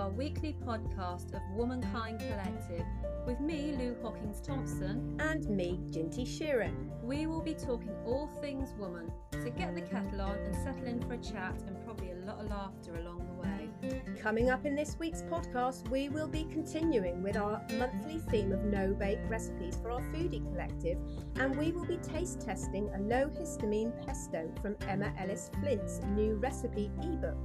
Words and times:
our 0.00 0.08
weekly 0.08 0.56
podcast 0.66 1.34
of 1.34 1.42
Womankind 1.54 2.20
Collective 2.20 2.86
with 3.26 3.38
me, 3.38 3.76
Lou 3.78 3.94
Hawkins 4.00 4.40
Thompson, 4.40 5.20
and 5.20 5.46
me, 5.46 5.78
Ginty 5.90 6.24
Sheeran. 6.24 6.88
We 7.02 7.26
will 7.26 7.42
be 7.42 7.52
talking 7.52 7.94
all 8.06 8.26
things 8.40 8.72
woman, 8.78 9.12
so 9.32 9.50
get 9.50 9.74
the 9.74 9.82
kettle 9.82 10.22
on 10.22 10.38
and 10.38 10.56
settle 10.56 10.86
in 10.86 11.02
for 11.02 11.12
a 11.12 11.18
chat 11.18 11.52
and 11.66 11.84
probably 11.84 12.12
a 12.12 12.14
lot 12.24 12.40
of 12.40 12.48
laughter 12.48 12.94
along 12.94 13.26
the 13.26 13.42
way. 13.42 14.02
Coming 14.22 14.48
up 14.48 14.64
in 14.64 14.74
this 14.74 14.96
week's 14.98 15.20
podcast, 15.20 15.86
we 15.90 16.08
will 16.08 16.28
be 16.28 16.44
continuing 16.44 17.22
with 17.22 17.36
our 17.36 17.60
monthly 17.74 18.20
theme 18.30 18.52
of 18.52 18.64
no 18.64 18.94
bake 18.94 19.20
recipes 19.28 19.76
for 19.82 19.90
our 19.90 20.00
foodie 20.00 20.50
collective, 20.50 20.96
and 21.36 21.54
we 21.58 21.72
will 21.72 21.84
be 21.84 21.98
taste 21.98 22.40
testing 22.40 22.88
a 22.94 23.00
low 23.00 23.28
histamine 23.28 23.92
pesto 24.06 24.50
from 24.62 24.76
Emma 24.88 25.12
Ellis 25.18 25.50
Flint's 25.60 26.00
new 26.14 26.36
recipe 26.36 26.90
ebook. 27.02 27.36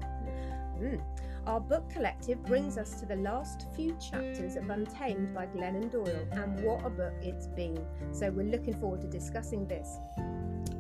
Mm. 0.80 1.02
Our 1.48 1.60
book 1.60 1.88
collective 1.92 2.44
brings 2.44 2.76
us 2.76 3.00
to 3.00 3.06
the 3.06 3.18
last 3.18 3.68
few 3.76 3.96
chapters 4.00 4.56
of 4.56 4.68
Untamed 4.72 5.36
by 5.36 5.46
Glennon 5.46 5.92
Doyle, 5.92 6.28
and 6.32 6.60
what 6.64 6.84
a 6.84 6.90
book 6.90 7.14
it's 7.22 7.46
been. 7.46 7.78
So, 8.12 8.32
we're 8.32 8.48
looking 8.48 8.74
forward 8.74 9.02
to 9.02 9.08
discussing 9.08 9.68
this. 9.68 10.00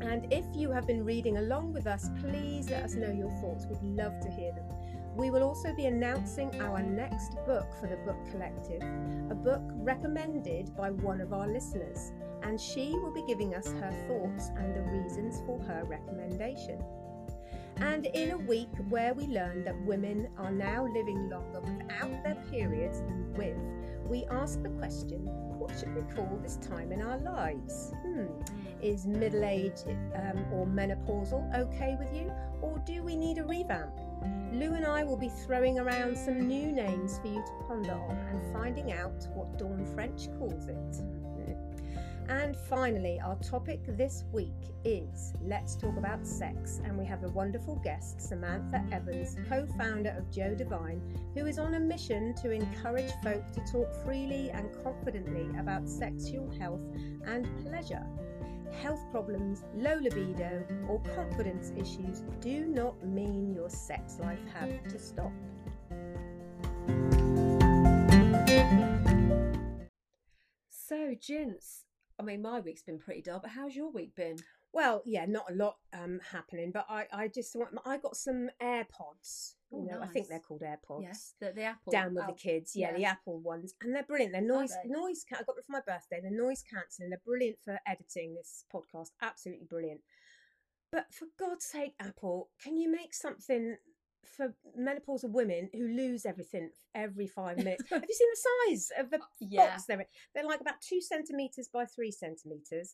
And 0.02 0.26
if 0.34 0.44
you 0.56 0.72
have 0.72 0.88
been 0.88 1.06
reading 1.06 1.38
along 1.38 1.74
with 1.74 1.86
us, 1.86 2.10
please 2.20 2.72
let 2.72 2.84
us 2.84 2.96
know 2.96 3.12
your 3.12 3.30
thoughts. 3.42 3.68
We'd 3.68 3.84
love 3.84 4.20
to 4.22 4.32
hear 4.32 4.54
them. 4.54 4.66
We 5.16 5.30
will 5.30 5.44
also 5.44 5.72
be 5.76 5.86
announcing 5.86 6.60
our 6.60 6.82
next 6.82 7.36
book 7.46 7.68
for 7.80 7.88
the 7.88 7.98
Book 7.98 8.18
Collective, 8.32 8.82
a 9.30 9.36
book 9.36 9.62
recommended 9.76 10.76
by 10.76 10.90
one 10.90 11.22
of 11.22 11.32
our 11.32 11.48
listeners, 11.48 12.12
and 12.42 12.60
she 12.60 12.90
will 12.90 13.14
be 13.14 13.24
giving 13.28 13.54
us 13.54 13.68
her 13.68 13.92
thoughts 14.08 14.50
and 14.58 14.76
the 14.76 14.82
reasons 14.92 15.44
for 15.46 15.60
her 15.60 15.84
recommendation. 15.86 16.84
And 17.78 18.06
in 18.08 18.32
a 18.32 18.38
week 18.38 18.70
where 18.90 19.14
we 19.14 19.28
learn 19.28 19.64
that 19.66 19.80
women 19.82 20.30
are 20.38 20.52
now 20.52 20.86
living 20.86 21.30
longer 21.30 21.60
without 21.62 22.24
their 22.24 22.42
periods 22.50 23.02
than 23.02 23.34
with, 23.34 23.58
we 24.08 24.26
ask 24.26 24.62
the 24.62 24.70
question 24.70 25.28
what 25.58 25.78
should 25.80 25.96
we 25.96 26.02
call 26.14 26.40
this 26.44 26.58
time 26.58 26.92
in 26.92 27.02
our 27.02 27.18
lives? 27.18 27.92
Hmm. 28.02 28.26
Is 28.82 29.08
middle 29.08 29.44
age 29.44 29.80
um, 29.88 30.46
or 30.52 30.66
menopausal 30.68 31.58
okay 31.58 31.96
with 31.98 32.14
you, 32.14 32.32
or 32.62 32.82
do 32.86 33.02
we 33.02 33.16
need 33.16 33.38
a 33.38 33.44
revamp? 33.44 33.94
Lou 34.52 34.74
and 34.74 34.86
I 34.86 35.04
will 35.04 35.18
be 35.18 35.30
throwing 35.30 35.80
around 35.80 36.18
some 36.18 36.48
new 36.48 36.72
names 36.72 37.20
for 37.20 37.28
you 37.28 37.44
to 37.44 37.66
ponder 37.68 37.94
on 37.94 38.18
and 38.30 38.54
finding 38.54 38.92
out 38.92 39.28
what 39.34 39.58
Dawn 39.58 39.86
French 39.94 40.28
calls 40.38 40.68
it. 40.68 41.02
And 42.28 42.56
finally, 42.56 43.20
our 43.24 43.36
topic 43.36 43.82
this 43.98 44.24
week 44.32 44.50
is 44.84 45.34
Let's 45.44 45.76
Talk 45.76 45.96
About 45.98 46.26
Sex. 46.26 46.82
And 46.84 46.98
we 46.98 47.06
have 47.06 47.24
a 47.24 47.30
wonderful 47.30 47.76
guest, 47.84 48.20
Samantha 48.20 48.84
Evans, 48.92 49.36
co 49.48 49.68
founder 49.78 50.16
of 50.18 50.32
Jo 50.32 50.56
Divine, 50.56 51.02
who 51.36 51.46
is 51.46 51.60
on 51.60 51.76
a 51.76 51.80
mission 51.80 52.34
to 52.42 52.50
encourage 52.50 53.12
folk 53.24 53.44
to 53.52 53.62
talk 53.72 53.94
freely 54.04 54.50
and 54.50 54.70
confidently 54.84 55.48
about 55.60 55.88
sexual 55.88 56.50
health 56.60 56.82
and 57.28 57.48
pleasure. 57.64 58.06
Health 58.82 59.06
problems, 59.12 59.64
low 59.76 60.00
libido, 60.02 60.64
or 60.90 61.00
confidence 61.16 61.72
issues 61.78 62.24
do 62.42 62.66
not 62.66 63.06
mean 63.06 63.54
your 63.54 63.70
sex 63.70 64.18
life 64.20 64.40
have 64.52 64.84
to 64.88 64.98
stop. 64.98 65.32
So, 70.70 71.16
Gents, 71.20 71.85
I 72.20 72.24
mean, 72.24 72.42
my 72.42 72.60
week's 72.60 72.84
been 72.84 73.00
pretty 73.00 73.22
dull, 73.22 73.40
but 73.42 73.52
how's 73.52 73.76
your 73.76 73.92
week 73.92 74.16
been? 74.16 74.38
Well, 74.74 75.02
yeah, 75.06 75.26
not 75.26 75.50
a 75.50 75.54
lot 75.56 75.78
um, 75.94 76.20
happening, 76.32 76.72
but 76.74 76.86
I, 76.90 77.06
I 77.12 77.28
just 77.30 77.56
want, 77.56 77.70
I 77.86 77.98
got 77.98 78.18
some 78.18 78.50
AirPods. 78.62 79.54
You 79.72 79.88
Oh, 79.92 79.96
know, 79.96 80.02
I 80.02 80.08
think 80.08 80.28
they're 80.28 80.40
called 80.40 80.62
AirPods. 80.62 81.02
Yes, 81.02 81.34
the, 81.40 81.52
the 81.54 81.64
Apple. 81.64 81.92
Down 81.92 82.14
with 82.14 82.26
oh, 82.26 82.28
the 82.28 82.34
kids, 82.34 82.74
yeah, 82.76 82.94
the. 82.94 83.06
Apple 83.06 83.40
ones, 83.40 83.74
and 83.82 83.96
they're 83.96 84.04
brilliant. 84.04 84.32
They're 84.34 84.42
noise, 84.42 84.74
they? 84.84 84.90
noise. 84.90 85.26
Can- 85.28 85.38
I 85.40 85.44
got 85.44 85.56
them 85.56 85.64
for 85.66 85.72
my 85.74 85.82
birthday. 85.86 86.20
They're 86.22 86.32
noise 86.32 86.64
cancelling. 86.70 87.10
They're 87.10 87.22
brilliant 87.26 87.58
for 87.64 87.80
editing 87.88 88.36
this 88.36 88.66
podcast. 88.74 89.10
Absolutely 89.22 89.66
brilliant. 89.70 90.02
But 90.92 91.08
for 91.14 91.26
God's 91.38 91.66
sake, 91.66 91.94
Apple, 92.00 92.50
can 92.62 92.78
you 92.78 92.90
make 92.92 93.14
something 93.14 93.78
for 94.28 94.54
menopausal 94.80 95.30
women 95.32 95.70
who 95.74 95.88
lose 95.88 96.26
everything 96.26 96.70
every 96.94 97.28
five 97.28 97.58
minutes? 97.58 97.84
Have 97.90 98.04
you 98.08 98.14
seen 98.16 98.30
the 98.32 98.74
size 98.76 98.92
of 99.00 99.10
the 99.12 99.20
Yeah. 99.40 99.68
box 99.68 99.86
they're 99.86 100.00
in? 100.02 100.06
They're 100.34 100.46
like 100.46 100.62
about 100.62 100.82
two 100.82 101.02
centimeters 101.02 101.68
by 101.72 101.86
three 101.86 102.12
centimeters. 102.12 102.94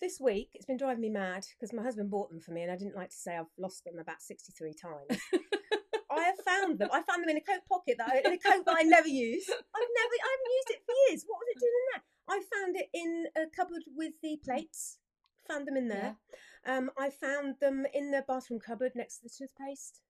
This 0.00 0.18
week, 0.20 0.50
it's 0.54 0.66
been 0.66 0.76
driving 0.78 1.02
me 1.02 1.10
mad 1.10 1.46
because 1.56 1.72
my 1.72 1.82
husband 1.82 2.10
bought 2.10 2.28
them 2.30 2.40
for 2.40 2.50
me, 2.50 2.62
and 2.62 2.72
I 2.72 2.76
didn't 2.76 2.96
like 2.96 3.10
to 3.10 3.16
say 3.16 3.36
I've 3.36 3.46
lost 3.56 3.84
them 3.84 3.98
about 4.00 4.20
sixty-three 4.20 4.74
times. 4.74 5.20
I 6.10 6.24
have 6.24 6.38
found 6.44 6.78
them. 6.78 6.88
I 6.92 7.02
found 7.02 7.22
them 7.22 7.30
in 7.30 7.36
a 7.36 7.40
coat 7.40 7.62
pocket 7.68 7.96
that 7.98 8.10
I, 8.10 8.18
in 8.18 8.32
a 8.32 8.38
coat 8.38 8.64
that 8.66 8.76
I 8.78 8.82
never 8.82 9.08
use. 9.08 9.44
I've 9.48 9.92
never, 9.96 10.14
I 10.18 10.30
haven't 10.34 10.52
used 10.58 10.70
it 10.70 10.82
for 10.84 10.94
years. 11.08 11.24
What 11.26 11.38
was 11.38 11.48
it 11.54 11.60
doing 11.60 11.72
in 11.78 11.86
there? 11.92 12.02
I 12.28 12.42
found 12.52 12.76
it 12.76 12.88
in 12.92 13.26
a 13.36 13.46
cupboard 13.54 13.82
with 13.96 14.14
the 14.22 14.38
plates. 14.44 14.98
Found 15.48 15.66
them 15.66 15.76
in 15.76 15.88
there. 15.88 16.16
Um, 16.66 16.90
I 16.98 17.10
found 17.10 17.56
them 17.60 17.86
in 17.94 18.10
the 18.10 18.24
bathroom 18.26 18.60
cupboard 18.60 18.92
next 18.94 19.18
to 19.18 19.22
the 19.24 19.30
toothpaste. 19.36 20.00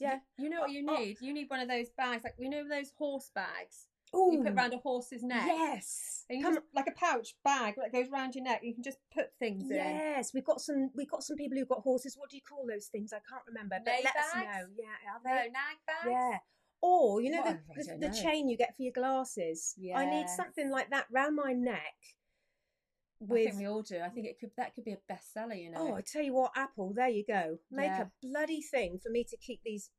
Yeah. 0.00 0.18
You 0.38 0.50
know 0.50 0.60
what 0.60 0.70
you 0.70 0.84
Oh, 0.88 0.96
need? 0.96 1.16
You 1.20 1.32
need 1.32 1.48
one 1.50 1.60
of 1.60 1.68
those 1.68 1.88
bags, 1.96 2.24
like 2.24 2.34
you 2.38 2.50
know 2.50 2.68
those 2.68 2.92
horse 2.98 3.30
bags 3.34 3.86
Oh, 4.16 4.30
you 4.30 4.42
put 4.42 4.52
around 4.52 4.72
a 4.72 4.78
horse's 4.78 5.22
neck. 5.24 5.42
yes. 5.44 6.24
And 6.30 6.38
you 6.38 6.44
Come 6.44 6.54
just, 6.54 6.66
like 6.72 6.86
a 6.86 6.92
pouch 6.92 7.34
bag 7.44 7.74
that 7.76 7.90
goes 7.92 8.08
round 8.12 8.34
your 8.36 8.44
neck. 8.44 8.60
You 8.62 8.72
can 8.72 8.82
just 8.84 8.98
put 9.12 9.26
things 9.40 9.68
in. 9.70 9.76
Yes, 9.76 10.32
we've 10.32 10.44
got 10.44 10.60
some. 10.60 10.90
We've 10.94 11.10
got 11.10 11.22
some 11.24 11.36
people 11.36 11.58
who've 11.58 11.68
got 11.68 11.80
horses. 11.80 12.16
What 12.16 12.30
do 12.30 12.36
you 12.36 12.42
call 12.48 12.64
those 12.68 12.86
things? 12.86 13.12
I 13.12 13.18
can't 13.28 13.42
remember. 13.46 13.76
But 13.84 13.92
Lay 13.92 14.00
let 14.04 14.16
us 14.16 14.34
know. 14.34 14.66
Yeah, 14.76 15.10
are 15.10 15.20
No, 15.24 15.42
they? 15.42 15.50
nag 15.50 15.78
bags. 15.86 16.06
Yeah. 16.08 16.38
Or 16.80 17.20
you 17.20 17.30
know 17.30 17.42
Well, 17.44 17.58
the, 17.76 17.84
the, 17.98 18.08
the 18.08 18.14
chain 18.22 18.48
you 18.48 18.56
get 18.56 18.76
for 18.76 18.82
your 18.82 18.92
glasses. 18.92 19.74
Yeah. 19.76 19.98
I 19.98 20.08
need 20.08 20.28
something 20.28 20.70
like 20.70 20.90
that 20.90 21.06
round 21.10 21.34
my 21.36 21.52
neck. 21.52 21.94
I 23.30 23.44
think 23.44 23.56
we 23.58 23.66
all 23.66 23.82
do. 23.82 24.00
I 24.00 24.08
think 24.08 24.26
it 24.26 24.38
could 24.38 24.50
that 24.56 24.74
could 24.74 24.84
be 24.84 24.92
a 24.92 25.12
bestseller. 25.12 25.60
You 25.60 25.70
know. 25.70 25.78
oh, 25.92 25.94
I 25.94 26.00
tell 26.02 26.22
you 26.22 26.34
what, 26.34 26.52
Apple. 26.56 26.92
There 26.94 27.08
you 27.08 27.24
go. 27.26 27.58
Make 27.70 27.86
Yeah. 27.90 28.02
a 28.02 28.06
bloody 28.26 28.62
thing 28.62 28.98
for 29.02 29.10
me 29.10 29.24
to 29.24 29.36
keep 29.36 29.60
these 29.64 29.90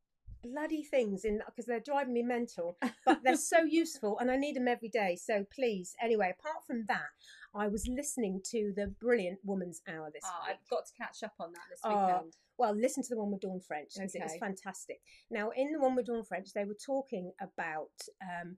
bloody 0.44 0.84
things 0.84 1.25
in 1.25 1.41
because 1.47 1.66
they're 1.66 1.80
driving 1.80 2.14
me 2.14 2.22
mental. 2.24 2.78
But 3.06 3.24
they're 3.24 3.35
so 3.56 3.64
useful, 3.64 4.19
and 4.19 4.30
I 4.30 4.35
need 4.38 4.56
them 4.56 4.68
every 4.68 4.90
day. 4.90 5.16
So 5.22 5.46
please, 5.53 5.94
anyway. 6.02 6.34
Apart 6.40 6.64
from 6.68 6.85
that, 6.88 7.09
I 7.56 7.68
was 7.68 7.88
listening 7.88 8.41
to 8.52 8.74
the 8.75 8.88
brilliant 9.02 9.40
Woman's 9.44 9.81
Hour 9.88 10.12
this 10.14 10.24
Oh, 10.25 10.40
week. 10.47 10.58
I've 10.62 10.69
got 10.69 10.85
to 10.85 10.94
catch 10.97 11.24
up 11.24 11.34
on 11.40 11.52
that 11.53 11.62
this 11.69 11.80
Oh, 11.84 11.90
weekend. 11.90 12.34
Well, 12.58 12.75
listen 12.75 13.03
to 13.03 13.09
the 13.09 13.18
one 13.18 13.31
with 13.31 13.41
Dawn 13.41 13.59
French 13.59 13.91
because 13.96 14.16
it 14.16 14.22
was 14.24 14.35
fantastic. 14.40 15.02
Now, 15.31 15.50
in 15.56 15.72
the 15.72 15.80
one 15.80 15.96
with 15.96 16.06
Dawn 16.06 16.24
French, 16.24 16.53
they 16.53 16.64
were 16.66 16.78
talking 16.85 17.31
about 17.41 17.90
um, 18.22 18.56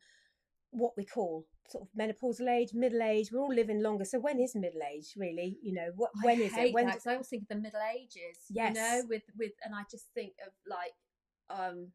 what 0.71 0.93
we 0.97 1.05
call 1.05 1.45
sort 1.69 1.83
of 1.83 1.89
menopausal 1.99 2.49
age, 2.49 2.69
middle 2.73 3.01
age. 3.01 3.29
We're 3.31 3.39
all 3.41 3.53
living 3.53 3.81
longer. 3.81 4.05
So, 4.05 4.19
when 4.19 4.39
is 4.39 4.55
middle 4.55 4.81
age 4.89 5.13
really? 5.17 5.57
You 5.61 5.73
know, 5.73 5.89
what 5.95 6.11
when 6.23 6.39
I 6.39 6.43
is 6.45 6.57
it? 6.57 6.73
When 6.73 6.85
that, 6.87 6.95
'cause 6.95 7.07
I 7.07 7.11
always 7.13 7.27
think 7.27 7.43
of 7.43 7.49
the 7.49 7.55
Middle 7.55 7.81
Ages. 7.95 8.37
Yes. 8.49 8.75
You 8.75 8.81
know, 8.81 9.01
with 9.09 9.23
with, 9.37 9.51
and 9.63 9.73
I 9.75 9.83
just 9.89 10.05
think 10.13 10.33
of 10.45 10.53
like, 10.67 10.93
um, 11.49 11.91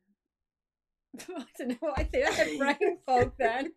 I 1.39 1.45
don't 1.59 1.69
know 1.69 1.77
what 1.81 1.99
I 1.99 2.05
think. 2.05 2.27
I 2.29 2.33
have 2.33 2.59
brain 2.59 2.99
fog 3.07 3.33
then. 3.39 3.73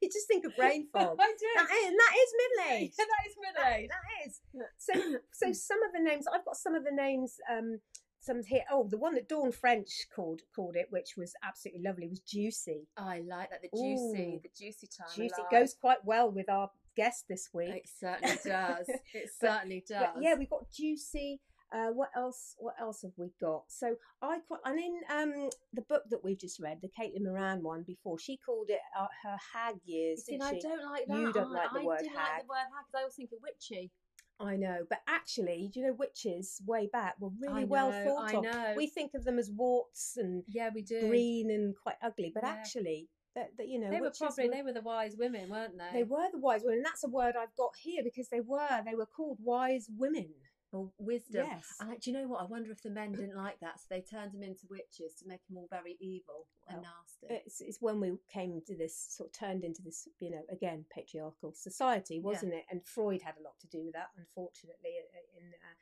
you 0.00 0.08
just 0.10 0.26
think 0.28 0.44
of 0.44 0.56
brain 0.56 0.88
fog. 0.92 1.16
I 1.20 1.34
do. 1.38 1.46
That 1.56 1.70
is, 1.70 1.94
that 1.96 2.14
is 2.22 2.34
middle 2.40 2.76
age. 2.78 2.92
Yeah, 2.98 3.04
that 3.04 3.28
is 3.28 3.36
middle 3.40 3.72
age. 3.74 3.90
That 3.90 4.26
is. 4.26 4.40
So, 4.78 5.18
so 5.32 5.52
some 5.68 5.82
of 5.82 5.92
the 5.92 6.00
names 6.02 6.26
I've 6.32 6.44
got 6.44 6.56
some 6.56 6.74
of 6.74 6.84
the 6.84 6.92
names. 6.92 7.36
Um, 7.50 7.78
some 8.20 8.42
here. 8.46 8.62
Oh, 8.70 8.86
the 8.88 8.98
one 8.98 9.14
that 9.14 9.28
Dawn 9.28 9.52
French 9.52 10.06
called 10.14 10.40
called 10.54 10.76
it, 10.76 10.86
which 10.90 11.14
was 11.16 11.32
absolutely 11.42 11.82
lovely, 11.82 12.08
was 12.08 12.20
juicy. 12.20 12.86
I 12.96 13.22
like 13.26 13.50
that. 13.50 13.60
The 13.62 13.68
juicy, 13.76 14.34
Ooh. 14.36 14.40
the 14.42 14.50
juicy 14.56 14.88
time. 14.88 15.08
I 15.10 15.16
Juicy 15.16 15.34
like. 15.42 15.50
goes 15.50 15.74
quite 15.80 16.04
well 16.04 16.30
with 16.30 16.48
our 16.48 16.70
guest 16.96 17.24
this 17.28 17.48
week. 17.54 17.74
It 17.74 17.88
certainly 17.98 18.36
does. 18.44 18.88
It 18.88 19.30
But- 19.40 19.48
certainly 19.48 19.84
does. 19.88 20.06
But 20.14 20.22
yeah, 20.22 20.34
we've 20.38 20.50
got 20.50 20.70
juicy. 20.70 21.40
Uh, 21.72 21.92
what 21.92 22.08
else? 22.16 22.56
What 22.58 22.74
else 22.80 23.02
have 23.02 23.12
we 23.16 23.30
got? 23.40 23.62
So 23.68 23.94
I 24.20 24.38
quite, 24.48 24.58
and 24.64 24.76
in 24.76 25.00
um 25.08 25.48
the 25.72 25.82
book 25.82 26.02
that 26.10 26.18
we've 26.24 26.36
just 26.38 26.58
read, 26.60 26.78
the 26.82 26.88
Caitlin 26.88 27.22
Moran 27.24 27.62
one 27.62 27.84
before, 27.86 28.18
she 28.18 28.38
called 28.44 28.66
it 28.70 28.80
uh, 28.98 29.06
her 29.22 29.36
hag 29.54 29.76
years. 29.84 30.24
See, 30.24 30.32
didn't 30.32 30.48
and 30.48 30.56
I 30.56 30.60
don't 30.60 30.84
like 30.90 31.06
that. 31.06 31.16
You 31.16 31.32
don't 31.32 31.54
I, 31.56 31.62
like 31.62 31.72
the 31.72 31.78
I 31.80 31.84
word 31.84 32.00
hag. 32.00 32.16
like 32.16 32.42
the 32.42 32.48
word 32.48 32.56
hag 32.58 32.84
because 32.86 32.94
I 32.96 32.98
always 33.02 33.14
think 33.14 33.30
of 33.32 33.38
witchy. 33.40 33.92
I 34.40 34.56
know, 34.56 34.84
but 34.88 35.00
actually, 35.06 35.70
do 35.72 35.80
you 35.80 35.86
know 35.86 35.92
witches 35.92 36.60
way 36.66 36.88
back 36.92 37.14
were 37.20 37.30
really 37.40 37.62
I 37.62 37.64
well 37.64 37.90
know, 37.90 38.04
thought 38.04 38.24
I 38.28 38.32
of. 38.34 38.44
know. 38.44 38.72
We 38.76 38.86
think 38.86 39.14
of 39.14 39.24
them 39.24 39.38
as 39.38 39.50
warts 39.50 40.16
and 40.16 40.42
Yeah, 40.48 40.70
we 40.74 40.82
do. 40.82 41.08
green 41.08 41.50
and 41.50 41.74
quite 41.76 41.96
ugly, 42.02 42.30
but 42.34 42.44
Yeah. 42.44 42.50
actually, 42.50 43.08
that, 43.34 43.56
that 43.58 43.68
you 43.68 43.78
know, 43.78 43.90
They 43.90 44.00
were 44.00 44.12
probably 44.16 44.48
they 44.48 44.62
were 44.62 44.72
the 44.72 44.80
wise 44.80 45.16
women, 45.16 45.50
weren't 45.50 45.76
they? 45.78 45.90
they 45.92 46.02
were 46.04 46.28
the 46.32 46.38
wise 46.38 46.62
women, 46.62 46.78
and 46.78 46.86
that's 46.86 47.04
a 47.04 47.08
word 47.08 47.36
I've 47.36 47.54
got 47.56 47.72
here 47.76 48.02
because 48.02 48.28
they 48.28 48.40
were 48.40 48.82
they 48.84 48.94
were 48.94 49.06
called 49.06 49.38
wise 49.42 49.88
women. 49.96 50.30
Or 50.72 50.88
wisdom. 50.98 51.46
Yes. 51.50 51.66
And 51.80 51.98
do 52.00 52.10
you 52.10 52.16
know 52.16 52.28
what? 52.28 52.40
I 52.42 52.44
wonder 52.44 52.70
if 52.70 52.82
the 52.82 52.90
men 52.90 53.12
didn't 53.20 53.36
like 53.36 53.58
that, 53.60 53.80
so 53.80 53.86
they 53.90 54.00
turned 54.02 54.32
them 54.32 54.42
into 54.44 54.66
witches 54.70 55.14
to 55.20 55.26
make 55.26 55.44
them 55.48 55.56
all 55.58 55.66
very 55.70 55.96
evil 56.00 56.46
and 56.68 56.82
nasty. 56.82 57.42
it's, 57.44 57.60
it's 57.60 57.78
when 57.82 57.98
we 58.00 58.12
came 58.32 58.60
to 58.68 58.76
this 58.76 58.96
sort 59.10 59.30
of 59.30 59.32
turned 59.38 59.64
into 59.64 59.82
this 59.82 60.06
you 60.20 60.30
know 60.30 60.42
again 60.52 60.84
patriarchal 60.94 61.52
society 61.52 62.20
wasn't 62.20 62.54
it 62.54 62.62
and 62.70 62.80
freud 62.86 63.20
had 63.22 63.34
a 63.40 63.42
lot 63.42 63.54
to 63.60 63.66
do 63.66 63.82
with 63.84 63.92
that 63.94 64.10
unfortunately 64.16 64.90
in 65.36 65.48
uh, 65.48 65.74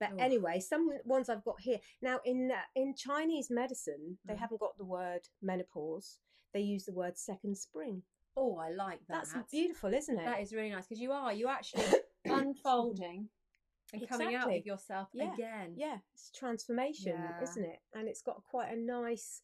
But 0.00 0.20
anyway, 0.20 0.58
some 0.58 0.90
ones 1.04 1.28
I've 1.28 1.44
got 1.44 1.60
here 1.60 1.78
now 2.02 2.18
in 2.24 2.50
uh, 2.50 2.56
in 2.74 2.94
Chinese 2.96 3.48
medicine, 3.50 4.18
they 4.24 4.34
Mm. 4.34 4.38
haven't 4.38 4.60
got 4.60 4.76
the 4.76 4.84
word 4.84 5.28
menopause. 5.40 6.18
They 6.52 6.60
use 6.74 6.84
the 6.86 6.92
word 6.92 7.16
second 7.16 7.56
spring. 7.56 8.02
Oh, 8.36 8.56
I 8.56 8.70
like 8.70 9.00
that. 9.08 9.26
That's 9.32 9.50
beautiful, 9.52 9.94
isn't 9.94 10.18
it? 10.18 10.24
That 10.24 10.40
is 10.40 10.52
really 10.52 10.70
nice 10.70 10.86
because 10.88 11.00
you 11.00 11.12
are 11.12 11.32
you 11.32 11.46
actually 11.48 11.84
unfolding 12.24 13.28
and 13.92 14.08
coming 14.08 14.28
out 14.28 14.48
Exactly. 14.48 14.58
of 14.58 14.66
yourself 14.66 15.08
Yeah. 15.12 15.32
again. 15.34 15.74
yeah, 15.76 15.98
it's 16.14 16.30
transformation, 16.30 17.12
Yeah. 17.12 17.40
isn't 17.42 17.64
it? 17.64 17.80
And 17.94 18.08
it's 18.08 18.22
got 18.22 18.42
quite 18.44 18.72
a 18.72 18.76
nice, 18.76 19.42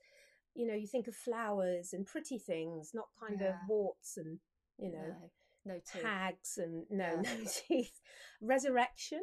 you 0.54 0.66
know, 0.66 0.74
you 0.74 0.86
think 0.86 1.06
of 1.08 1.14
flowers 1.16 1.92
and 1.92 2.06
pretty 2.06 2.38
things, 2.38 2.92
not 2.94 3.08
kind 3.20 3.40
Yeah. 3.40 3.48
of 3.62 3.68
warts 3.68 4.16
and 4.16 4.40
you 4.78 4.90
know 4.92 5.08
No, 5.08 5.30
no 5.74 5.80
teeth. 5.80 6.02
hags 6.02 6.56
and 6.58 6.86
no 6.90 7.16
no 7.20 7.22
teeth. 7.68 8.00
Resurrection. 8.40 9.22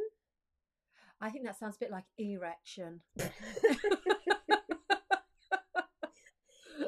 I 1.22 1.30
think 1.30 1.46
that 1.46 1.58
sounds 1.58 1.78
a 1.78 1.80
bit 1.80 1.92
like 1.92 2.06
erection. 2.18 3.02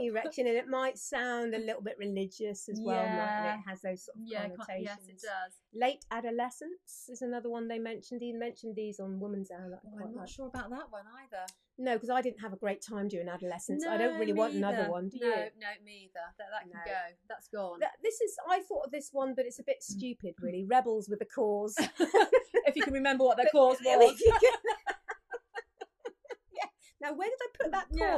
erection 0.08 0.48
and 0.48 0.56
it 0.58 0.68
might 0.68 0.98
sound 0.98 1.54
a 1.54 1.58
little 1.60 1.82
bit 1.82 1.96
religious 2.00 2.70
as 2.70 2.80
well 2.82 2.96
Yeah. 3.04 3.54
it? 3.56 3.60
it 3.60 3.70
has 3.70 3.82
those 3.82 4.06
sort 4.06 4.18
of 4.18 4.24
yeah, 4.26 4.48
connotations 4.50 4.84
yes, 4.84 5.08
it 5.10 5.22
does. 5.22 5.54
late 5.74 6.06
adolescence 6.12 7.10
is 7.10 7.22
another 7.22 7.50
one 7.50 7.68
they 7.68 7.80
mentioned 7.80 8.22
he 8.22 8.34
mentioned 8.34 8.76
these 8.76 9.00
on 9.00 9.20
woman's 9.20 9.52
hour 9.52 9.70
that 9.70 9.80
I 9.84 9.88
Oh, 9.88 9.98
quite 9.98 10.06
I'm 10.08 10.14
not 10.16 10.20
like. 10.22 10.30
sure 10.30 10.48
about 10.48 10.70
that 10.70 10.92
one 10.92 11.04
either. 11.24 11.46
no 11.78 11.94
because 11.96 12.10
i 12.10 12.22
didn't 12.22 12.40
have 12.42 12.54
a 12.54 12.58
great 12.58 12.82
time 12.82 13.08
during 13.08 13.30
adolescence 13.30 13.86
i 13.86 13.98
don't 13.98 14.20
really 14.20 14.34
me 14.34 14.40
want 14.40 14.54
another 14.54 14.90
one 14.90 15.10
do 15.10 15.18
no, 15.20 15.28
you 15.28 15.34
No, 15.36 15.68
me 15.86 16.10
either. 16.10 16.26
That, 16.38 16.48
that 16.52 16.62
can 16.64 16.72
No. 16.72 16.80
go. 16.86 17.16
That's 17.30 17.48
gone. 17.50 17.80
That- 17.80 17.98
this 18.04 18.20
is 18.22 18.36
i 18.50 18.60
thought 18.62 18.86
of 18.86 18.92
this 18.92 19.10
one 19.12 19.34
but 19.36 19.46
it's 19.46 19.60
a 19.60 19.64
bit 19.64 19.78
Mm. 19.80 19.84
stupid 19.98 20.34
really 20.42 20.64
rebels 20.66 21.08
with 21.10 21.22
a 21.22 21.26
cause 21.26 21.76
if 22.68 22.76
you 22.76 22.84
can 22.84 22.94
remember 22.94 23.24
what 23.24 23.38
their 23.38 23.46
But- 23.52 23.60
cause 23.60 23.78
I 23.88 23.98
was. 23.98 24.20
you 24.20 24.32
can- 24.42 24.52
now 27.00 27.14
where 27.14 27.30
did 27.30 27.40
i 27.42 27.48
put 27.64 27.72
that 27.72 27.86
Yeah. 27.92 28.16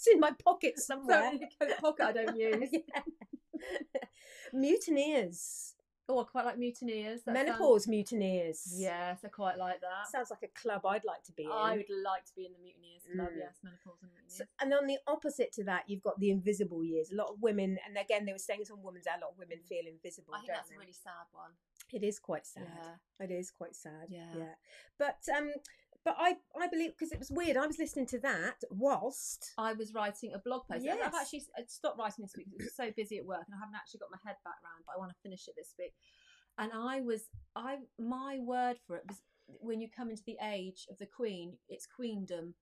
It's 0.00 0.14
in 0.14 0.20
my 0.20 0.32
pocket 0.42 0.78
somewhere 0.90 1.32
Sorry, 1.32 1.48
coat 1.60 1.78
pocket 1.80 2.06
I 2.06 2.12
don't 2.12 2.36
use. 2.38 2.70
mutineers 4.52 5.74
Oh, 6.12 6.18
I 6.18 6.24
quite 6.24 6.44
like 6.44 6.58
mutineers. 6.58 7.22
That 7.22 7.34
menopause 7.34 7.86
mutineers 7.86 8.58
Sounds, 8.58 8.80
yes, 8.82 9.20
I 9.24 9.28
quite 9.28 9.56
like 9.56 9.80
that. 9.80 10.10
sounds 10.10 10.28
like 10.30 10.42
a 10.42 10.60
club 10.60 10.84
i'd 10.86 11.04
like 11.04 11.22
to 11.22 11.32
be 11.32 11.44
in 11.44 11.50
I 11.52 11.76
would 11.76 11.86
like 12.04 12.24
to 12.24 12.32
be 12.34 12.46
in 12.46 12.52
the 12.52 12.58
mutineers 12.58 13.02
club. 13.14 13.28
Mm. 13.28 13.38
Yes, 13.38 13.54
menopause 13.62 13.98
and 14.02 14.10
mutineers. 14.10 14.38
So- 14.38 14.44
and 14.60 14.74
on 14.74 14.86
the 14.88 14.98
opposite 15.06 15.52
to 15.52 15.64
that, 15.64 15.84
you've 15.86 16.02
got 16.02 16.18
the 16.18 16.30
invisible 16.30 16.82
years. 16.82 17.12
A 17.12 17.14
lot 17.14 17.28
of 17.30 17.40
women, 17.40 17.78
and 17.86 17.96
again, 17.96 18.24
they 18.26 18.32
were 18.32 18.38
saying 18.38 18.60
it's 18.62 18.72
on 18.72 18.82
Women's 18.82 19.06
Hour, 19.06 19.18
a 19.18 19.24
lot 19.26 19.30
of 19.32 19.38
women 19.38 19.58
feel 19.68 19.86
invisible. 19.86 20.34
I 20.34 20.40
think 20.40 20.50
that's 20.52 20.70
they? 20.70 20.74
a 20.74 20.78
really 20.78 20.92
sad 20.92 21.26
one. 21.30 21.50
It 21.92 22.02
is 22.02 22.18
quite 22.18 22.44
sad. 22.46 22.66
Yeah. 22.66 23.24
It 23.26 23.30
is 23.30 23.52
quite 23.52 23.76
sad. 23.76 24.06
Yeah. 24.08 24.32
yeah. 24.36 24.54
But 24.98 25.18
um, 25.36 25.52
but 26.04 26.16
I 26.18 26.36
I 26.60 26.66
believe 26.68 26.92
because 26.92 27.12
it 27.12 27.18
was 27.18 27.30
weird. 27.30 27.56
I 27.56 27.66
was 27.66 27.78
listening 27.78 28.06
to 28.06 28.18
that 28.20 28.56
whilst 28.70 29.52
I 29.58 29.72
was 29.74 29.92
writing 29.94 30.32
a 30.34 30.38
blog 30.38 30.62
post. 30.70 30.84
Yes. 30.84 30.98
I've 31.04 31.14
actually 31.14 31.44
uh, 31.58 31.62
stopped 31.68 31.98
writing 31.98 32.24
this 32.24 32.34
week 32.36 32.46
because 32.50 32.62
I 32.78 32.84
was 32.86 32.90
so 32.90 32.94
busy 32.96 33.18
at 33.18 33.24
work 33.26 33.42
and 33.46 33.54
I 33.54 33.58
haven't 33.58 33.76
actually 33.76 34.00
got 34.00 34.10
my 34.10 34.18
head 34.24 34.36
back 34.44 34.56
round, 34.64 34.84
but 34.86 34.94
I 34.96 34.98
want 34.98 35.10
to 35.10 35.16
finish 35.22 35.46
it 35.48 35.54
this 35.56 35.74
week. 35.78 35.92
And 36.58 36.70
I 36.74 37.00
was 37.00 37.22
I 37.56 37.78
my 37.98 38.38
word 38.40 38.78
for 38.86 38.96
it 38.96 39.04
was 39.08 39.18
when 39.60 39.80
you 39.80 39.88
come 39.94 40.10
into 40.10 40.22
the 40.26 40.36
age 40.42 40.86
of 40.90 40.98
the 40.98 41.06
queen, 41.06 41.54
it's 41.68 41.86
queendom. 41.86 42.54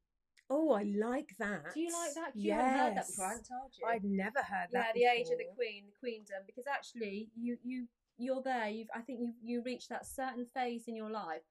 oh, 0.50 0.72
I 0.72 0.82
like 0.84 1.34
that. 1.38 1.74
Do 1.74 1.80
you 1.80 1.92
like 1.92 2.14
that? 2.14 2.32
You 2.34 2.52
haven't 2.54 2.78
heard 2.78 2.96
that 2.96 3.06
before. 3.06 3.26
I 3.26 3.28
Yes. 3.28 3.36
haven't 3.36 3.48
told 3.48 3.72
you. 3.78 3.86
I'd 3.86 4.04
never 4.04 4.38
heard 4.38 4.68
that. 4.72 4.86
yeah, 4.86 4.92
the 4.94 5.04
age 5.20 5.28
of 5.30 5.36
the 5.38 5.44
queen, 5.54 5.84
the 5.86 5.92
queendom, 6.00 6.42
because 6.46 6.66
actually 6.66 7.30
you 7.36 7.58
you 7.62 7.86
you're 8.16 8.42
there. 8.42 8.68
You've 8.68 8.88
I 8.94 9.00
think 9.02 9.20
you 9.20 9.34
you 9.42 9.62
reach 9.62 9.88
that 9.88 10.06
certain 10.06 10.46
phase 10.54 10.84
in 10.88 10.96
your 10.96 11.10
life, 11.10 11.42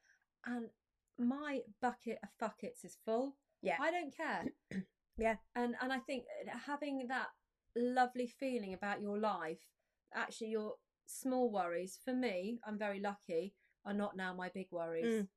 and 0.45 0.69
my 1.17 1.61
bucket 1.81 2.19
of 2.23 2.29
fuckets 2.41 2.83
is 2.83 2.97
full. 3.05 3.35
Yeah. 3.61 3.77
I 3.79 3.91
don't 3.91 4.15
care. 4.15 4.45
Yeah. 5.19 5.37
and 5.55 5.73
and 5.81 5.91
I 5.91 5.97
think 5.97 6.25
having 6.67 7.07
that 7.07 7.29
lovely 7.75 8.27
feeling 8.27 8.75
about 8.75 9.01
your 9.01 9.17
life, 9.17 9.65
actually 10.13 10.49
your 10.49 10.75
small 11.07 11.51
worries 11.51 11.97
for 12.05 12.13
me, 12.13 12.59
I'm 12.63 12.77
very 12.77 12.99
lucky, 12.99 13.55
are 13.83 13.95
not 13.95 14.15
now 14.15 14.35
my 14.35 14.49
big 14.49 14.67
worries. 14.69 15.23
Mm. 15.23 15.27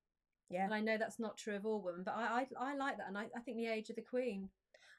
Yeah. 0.51 0.65
And 0.65 0.75
I 0.75 0.81
know 0.81 0.99
that's 0.99 1.19
not 1.19 1.39
true 1.39 1.57
of 1.57 1.65
all 1.65 1.81
women, 1.81 2.03
but 2.05 2.15
I 2.15 2.47
I, 2.59 2.73
I 2.73 2.77
like 2.77 2.99
that, 2.99 3.09
and 3.09 3.17
I, 3.17 3.29
I 3.35 3.41
think 3.41 3.57
the 3.57 3.69
age 3.69 3.89
of 3.89 3.97
the 3.97 4.03
queen. 4.03 4.51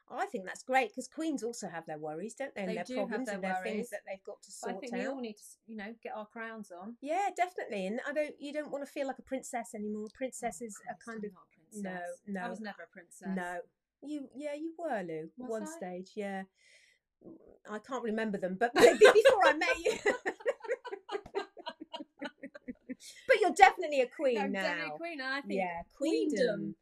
Oh, 0.09 0.17
I 0.17 0.25
think 0.25 0.45
that's 0.45 0.63
great 0.63 0.89
because 0.89 1.07
queens 1.07 1.41
also 1.43 1.69
have 1.69 1.85
their 1.85 1.97
worries, 1.97 2.33
don't 2.33 2.53
they? 2.53 2.61
And 2.61 2.69
They 2.71 2.75
their 2.75 2.83
do 2.83 2.95
have 2.95 3.07
problems 3.07 3.27
their 3.27 3.35
and 3.35 3.43
their 3.43 3.53
worries. 3.53 3.63
things 3.63 3.89
that 3.91 4.01
they've 4.05 4.23
got 4.25 4.41
to 4.41 4.51
But 4.61 4.69
I 4.69 4.73
think 4.79 4.93
out. 4.93 4.99
we 4.99 5.05
all 5.07 5.19
need 5.21 5.37
to, 5.37 5.43
you 5.67 5.77
know, 5.77 5.95
get 6.03 6.13
our 6.15 6.25
crowns 6.25 6.71
on. 6.71 6.97
Yeah, 7.01 7.29
definitely. 7.35 7.87
And 7.87 8.01
I 8.07 8.11
don't. 8.11 8.35
You 8.39 8.51
don't 8.51 8.71
want 8.71 8.85
to 8.85 8.91
feel 8.91 9.07
like 9.07 9.19
a 9.19 9.23
princess 9.23 9.73
anymore. 9.73 10.07
Oh, 10.07 10.17
Princesses 10.17 10.77
Oh, 10.85 10.91
are 10.91 10.97
kind 11.05 11.23
I'm 11.23 11.29
of 11.29 11.33
not 11.33 11.43
a 11.43 11.55
princess. 11.55 12.19
no, 12.27 12.41
no. 12.41 12.45
I 12.45 12.49
was 12.49 12.59
never 12.59 12.83
a 12.83 12.87
princess. 12.91 13.29
No, 13.35 13.59
you 14.03 14.27
yeah, 14.35 14.53
you 14.53 14.73
were 14.77 15.01
Lou. 15.01 15.29
Was 15.37 15.49
one 15.49 15.63
I? 15.63 15.65
stage, 15.77 16.11
yeah. 16.15 16.43
I 17.69 17.79
can't 17.79 18.03
remember 18.11 18.37
them, 18.37 18.57
but 18.59 18.71
maybe 18.75 18.97
before 18.99 19.45
I 19.45 19.53
met 19.53 19.77
you. 19.79 19.97
but 23.27 23.39
you're 23.39 23.51
definitely 23.53 24.01
a 24.01 24.07
queen 24.07 24.37
I'm 24.39 24.51
now. 24.51 24.61
definitely 24.61 24.91
a 24.93 24.97
queen. 24.97 25.21
I 25.21 25.41
think 25.41 25.59
yeah, 25.59 25.81
queendom. 25.97 26.37
queendom. 26.37 26.75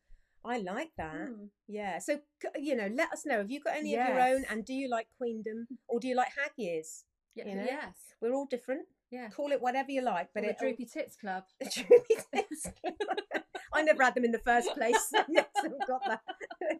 I 0.45 0.57
like 0.59 0.91
that. 0.97 1.27
Hmm. 1.29 1.45
Yeah. 1.67 1.99
So 1.99 2.19
you 2.57 2.75
know, 2.75 2.89
let 2.93 3.11
us 3.11 3.25
know. 3.25 3.37
Have 3.39 3.51
you 3.51 3.59
got 3.61 3.75
any 3.77 3.95
of 3.95 4.07
your 4.07 4.19
own? 4.21 4.45
And 4.49 4.65
do 4.65 4.73
you 4.73 4.89
like 4.89 5.07
queendom 5.17 5.67
or 5.87 5.99
do 5.99 6.07
you 6.07 6.15
like 6.15 6.29
hag 6.37 6.51
years? 6.57 7.03
Yeah, 7.35 7.47
You 7.47 7.55
know? 7.55 7.63
Yes. 7.65 7.93
We're 8.21 8.33
all 8.33 8.45
different. 8.45 8.87
Yeah. 9.11 9.29
Call 9.29 9.51
it 9.51 9.61
whatever 9.61 9.91
you 9.91 10.01
like, 10.01 10.29
but 10.33 10.43
it 10.43 10.57
Droopy 10.59 10.85
Tits 10.85 11.15
Club. 11.15 11.43
the 11.59 11.65
droopy 11.73 12.15
tits. 12.33 12.67
I 13.73 13.81
never 13.81 14.03
had 14.03 14.15
them 14.15 14.25
in 14.25 14.31
the 14.31 14.39
first 14.39 14.73
place. 14.75 15.11
Yes, 15.29 15.45
I've 15.57 15.87
got 15.87 16.01
that. 16.05 16.21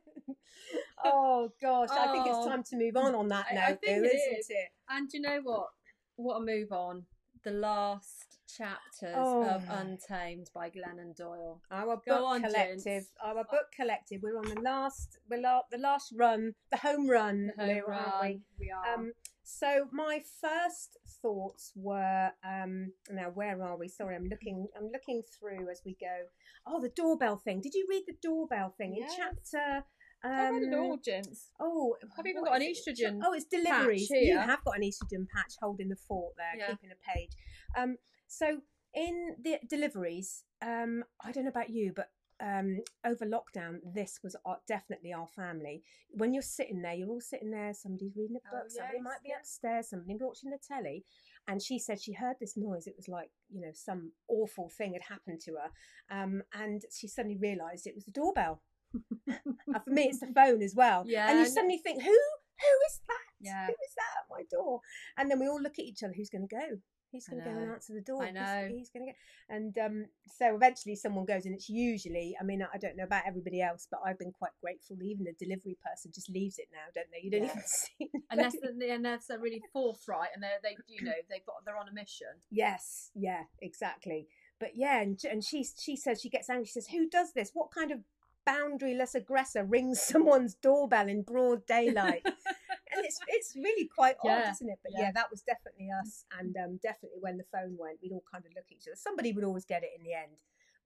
oh 1.03 1.51
gosh, 1.61 1.89
I 1.91 2.11
think 2.11 2.27
it's 2.27 2.37
Oh. 2.37 2.47
time 2.47 2.63
to 2.63 2.75
move 2.77 2.97
on 2.97 3.15
on 3.15 3.27
that 3.29 3.45
I- 3.51 3.55
note, 3.55 3.61
I 3.63 3.67
think 3.67 3.81
though, 3.85 4.03
it 4.09 4.15
isn't 4.15 4.39
is. 4.39 4.47
it? 4.49 4.69
And 4.89 5.09
you 5.13 5.21
know 5.21 5.39
what? 5.43 5.67
What 6.15 6.37
a 6.37 6.45
move 6.45 6.71
on. 6.71 7.05
The 7.43 7.51
last 7.51 8.28
chapters 8.57 9.15
Oh. 9.15 9.43
of 9.47 9.63
Untamed 9.69 10.49
by 10.53 10.69
Glennon 10.69 11.15
Doyle. 11.15 11.61
Our 11.71 11.97
Go 11.97 12.01
book 12.17 12.21
on, 12.25 12.41
collective. 12.43 12.83
gents. 12.83 13.11
Our 13.23 13.43
book 13.43 13.67
collective. 13.75 14.21
We're 14.23 14.37
on 14.37 14.49
the 14.49 14.61
last, 14.61 15.17
we're 15.29 15.41
la- 15.41 15.61
the 15.71 15.77
last 15.77 16.13
run, 16.17 16.53
the 16.71 16.77
home 16.77 17.09
run, 17.09 17.51
The 17.57 17.65
Lou, 17.65 17.73
home 17.73 17.83
we? 17.87 17.91
run. 17.91 18.41
We 18.59 18.71
are. 18.71 18.93
Um, 18.95 19.11
so 19.43 19.87
my 19.91 20.21
first 20.41 20.97
thoughts 21.21 21.71
were 21.75 22.31
um, 22.43 22.93
now 23.09 23.29
where 23.33 23.61
are 23.63 23.77
we? 23.77 23.87
Sorry, 23.87 24.15
I'm 24.15 24.27
looking. 24.29 24.67
I'm 24.77 24.89
looking 24.91 25.23
through 25.39 25.69
as 25.69 25.81
we 25.85 25.95
go. 25.99 26.25
Oh, 26.67 26.79
the 26.81 26.89
doorbell 26.89 27.37
thing. 27.37 27.59
Did 27.61 27.73
you 27.73 27.87
read 27.89 28.03
the 28.07 28.15
doorbell 28.21 28.75
thing 28.77 28.95
Yes. 28.95 29.11
in 29.11 29.17
chapter? 29.17 29.85
Um, 30.21 30.31
I 30.33 30.49
read 30.49 30.63
it 30.63 30.73
all, 30.77 30.97
gents. 30.97 31.49
Oh, 31.61 31.95
I've 32.17 32.25
even 32.27 32.43
got 32.43 32.57
an 32.57 32.61
is 32.61 32.83
it? 32.85 32.97
estrogen 32.97 33.21
Oh, 33.25 33.31
it's 33.33 33.45
deliveries. 33.45 34.09
You 34.09 34.37
have 34.37 34.63
got 34.65 34.75
an 34.75 34.83
estrogen 34.83 35.25
patch 35.33 35.53
holding 35.61 35.87
the 35.89 35.95
fort 35.95 36.33
there, 36.37 36.55
Yeah. 36.57 36.71
keeping 36.71 36.91
a 36.91 37.11
page. 37.13 37.31
Um, 37.77 37.95
so 38.29 38.59
in 38.93 39.35
the 39.43 39.57
deliveries, 39.69 40.43
um, 40.61 41.03
I 41.23 41.31
don't 41.31 41.43
know 41.43 41.49
about 41.49 41.69
you, 41.69 41.91
but 41.95 42.09
um, 42.41 42.79
over 43.05 43.25
lockdown, 43.25 43.79
this 43.93 44.19
was 44.23 44.35
our, 44.45 44.57
definitely 44.67 45.11
our 45.11 45.27
family. 45.27 45.83
When 46.11 46.33
you're 46.33 46.41
sitting 46.41 46.81
there, 46.81 46.93
you're 46.93 47.09
all 47.09 47.19
sitting 47.19 47.51
there. 47.51 47.73
Somebody's 47.73 48.15
reading 48.15 48.37
a 48.37 48.55
Oh, 48.55 48.59
book. 48.61 48.71
somebody 48.71 49.01
might 49.01 49.21
be 49.21 49.29
yeah. 49.29 49.39
upstairs. 49.39 49.89
Somebody 49.89 50.15
watching 50.21 50.51
the 50.51 50.57
telly. 50.65 51.03
And 51.47 51.61
she 51.61 51.79
said 51.79 51.99
she 52.01 52.13
heard 52.13 52.37
this 52.39 52.55
noise. 52.55 52.87
It 52.87 52.95
was 52.95 53.07
like 53.07 53.31
you 53.49 53.59
know 53.61 53.71
some 53.73 54.11
awful 54.29 54.69
thing 54.69 54.93
had 54.93 55.01
happened 55.01 55.41
to 55.45 55.53
her, 55.53 55.71
um, 56.15 56.43
and 56.53 56.83
she 56.95 57.07
suddenly 57.07 57.37
realised 57.37 57.87
it 57.87 57.95
was 57.95 58.05
the 58.05 58.11
doorbell. 58.11 58.61
and 59.27 59.83
for 59.83 59.89
me, 59.89 60.03
it's 60.03 60.19
the 60.19 60.27
phone 60.27 60.61
as 60.61 60.75
well. 60.75 61.03
Yeah, 61.07 61.29
and 61.29 61.39
you 61.39 61.45
suddenly 61.47 61.79
think, 61.79 62.03
who 62.03 62.09
who 62.11 62.75
is 62.87 62.99
that? 63.07 63.25
Yeah. 63.41 63.65
Who 63.65 63.71
is 63.71 63.95
that 63.95 64.19
at 64.19 64.29
my 64.29 64.43
door? 64.51 64.81
And 65.17 65.31
then 65.31 65.39
we 65.39 65.47
all 65.47 65.61
look 65.61 65.79
at 65.79 65.85
each 65.85 66.03
other. 66.03 66.13
Who's 66.15 66.29
going 66.29 66.47
to 66.47 66.55
go? 66.55 66.77
I 67.13 67.31
going 67.31 67.43
to 67.43 67.49
go 67.49 67.55
and 67.57 67.71
answer 67.71 67.93
the 67.93 68.01
door? 68.01 68.23
I 68.23 68.31
know. 68.31 68.67
Who's, 68.69 68.89
going 68.89 69.07
to 69.07 69.11
go? 69.11 69.17
And 69.49 69.77
um, 69.77 70.05
so 70.37 70.55
eventually 70.55 70.95
someone 70.95 71.25
goes, 71.25 71.45
and 71.45 71.55
it's 71.55 71.69
usually, 71.69 72.35
I 72.39 72.43
mean, 72.43 72.65
I 72.73 72.77
don't 72.77 72.95
know 72.95 73.03
about 73.03 73.23
everybody 73.25 73.61
else, 73.61 73.87
but 73.89 74.01
I've 74.05 74.19
been 74.19 74.31
quite 74.31 74.51
grateful. 74.61 74.97
Even 75.01 75.25
the 75.25 75.33
delivery 75.43 75.77
person 75.85 76.11
just 76.13 76.29
leaves 76.29 76.59
it 76.59 76.67
now, 76.71 76.85
don't 76.93 77.07
they? 77.11 77.21
You 77.23 77.31
don't 77.31 77.43
Yeah. 77.43 77.51
even 77.51 77.63
see. 77.65 78.11
Unless 78.31 78.55
they, 78.77 78.91
unless 78.91 79.27
they're 79.27 79.39
really 79.39 79.61
forthright 79.73 80.29
and 80.33 80.43
they're, 80.43 80.59
they 80.61 80.77
you 80.87 81.03
know 81.03 81.11
they've 81.29 81.45
got 81.45 81.65
they're 81.65 81.77
on 81.77 81.87
a 81.89 81.93
mission. 81.93 82.27
Yes, 82.51 83.11
yeah, 83.15 83.43
exactly. 83.61 84.27
But 84.59 84.75
yeah, 84.75 85.01
and, 85.01 85.19
and 85.23 85.43
she 85.43 85.63
she 85.63 85.95
says 85.95 86.21
she 86.21 86.29
gets 86.29 86.49
angry. 86.49 86.65
She 86.65 86.73
says, 86.73 86.87
"Who 86.89 87.09
does 87.09 87.33
this? 87.33 87.51
What 87.53 87.71
kind 87.71 87.91
of 87.91 87.99
boundaryless 88.47 89.15
aggressor 89.15 89.63
rings 89.63 89.99
someone's 90.07 90.53
doorbell 90.55 91.07
in 91.07 91.23
broad 91.23 91.65
daylight?" 91.65 92.25
and 92.91 93.05
it's 93.05 93.19
it's 93.27 93.55
really 93.55 93.87
quite 93.87 94.15
odd, 94.23 94.49
isn't 94.51 94.69
it? 94.69 94.79
But 94.83 94.91
yeah. 94.93 95.05
yeah. 95.05 95.11
that 95.13 95.29
was 95.31 95.41
definitely 95.41 95.89
us, 96.01 96.25
and 96.39 96.55
um, 96.57 96.79
definitely 96.81 97.19
when 97.21 97.37
the 97.37 97.45
phone 97.51 97.75
went, 97.77 97.99
we'd 98.01 98.11
all 98.11 98.23
kind 98.31 98.45
of 98.45 98.51
look 98.55 98.65
at 98.69 98.77
each 98.77 98.87
other. 98.87 98.95
Somebody 98.95 99.33
would 99.33 99.43
always 99.43 99.65
get 99.65 99.83
it 99.83 99.91
in 99.97 100.03
the 100.03 100.13
end. 100.13 100.37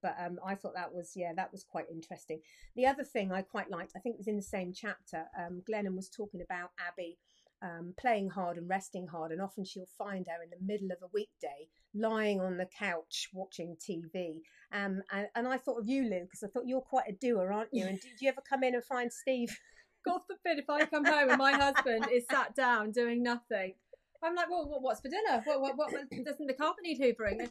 But 0.02 0.16
um, 0.20 0.38
I 0.44 0.54
thought 0.54 0.74
that 0.74 0.92
was 0.92 1.12
yeah, 1.16 1.32
that 1.34 1.50
was 1.50 1.64
quite 1.64 1.86
interesting. 1.90 2.40
The 2.76 2.86
other 2.86 3.04
thing 3.04 3.32
I 3.32 3.42
quite 3.42 3.70
liked, 3.70 3.92
I 3.96 4.00
think 4.00 4.14
it 4.14 4.18
was 4.18 4.28
in 4.28 4.36
the 4.36 4.42
same 4.42 4.72
chapter. 4.74 5.24
Um, 5.38 5.62
Glennon 5.68 5.96
was 5.96 6.10
talking 6.10 6.42
about 6.42 6.70
Abby 6.78 7.18
um, 7.64 7.94
playing 7.98 8.28
hard 8.28 8.58
and 8.58 8.68
resting 8.68 9.06
hard. 9.06 9.32
And 9.32 9.40
often 9.40 9.64
she'll 9.64 9.88
find 9.98 10.26
her 10.28 10.42
in 10.42 10.50
the 10.50 10.64
middle 10.64 10.90
of 10.92 10.98
a 11.02 11.10
weekday 11.12 11.68
lying 11.94 12.40
on 12.40 12.56
the 12.56 12.68
couch 12.78 13.28
watching 13.32 13.76
TV. 13.76 14.40
Um, 14.72 15.02
and, 15.12 15.28
and 15.34 15.48
I 15.48 15.56
thought 15.56 15.78
of 15.78 15.88
you, 15.88 16.02
Lou, 16.02 16.20
because 16.20 16.42
I 16.42 16.48
thought 16.48 16.66
you're 16.66 16.80
quite 16.80 17.08
a 17.08 17.12
doer, 17.12 17.52
aren't 17.52 17.72
you? 17.72 17.86
And 17.86 18.00
did 18.00 18.20
you 18.20 18.28
ever 18.28 18.42
come 18.48 18.62
in 18.62 18.74
and 18.74 18.84
find 18.84 19.12
Steve? 19.12 19.56
God 20.04 20.20
forbid 20.26 20.58
if 20.58 20.68
I 20.68 20.84
come 20.86 21.04
home 21.04 21.30
and 21.30 21.38
my 21.38 21.52
husband 21.52 22.06
is 22.12 22.24
sat 22.30 22.54
down 22.54 22.90
doing 22.92 23.22
nothing. 23.22 23.74
I'm 24.22 24.34
like, 24.34 24.48
well, 24.50 24.66
what's 24.80 25.00
for 25.00 25.08
dinner? 25.08 25.42
What, 25.44 25.60
what, 25.60 25.76
what 25.76 25.90
doesn't 26.24 26.46
the 26.46 26.54
carpet 26.54 26.82
need 26.84 27.00
hoovering? 27.00 27.40
And, 27.40 27.50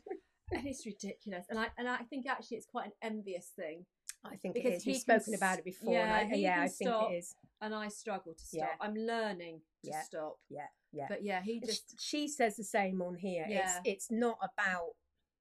and 0.52 0.68
it's 0.68 0.86
ridiculous. 0.86 1.46
And 1.50 1.60
I 1.60 1.68
and 1.78 1.88
I 1.88 1.98
think 1.98 2.26
actually 2.28 2.58
it's 2.58 2.66
quite 2.66 2.88
an 2.88 2.92
envious 3.02 3.52
thing. 3.56 3.86
I 4.26 4.36
think 4.38 4.54
because 4.56 4.74
it 4.74 4.78
is. 4.78 4.86
We've 4.86 4.98
spoken 4.98 5.34
about 5.34 5.60
it 5.60 5.66
before. 5.66 5.94
Yeah, 5.94 6.28
I, 6.32 6.36
yeah, 6.36 6.62
I 6.62 6.68
think 6.68 6.90
it 6.90 7.14
is. 7.16 7.36
And 7.62 7.76
I 7.76 7.90
struggle 7.90 8.34
to 8.34 8.44
stop. 8.46 8.60
Yeah. 8.60 8.86
I'm 8.86 8.96
learning 8.96 9.62
to 9.84 9.92
Yeah. 9.92 10.02
stop. 10.02 10.38
Yeah, 10.50 10.68
yeah. 10.92 11.06
But 11.10 11.24
yeah, 11.24 11.42
he 11.42 11.60
just 11.60 12.00
she 12.00 12.28
says 12.28 12.56
the 12.56 12.64
same 12.64 13.02
on 13.02 13.16
here. 13.16 13.46
Yeah. 13.48 13.80
It's 13.84 14.10
it's 14.10 14.12
not 14.12 14.38
about 14.42 14.92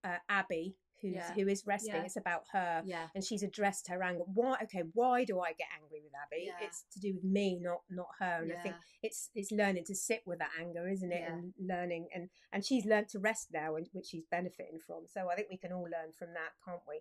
uh, 0.05 0.19
Abby 0.29 0.77
who's 1.03 1.15
Yeah. 1.17 1.35
who 1.35 1.49
is 1.49 1.67
resting. 1.67 1.95
Yeah. 1.97 2.05
It's 2.05 2.17
about 2.17 2.45
her. 2.53 2.83
yeah. 2.87 3.09
And 3.15 3.23
she's 3.25 3.43
addressed 3.43 3.89
her 3.89 4.03
anger. 4.03 4.25
Why? 4.33 4.57
Okay, 4.63 4.85
why 4.95 5.25
do 5.25 5.41
I 5.41 5.53
get 5.53 5.67
angry 5.83 6.01
with 6.03 6.13
Abby? 6.15 6.45
Yeah. 6.47 6.65
It's 6.67 6.85
to 6.93 7.01
do 7.01 7.15
with 7.15 7.25
me, 7.25 7.59
not 7.61 7.83
not 7.91 8.09
her. 8.21 8.41
And 8.43 8.53
I 8.53 8.63
think 8.63 8.77
it's 9.03 9.31
it's 9.35 9.51
learning 9.51 9.85
to 9.87 9.95
sit 9.95 10.23
with 10.27 10.39
that 10.39 10.51
anger, 10.59 10.89
isn't 10.89 11.13
it? 11.13 11.29
And 11.29 11.53
learning 11.59 12.09
and 12.15 12.31
and 12.53 12.65
she's 12.65 12.87
learned 12.87 13.09
to 13.11 13.19
rest 13.19 13.49
now, 13.53 13.75
and 13.77 13.89
which 13.93 14.07
she's 14.07 14.25
benefiting 14.31 14.79
from. 14.87 15.03
So 15.07 15.29
I 15.31 15.35
think 15.35 15.49
we 15.51 15.57
can 15.59 15.73
all 15.73 15.83
learn 15.83 16.13
from 16.19 16.29
that, 16.35 16.53
can't 16.65 16.83
we? 16.89 17.01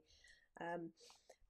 Um, 0.60 0.90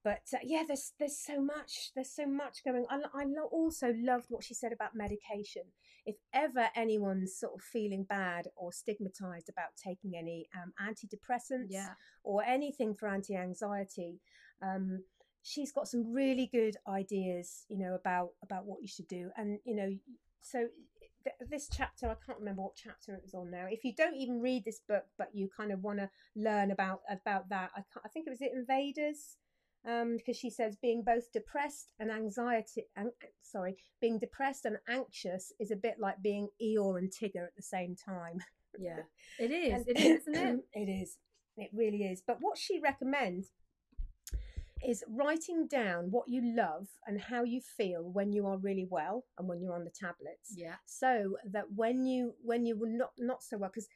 but 0.04 0.22
uh, 0.34 0.40
yeah, 0.44 0.64
there's 0.68 0.94
there's 1.00 1.20
so 1.20 1.42
much 1.42 1.92
there's 1.96 2.12
so 2.12 2.26
much 2.26 2.64
going. 2.64 2.86
I 2.90 2.98
I 3.14 3.24
lo- 3.26 3.50
also 3.52 3.94
loved 3.98 4.26
what 4.30 4.44
she 4.44 4.54
said 4.54 4.72
about 4.74 4.96
medication. 4.96 5.64
If 6.06 6.16
ever 6.34 6.70
anyone's 6.76 7.38
sort 7.38 7.54
of 7.54 7.62
feeling 7.62 8.06
bad 8.10 8.48
or 8.56 8.72
stigmatized 8.72 9.50
about 9.50 9.78
taking 9.78 10.14
any 10.18 10.48
um, 10.56 10.74
antidepressants 10.82 11.68
yeah. 11.70 11.90
or 12.24 12.44
anything 12.44 12.96
for 12.96 13.08
anti-anxiety, 13.08 14.20
um, 14.64 15.04
she's 15.44 15.72
got 15.72 15.88
some 15.88 16.12
really 16.12 16.50
good 16.52 16.78
ideas, 16.88 17.66
you 17.70 17.78
know, 17.78 17.94
about 17.94 18.30
about 18.44 18.66
what 18.66 18.82
you 18.82 18.88
should 18.88 19.08
do. 19.08 19.30
And 19.38 19.60
you 19.66 19.76
know, 19.76 19.96
so 20.42 20.68
this 21.50 21.70
chapter, 21.72 22.08
I 22.08 22.16
can't 22.26 22.40
remember 22.40 22.64
what 22.64 22.76
chapter 22.76 23.14
it 23.14 23.22
was 23.24 23.34
on 23.34 23.52
now. 23.52 23.68
If 23.70 23.84
you 23.84 23.94
don't 23.96 24.16
even 24.16 24.42
read 24.42 24.66
this 24.66 24.82
book, 24.88 25.06
but 25.18 25.30
you 25.34 25.50
kind 25.56 25.72
of 25.72 25.84
want 25.84 26.00
to 26.00 26.10
learn 26.36 26.72
about 26.72 27.02
about 27.10 27.50
that, 27.50 27.70
I, 27.76 27.84
can't, 27.94 28.06
I 28.06 28.10
think 28.10 28.28
it 28.28 28.32
was 28.32 28.42
it 28.42 28.52
Invaders. 28.56 29.38
Um, 29.88 30.18
because 30.18 30.38
she 30.38 30.52
says 30.52 30.78
being 30.80 31.02
both 31.04 31.32
depressed 31.32 31.94
and 32.00 32.12
anxiety, 32.12 32.86
and 32.96 33.10
sorry, 33.42 33.78
being 34.00 34.20
depressed 34.20 34.66
and 34.66 34.78
anxious 34.88 35.52
is 35.60 35.72
a 35.72 35.76
bit 35.76 35.96
like 36.00 36.22
being 36.22 36.50
Eeyore 36.62 37.00
and 37.00 37.12
Tigger 37.12 37.46
at 37.46 37.56
the 37.56 37.64
same 37.64 37.96
time. 37.96 38.40
Yeah. 38.80 39.00
It 39.40 39.52
is. 39.52 39.88
It 39.88 40.00
is, 40.00 40.28
isn't 40.28 40.36
it? 40.36 40.60
it 40.74 40.90
is. 40.90 41.18
It 41.58 41.70
really 41.74 42.04
is. 42.04 42.22
But 42.26 42.38
what 42.42 42.58
she 42.58 42.80
recommends 42.80 43.50
is 44.86 45.04
writing 45.08 45.68
down 45.68 46.10
what 46.10 46.28
you 46.28 46.42
love 46.56 46.88
and 47.06 47.22
how 47.22 47.44
you 47.44 47.62
feel 47.62 48.04
when 48.04 48.32
you 48.32 48.48
are 48.48 48.58
really 48.58 48.88
well 48.90 49.26
and 49.38 49.48
when 49.48 49.62
you're 49.62 49.76
on 49.76 49.84
the 49.84 49.92
tablets. 49.92 50.54
Yeah. 50.56 50.76
So 50.86 51.38
that 51.52 51.66
when 51.76 52.06
you 52.06 52.34
when 52.44 52.66
you 52.66 52.78
were 52.78 52.90
not 52.90 53.12
not 53.18 53.44
so 53.44 53.58
well, 53.58 53.70
because 53.70 53.88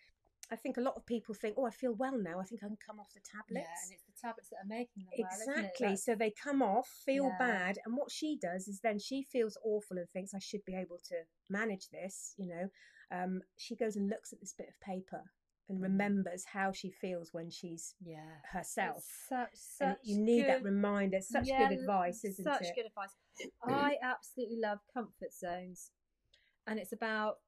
I 0.52 0.56
think 0.56 0.78
a 0.78 0.82
lot 0.82 0.96
of 0.96 1.06
people 1.06 1.34
think, 1.34 1.56
oh, 1.58 1.66
I 1.66 1.72
feel 1.72 1.94
well 1.94 2.18
now. 2.18 2.40
I 2.40 2.44
think 2.44 2.64
I 2.64 2.68
can 2.68 2.78
come 2.86 3.00
off 3.00 3.14
the 3.14 3.20
tablets. 3.20 3.68
Yeah, 3.68 3.84
and 3.84 3.94
it's 3.94 4.04
the 4.04 4.28
tablets 4.28 4.50
that 4.50 4.58
are 4.58 4.68
making 4.68 5.04
them 5.04 5.14
well, 5.18 5.32
isn't 5.32 5.50
it? 5.50 5.60
Exactly. 5.60 5.98
So 5.98 6.16
they 6.16 6.32
come 6.32 6.62
off, 6.62 6.88
feel 6.88 7.28
Yeah. 7.28 7.38
bad, 7.38 7.80
and 7.86 7.98
what 7.98 8.12
she 8.12 8.38
does 8.38 8.68
is 8.68 8.80
then 8.82 9.00
she 9.00 9.24
feels 9.24 9.58
awful 9.64 9.98
and 9.98 10.10
thinks 10.12 10.34
I 10.34 10.40
should 10.40 10.64
be 10.66 10.76
able 10.76 11.00
to 11.10 11.24
manage 11.50 11.90
this. 11.90 12.36
You 12.38 12.48
know, 12.48 12.70
um, 13.12 13.42
she 13.58 13.76
goes 13.76 13.96
and 13.96 14.10
looks 14.10 14.34
at 14.34 14.40
this 14.40 14.54
bit 14.54 14.70
of 14.70 14.80
paper 14.82 15.24
and 15.68 15.82
remembers 15.82 16.46
how 16.46 16.72
she 16.72 16.92
feels 16.92 17.34
when 17.34 17.50
she's 17.50 17.96
yeah. 18.00 18.42
herself. 18.52 18.98
It's 18.98 19.28
Such, 19.30 19.50
such 19.56 19.98
you 20.04 20.20
need 20.20 20.48
that 20.48 20.64
reminder. 20.64 21.22
Such 21.22 21.48
Yeah, 21.48 21.70
good 21.70 21.80
advice, 21.80 22.24
isn't 22.24 22.44
such 22.44 22.62
it? 22.62 22.66
Such 22.68 22.76
good 22.76 22.86
advice. 22.86 23.16
I 23.64 23.98
absolutely 24.04 24.60
love 24.60 24.80
comfort 24.94 25.34
zones, 25.34 25.92
and 26.68 26.80
it's 26.80 26.94
about 26.94 27.40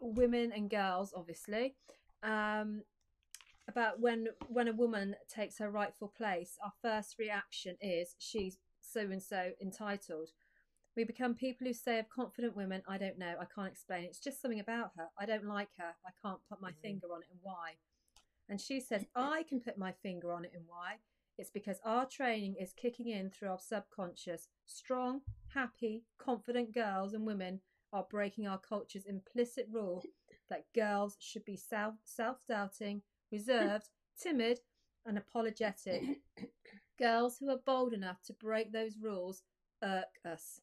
women 0.00 0.52
and 0.52 0.70
girls, 0.70 1.12
obviously. 1.14 1.76
Um, 2.24 2.82
about 3.68 4.00
when 4.00 4.28
when 4.48 4.68
a 4.68 4.72
woman 4.72 5.16
takes 5.28 5.58
her 5.58 5.70
rightful 5.70 6.12
place, 6.16 6.58
our 6.62 6.72
first 6.82 7.18
reaction 7.18 7.76
is 7.80 8.14
she's 8.18 8.58
so 8.80 9.00
and 9.00 9.22
so 9.22 9.52
entitled. 9.60 10.30
We 10.96 11.04
become 11.04 11.34
people 11.34 11.66
who 11.66 11.72
say 11.72 11.98
of 11.98 12.08
confident 12.08 12.56
women, 12.56 12.82
I 12.86 12.98
don't 12.98 13.18
know, 13.18 13.34
I 13.40 13.46
can't 13.46 13.72
explain. 13.72 14.04
It's 14.04 14.20
just 14.20 14.40
something 14.40 14.60
about 14.60 14.92
her. 14.96 15.08
I 15.18 15.26
don't 15.26 15.46
like 15.46 15.70
her. 15.78 15.94
I 16.06 16.10
can't 16.22 16.40
put 16.48 16.60
my 16.60 16.70
Mhm. 16.72 16.80
finger 16.82 17.12
on 17.12 17.22
it 17.22 17.30
and 17.30 17.40
why. 17.42 17.78
And 18.48 18.60
she 18.60 18.80
says, 18.80 19.06
I 19.14 19.42
can 19.44 19.60
put 19.60 19.76
my 19.78 19.92
finger 19.92 20.32
on 20.32 20.44
it 20.44 20.52
and 20.54 20.66
why. 20.68 21.00
It's 21.36 21.50
because 21.50 21.80
our 21.84 22.06
training 22.06 22.56
is 22.56 22.72
kicking 22.72 23.08
in 23.08 23.30
through 23.30 23.48
our 23.48 23.58
subconscious. 23.58 24.48
Strong, 24.66 25.22
happy, 25.48 26.04
confident 26.16 26.72
girls 26.72 27.12
and 27.12 27.26
women 27.26 27.60
are 27.92 28.04
breaking 28.04 28.46
our 28.46 28.58
culture's 28.58 29.06
implicit 29.06 29.66
rule 29.70 30.04
that 30.50 30.72
girls 30.74 31.16
should 31.20 31.44
be 31.44 31.56
self 31.56 31.94
self 32.04 32.38
doubting, 32.46 33.02
reserved, 33.30 33.88
timid, 34.20 34.60
and 35.06 35.18
apologetic. 35.18 36.02
Girls 36.98 37.38
who 37.38 37.50
are 37.50 37.60
bold 37.66 37.92
enough 37.92 38.22
to 38.22 38.32
break 38.34 38.72
those 38.72 38.96
rules 39.00 39.42
irk 39.82 40.20
us. 40.24 40.60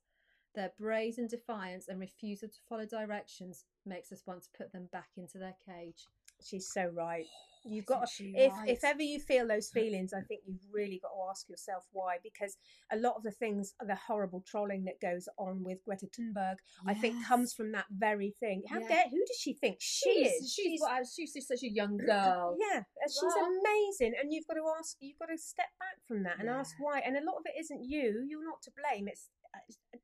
Their 0.56 0.72
brazen 0.80 1.28
defiance 1.28 1.88
and 1.88 2.00
refusal 2.00 2.50
to 2.50 2.58
follow 2.70 2.86
directions 2.86 3.66
makes 3.86 4.12
us 4.12 4.24
want 4.26 4.44
to 4.44 4.50
put 4.58 4.72
them 4.72 4.88
back 4.92 5.10
into 5.18 5.38
their 5.38 5.56
cage. 5.66 6.08
She's 6.42 6.72
so 6.72 6.86
right. 6.86 7.26
You've 7.64 7.86
got 7.86 8.10
she 8.10 8.34
if 8.36 8.52
right? 8.54 8.70
if 8.70 8.84
ever 8.84 9.02
you 9.02 9.20
feel 9.20 9.48
those 9.48 9.70
feelings, 9.70 10.14
I 10.14 10.22
think 10.22 10.42
you've 10.48 10.62
really 10.72 11.00
got 11.02 11.10
to 11.10 11.30
ask 11.30 11.48
yourself 11.50 11.84
why. 11.92 12.18
Because 12.24 12.58
a 12.92 12.98
lot 12.98 13.16
of 13.18 13.24
the 13.24 13.32
things, 13.32 13.74
the 13.86 13.96
horrible 13.96 14.44
trolling 14.48 14.86
that 14.86 15.00
goes 15.02 15.28
on 15.38 15.64
with 15.64 15.78
Greta 15.86 16.08
Thunberg, 16.08 16.56
I 16.88 16.94
think 16.94 17.24
comes 17.26 17.54
from 17.54 17.72
that 17.74 17.86
very 17.92 18.34
thing. 18.40 18.64
How 18.68 18.80
Yeah. 18.80 18.88
dare? 18.88 19.04
Who 19.12 19.20
does 19.26 19.38
she 19.40 19.54
think 19.54 19.78
she 19.80 20.12
She's, 20.26 20.32
is? 20.44 20.54
she's, 20.54 20.82
she's 21.16 21.34
just 21.34 21.48
such 21.48 21.64
a 21.64 21.70
young 21.72 21.98
girl. 21.98 22.58
Yeah, 22.72 22.84
she's 23.08 23.22
Well- 23.24 23.46
amazing, 23.62 24.14
and 24.22 24.32
you've 24.34 24.48
got 24.48 24.56
to 24.56 24.66
ask. 24.80 24.98
You've 25.00 25.20
got 25.20 25.28
to 25.28 25.38
step 25.38 25.70
back 25.80 25.98
from 26.08 26.24
that 26.24 26.40
and 26.40 26.50
ask 26.50 26.76
why. 26.80 27.00
And 27.00 27.16
a 27.18 27.24
lot 27.24 27.36
of 27.38 27.44
it 27.46 27.60
isn't 27.60 27.84
you. 27.84 28.26
You're 28.28 28.46
not 28.46 28.62
to 28.64 28.72
blame. 28.72 29.08
It's 29.08 29.30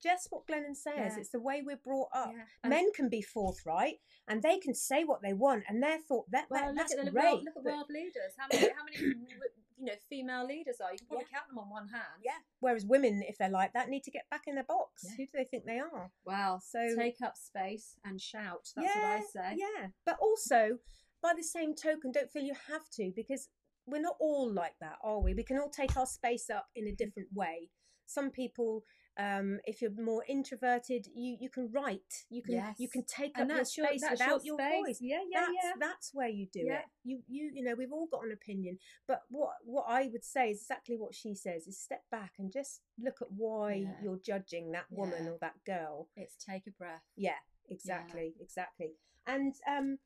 just 0.02 0.28
what 0.30 0.46
Glennon 0.48 0.76
says. 0.76 1.14
Yeah. 1.14 1.20
It's 1.20 1.30
the 1.32 1.40
way 1.40 1.64
we're 1.66 1.80
brought 1.84 2.10
up. 2.14 2.32
Yeah. 2.34 2.70
Men 2.70 2.92
can 2.96 3.10
be 3.10 3.22
forthright, 3.22 3.96
and 4.28 4.42
they 4.44 4.60
can 4.60 4.74
say 4.76 5.04
what 5.04 5.22
they 5.22 5.34
want, 5.34 5.64
and 5.68 5.82
therefore 5.82 6.26
that, 6.32 6.46
Well, 6.50 6.62
that 6.62 6.68
look 6.68 6.78
that's 6.78 6.94
at 6.94 7.06
the 7.06 7.12
great. 7.12 7.24
world, 7.24 7.44
look 7.46 7.56
at 7.58 7.64
world 7.64 7.88
leaders. 7.90 8.34
How 8.38 8.48
many, 8.52 8.68
how 8.74 8.84
many, 8.86 8.98
you 9.80 9.86
know, 9.86 9.94
female 10.10 10.46
leaders 10.46 10.78
are? 10.84 10.92
You 10.92 10.98
can 11.00 11.08
probably 11.08 11.26
count 11.34 11.48
them 11.50 11.58
on 11.60 11.70
one 11.70 11.88
hand. 11.88 12.22
Yeah. 12.24 12.38
Whereas 12.60 12.86
women, 12.86 13.24
if 13.28 13.38
they're 13.38 13.50
like 13.50 13.74
that, 13.74 13.90
need 13.90 14.04
to 14.04 14.12
get 14.12 14.30
back 14.30 14.44
in 14.48 14.56
their 14.56 14.64
box. 14.64 15.04
Yeah. 15.06 15.12
Who 15.18 15.26
do 15.26 15.32
they 15.34 15.46
think 15.46 15.66
they 15.66 15.80
are? 15.80 16.12
Well, 16.26 16.60
So- 16.60 16.96
take 16.96 17.22
up 17.24 17.36
space 17.38 17.98
and 18.06 18.22
shout. 18.22 18.68
That's 18.76 18.96
what 18.96 19.04
I 19.06 19.22
say. 19.22 19.56
Yeah. 19.58 19.88
But 20.06 20.18
also, 20.22 20.78
by 21.22 21.34
the 21.36 21.44
same 21.44 21.74
token, 21.74 22.12
don't 22.12 22.30
feel 22.32 22.44
you 22.44 22.56
have 22.70 22.88
to 22.98 23.12
because 23.16 23.50
we're 23.88 24.02
not 24.02 24.18
all 24.20 24.52
like 24.54 24.76
that, 24.82 24.98
are 25.02 25.20
we? 25.22 25.34
We 25.34 25.44
can 25.44 25.58
all 25.58 25.70
take 25.70 25.96
our 25.98 26.06
space 26.06 26.50
up 26.50 26.68
in 26.76 26.88
a 26.88 26.92
different 26.92 27.30
way. 27.34 27.70
Some 28.06 28.32
people, 28.32 28.84
um, 29.20 29.60
if 29.66 29.82
you're 29.82 29.92
more 30.00 30.24
introverted, 30.28 31.08
you 31.16 31.38
you 31.40 31.50
can 31.50 31.70
write. 31.72 32.26
You 32.30 32.44
can 32.44 32.76
you 32.78 32.88
can 32.88 33.04
take 33.06 33.32
And 33.38 33.52
up 33.52 33.58
your 33.58 33.58
your, 33.58 33.88
space 33.88 34.02
that's 34.02 34.12
without 34.20 34.46
your, 34.46 34.60
your, 34.60 34.70
space. 34.70 34.86
voice. 34.86 34.98
Yeah, 35.02 35.20
yeah, 35.32 35.40
that's, 35.42 35.52
yeah. 35.64 35.72
that's 35.80 36.12
where 36.14 36.28
you 36.30 36.48
do 36.52 36.62
Yeah. 36.66 36.80
it. 36.80 36.86
You 37.04 37.22
you 37.28 37.52
you 37.56 37.64
know 37.64 37.76
we've 37.76 37.92
all 37.92 38.08
got 38.12 38.24
an 38.26 38.32
opinion, 38.32 38.78
but 39.08 39.22
what 39.30 39.52
what 39.66 39.86
I 39.88 40.08
would 40.12 40.24
say 40.24 40.52
is 40.52 40.62
exactly 40.62 40.98
what 40.98 41.16
she 41.16 41.34
says: 41.36 41.68
is 41.68 41.80
step 41.80 42.04
back 42.12 42.34
and 42.38 42.52
just 42.52 42.82
look 43.00 43.22
at 43.22 43.32
why 43.32 43.74
Yeah. 43.74 43.94
you're 44.04 44.20
judging 44.24 44.72
that 44.72 44.86
woman 44.92 45.26
Yeah. 45.26 45.32
or 45.32 45.38
that 45.42 45.64
girl. 45.66 46.10
It's 46.16 46.36
take 46.36 46.68
a 46.68 46.72
breath. 46.72 47.04
Yeah, 47.16 47.40
exactly, 47.70 48.36
exactly. 48.40 48.94
And 49.26 49.56
um, 49.68 49.98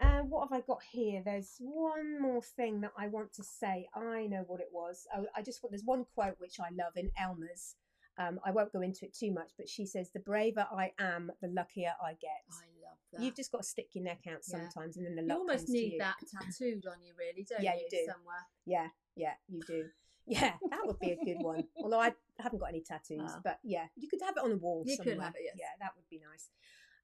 uh, 0.00 0.20
what 0.20 0.48
have 0.48 0.58
I 0.58 0.62
got 0.66 0.82
here? 0.90 1.22
There's 1.24 1.56
one 1.58 2.20
more 2.20 2.42
thing 2.42 2.80
that 2.82 2.92
I 2.98 3.06
want 3.08 3.32
to 3.34 3.44
say. 3.44 3.88
I 3.94 4.26
know 4.26 4.44
what 4.46 4.60
it 4.60 4.68
was. 4.72 5.06
I, 5.14 5.24
I 5.38 5.42
just 5.42 5.62
want. 5.62 5.72
There's 5.72 5.84
one 5.84 6.04
quote 6.14 6.36
which 6.38 6.58
I 6.60 6.70
love 6.70 6.92
in 6.96 7.10
Elmer's. 7.18 7.76
Um, 8.18 8.40
I 8.44 8.50
won't 8.50 8.72
go 8.72 8.80
into 8.80 9.04
it 9.04 9.12
too 9.14 9.30
much, 9.32 9.50
but 9.58 9.68
she 9.68 9.84
says, 9.86 10.10
"The 10.10 10.20
braver 10.20 10.66
I 10.72 10.92
am, 10.98 11.30
the 11.42 11.48
luckier 11.48 11.92
I 12.02 12.14
get." 12.14 12.42
I 12.50 12.64
love 12.82 12.96
that. 13.12 13.20
You've 13.22 13.34
just 13.36 13.52
got 13.52 13.58
to 13.62 13.66
stick 13.68 13.88
your 13.94 14.04
neck 14.04 14.20
out 14.26 14.40
Yeah. 14.48 14.58
sometimes, 14.58 14.96
and 14.96 15.04
then 15.06 15.16
the 15.16 15.22
you 15.22 15.28
luck 15.28 15.38
almost 15.38 15.58
comes 15.66 15.66
to 15.66 15.72
need 15.72 15.92
you. 15.92 15.98
that 15.98 16.16
tattooed 16.42 16.86
on 16.86 17.02
you, 17.02 17.12
really, 17.18 17.44
don't 17.48 17.62
Yeah, 17.62 17.74
you? 17.74 17.80
you 17.82 17.88
do. 17.90 18.06
Somewhere. 18.12 18.46
Yeah, 18.64 18.88
yeah, 19.16 19.34
you 19.48 19.60
do. 19.66 19.84
Yeah, 20.26 20.54
that 20.70 20.80
would 20.86 20.98
be 20.98 21.10
a 21.12 21.24
good 21.24 21.42
one. 21.42 21.64
Although 21.76 22.00
I 22.00 22.14
haven't 22.38 22.58
got 22.58 22.70
any 22.70 22.80
tattoos, 22.80 23.30
Oh. 23.32 23.40
but 23.44 23.58
yeah, 23.62 23.86
you 23.96 24.08
could 24.08 24.22
have 24.22 24.36
it 24.36 24.42
on 24.42 24.50
a 24.52 24.56
wall 24.56 24.82
You 24.86 24.96
could 24.96 25.06
somewhere. 25.08 25.26
have 25.26 25.34
it, 25.36 25.42
yes. 25.44 25.56
Yeah, 25.58 25.66
that 25.80 25.92
would 25.94 26.08
be 26.10 26.18
nice. 26.30 26.48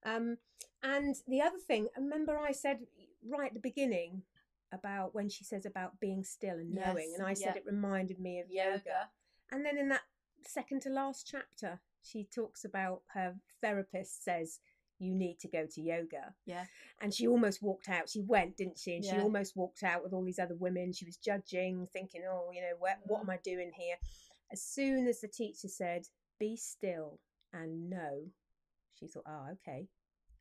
Um, 0.04 0.38
and 0.82 1.14
the 1.28 1.40
other 1.42 1.58
thing, 1.58 1.88
remember 1.96 2.36
I 2.38 2.52
said 2.52 2.80
right 3.24 3.48
at 3.48 3.54
the 3.54 3.60
beginning 3.60 4.22
about 4.72 5.14
when 5.14 5.28
she 5.28 5.44
says 5.44 5.66
about 5.66 6.00
being 6.00 6.24
still 6.24 6.56
and 6.56 6.74
knowing, 6.74 7.10
Yes, 7.10 7.18
and 7.18 7.26
I 7.26 7.34
said 7.34 7.52
yeah. 7.54 7.60
it 7.60 7.66
reminded 7.66 8.18
me 8.18 8.40
of 8.40 8.50
yoga. 8.50 8.70
Yoga. 8.78 9.10
And 9.52 9.64
then 9.64 9.76
in 9.78 9.90
that 9.90 10.00
second 10.50 10.80
to 10.82 10.90
last 10.90 11.26
chapter, 11.30 11.80
she 12.02 12.24
talks 12.34 12.64
about 12.64 13.02
her 13.14 13.34
therapist 13.60 14.24
says 14.24 14.60
you 14.98 15.14
need 15.14 15.38
to 15.40 15.48
go 15.48 15.66
to 15.66 15.80
yoga. 15.80 16.34
Yeah. 16.46 16.64
And 17.00 17.12
she 17.12 17.26
almost 17.26 17.60
walked 17.62 17.88
out. 17.88 18.08
She 18.08 18.20
went, 18.20 18.56
didn't 18.56 18.78
she? 18.78 18.94
And 18.96 19.04
she 19.04 19.16
almost 19.18 19.56
walked 19.56 19.82
out 19.82 20.02
with 20.04 20.12
all 20.12 20.24
these 20.24 20.38
other 20.38 20.54
women. 20.54 20.92
She 20.92 21.04
was 21.04 21.16
judging, 21.16 21.88
thinking, 21.92 22.22
oh, 22.28 22.50
you 22.54 22.60
know, 22.60 22.74
what, 22.78 22.98
what 23.06 23.20
Mhm. 23.20 23.24
am 23.24 23.30
I 23.30 23.38
doing 23.38 23.72
here? 23.76 23.96
As 24.52 24.62
soon 24.62 25.08
as 25.08 25.20
the 25.20 25.28
teacher 25.28 25.66
said, 25.68 26.06
be 26.38 26.56
still 26.56 27.18
and 27.52 27.90
know, 27.90 28.30
she 28.94 29.08
thought, 29.08 29.24
oh, 29.26 29.48
okay. 29.52 29.88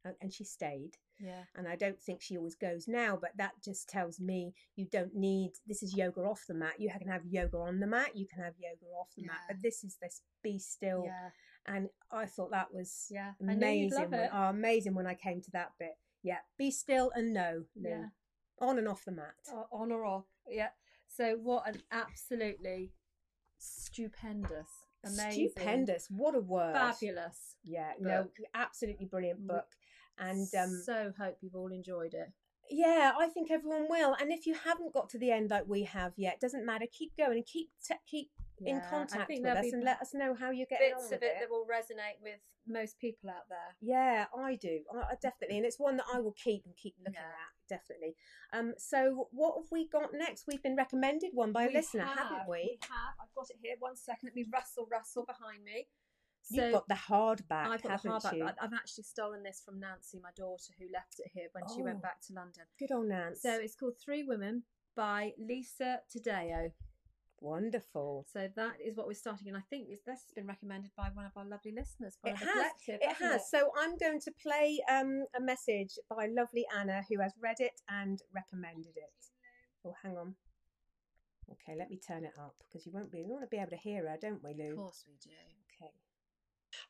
And- 0.03 0.15
And 0.21 0.33
she 0.33 0.43
stayed. 0.43 0.97
Yeah. 1.19 1.43
And 1.55 1.67
I 1.67 1.75
don't 1.75 2.01
think 2.01 2.21
she 2.21 2.35
always 2.37 2.55
goes 2.55 2.87
now, 2.87 3.15
but 3.15 3.37
that 3.37 3.61
just 3.61 3.87
tells 3.87 4.19
me 4.19 4.55
you 4.75 4.85
don't 4.85 5.13
need 5.15 5.51
this 5.67 5.83
is 5.83 5.95
yoga 5.95 6.21
off 6.21 6.45
the 6.47 6.55
mat. 6.55 6.79
You 6.79 6.89
can 6.89 7.07
have 7.07 7.23
yoga 7.25 7.57
on 7.59 7.79
the 7.79 7.85
mat, 7.85 8.15
you 8.15 8.25
can 8.27 8.43
have 8.43 8.55
yoga 8.57 8.85
off 8.99 9.09
the 9.15 9.25
mat, 9.27 9.41
but 9.47 9.61
this 9.61 9.83
is 9.83 9.97
this 10.01 10.21
be 10.41 10.57
still. 10.57 11.03
Yeah. 11.05 11.29
And 11.67 11.89
I 12.09 12.25
thought 12.25 12.49
that 12.51 12.73
was 12.73 13.07
Yeah. 13.11 13.33
I 13.47 13.53
knew 13.53 13.67
you'd 13.67 13.93
amazing. 13.93 14.09
When, 14.11 14.29
oh, 14.33 14.49
amazing 14.49 14.95
when 14.95 15.05
I 15.05 15.13
came 15.13 15.41
to 15.43 15.51
that 15.51 15.73
bit. 15.77 15.99
Yeah, 16.23 16.39
be 16.57 16.71
still 16.71 17.11
and 17.13 17.33
know, 17.33 17.65
Yeah. 17.75 18.09
On 18.59 18.77
and 18.79 18.87
off 18.87 19.05
the 19.05 19.11
mat. 19.11 19.35
On 19.71 19.91
or 19.91 20.03
off. 20.05 20.25
Yeah. 20.47 20.69
So 21.07 21.35
what 21.37 21.67
an 21.67 21.83
absolutely 21.91 22.93
stupendous, 23.59 24.69
amazing, 25.03 25.49
Stupendous. 25.49 26.07
What 26.09 26.35
a 26.35 26.39
word. 26.39 26.73
fabulous. 26.73 27.55
Yeah, 27.63 27.93
no, 27.99 28.29
absolutely 28.53 29.05
brilliant 29.05 29.41
Mm. 29.43 29.47
book. 29.47 29.67
And 30.17 30.47
um, 30.55 30.81
so 30.85 31.13
hope 31.17 31.37
you've 31.41 31.55
all 31.55 31.71
enjoyed 31.71 32.13
it. 32.13 32.29
yeah, 32.69 33.11
I 33.19 33.27
think 33.27 33.49
everyone 33.51 33.87
will. 33.89 34.15
And 34.19 34.31
if 34.31 34.45
you 34.45 34.53
haven't 34.53 34.93
got 34.93 35.09
to 35.09 35.17
the 35.17 35.31
end 35.31 35.49
like 35.49 35.63
we 35.67 35.83
have 35.83 36.13
yet, 36.17 36.39
doesn't 36.39 36.65
matter. 36.65 36.85
Keep 36.91 37.17
going 37.17 37.37
and 37.37 37.45
keep 37.45 37.69
te- 37.85 37.95
keep 38.05 38.29
in 38.59 38.75
Yeah, 38.77 38.81
I 38.85 38.89
contact 38.89 39.31
with 39.33 39.45
us 39.45 39.73
and 39.73 39.83
let 39.83 39.99
us 40.01 40.13
know 40.13 40.35
how 40.35 40.51
you're 40.51 40.67
getting 40.69 40.89
Bits 40.95 41.07
of 41.11 41.23
it 41.23 41.35
that 41.39 41.49
will 41.49 41.65
resonate 41.65 42.21
with 42.21 42.39
most 42.67 42.99
people 42.99 43.29
out 43.31 43.49
there. 43.49 43.75
Yeah, 43.81 44.25
I 44.37 44.55
do. 44.55 44.81
I, 44.93 44.97
I 44.99 45.15
definitely, 45.21 45.57
and 45.57 45.65
it's 45.65 45.79
one 45.79 45.97
that 45.97 46.05
I 46.13 46.19
will 46.19 46.33
keep 46.41 46.63
and 46.65 46.75
keep 46.77 46.93
looking 46.99 47.15
Yeah. 47.15 47.21
at. 47.27 47.79
Definitely. 47.79 48.15
Um. 48.53 48.73
So, 48.77 49.27
what 49.31 49.55
have 49.57 49.71
we 49.71 49.87
got 49.87 50.13
next? 50.13 50.43
We've 50.45 50.61
been 50.61 50.75
recommended 50.75 51.31
one 51.33 51.51
by 51.53 51.63
a 51.63 51.67
We 51.67 51.73
listener, 51.75 52.03
have, 52.03 52.17
haven't 52.17 52.49
we? 52.49 52.77
have. 52.81 53.15
I've 53.19 53.33
got 53.33 53.49
it 53.49 53.55
here. 53.63 53.75
One 53.79 53.95
second. 53.95 54.19
Let 54.27 54.35
me 54.35 54.45
rustle, 54.53 54.87
rustle 54.91 55.25
behind 55.25 55.63
me. 55.63 55.87
You've 56.49 56.73
got 56.73 56.87
the 56.87 56.95
hardback, 56.95 57.67
I've 57.67 57.81
got 57.83 58.01
the 58.03 58.09
hardback. 58.09 58.37
you? 58.37 58.45
I've 58.61 58.73
actually 58.73 59.03
stolen 59.03 59.43
this 59.43 59.61
from 59.63 59.79
Nancy, 59.79 60.19
my 60.21 60.31
daughter, 60.35 60.73
who 60.79 60.85
left 60.91 61.19
it 61.19 61.31
here 61.33 61.47
when 61.53 61.63
she 61.73 61.81
Oh. 61.81 61.85
went 61.85 62.01
back 62.01 62.21
to 62.27 62.33
London. 62.33 62.63
Good 62.79 62.91
old 62.91 63.07
Nancy. 63.07 63.39
So 63.41 63.53
it's 63.59 63.75
called 63.75 63.93
Three 64.03 64.23
Women 64.23 64.63
by 64.95 65.33
Lisa 65.37 66.01
Taddeo. 66.13 66.71
Wonderful. 67.39 68.25
So 68.31 68.49
that 68.55 68.79
is 68.79 68.95
what 68.95 69.07
we're 69.07 69.13
starting, 69.13 69.47
and 69.47 69.57
I 69.57 69.61
think 69.69 69.89
this, 69.89 70.01
this 70.05 70.21
has 70.21 70.31
been 70.35 70.45
recommended 70.45 70.91
by 70.95 71.09
one 71.13 71.25
of 71.25 71.31
our 71.35 71.45
lovely 71.45 71.71
listeners. 71.71 72.17
It 72.23 72.35
has. 72.35 72.71
It 72.87 73.13
has. 73.17 73.49
So 73.49 73.71
I'm 73.77 73.97
going 73.97 74.19
to 74.21 74.31
play 74.43 74.79
um, 74.89 75.25
a 75.35 75.41
message 75.41 75.97
by 76.09 76.27
lovely 76.27 76.65
Anna 76.77 77.01
who 77.09 77.19
has 77.19 77.33
read 77.41 77.57
it 77.59 77.81
and 77.89 78.21
recommended 78.33 78.95
it. 78.95 79.25
Oh, 79.83 79.95
hang 80.03 80.17
on. 80.17 80.35
Okay, 81.51 81.75
let 81.77 81.89
me 81.89 81.97
turn 81.97 82.23
it 82.25 82.33
up 82.39 82.55
because 82.67 82.85
you 82.85 82.91
won't 82.91 83.11
be. 83.11 83.23
We 83.23 83.31
want 83.31 83.43
to 83.43 83.47
be 83.47 83.57
able 83.57 83.71
to 83.71 83.75
hear 83.77 84.07
her, 84.07 84.17
don't 84.21 84.43
we, 84.43 84.53
Lou? 84.53 84.71
Of 84.73 84.77
course 84.77 85.05
we 85.07 85.15
do. 85.23 85.31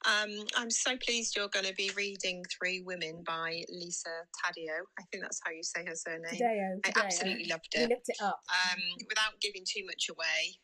Um, 0.05 0.45
I'm 0.55 0.71
so 0.71 0.97
pleased 0.97 1.35
you're 1.35 1.47
going 1.49 1.65
to 1.65 1.75
be 1.75 1.91
reading 1.95 2.43
Three 2.57 2.81
Women 2.81 3.23
by 3.25 3.63
Lisa 3.69 4.09
Taddeo. 4.43 4.81
I 4.99 5.03
think 5.11 5.23
that's 5.23 5.39
how 5.45 5.51
you 5.51 5.63
say 5.63 5.85
her 5.85 5.95
surname. 5.95 6.31
Today, 6.31 6.59
I 6.85 6.91
absolutely 7.05 7.45
loved 7.45 7.67
we 7.75 7.83
it. 7.83 7.89
looked 7.89 8.09
it 8.09 8.17
up. 8.21 8.39
Um, 8.49 8.79
without 9.07 9.39
giving 9.41 9.63
too 9.67 9.85
much 9.85 10.09
away, 10.09 10.57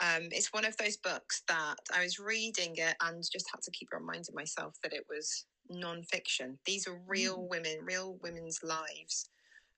um, 0.00 0.28
it's 0.30 0.52
one 0.52 0.64
of 0.64 0.76
those 0.78 0.96
books 0.96 1.42
that 1.48 1.76
I 1.94 2.02
was 2.02 2.18
reading 2.18 2.74
it 2.76 2.96
and 3.02 3.22
just 3.30 3.50
had 3.52 3.60
to 3.62 3.70
keep 3.72 3.88
reminding 3.92 4.34
myself 4.34 4.74
that 4.82 4.94
it 4.94 5.04
was 5.10 5.44
non-fiction. 5.68 6.58
These 6.64 6.88
are 6.88 7.02
real 7.06 7.46
women, 7.48 7.78
real 7.84 8.16
women's 8.22 8.60
lives. 8.62 9.28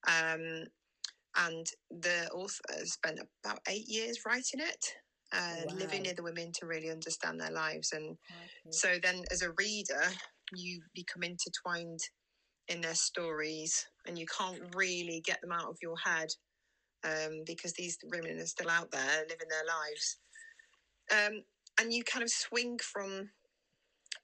Um, 0.06 0.66
and 1.37 1.66
the 1.90 2.28
author 2.32 2.85
spent 2.85 3.18
about 3.44 3.61
eight 3.68 3.88
years 3.88 4.21
writing 4.26 4.61
it, 4.61 4.94
uh, 5.34 5.64
living 5.74 6.00
Wow. 6.00 6.04
near 6.04 6.14
the 6.14 6.22
women 6.22 6.52
to 6.52 6.66
really 6.66 6.90
understand 6.90 7.40
their 7.40 7.50
lives 7.50 7.92
and 7.92 8.18
Crikey. 8.26 8.70
so 8.70 8.98
then, 9.02 9.24
as 9.30 9.42
a 9.42 9.52
reader, 9.52 10.02
you 10.54 10.82
become 10.95 11.23
intertwined 11.23 12.00
in 12.68 12.80
their 12.80 12.95
stories, 12.95 13.86
and 14.06 14.18
you 14.18 14.26
can't 14.26 14.75
really 14.75 15.23
get 15.25 15.40
them 15.40 15.52
out 15.52 15.68
of 15.68 15.78
your 15.82 15.97
head 16.04 16.28
um, 17.04 17.42
because 17.47 17.73
these 17.75 17.99
women 18.04 18.38
are 18.38 18.47
still 18.47 18.71
out 18.71 18.90
there 18.90 19.25
living 19.28 19.49
their 19.49 19.64
lives. 19.66 20.18
Um, 21.10 21.42
and 21.80 21.92
you 21.92 22.04
kind 22.04 22.23
of 22.23 22.30
swing 22.30 22.78
from 22.78 23.30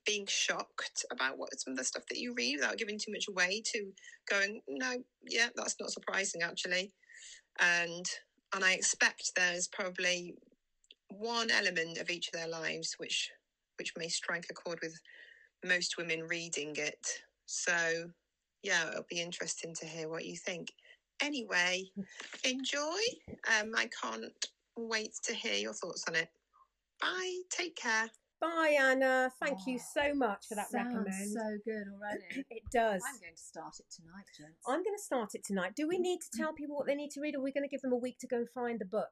being 0.06 0.26
shocked 0.28 1.04
about 1.12 1.38
what 1.38 1.58
some 1.60 1.72
of 1.72 1.78
the 1.78 1.84
stuff 1.84 2.04
that 2.08 2.18
you 2.18 2.34
read 2.36 2.56
without 2.60 2.78
giving 2.78 2.98
too 2.98 3.12
much 3.12 3.26
away 3.28 3.62
to 3.72 3.92
going, 4.28 4.60
no, 4.68 4.96
yeah, 5.28 5.48
that's 5.54 5.76
not 5.80 5.90
surprising 5.90 6.42
actually. 6.42 6.92
And 7.60 8.04
and 8.54 8.64
I 8.64 8.72
expect 8.72 9.32
there's 9.36 9.68
probably 9.68 10.34
one 11.10 11.50
element 11.50 11.98
of 11.98 12.10
each 12.10 12.28
of 12.28 12.34
their 12.34 12.48
lives 12.48 12.94
which 12.98 13.30
which 13.78 13.92
may 13.96 14.08
strike 14.08 14.46
a 14.50 14.54
chord 14.54 14.80
with 14.82 14.94
most 15.64 15.96
women 15.96 16.24
reading 16.26 16.74
it. 16.76 17.06
So, 17.46 18.10
yeah, 18.64 18.88
it'll 18.90 19.06
be 19.08 19.20
interesting 19.20 19.72
to 19.76 19.86
hear 19.86 20.08
what 20.08 20.24
you 20.24 20.36
think. 20.36 20.72
Anyway, 21.22 21.84
enjoy. 22.44 22.98
Um, 23.56 23.72
I 23.76 23.88
can't 24.02 24.24
wait 24.76 25.12
to 25.24 25.34
hear 25.34 25.54
your 25.54 25.74
thoughts 25.74 26.04
on 26.08 26.16
it. 26.16 26.28
Bye. 27.00 27.38
Take 27.50 27.76
care. 27.76 28.08
Bye, 28.40 28.76
Anna. 28.80 29.30
Thank 29.40 29.66
you 29.66 29.78
Oh, 29.80 30.02
so 30.02 30.14
much 30.14 30.46
for 30.48 30.54
that 30.56 30.70
Sounds 30.70 30.94
recommend. 30.94 31.32
so 31.32 31.58
good 31.64 31.86
already. 31.92 32.44
it 32.50 32.62
does. 32.72 33.02
I'm 33.06 33.20
going 33.20 33.34
to 33.34 33.40
start 33.40 33.74
it 33.80 33.86
tonight, 33.94 34.26
gents. 34.36 34.58
I'm 34.66 34.82
going 34.84 34.96
to 34.96 35.02
start 35.02 35.30
it 35.34 35.44
tonight. 35.44 35.74
Do 35.76 35.88
we 35.88 35.98
need 35.98 36.20
to 36.20 36.38
tell 36.38 36.52
people 36.52 36.76
what 36.76 36.86
they 36.86 36.94
need 36.94 37.10
to 37.12 37.20
read, 37.20 37.34
or 37.34 37.38
are 37.38 37.42
we 37.42 37.52
going 37.52 37.64
to 37.64 37.68
give 37.68 37.80
them 37.82 37.92
a 37.92 37.96
week 37.96 38.18
to 38.20 38.26
go 38.26 38.38
and 38.38 38.50
find 38.50 38.80
the 38.80 38.84
book? 38.84 39.10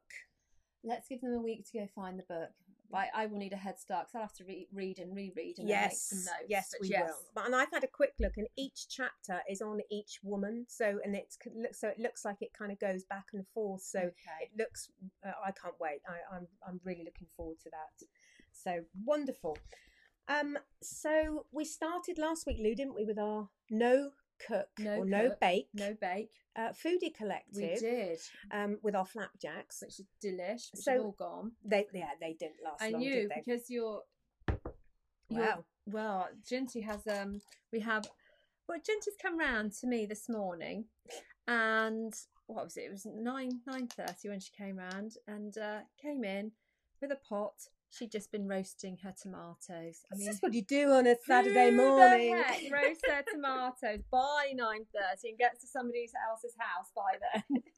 Let's 0.87 1.09
give 1.09 1.21
them 1.21 1.33
a 1.35 1.41
week 1.41 1.67
to 1.71 1.79
go 1.81 1.87
find 1.95 2.19
the 2.19 2.23
book. 2.23 2.51
But 2.89 3.09
I 3.15 3.27
will 3.27 3.39
need 3.39 3.53
a 3.53 3.57
head 3.57 3.81
start 3.81 4.07
because 4.07 4.15
I'll 4.15 4.23
have 4.23 4.33
to 4.35 4.45
re- 4.45 4.69
read 4.73 5.01
and 5.01 5.13
reread 5.15 5.59
and 5.59 5.69
then 5.69 5.81
make 5.83 5.91
Yes, 5.91 6.03
some 6.03 6.19
notes. 6.21 6.47
yes, 6.49 6.69
But 6.71 6.81
we 6.83 6.95
will. 6.97 7.17
But 7.35 7.47
and 7.47 7.57
I've 7.57 7.71
had 7.73 7.83
a 7.83 7.89
quick 7.89 8.13
look, 8.21 8.35
and 8.37 8.47
each 8.57 8.87
chapter 8.89 9.41
is 9.51 9.61
on 9.61 9.81
each 9.91 10.21
woman. 10.23 10.67
So 10.69 11.01
and 11.05 11.17
it's 11.17 11.37
so 11.73 11.89
it 11.89 11.99
looks 11.99 12.25
like 12.25 12.37
it 12.43 12.53
kind 12.57 12.71
of 12.71 12.79
goes 12.79 13.05
back 13.05 13.27
and 13.35 13.45
forth. 13.53 13.83
So 13.83 13.99
okay. 13.99 14.39
it 14.43 14.51
looks. 14.57 14.89
Uh, 15.27 15.33
I 15.45 15.51
can't 15.51 15.75
wait. 15.81 15.99
I, 16.09 16.37
I'm 16.37 16.47
I'm 16.67 16.81
really 16.85 17.03
looking 17.05 17.27
forward 17.37 17.59
to 17.65 17.71
that. 17.71 18.07
So 18.53 18.85
wonderful. 19.05 19.59
Um. 20.29 20.57
So 20.81 21.47
we 21.51 21.65
started 21.65 22.19
last 22.19 22.47
week, 22.47 22.59
Lou, 22.61 22.77
didn't 22.77 22.95
we, 22.95 23.05
with 23.05 23.19
our 23.19 23.49
no 23.69 24.11
cook 24.47 24.69
No 24.79 24.99
or 24.99 25.05
no 25.05 25.35
bake 25.41 25.69
no 25.75 25.95
bake. 26.01 26.31
uh, 26.57 26.71
foodie 26.73 27.15
collected 27.15 27.55
We 27.57 27.75
did, 27.77 28.19
um 28.51 28.79
with 28.83 28.95
our 28.95 29.07
flapjacks. 29.07 29.83
which 29.83 30.01
is 30.01 30.07
delish. 30.25 30.73
Which 30.73 30.83
So- 30.85 31.03
all 31.05 31.13
gone. 31.13 31.53
They 31.65 31.87
yeah 31.93 32.11
they 32.21 32.35
didn't 32.35 32.63
last 32.65 32.83
I 32.83 32.91
long, 32.91 33.01
they? 33.03 33.29
because 33.35 33.71
you're. 33.71 34.03
you're- 35.29 35.47
Wow. 35.47 35.65
Well, 35.87 36.29
Ginty 36.49 36.81
has 36.83 37.07
um. 37.07 37.41
We 37.73 37.81
have. 37.81 38.07
Well, 38.69 38.79
Ginty's 38.85 39.15
come 39.21 39.39
round 39.39 39.73
to 39.81 39.87
me 39.87 40.07
this 40.07 40.29
morning, 40.29 40.87
and 41.47 42.13
what 42.47 42.65
was 42.65 42.77
it? 42.77 42.83
It 42.85 42.91
was 42.91 43.07
nine 43.07 43.61
nine 43.67 43.87
thirty 43.89 44.29
when 44.29 44.41
she 44.41 44.51
came 44.53 44.77
round, 44.77 45.13
and 45.29 45.57
uh, 45.59 45.81
came 46.01 46.25
in 46.25 46.53
with 47.01 47.13
a 47.13 47.17
pot. 47.29 47.55
She'd 47.97 48.13
just 48.13 48.31
been 48.31 48.47
roasting 48.47 48.99
her 49.03 49.15
tomatoes. 49.21 50.05
I 50.11 50.15
Is 50.15 50.19
mean, 50.19 50.27
this 50.29 50.41
what 50.41 50.55
you 50.55 50.63
do 50.63 50.91
on 50.91 51.07
a 51.07 51.17
Saturday 51.27 51.71
morning? 51.71 52.37
heck 52.37 52.73
roasts 52.73 53.03
their 53.07 53.25
tomatoes 53.33 54.05
by 54.11 54.53
nine 54.55 54.85
thirty 54.93 55.31
and 55.31 55.39
get 55.39 55.59
to 55.61 55.67
somebody 55.67 56.07
else's 56.29 56.55
house 56.59 56.91
by 56.95 57.19
then. 57.21 57.63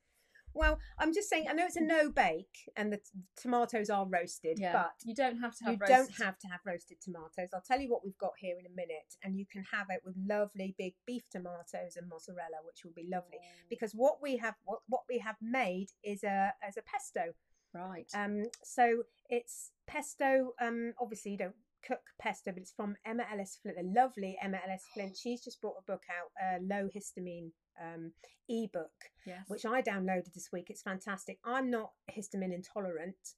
Well, 0.54 0.78
I'm 0.98 1.14
just 1.14 1.28
saying. 1.28 1.46
I 1.48 1.52
know 1.52 1.66
it's 1.66 1.76
a 1.76 1.80
no 1.80 2.10
bake, 2.10 2.70
and 2.76 2.92
the 2.92 2.96
t- 2.96 3.02
tomatoes 3.36 3.90
are 3.90 4.06
roasted, 4.06 4.58
yeah. 4.58 4.72
but 4.72 4.92
you 5.04 5.14
don't 5.14 5.38
have 5.38 5.56
to 5.58 5.64
have 5.64 5.74
you 5.74 5.78
roasted. 5.80 5.96
don't 5.96 6.24
have 6.26 6.38
to 6.40 6.48
have 6.48 6.60
roasted 6.66 6.96
tomatoes. 7.00 7.50
I'll 7.54 7.62
tell 7.62 7.80
you 7.80 7.88
what 7.88 8.04
we've 8.04 8.18
got 8.18 8.32
here 8.38 8.56
in 8.58 8.66
a 8.66 8.74
minute, 8.74 9.14
and 9.22 9.38
you 9.38 9.46
can 9.46 9.64
have 9.72 9.86
it 9.90 10.00
with 10.04 10.16
lovely 10.28 10.74
big 10.76 10.94
beef 11.06 11.22
tomatoes 11.30 11.96
and 11.96 12.08
mozzarella, 12.08 12.58
which 12.64 12.82
will 12.84 12.94
be 12.96 13.08
lovely. 13.08 13.38
Oh. 13.40 13.66
Because 13.70 13.92
what 13.92 14.20
we 14.22 14.38
have, 14.38 14.54
what, 14.64 14.80
what 14.88 15.02
we 15.08 15.18
have 15.18 15.36
made 15.40 15.88
is 16.02 16.24
a 16.24 16.52
as 16.66 16.76
a 16.76 16.82
pesto. 16.82 17.34
Right. 17.74 18.10
Um, 18.14 18.44
so 18.62 19.02
it's 19.28 19.70
pesto. 19.86 20.52
Um, 20.60 20.94
obviously 21.00 21.32
you 21.32 21.38
don't 21.38 21.56
cook 21.86 22.00
pesto, 22.20 22.52
but 22.52 22.60
it's 22.62 22.72
from 22.72 22.96
Emma 23.06 23.24
Ellis 23.32 23.58
Flint, 23.62 23.78
the 23.78 24.00
lovely 24.00 24.36
Emma 24.42 24.58
Ellis 24.66 24.84
Flint. 24.94 25.16
She's 25.22 25.42
just 25.42 25.60
brought 25.60 25.76
a 25.78 25.90
book 25.90 26.02
out, 26.10 26.30
a 26.42 26.62
low 26.62 26.88
histamine 26.94 27.50
um, 27.80 28.12
ebook 28.48 28.90
yes. 29.26 29.44
which 29.48 29.64
I 29.66 29.82
downloaded 29.82 30.32
this 30.34 30.50
week. 30.52 30.66
It's 30.70 30.82
fantastic. 30.82 31.38
I'm 31.44 31.70
not 31.70 31.92
histamine 32.10 32.54
intolerant, 32.54 33.34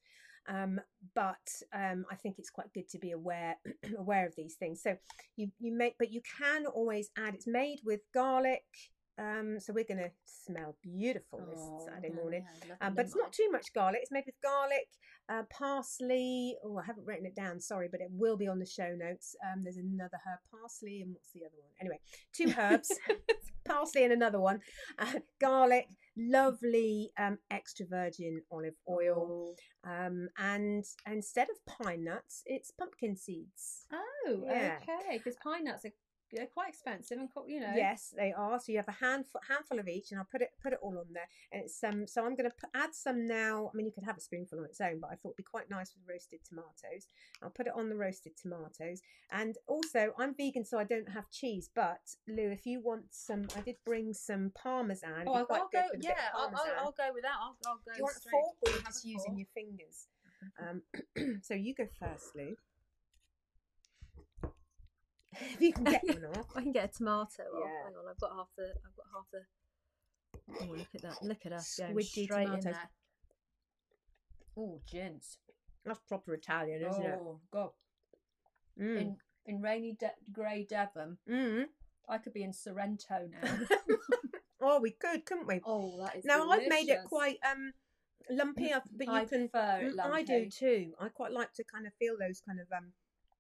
um, 0.49 0.81
but 1.15 1.37
um, 1.73 2.05
I 2.11 2.15
think 2.15 2.37
it's 2.39 2.51
quite 2.51 2.73
good 2.73 2.89
to 2.91 2.99
be 2.99 3.11
aware 3.11 3.57
aware 3.99 4.27
of 4.27 4.35
these 4.37 4.55
things. 4.55 4.83
So 4.83 4.97
you 5.37 5.51
you 5.59 5.73
make, 5.77 5.97
but 5.99 6.13
you 6.13 6.23
can 6.39 6.67
always 6.67 7.11
add. 7.19 7.35
It's 7.35 7.47
made 7.47 7.81
with 7.85 8.01
garlic, 8.15 8.65
Um, 9.19 9.59
so 9.61 9.73
we're 9.75 9.85
going 9.85 9.99
to 9.99 10.11
smell 10.25 10.77
beautiful 10.83 11.41
this 11.51 11.61
Oh, 11.63 11.85
Saturday 11.87 12.15
morning. 12.15 12.45
yeah, 12.67 12.75
Um, 12.81 12.95
but 12.95 13.05
it's 13.07 13.17
not 13.17 13.33
too 13.33 13.51
much 13.51 13.73
garlic. 13.75 14.01
It's 14.03 14.11
made 14.11 14.25
with 14.25 14.41
garlic, 14.43 14.87
uh, 15.29 15.43
parsley. 15.51 16.57
Oh, 16.65 16.79
I 16.79 16.85
haven't 16.85 17.07
written 17.07 17.27
it 17.27 17.35
down. 17.35 17.61
Sorry, 17.61 17.89
but 17.91 18.01
it 18.01 18.09
will 18.11 18.37
be 18.39 18.49
on 18.49 18.59
the 18.59 18.67
show 18.67 18.95
notes. 18.97 19.37
Um, 19.45 19.63
there's 19.63 19.77
another 19.77 20.19
herb, 20.27 20.39
parsley, 20.51 21.03
and 21.03 21.13
what's 21.13 21.33
the 21.33 21.41
other 21.45 21.57
one? 21.61 21.71
Anyway, 21.81 21.99
two 22.33 22.53
herbs, 22.59 22.91
parsley 23.67 24.05
and 24.05 24.13
another 24.13 24.41
one. 24.41 24.61
Uh, 24.99 25.19
garlic, 25.41 25.87
lovely 26.17 27.11
um, 27.19 27.39
extra 27.51 27.85
virgin 27.87 28.41
olive 28.51 28.75
oil, 28.89 29.55
Oh. 29.85 29.91
um, 29.91 30.29
and 30.39 30.85
instead 31.07 31.49
of 31.51 31.57
pine 31.67 32.05
nuts, 32.05 32.43
it's 32.47 32.71
pumpkin 32.71 33.17
seeds. 33.17 33.87
Oh, 33.93 34.45
Yeah. 34.47 34.79
okay. 34.83 35.19
Because 35.19 35.37
pine 35.43 35.65
nuts 35.65 35.85
are 35.85 35.93
they're 36.33 36.47
quite 36.47 36.69
expensive 36.69 37.19
and 37.19 37.29
you 37.47 37.61
know. 37.61 37.73
Yes, 37.75 38.15
they 38.17 38.33
are. 38.33 38.59
So 38.59 38.73
you 38.73 38.79
have 38.79 38.89
a 38.89 39.05
handful 39.05 39.41
handful 39.49 39.79
of 39.79 39.89
each, 39.89 40.11
and 40.11 40.19
I'll 40.19 40.29
put 40.31 40.43
it 40.43 40.51
put 40.63 40.73
it 40.73 40.79
all 40.83 40.99
on 40.99 41.13
there. 41.13 41.29
And 41.53 41.63
it's 41.63 41.83
um. 41.83 42.07
So 42.07 42.25
I'm 42.25 42.37
going 42.37 42.51
to 42.51 42.57
add 42.75 42.95
some 42.95 43.27
now. 43.27 43.71
I 43.73 43.77
mean, 43.77 43.87
you 43.87 43.93
could 43.93 44.05
have 44.05 44.17
a 44.17 44.21
spoonful 44.21 44.59
on 44.59 44.65
its 44.65 44.81
own, 44.81 45.01
but 45.01 45.11
I 45.11 45.15
thought 45.15 45.31
it'd 45.31 45.37
be 45.37 45.43
quite 45.43 45.71
nice 45.71 45.95
with 45.95 46.09
roasted 46.09 46.41
tomatoes. 46.49 47.07
I'll 47.43 47.51
put 47.51 47.67
it 47.67 47.73
on 47.77 47.89
the 47.89 47.97
roasted 47.97 48.33
tomatoes, 48.41 49.01
and 49.31 49.57
also 49.67 50.13
I'm 50.19 50.35
vegan, 50.35 50.65
so 50.65 50.79
I 50.79 50.85
don't 50.85 51.09
have 51.11 51.31
cheese. 51.31 51.71
But 51.75 52.01
Lou, 52.29 52.51
if 52.51 52.67
you 52.67 52.81
want 52.81 53.05
some, 53.11 53.47
I 53.57 53.61
did 53.61 53.77
bring 53.85 54.13
some 54.13 54.53
parmesan. 54.55 55.25
Oh, 55.27 55.35
I'll, 55.35 55.47
I'll 55.51 55.69
go. 55.73 55.83
with 55.93 55.95
a 55.95 55.97
bit 55.99 56.05
Yeah, 56.05 56.15
I'll, 56.35 56.53
I'll. 56.55 56.87
I'll 56.87 56.95
go 56.97 57.13
with 57.13 57.23
that. 57.23 57.37
I'll, 57.41 57.57
I'll 57.67 57.81
go. 57.85 57.93
Do 57.93 57.99
you 57.99 58.05
want 58.05 58.17
a 58.17 58.31
fork, 58.31 58.57
or 58.63 58.71
you 58.71 58.85
just 58.87 59.05
using 59.05 59.37
your 59.37 59.49
fingers? 59.55 60.07
Um, 60.59 60.83
so 61.43 61.55
you 61.55 61.75
go 61.75 61.87
first, 61.99 62.35
Lou. 62.35 62.57
if 65.55 65.61
you 65.61 65.73
can 65.73 65.85
get 65.85 66.03
one 66.05 66.25
off. 66.37 66.47
I 66.57 66.63
can 66.63 66.73
get 66.73 66.85
a 66.91 66.99
tomato. 66.99 67.23
off. 67.25 67.61
Yeah. 67.65 67.85
Hang 67.85 67.95
on, 67.97 68.05
I've 68.11 68.21
got 68.21 68.31
half 68.37 68.49
the. 68.57 68.65
I've 68.65 68.97
got 68.97 69.07
half 69.15 69.27
the. 69.33 69.41
Oh, 70.63 70.77
look 70.77 70.89
at 70.95 71.03
that! 71.03 71.23
Look 71.23 71.47
at 71.47 71.53
us 71.53 71.77
going 71.79 71.95
Squidgy 71.97 72.25
straight 72.25 72.45
tomatoes. 72.47 72.65
in 72.67 72.73
there. 72.73 72.91
Oh, 74.57 74.81
gents. 74.87 75.39
That's 75.85 76.01
proper 76.09 76.35
Italian, 76.35 76.83
isn't 76.83 77.03
it? 77.05 77.19
oh 77.21 77.41
God! 77.53 77.71
Mm. 78.81 79.01
In 79.01 79.17
in 79.47 79.61
rainy 79.63 79.97
de- 79.99 80.13
grey 80.33 80.67
Devon, 80.69 81.19
Mm. 81.29 81.65
I 82.09 82.19
could 82.19 82.33
be 82.35 82.43
in 82.43 82.53
Sorrento 82.53 83.29
now. 83.31 83.59
oh, 84.61 84.81
we 84.81 84.91
could, 84.91 85.25
couldn't 85.25 85.47
we? 85.47 85.61
oh, 85.65 85.99
that 86.05 86.17
is. 86.17 86.25
now 86.25 86.49
I've 86.51 86.69
made 86.69 86.89
it 86.89 87.01
quite 87.07 87.39
um 87.51 87.73
lumpy, 88.31 88.73
but 88.97 89.07
you 89.07 89.13
I 89.13 89.25
can. 89.25 89.49
prefer 89.49 89.79
it 89.87 89.97
Mm, 89.97 90.11
I 90.13 90.23
do 90.23 90.49
too. 90.51 90.93
I 91.01 91.09
quite 91.09 91.33
like 91.33 91.53
to 91.55 91.65
kind 91.65 91.87
of 91.87 91.93
feel 91.99 92.17
those 92.19 92.41
kind 92.47 92.61
of 92.61 92.67
um. 92.77 92.93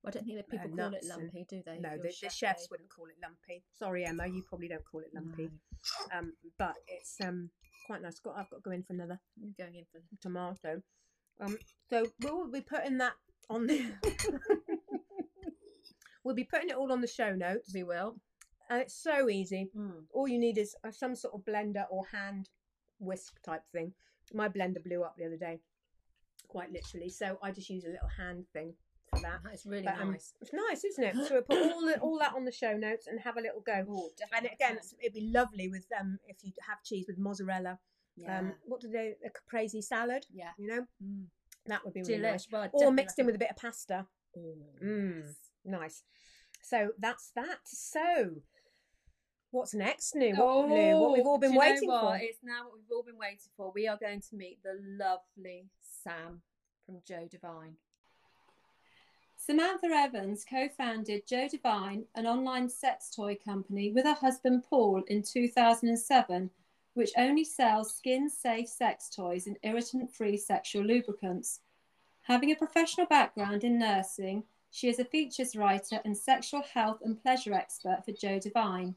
I 0.04 0.10
don't 0.10 0.24
think 0.24 0.36
that 0.38 0.48
people 0.48 0.72
Uh, 0.72 0.76
call 0.88 0.94
it 0.94 1.04
lumpy, 1.04 1.46
do 1.48 1.62
they? 1.66 1.78
no, 1.78 1.96
the, 1.96 2.04
the 2.04 2.10
chef 2.12 2.32
chefs 2.32 2.68
wouldn't 2.70 2.88
call 2.88 3.06
it 3.06 3.16
lumpy. 3.22 3.62
Sorry, 3.78 4.04
Emma, 4.06 4.26
you 4.26 4.42
probably 4.48 4.68
don't 4.68 4.84
call 4.90 5.00
it 5.02 5.10
lumpy. 5.14 5.50
No, 6.10 6.18
Um, 6.18 6.32
but 6.58 6.76
it's 6.88 7.20
um 7.20 7.50
quite 7.86 8.00
nice. 8.02 8.18
Got 8.20 8.36
I've 8.38 8.48
got 8.50 8.56
to 8.56 8.62
go 8.62 8.70
in 8.70 8.82
for 8.82 8.94
another 8.94 9.20
you're 9.36 9.52
going 9.58 9.74
in 9.76 9.84
for. 9.92 10.00
tomato. 10.22 10.82
Um, 11.40 11.56
so 11.88 12.06
we'll 12.22 12.50
be 12.50 12.60
putting 12.62 12.98
that 12.98 13.12
on 13.50 13.66
the. 13.66 13.84
we'll 16.24 16.34
be 16.34 16.44
putting 16.44 16.70
it 16.70 16.76
all 16.76 16.92
on 16.92 17.00
the 17.00 17.06
show 17.06 17.34
notes, 17.34 17.72
We 17.74 17.82
will. 17.82 18.16
and 18.68 18.80
it's 18.80 18.94
so 18.94 19.28
easy. 19.28 19.70
Mm. 19.76 20.04
all 20.12 20.28
you 20.28 20.38
need 20.38 20.58
is 20.58 20.74
uh, 20.84 20.90
some 20.90 21.14
sort 21.14 21.34
of 21.34 21.44
blender 21.44 21.84
or 21.90 22.04
hand 22.12 22.48
whisk 22.98 23.40
type 23.42 23.62
thing. 23.72 23.92
My 24.32 24.48
blender 24.48 24.82
blew 24.82 25.02
up 25.02 25.16
the 25.16 25.26
other 25.26 25.36
day, 25.38 25.60
quite 26.48 26.72
literally. 26.72 27.08
So 27.08 27.38
I 27.42 27.50
just 27.50 27.70
use 27.70 27.84
a 27.84 27.88
little 27.88 28.08
hand 28.16 28.44
thing 28.52 28.74
for 29.12 29.20
that. 29.22 29.40
That's 29.44 29.66
really 29.66 29.82
But, 29.84 30.00
um, 30.00 30.12
nice. 30.12 30.34
It's 30.40 30.52
nice, 30.52 30.84
isn't 30.84 31.04
it? 31.04 31.14
So 31.26 31.34
we'll 31.34 31.42
put 31.42 31.72
all 31.72 31.84
the, 31.86 31.98
all 32.00 32.18
that 32.18 32.34
on 32.34 32.44
the 32.44 32.52
show 32.52 32.76
notes 32.76 33.06
and 33.06 33.20
have 33.20 33.36
a 33.36 33.40
little 33.40 33.60
go. 33.60 33.84
Oh, 33.88 34.10
And 34.36 34.46
again, 34.46 34.78
it'd 35.00 35.14
be 35.14 35.30
lovely 35.32 35.68
with 35.68 35.86
um 35.98 36.18
if 36.26 36.36
you 36.42 36.52
have 36.68 36.82
cheese 36.84 37.06
with 37.08 37.18
mozzarella. 37.18 37.78
yeah. 38.16 38.38
Um, 38.38 38.54
what 38.64 38.80
do 38.80 38.88
they? 38.88 39.14
A 39.24 39.30
caprese 39.30 39.82
salad. 39.82 40.26
yeah. 40.32 40.50
You 40.58 40.68
know, 40.68 40.86
Mm. 41.02 41.26
that 41.66 41.84
would 41.84 41.94
be 41.94 42.02
really 42.02 42.18
nice. 42.18 42.46
Well, 42.50 42.68
Or 42.72 42.90
mixed 42.92 43.18
in 43.18 43.26
with 43.26 43.34
a 43.34 43.38
bit 43.38 43.50
of 43.50 43.56
pasta. 43.56 44.06
recommend- 44.34 44.80
Mm. 44.82 45.22
yes. 45.26 45.34
Nice. 45.64 46.02
So 46.62 46.92
that's 46.98 47.30
that. 47.34 47.60
So 47.66 48.42
what's 49.50 49.74
next, 49.74 50.14
new? 50.14 50.34
What, 50.36 50.68
Lou? 50.68 51.00
What 51.00 51.12
we've 51.12 51.26
all 51.26 51.38
been 51.38 51.50
Oh, 51.50 51.52
do 51.52 51.54
you 51.54 51.60
know 51.60 51.74
waiting 51.74 51.88
for? 51.90 52.16
It's 52.20 52.38
now 52.42 52.64
what 52.64 52.74
we've 52.74 52.90
all 52.92 53.02
been 53.02 53.18
waiting 53.18 53.50
for. 53.56 53.72
We 53.74 53.88
are 53.88 53.96
going 53.98 54.20
to 54.20 54.36
meet 54.36 54.62
the 54.62 54.78
lovely 54.80 55.68
Sam 55.80 56.42
from 56.86 57.00
Jo 57.06 57.26
Divine. 57.30 57.76
Samantha 59.50 59.88
Evans 59.88 60.46
co 60.48 60.68
founded 60.68 61.26
Jo 61.26 61.48
Divine, 61.48 62.04
an 62.14 62.24
online 62.24 62.68
sex 62.68 63.10
toy 63.10 63.34
company, 63.34 63.90
with 63.90 64.04
her 64.04 64.14
husband 64.14 64.62
Paul 64.62 65.02
in 65.08 65.24
2007, 65.24 66.50
which 66.94 67.10
only 67.18 67.42
sells 67.42 67.92
skin 67.92 68.30
safe 68.30 68.68
sex 68.68 69.10
toys 69.10 69.48
and 69.48 69.58
irritant 69.64 70.14
free 70.14 70.36
sexual 70.36 70.84
lubricants. 70.84 71.62
Having 72.22 72.52
a 72.52 72.54
professional 72.54 73.08
background 73.08 73.64
in 73.64 73.76
nursing, 73.76 74.44
she 74.70 74.88
is 74.88 75.00
a 75.00 75.04
features 75.04 75.56
writer 75.56 76.00
and 76.04 76.16
sexual 76.16 76.62
health 76.62 77.00
and 77.04 77.20
pleasure 77.20 77.52
expert 77.52 78.04
for 78.04 78.12
Jo 78.12 78.38
Divine. 78.38 78.94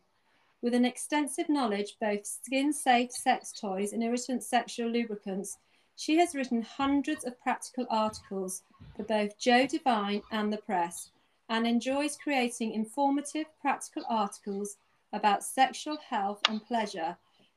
With 0.61 0.75
an 0.75 0.85
extensive 0.85 1.49
knowledge 1.49 1.97
both 1.99 2.27
skin 2.27 2.73
safe 2.73 3.11
sex 3.11 3.51
toys 3.59 3.91
and 3.91 4.03
irritant 4.03 4.43
sexual 4.43 4.91
lubricants, 4.91 5.57
she 5.95 6.17
has 6.17 6.35
written 6.35 6.61
hundreds 6.61 7.23
of 7.23 7.39
practical 7.41 7.85
articles 7.89 8.63
for 8.95 9.03
both 9.03 9.37
Jo 9.37 9.67
Divine 9.67 10.21
and 10.31 10.51
the 10.51 10.57
press 10.57 11.11
and 11.49 11.67
enjoys 11.67 12.17
creating 12.17 12.73
informative 12.73 13.45
practical 13.61 14.03
articles 14.09 14.77
about 15.11 15.43
sexual 15.43 15.97
health 15.97 16.41
and 16.49 16.65
pleasure, 16.65 17.15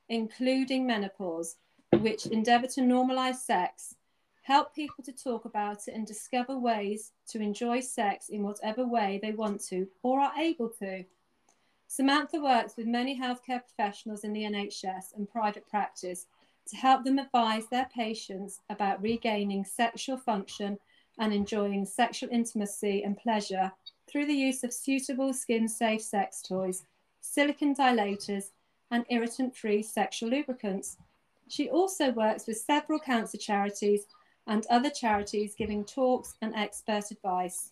including 0.09 0.85
menopause, 0.85 1.55
which 1.99 2.27
endeavour 2.27 2.67
to 2.67 2.81
normalise 2.81 3.37
sex, 3.37 3.95
help 4.43 4.73
people 4.73 5.03
to 5.03 5.11
talk 5.11 5.45
about 5.45 5.87
it 5.87 5.93
and 5.93 6.05
discover 6.05 6.57
ways 6.57 7.11
to 7.27 7.41
enjoy 7.41 7.79
sex 7.79 8.29
in 8.29 8.43
whatever 8.43 8.85
way 8.85 9.19
they 9.21 9.31
want 9.31 9.61
to 9.61 9.87
or 10.03 10.19
are 10.19 10.31
able 10.37 10.69
to. 10.69 11.03
Samantha 11.87 12.39
works 12.39 12.77
with 12.77 12.85
many 12.85 13.19
healthcare 13.19 13.61
professionals 13.61 14.23
in 14.23 14.33
the 14.33 14.43
NHS 14.43 15.15
and 15.15 15.29
private 15.29 15.67
practice 15.67 16.27
to 16.67 16.75
help 16.75 17.03
them 17.03 17.19
advise 17.19 17.67
their 17.67 17.87
patients 17.93 18.61
about 18.69 19.01
regaining 19.01 19.63
sexual 19.65 20.17
function 20.17 20.77
and 21.19 21.33
enjoying 21.33 21.85
sexual 21.85 22.29
intimacy 22.31 23.03
and 23.03 23.17
pleasure 23.17 23.71
through 24.07 24.25
the 24.25 24.33
use 24.33 24.63
of 24.63 24.73
suitable 24.73 25.33
skin 25.33 25.67
safe 25.67 26.01
sex 26.01 26.41
toys, 26.41 26.83
silicone 27.21 27.75
dilators, 27.75 28.51
and 28.91 29.05
irritant 29.09 29.55
free 29.55 29.81
sexual 29.81 30.29
lubricants. 30.29 30.97
She 31.49 31.69
also 31.69 32.11
works 32.11 32.47
with 32.47 32.57
several 32.57 32.99
cancer 32.99 33.37
charities 33.37 34.05
and 34.47 34.65
other 34.69 34.89
charities 34.89 35.55
giving 35.55 35.83
talks 35.83 36.35
and 36.41 36.55
expert 36.55 37.11
advice. 37.11 37.71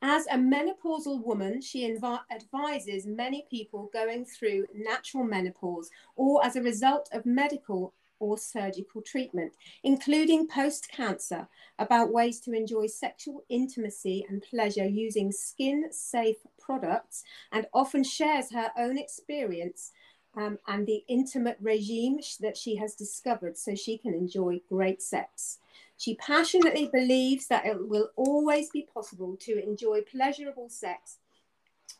As 0.00 0.26
a 0.28 0.36
menopausal 0.36 1.24
woman, 1.24 1.60
she 1.60 1.84
advises 2.30 3.06
many 3.06 3.46
people 3.50 3.90
going 3.92 4.24
through 4.24 4.66
natural 4.72 5.24
menopause 5.24 5.90
or 6.14 6.44
as 6.44 6.54
a 6.54 6.62
result 6.62 7.08
of 7.12 7.26
medical 7.26 7.92
or 8.20 8.38
surgical 8.38 9.02
treatment, 9.02 9.52
including 9.82 10.48
post 10.48 10.90
cancer, 10.90 11.48
about 11.78 12.12
ways 12.12 12.40
to 12.40 12.52
enjoy 12.52 12.86
sexual 12.86 13.44
intimacy 13.48 14.24
and 14.28 14.42
pleasure 14.42 14.86
using 14.86 15.32
skin 15.32 15.86
safe 15.90 16.38
products, 16.58 17.24
and 17.52 17.66
often 17.72 18.04
shares 18.04 18.52
her 18.52 18.70
own 18.76 18.98
experience 18.98 19.92
um, 20.36 20.58
and 20.68 20.86
the 20.86 21.04
intimate 21.08 21.58
regime 21.60 22.18
that 22.40 22.56
she 22.56 22.76
has 22.76 22.94
discovered 22.94 23.56
so 23.56 23.74
she 23.74 23.98
can 23.98 24.14
enjoy 24.14 24.60
great 24.68 25.02
sex. 25.02 25.58
She 25.96 26.14
passionately 26.14 26.88
believes 26.92 27.48
that 27.48 27.66
it 27.66 27.88
will 27.88 28.10
always 28.14 28.70
be 28.70 28.86
possible 28.94 29.36
to 29.40 29.62
enjoy 29.62 30.02
pleasurable 30.02 30.68
sex. 30.68 31.18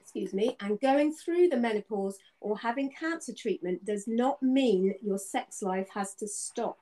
Excuse 0.09 0.33
me, 0.33 0.57
and 0.61 0.81
going 0.81 1.12
through 1.12 1.49
the 1.49 1.59
menopause 1.59 2.16
or 2.40 2.57
having 2.57 2.90
cancer 2.90 3.35
treatment 3.35 3.85
does 3.85 4.09
not 4.09 4.42
mean 4.42 4.94
your 5.03 5.18
sex 5.18 5.61
life 5.61 5.90
has 5.92 6.14
to 6.14 6.27
stop. 6.27 6.79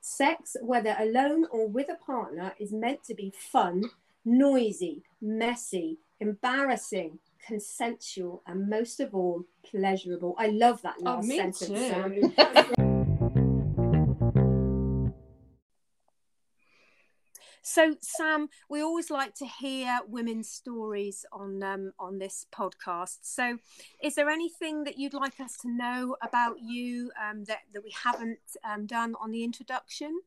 Sex, 0.00 0.56
whether 0.62 0.94
alone 1.00 1.48
or 1.50 1.66
with 1.66 1.88
a 1.90 1.96
partner, 1.96 2.54
is 2.60 2.70
meant 2.70 3.02
to 3.02 3.14
be 3.14 3.34
fun, 3.36 3.82
noisy, 4.24 5.02
messy, 5.20 5.98
embarrassing, 6.20 7.18
consensual, 7.44 8.40
and 8.46 8.70
most 8.70 9.00
of 9.00 9.16
all, 9.16 9.42
pleasurable. 9.68 10.36
I 10.38 10.46
love 10.46 10.80
that 10.82 10.94
oh, 11.00 11.20
last 11.20 11.26
sentence. 11.26 12.86
So, 17.62 17.96
Sam, 18.00 18.48
we 18.70 18.80
always 18.82 19.10
like 19.10 19.34
to 19.36 19.46
hear 19.46 20.00
women's 20.08 20.48
stories 20.50 21.24
on 21.32 21.62
um, 21.62 21.92
on 21.98 22.18
this 22.18 22.46
podcast. 22.52 23.18
So, 23.22 23.58
is 24.02 24.14
there 24.14 24.30
anything 24.30 24.84
that 24.84 24.98
you'd 24.98 25.14
like 25.14 25.40
us 25.40 25.56
to 25.58 25.70
know 25.70 26.16
about 26.22 26.56
you 26.60 27.10
um, 27.22 27.44
that 27.44 27.60
that 27.74 27.84
we 27.84 27.92
haven't 28.02 28.38
um, 28.64 28.86
done 28.86 29.14
on 29.20 29.30
the 29.30 29.44
introduction? 29.44 30.20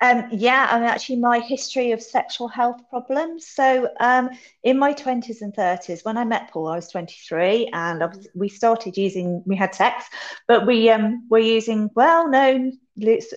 Um, 0.00 0.28
yeah, 0.32 0.68
I 0.70 0.78
mean, 0.78 0.88
actually, 0.88 1.16
my 1.16 1.38
history 1.38 1.92
of 1.92 2.02
sexual 2.02 2.48
health 2.48 2.80
problems. 2.90 3.46
So, 3.46 3.88
um, 4.00 4.30
in 4.62 4.78
my 4.78 4.92
20s 4.92 5.40
and 5.40 5.54
30s, 5.54 6.04
when 6.04 6.16
I 6.16 6.24
met 6.24 6.50
Paul, 6.50 6.68
I 6.68 6.76
was 6.76 6.88
23, 6.88 7.70
and 7.72 8.00
mm-hmm. 8.02 8.20
we 8.34 8.48
started 8.48 8.96
using, 8.96 9.42
we 9.46 9.56
had 9.56 9.74
sex, 9.74 10.04
but 10.46 10.66
we 10.66 10.90
um, 10.90 11.26
were 11.30 11.38
using 11.38 11.90
well 11.94 12.28
known 12.28 12.78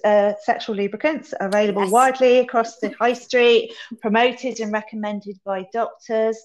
uh, 0.03 0.33
sexual 0.43 0.75
lubricants 0.75 1.33
available 1.39 1.83
yes. 1.83 1.91
widely 1.91 2.39
across 2.39 2.79
the 2.79 2.89
high 2.99 3.13
street, 3.13 3.73
promoted 4.01 4.59
and 4.59 4.71
recommended 4.71 5.39
by 5.45 5.65
doctors. 5.73 6.37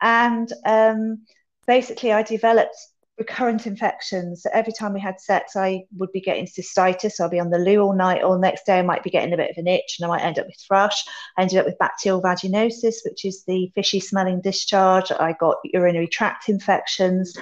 And 0.00 0.52
um, 0.66 1.22
basically, 1.66 2.12
I 2.12 2.22
developed 2.22 2.76
recurrent 3.18 3.66
infections. 3.66 4.42
So 4.42 4.50
every 4.52 4.72
time 4.72 4.94
we 4.94 5.00
had 5.00 5.20
sex, 5.20 5.54
I 5.54 5.84
would 5.96 6.10
be 6.12 6.20
getting 6.20 6.46
cystitis. 6.46 7.12
So 7.12 7.24
I'll 7.24 7.30
be 7.30 7.40
on 7.40 7.50
the 7.50 7.58
loo 7.58 7.80
all 7.80 7.94
night, 7.94 8.22
or 8.22 8.38
next 8.38 8.66
day 8.66 8.78
I 8.78 8.82
might 8.82 9.04
be 9.04 9.10
getting 9.10 9.32
a 9.32 9.36
bit 9.36 9.50
of 9.50 9.58
an 9.58 9.68
itch 9.68 9.96
and 9.98 10.06
I 10.06 10.08
might 10.08 10.24
end 10.24 10.38
up 10.38 10.46
with 10.46 10.60
thrush. 10.66 11.04
I 11.36 11.42
ended 11.42 11.58
up 11.58 11.66
with 11.66 11.78
bacterial 11.78 12.22
vaginosis, 12.22 12.96
which 13.04 13.24
is 13.24 13.44
the 13.44 13.70
fishy 13.74 14.00
smelling 14.00 14.40
discharge. 14.40 15.12
I 15.12 15.34
got 15.38 15.56
urinary 15.64 16.08
tract 16.08 16.48
infections. 16.48 17.36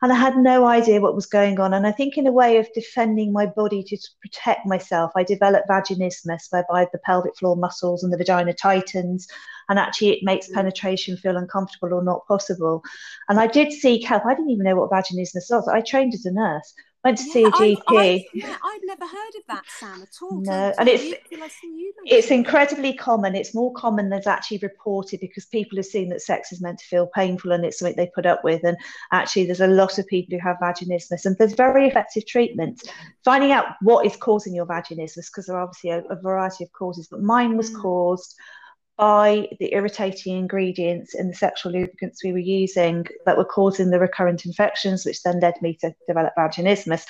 And 0.00 0.12
I 0.12 0.16
had 0.16 0.36
no 0.36 0.66
idea 0.66 1.00
what 1.00 1.14
was 1.14 1.26
going 1.26 1.60
on. 1.60 1.72
And 1.72 1.86
I 1.86 1.92
think, 1.92 2.18
in 2.18 2.26
a 2.26 2.32
way 2.32 2.56
of 2.56 2.66
defending 2.74 3.32
my 3.32 3.46
body 3.46 3.84
to 3.84 3.96
protect 4.20 4.66
myself, 4.66 5.12
I 5.14 5.22
developed 5.22 5.68
vaginismus, 5.68 6.48
whereby 6.50 6.88
the 6.90 6.98
pelvic 6.98 7.36
floor 7.36 7.54
muscles 7.54 8.02
and 8.02 8.12
the 8.12 8.16
vagina 8.16 8.52
tightens 8.52 9.28
and 9.68 9.78
actually 9.78 10.10
it 10.10 10.22
makes 10.22 10.48
mm. 10.48 10.54
penetration 10.54 11.16
feel 11.16 11.36
uncomfortable 11.36 11.94
or 11.94 12.02
not 12.02 12.26
possible. 12.26 12.82
And 13.28 13.38
I 13.38 13.46
did 13.46 13.72
seek 13.72 14.06
help. 14.06 14.26
I 14.26 14.34
didn't 14.34 14.50
even 14.50 14.64
know 14.64 14.76
what 14.76 14.90
vaginismus 14.90 15.50
was. 15.50 15.68
I 15.68 15.80
trained 15.80 16.14
as 16.14 16.24
a 16.26 16.32
nurse. 16.32 16.74
Went 17.04 17.18
to 17.18 17.24
yeah, 17.24 17.32
see 17.32 17.44
a 17.44 17.50
GP. 17.50 17.82
I, 17.88 18.26
yeah, 18.32 18.56
I'd 18.62 18.78
never 18.84 19.04
heard 19.04 19.34
of 19.36 19.42
that, 19.48 19.64
Sam, 19.66 20.02
at 20.02 20.14
all. 20.22 20.40
No, 20.40 20.72
and 20.78 20.88
it's 20.88 21.18
it's 22.04 22.30
incredibly 22.30 22.94
common. 22.94 23.34
It's 23.34 23.56
more 23.56 23.72
common 23.72 24.08
than 24.08 24.18
it's 24.18 24.28
actually 24.28 24.58
reported 24.58 25.18
because 25.18 25.46
people 25.46 25.80
assume 25.80 26.10
that 26.10 26.22
sex 26.22 26.52
is 26.52 26.60
meant 26.60 26.78
to 26.78 26.84
feel 26.84 27.08
painful 27.08 27.50
and 27.50 27.64
it's 27.64 27.80
something 27.80 27.96
they 27.96 28.10
put 28.14 28.24
up 28.24 28.44
with. 28.44 28.62
And 28.62 28.76
actually, 29.10 29.46
there's 29.46 29.60
a 29.60 29.66
lot 29.66 29.98
of 29.98 30.06
people 30.06 30.38
who 30.38 30.46
have 30.46 30.58
vaginismus, 30.62 31.26
and 31.26 31.36
there's 31.38 31.54
very 31.54 31.88
effective 31.88 32.24
treatments. 32.24 32.84
Finding 33.24 33.50
out 33.50 33.66
what 33.80 34.06
is 34.06 34.14
causing 34.14 34.54
your 34.54 34.66
vaginismus, 34.66 35.26
because 35.26 35.46
there 35.46 35.56
are 35.56 35.62
obviously 35.62 35.90
a, 35.90 36.04
a, 36.04 36.20
variety 36.22 36.62
of 36.62 36.70
causes, 36.70 37.08
but 37.10 37.20
mine 37.20 37.56
was 37.56 37.72
mm. 37.72 37.82
caused 37.82 38.36
by 39.02 39.48
the 39.58 39.74
irritating 39.74 40.36
ingredients 40.36 41.12
in 41.12 41.26
the 41.26 41.34
sexual 41.34 41.72
lubricants 41.72 42.22
we 42.22 42.30
were 42.30 42.38
using 42.38 43.04
that 43.26 43.36
were 43.36 43.44
causing 43.44 43.90
the 43.90 43.98
recurrent 43.98 44.46
infections, 44.46 45.04
which 45.04 45.24
then 45.24 45.40
led 45.40 45.60
me 45.60 45.74
to 45.74 45.92
develop 46.06 46.32
vaginismus. 46.38 47.04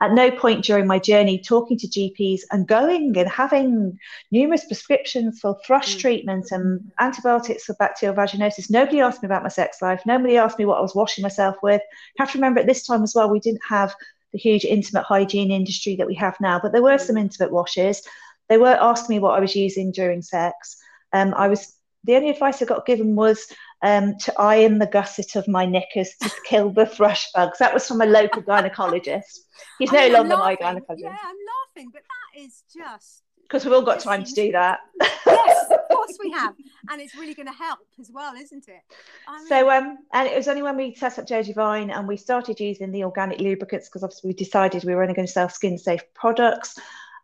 At 0.00 0.12
no 0.12 0.32
point 0.32 0.64
during 0.64 0.88
my 0.88 0.98
journey, 0.98 1.38
talking 1.38 1.78
to 1.78 1.86
GPs 1.86 2.40
and 2.50 2.66
going 2.66 3.16
and 3.16 3.28
having 3.28 3.96
numerous 4.32 4.64
prescriptions 4.64 5.38
for 5.38 5.56
thrush 5.64 5.94
mm. 5.94 6.00
treatment 6.00 6.46
and 6.50 6.80
antibiotics 6.98 7.62
for 7.62 7.74
bacterial 7.74 8.16
vaginosis, 8.16 8.68
nobody 8.68 9.00
asked 9.00 9.22
me 9.22 9.26
about 9.28 9.44
my 9.44 9.48
sex 9.48 9.80
life. 9.80 10.02
Nobody 10.04 10.36
asked 10.36 10.58
me 10.58 10.64
what 10.64 10.78
I 10.78 10.82
was 10.82 10.96
washing 10.96 11.22
myself 11.22 11.54
with. 11.62 11.80
You 12.18 12.24
have 12.24 12.32
to 12.32 12.38
remember 12.38 12.58
at 12.58 12.66
this 12.66 12.84
time 12.84 13.04
as 13.04 13.14
well, 13.14 13.30
we 13.30 13.38
didn't 13.38 13.62
have 13.68 13.94
the 14.32 14.38
huge 14.40 14.64
intimate 14.64 15.04
hygiene 15.04 15.52
industry 15.52 15.94
that 15.94 16.08
we 16.08 16.14
have 16.16 16.36
now, 16.40 16.58
but 16.60 16.72
there 16.72 16.82
were 16.82 16.98
some 16.98 17.16
intimate 17.16 17.52
washes. 17.52 18.02
They 18.48 18.58
were 18.58 18.76
asking 18.80 19.14
me 19.14 19.20
what 19.20 19.36
I 19.36 19.40
was 19.40 19.54
using 19.54 19.92
during 19.92 20.22
sex. 20.22 20.82
Um, 21.16 21.34
I 21.36 21.48
was 21.48 21.74
the 22.04 22.16
only 22.16 22.30
advice 22.30 22.62
I 22.62 22.66
got 22.66 22.86
given 22.86 23.16
was 23.16 23.46
um, 23.82 24.16
to 24.18 24.40
iron 24.40 24.78
the 24.78 24.86
gusset 24.86 25.34
of 25.36 25.48
my 25.48 25.66
knickers 25.66 26.14
to 26.20 26.30
kill 26.46 26.70
the 26.70 26.86
thrush 26.86 27.30
bugs. 27.32 27.58
That 27.58 27.74
was 27.74 27.86
from 27.86 28.00
a 28.00 28.06
local 28.06 28.42
gynecologist. 28.42 29.40
He's 29.78 29.92
no 29.92 30.08
longer 30.08 30.36
my 30.36 30.56
gynecologist. 30.56 31.00
Yeah, 31.00 31.16
I'm 31.24 31.36
laughing, 31.76 31.90
but 31.92 32.02
that 32.02 32.40
is 32.40 32.62
just 32.74 33.22
because 33.42 33.64
we've 33.64 33.74
all 33.74 33.82
got 33.82 34.00
time 34.00 34.24
to 34.24 34.32
do 34.32 34.52
that. 34.52 34.80
yes, 35.00 35.70
of 35.70 35.78
course 35.90 36.16
we 36.22 36.30
have, 36.32 36.54
and 36.90 37.00
it's 37.00 37.14
really 37.14 37.34
going 37.34 37.46
to 37.46 37.52
help 37.52 37.78
as 38.00 38.10
well, 38.12 38.34
isn't 38.34 38.68
it? 38.68 38.82
I 39.28 39.38
mean, 39.38 39.46
so, 39.46 39.70
um, 39.70 39.98
and 40.12 40.28
it 40.28 40.36
was 40.36 40.48
only 40.48 40.62
when 40.62 40.76
we 40.76 40.94
set 40.94 41.18
up 41.18 41.26
Jo 41.26 41.42
Divine 41.42 41.90
and 41.90 42.08
we 42.08 42.16
started 42.16 42.58
using 42.60 42.90
the 42.92 43.04
organic 43.04 43.40
lubricants 43.40 43.88
because 43.88 44.02
obviously 44.02 44.28
we 44.28 44.34
decided 44.34 44.84
we 44.84 44.94
were 44.94 45.02
only 45.02 45.14
going 45.14 45.26
to 45.26 45.32
sell 45.32 45.48
skin 45.48 45.78
safe 45.78 46.02
products. 46.14 46.78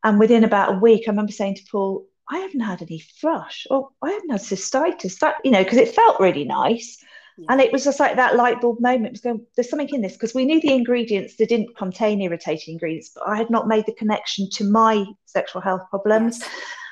And 0.05 0.19
within 0.19 0.45
about 0.45 0.75
a 0.75 0.79
week, 0.79 1.05
I 1.07 1.11
remember 1.11 1.33
saying 1.33 1.57
to 1.57 1.63
Paul, 1.71 2.07
I 2.31 2.39
haven't 2.39 2.61
had 2.61 2.83
any 2.83 3.01
thrush 3.01 3.67
or 3.71 3.91
I 4.03 4.11
haven't 4.11 4.31
had 4.31 4.41
cystitis. 4.41 5.19
That, 5.19 5.37
you 5.45 5.51
know, 5.51 5.63
because 5.63 5.79
it 5.79 5.95
felt 5.95 6.21
really 6.21 6.45
nice. 6.45 7.03
Yeah. 7.39 7.47
And 7.51 7.61
it 7.61 7.73
was 7.73 7.85
just 7.85 8.01
like 8.01 8.17
that 8.17 8.37
light 8.37 8.61
bulb 8.61 8.81
moment. 8.81 9.07
It 9.07 9.13
was 9.13 9.21
going, 9.21 9.47
there's 9.57 9.71
something 9.71 9.89
in 9.89 10.03
this 10.03 10.13
because 10.13 10.35
we 10.35 10.45
knew 10.45 10.61
the 10.61 10.73
ingredients, 10.73 11.37
they 11.37 11.47
didn't 11.47 11.77
contain 11.77 12.21
irritating 12.21 12.75
ingredients, 12.75 13.13
but 13.15 13.27
I 13.27 13.37
had 13.37 13.51
not 13.51 13.69
made 13.69 13.87
the 13.87 13.95
connection 13.95 14.49
to 14.53 14.65
my 14.65 15.05
sexual 15.25 15.63
health 15.63 15.83
problems. 15.91 16.41
Yes. 16.41 16.51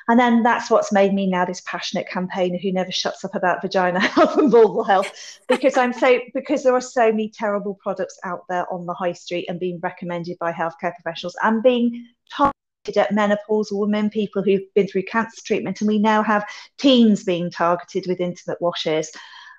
And 0.08 0.18
then 0.18 0.42
that's 0.42 0.70
what's 0.70 0.90
made 0.90 1.14
me 1.14 1.28
now 1.28 1.44
this 1.44 1.62
passionate 1.66 2.08
campaigner 2.08 2.58
who 2.58 2.72
never 2.72 2.90
shuts 2.90 3.24
up 3.24 3.36
about 3.36 3.62
vagina 3.62 4.00
health 4.00 4.36
and 4.38 4.52
vulval 4.52 4.84
health 4.86 5.38
because 5.46 5.76
I'm 5.76 5.92
so 5.92 6.18
because 6.34 6.64
there 6.64 6.74
are 6.74 6.80
so 6.80 7.10
many 7.10 7.30
terrible 7.30 7.78
products 7.80 8.18
out 8.24 8.44
there 8.48 8.70
on 8.72 8.86
the 8.86 8.94
high 8.94 9.12
street 9.12 9.46
and 9.48 9.60
being 9.60 9.78
recommended 9.82 10.36
by 10.40 10.52
healthcare 10.52 10.94
professionals 11.00 11.36
and 11.44 11.62
being 11.62 12.08
told 12.34 12.50
at 12.96 13.10
menopausal 13.10 13.78
women, 13.78 14.10
people 14.10 14.42
who've 14.42 14.74
been 14.74 14.86
through 14.86 15.04
cancer 15.04 15.42
treatment, 15.44 15.80
and 15.80 15.88
we 15.88 15.98
now 15.98 16.22
have 16.22 16.46
teens 16.78 17.24
being 17.24 17.50
targeted 17.50 18.04
with 18.06 18.20
intimate 18.20 18.60
washes. 18.60 19.10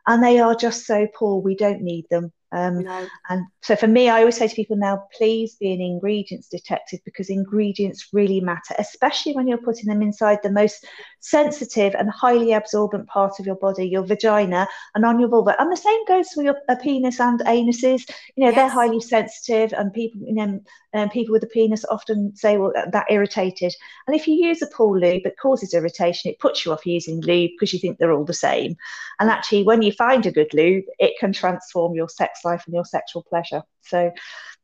And 0.08 0.24
they 0.24 0.39
are 0.39 0.56
just 0.56 0.86
so 0.86 1.08
poor, 1.13 1.41
we 1.41 1.56
don't 1.56 1.82
need 1.82 2.06
them. 2.10 2.32
Um, 2.52 2.84
no. 2.84 3.08
And 3.30 3.46
so 3.62 3.76
for 3.76 3.88
me, 3.88 4.10
I 4.10 4.20
always 4.20 4.38
say 4.38 4.48
to 4.48 4.56
people 4.56 4.76
now, 4.76 5.06
please 5.15 5.56
be 5.56 5.72
an 5.72 5.82
ingredients 5.82 6.50
detective 6.50 7.00
because 7.06 7.30
ingredients 7.30 8.10
really 8.12 8.41
matter, 8.41 8.76
especially 8.78 9.34
when 9.34 9.48
you're 9.48 9.58
putting 9.58 9.86
them 9.86 10.02
inside 10.02 10.39
the 10.44 10.52
most 10.52 10.86
sensitive 11.21 11.95
and 11.95 12.10
highly 12.10 12.51
absorbent 12.51 13.07
part 13.07 13.39
of 13.39 13.45
your 13.45 13.55
body, 13.55 13.88
your 13.88 14.03
vagina, 14.03 14.67
and 14.95 15.05
on 15.05 15.19
your 15.19 15.29
vulva. 15.29 15.55
And 15.60 15.71
the 15.71 15.77
same 15.77 16.05
goes 16.05 16.29
for 16.29 16.43
your 16.43 16.55
penis 16.81 17.19
and 17.19 17.39
anuses. 17.41 18.10
You 18.36 18.43
know, 18.43 18.47
yes. 18.47 18.55
they're 18.55 18.69
highly 18.69 18.99
sensitive, 18.99 19.73
and 19.73 19.93
people, 19.93 20.21
you 20.25 20.34
know, 20.34 20.60
um, 20.93 21.10
people 21.10 21.31
with 21.31 21.43
a 21.43 21.47
penis 21.47 21.86
often 21.86 22.36
say, 22.36 22.57
well, 22.57 22.71
that, 22.75 22.91
that 22.91 23.05
irritated. 23.10 23.73
And 24.07 24.15
if 24.15 24.27
you 24.27 24.36
use 24.36 24.62
a 24.62 24.67
pool 24.67 24.99
lube, 24.99 25.25
it 25.25 25.38
causes 25.41 25.73
irritation. 25.73 26.31
It 26.31 26.39
puts 26.39 26.65
you 26.65 26.73
off 26.73 26.86
using 26.86 27.21
lube 27.21 27.51
because 27.53 27.71
you 27.71 27.79
think 27.79 27.97
they're 27.97 28.12
all 28.12 28.25
the 28.25 28.34
same. 28.34 28.75
And 29.19 29.29
actually, 29.29 29.63
when 29.63 29.81
you 29.81 29.91
find 29.93 30.25
a 30.25 30.31
good 30.31 30.53
lube, 30.53 30.86
it 30.99 31.13
can 31.19 31.31
transform 31.31 31.95
your 31.95 32.10
sex 32.10 32.41
life 32.43 32.63
and 32.65 32.73
your 32.73 32.86
sexual 32.86 33.23
pleasure. 33.23 33.63
So 33.81 34.12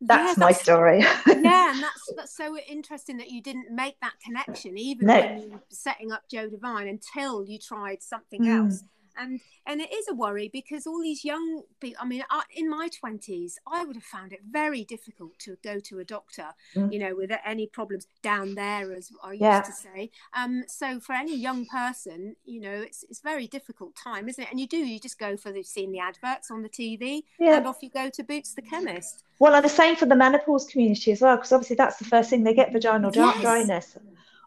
that's, 0.01 0.37
yeah, 0.37 0.43
my 0.43 0.51
story. 0.51 0.99
yeah, 0.99 1.15
and 1.71 1.83
that's 1.83 2.13
that's 2.15 2.35
so 2.35 2.57
interesting 2.57 3.17
that 3.17 3.29
you 3.29 3.41
didn't 3.41 3.71
make 3.71 3.99
that 4.01 4.13
connection 4.23 4.77
even 4.77 5.07
no. 5.07 5.19
when 5.19 5.41
you 5.41 5.49
were 5.49 5.63
setting 5.69 6.11
up 6.11 6.23
Jo 6.29 6.49
Divine 6.49 6.87
until 6.87 7.43
you 7.43 7.57
tried 7.57 8.03
something 8.03 8.43
mm. 8.43 8.57
else 8.57 8.83
and 9.17 9.39
and 9.65 9.81
it 9.81 9.91
is 9.93 10.07
a 10.07 10.13
worry 10.13 10.49
because 10.51 10.87
all 10.87 11.01
these 11.01 11.23
young 11.25 11.61
people 11.79 11.97
i 12.01 12.05
mean 12.05 12.23
in 12.55 12.69
my 12.69 12.89
20s 13.03 13.53
i 13.71 13.83
would 13.83 13.95
have 13.95 14.03
found 14.03 14.31
it 14.31 14.39
very 14.49 14.83
difficult 14.83 15.37
to 15.39 15.57
go 15.63 15.79
to 15.79 15.99
a 15.99 16.03
doctor 16.03 16.47
mm. 16.75 16.91
you 16.91 16.99
know 16.99 17.15
with 17.15 17.31
any 17.45 17.67
problems 17.67 18.07
down 18.21 18.55
there 18.55 18.93
as 18.93 19.11
i 19.23 19.31
used 19.31 19.41
yeah. 19.41 19.61
to 19.61 19.71
say 19.71 20.09
um 20.35 20.63
so 20.67 20.99
for 20.99 21.13
any 21.13 21.35
young 21.35 21.65
person 21.65 22.35
you 22.45 22.59
know 22.59 22.81
it's 22.81 23.03
it's 23.09 23.21
very 23.21 23.47
difficult 23.47 23.95
time 23.95 24.27
isn't 24.29 24.43
it 24.43 24.51
and 24.51 24.59
you 24.59 24.67
do 24.67 24.77
you 24.77 24.99
just 24.99 25.19
go 25.19 25.35
for 25.35 25.51
the 25.51 25.63
seeing 25.63 25.91
the 25.91 25.99
adverts 25.99 26.51
on 26.51 26.61
the 26.61 26.69
tv 26.69 27.23
yeah. 27.39 27.57
and 27.57 27.67
off 27.67 27.77
you 27.81 27.89
go 27.89 28.09
to 28.09 28.23
boots 28.23 28.53
the 28.53 28.61
chemist 28.61 29.23
well 29.39 29.55
and 29.55 29.65
the 29.65 29.69
same 29.69 29.95
for 29.95 30.05
the 30.05 30.15
menopause 30.15 30.65
community 30.65 31.11
as 31.11 31.21
well 31.21 31.35
because 31.35 31.51
obviously 31.51 31.75
that's 31.75 31.97
the 31.97 32.05
first 32.05 32.29
thing 32.29 32.43
they 32.43 32.53
get 32.53 32.71
vaginal 32.71 33.11
yes. 33.13 33.41
dryness 33.41 33.97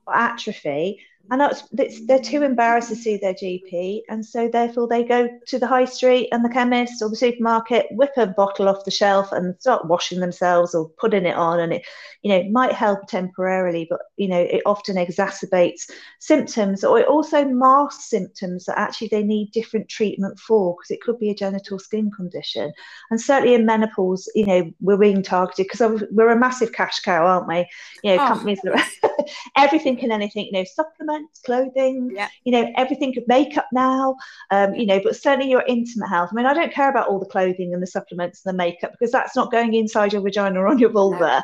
or 0.06 0.16
atrophy 0.16 1.00
and 1.30 1.40
that's, 1.40 1.62
they're 2.06 2.18
too 2.18 2.42
embarrassed 2.42 2.88
to 2.88 2.96
see 2.96 3.16
their 3.16 3.34
GP, 3.34 4.02
and 4.08 4.26
so 4.26 4.48
therefore 4.48 4.88
they 4.88 5.04
go 5.04 5.28
to 5.46 5.58
the 5.60 5.66
high 5.66 5.84
street 5.84 6.28
and 6.32 6.44
the 6.44 6.48
chemist 6.48 7.00
or 7.02 7.08
the 7.08 7.14
supermarket, 7.14 7.86
whip 7.92 8.10
a 8.16 8.26
bottle 8.26 8.68
off 8.68 8.84
the 8.84 8.90
shelf, 8.90 9.30
and 9.30 9.54
start 9.60 9.86
washing 9.86 10.18
themselves 10.18 10.74
or 10.74 10.88
putting 10.98 11.26
it 11.26 11.36
on, 11.36 11.60
and 11.60 11.72
it, 11.74 11.82
you 12.22 12.30
know, 12.30 12.42
might 12.50 12.72
help 12.72 13.06
temporarily, 13.06 13.86
but 13.88 14.00
you 14.16 14.26
know, 14.26 14.40
it 14.40 14.62
often 14.66 14.96
exacerbates 14.96 15.88
symptoms, 16.18 16.82
or 16.82 16.98
it 16.98 17.06
also 17.06 17.44
masks 17.44 18.10
symptoms 18.10 18.64
that 18.64 18.78
actually 18.78 19.08
they 19.08 19.22
need 19.22 19.52
different 19.52 19.88
treatment 19.88 20.36
for, 20.36 20.74
because 20.74 20.90
it 20.90 21.00
could 21.00 21.18
be 21.20 21.30
a 21.30 21.34
genital 21.34 21.78
skin 21.78 22.10
condition, 22.10 22.72
and 23.12 23.20
certainly 23.20 23.54
in 23.54 23.64
menopause, 23.64 24.28
you 24.34 24.46
know, 24.46 24.68
we're 24.80 24.96
being 24.96 25.22
targeted 25.22 25.68
because 25.70 26.02
we're 26.10 26.30
a 26.30 26.38
massive 26.38 26.72
cash 26.72 26.98
cow, 27.00 27.24
aren't 27.24 27.46
we? 27.46 27.68
You 28.02 28.16
know, 28.16 28.24
oh. 28.24 28.26
companies, 28.26 28.60
everything 29.56 30.00
and 30.02 30.10
anything, 30.10 30.46
you 30.46 30.52
know, 30.52 30.64
supplements 30.64 31.09
clothing, 31.44 32.10
yeah. 32.14 32.28
you 32.44 32.52
know, 32.52 32.70
everything 32.76 33.14
makeup 33.26 33.66
now, 33.72 34.16
um, 34.50 34.74
you 34.74 34.86
know, 34.86 35.00
but 35.02 35.16
certainly 35.16 35.50
your 35.50 35.64
intimate 35.66 36.08
health. 36.08 36.30
I 36.32 36.34
mean, 36.34 36.46
I 36.46 36.54
don't 36.54 36.72
care 36.72 36.90
about 36.90 37.08
all 37.08 37.18
the 37.18 37.26
clothing 37.26 37.72
and 37.74 37.82
the 37.82 37.86
supplements 37.86 38.42
and 38.44 38.52
the 38.52 38.56
makeup 38.56 38.92
because 38.92 39.12
that's 39.12 39.36
not 39.36 39.52
going 39.52 39.74
inside 39.74 40.12
your 40.12 40.22
vagina 40.22 40.60
or 40.60 40.68
on 40.68 40.78
your 40.78 40.90
vulva. 40.90 41.18
No. 41.18 41.42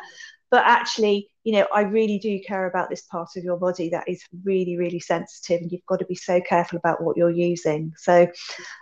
But 0.49 0.63
actually, 0.65 1.29
you 1.47 1.53
know, 1.53 1.65
I 1.73 1.83
really 1.83 2.19
do 2.19 2.41
care 2.41 2.67
about 2.67 2.89
this 2.89 3.03
part 3.03 3.37
of 3.37 3.43
your 3.45 3.55
body 3.55 3.87
that 3.87 4.03
is 4.05 4.21
really, 4.43 4.75
really 4.75 4.99
sensitive, 4.99 5.61
and 5.61 5.71
you've 5.71 5.85
got 5.85 5.99
to 5.99 6.05
be 6.05 6.13
so 6.13 6.41
careful 6.41 6.77
about 6.77 7.01
what 7.01 7.15
you're 7.15 7.29
using. 7.29 7.93
So 7.95 8.27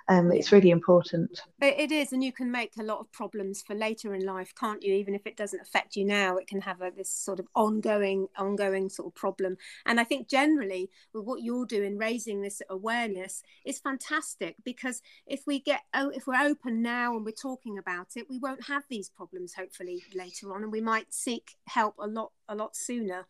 um, 0.08 0.32
it's 0.32 0.51
really 0.51 0.71
important. 0.71 1.43
It 1.62 1.91
is, 1.91 2.12
and 2.12 2.23
you 2.23 2.32
can 2.32 2.49
make 2.49 2.71
a 2.80 2.84
lot 2.84 2.97
of 3.01 3.12
problems 3.12 3.62
for 3.62 3.75
later 3.75 4.15
in 4.15 4.25
life, 4.25 4.51
can't 4.60 4.82
you? 4.82 4.95
Even 4.95 5.13
if 5.13 5.28
it 5.28 5.38
doesn't 5.38 5.60
affect 5.62 5.95
you 5.95 6.06
now, 6.06 6.38
it 6.38 6.47
can 6.47 6.60
have 6.62 6.82
a, 6.82 6.89
this 6.89 7.12
sort 7.12 7.39
of 7.39 7.45
ongoing, 7.54 8.30
ongoing 8.36 8.89
sort 8.89 9.10
of 9.10 9.13
problem. 9.13 9.58
And 9.86 9.99
I 9.99 10.04
think 10.04 10.28
generally, 10.28 10.89
with 11.13 11.23
what 11.23 11.43
you're 11.43 11.67
doing, 11.67 11.99
raising 11.99 12.41
this 12.41 12.63
awareness 12.67 13.43
is 13.63 13.78
fantastic 13.78 14.56
because 14.63 15.04
if 15.28 15.43
we 15.45 15.60
get, 15.60 15.82
oh, 15.93 16.10
if 16.10 16.25
we're 16.25 16.41
open 16.41 16.82
now 16.82 17.15
and 17.15 17.23
we're 17.23 17.32
talking 17.32 17.78
about 17.78 18.08
it, 18.15 18.25
we 18.28 18.39
won't 18.39 18.65
have 18.65 18.86
these 18.89 19.08
problems 19.08 19.54
hopefully 19.54 20.01
later 20.15 20.51
on, 20.51 20.63
and 20.63 20.71
we 20.71 20.82
might 20.82 21.13
seek 21.13 21.51
help 21.67 21.93
a 21.99 22.08
lot, 22.08 22.32
a 22.47 22.55
lot 22.55 22.75
sooner. 22.75 23.25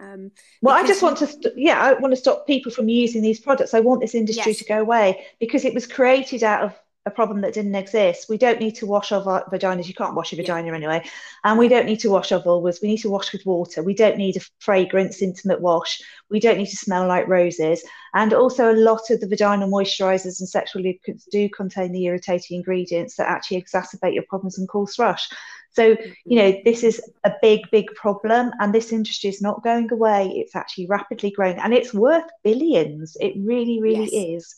Um, 0.00 0.30
well, 0.62 0.76
I 0.76 0.86
just 0.86 1.02
want 1.02 1.18
to, 1.18 1.26
st- 1.26 1.56
yeah, 1.56 1.80
I 1.80 1.94
want 1.94 2.12
to 2.12 2.16
stop 2.16 2.46
people 2.46 2.70
from 2.70 2.88
using 2.88 3.22
these 3.22 3.40
products. 3.40 3.74
I 3.74 3.80
want 3.80 4.00
this 4.00 4.14
industry 4.14 4.52
yes. 4.52 4.58
to 4.58 4.64
go 4.64 4.80
away 4.80 5.26
because 5.40 5.64
it 5.64 5.74
was 5.74 5.86
created 5.86 6.44
out 6.44 6.62
of 6.62 6.78
a 7.08 7.10
problem 7.10 7.40
that 7.40 7.54
didn't 7.54 7.74
exist. 7.74 8.28
We 8.28 8.38
don't 8.38 8.60
need 8.60 8.76
to 8.76 8.86
wash 8.86 9.10
our 9.12 9.44
vaginas. 9.50 9.88
You 9.88 9.94
can't 9.94 10.14
wash 10.14 10.30
your 10.30 10.40
vagina 10.40 10.68
yeah. 10.68 10.74
anyway. 10.74 11.04
And 11.42 11.58
we 11.58 11.66
don't 11.68 11.86
need 11.86 12.00
to 12.00 12.10
wash 12.10 12.30
our 12.32 12.40
vulvas. 12.40 12.80
We 12.80 12.88
need 12.88 12.98
to 12.98 13.10
wash 13.10 13.32
with 13.32 13.44
water. 13.46 13.82
We 13.82 13.94
don't 13.94 14.18
need 14.18 14.36
a 14.36 14.40
fragrance, 14.60 15.22
intimate 15.22 15.60
wash. 15.60 16.00
We 16.30 16.38
don't 16.38 16.58
need 16.58 16.68
to 16.68 16.76
smell 16.76 17.08
like 17.08 17.26
roses. 17.26 17.82
And 18.14 18.32
also, 18.32 18.72
a 18.72 18.76
lot 18.76 19.10
of 19.10 19.20
the 19.20 19.26
vaginal 19.26 19.68
moisturizers 19.68 20.38
and 20.38 20.48
sexual 20.48 20.82
lubricants 20.82 21.26
do 21.30 21.48
contain 21.48 21.92
the 21.92 22.04
irritating 22.04 22.58
ingredients 22.58 23.16
that 23.16 23.28
actually 23.28 23.62
exacerbate 23.62 24.14
your 24.14 24.24
problems 24.28 24.58
and 24.58 24.68
cause 24.68 24.94
thrush. 24.94 25.28
So, 25.70 25.96
you 26.24 26.36
know, 26.36 26.52
mm-hmm. 26.52 26.62
this 26.64 26.82
is 26.82 27.00
a 27.24 27.32
big, 27.40 27.60
big 27.70 27.86
problem, 27.94 28.50
and 28.60 28.74
this 28.74 28.92
industry 28.92 29.30
is 29.30 29.42
not 29.42 29.62
going 29.62 29.92
away. 29.92 30.28
It's 30.34 30.56
actually 30.56 30.86
rapidly 30.86 31.30
growing 31.30 31.58
and 31.58 31.72
it's 31.72 31.94
worth 31.94 32.28
billions. 32.42 33.16
It 33.20 33.34
really, 33.36 33.80
really 33.80 34.10
yes. 34.12 34.42
is. 34.42 34.56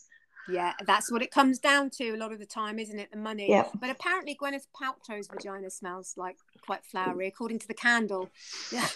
Yeah, 0.51 0.73
that's 0.85 1.11
what 1.11 1.21
it 1.21 1.31
comes 1.31 1.59
down 1.59 1.89
to 1.91 2.09
a 2.11 2.17
lot 2.17 2.31
of 2.31 2.39
the 2.39 2.45
time, 2.45 2.79
isn't 2.79 2.99
it? 2.99 3.11
The 3.11 3.17
money. 3.17 3.49
Yeah. 3.49 3.67
But 3.79 3.89
apparently, 3.89 4.37
Gwyneth 4.41 4.67
Paltrow's 4.75 5.27
vagina 5.27 5.69
smells 5.69 6.13
like 6.17 6.37
quite 6.65 6.85
flowery, 6.85 7.27
according 7.27 7.59
to 7.59 7.67
the 7.67 7.73
candle. 7.73 8.29
Yeah. 8.71 8.87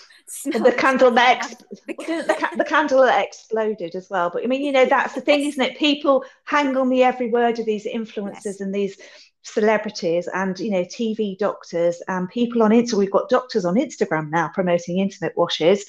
the 0.45 0.73
candle 0.75 1.11
that 1.11 1.53
the, 1.87 2.53
the, 2.57 2.65
candle 2.65 3.03
that 3.03 3.23
exploded 3.23 3.93
as 3.93 4.09
well. 4.09 4.29
But 4.31 4.43
I 4.43 4.47
mean, 4.47 4.63
you 4.63 4.71
know, 4.71 4.85
that's 4.85 5.13
the 5.13 5.21
thing, 5.21 5.41
isn't 5.41 5.61
it? 5.61 5.77
People 5.77 6.23
hang 6.45 6.75
on 6.77 6.89
the 6.89 7.03
every 7.03 7.29
word 7.29 7.59
of 7.59 7.65
these 7.65 7.85
influencers 7.85 8.45
yes. 8.45 8.61
and 8.61 8.73
these 8.73 8.97
celebrities 9.43 10.27
and 10.33 10.59
you 10.59 10.71
know 10.71 10.83
TV 10.83 11.37
doctors 11.37 12.01
and 12.07 12.29
people 12.29 12.63
on 12.63 12.71
Insta. 12.71 12.95
We've 12.95 13.11
got 13.11 13.29
doctors 13.29 13.65
on 13.65 13.75
Instagram 13.75 14.29
now 14.29 14.49
promoting 14.53 14.99
intimate 14.99 15.37
washes. 15.37 15.85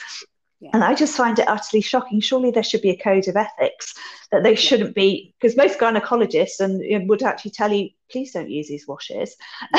Yeah. 0.60 0.70
And 0.72 0.82
I 0.82 0.94
just 0.94 1.16
find 1.16 1.38
it 1.38 1.48
utterly 1.48 1.82
shocking. 1.82 2.18
Surely 2.20 2.50
there 2.50 2.62
should 2.62 2.80
be 2.80 2.90
a 2.90 2.96
code 2.96 3.28
of 3.28 3.36
ethics 3.36 3.94
that 4.32 4.42
they 4.42 4.54
shouldn't 4.54 4.94
be, 4.94 5.34
because 5.38 5.56
most 5.56 5.78
gynecologists 5.78 6.60
and 6.60 6.82
you 6.82 6.98
know, 6.98 7.04
would 7.06 7.22
actually 7.22 7.50
tell 7.50 7.72
you 7.72 7.90
please 8.10 8.32
don't 8.32 8.50
use 8.50 8.68
these 8.68 8.86
washes. 8.86 9.36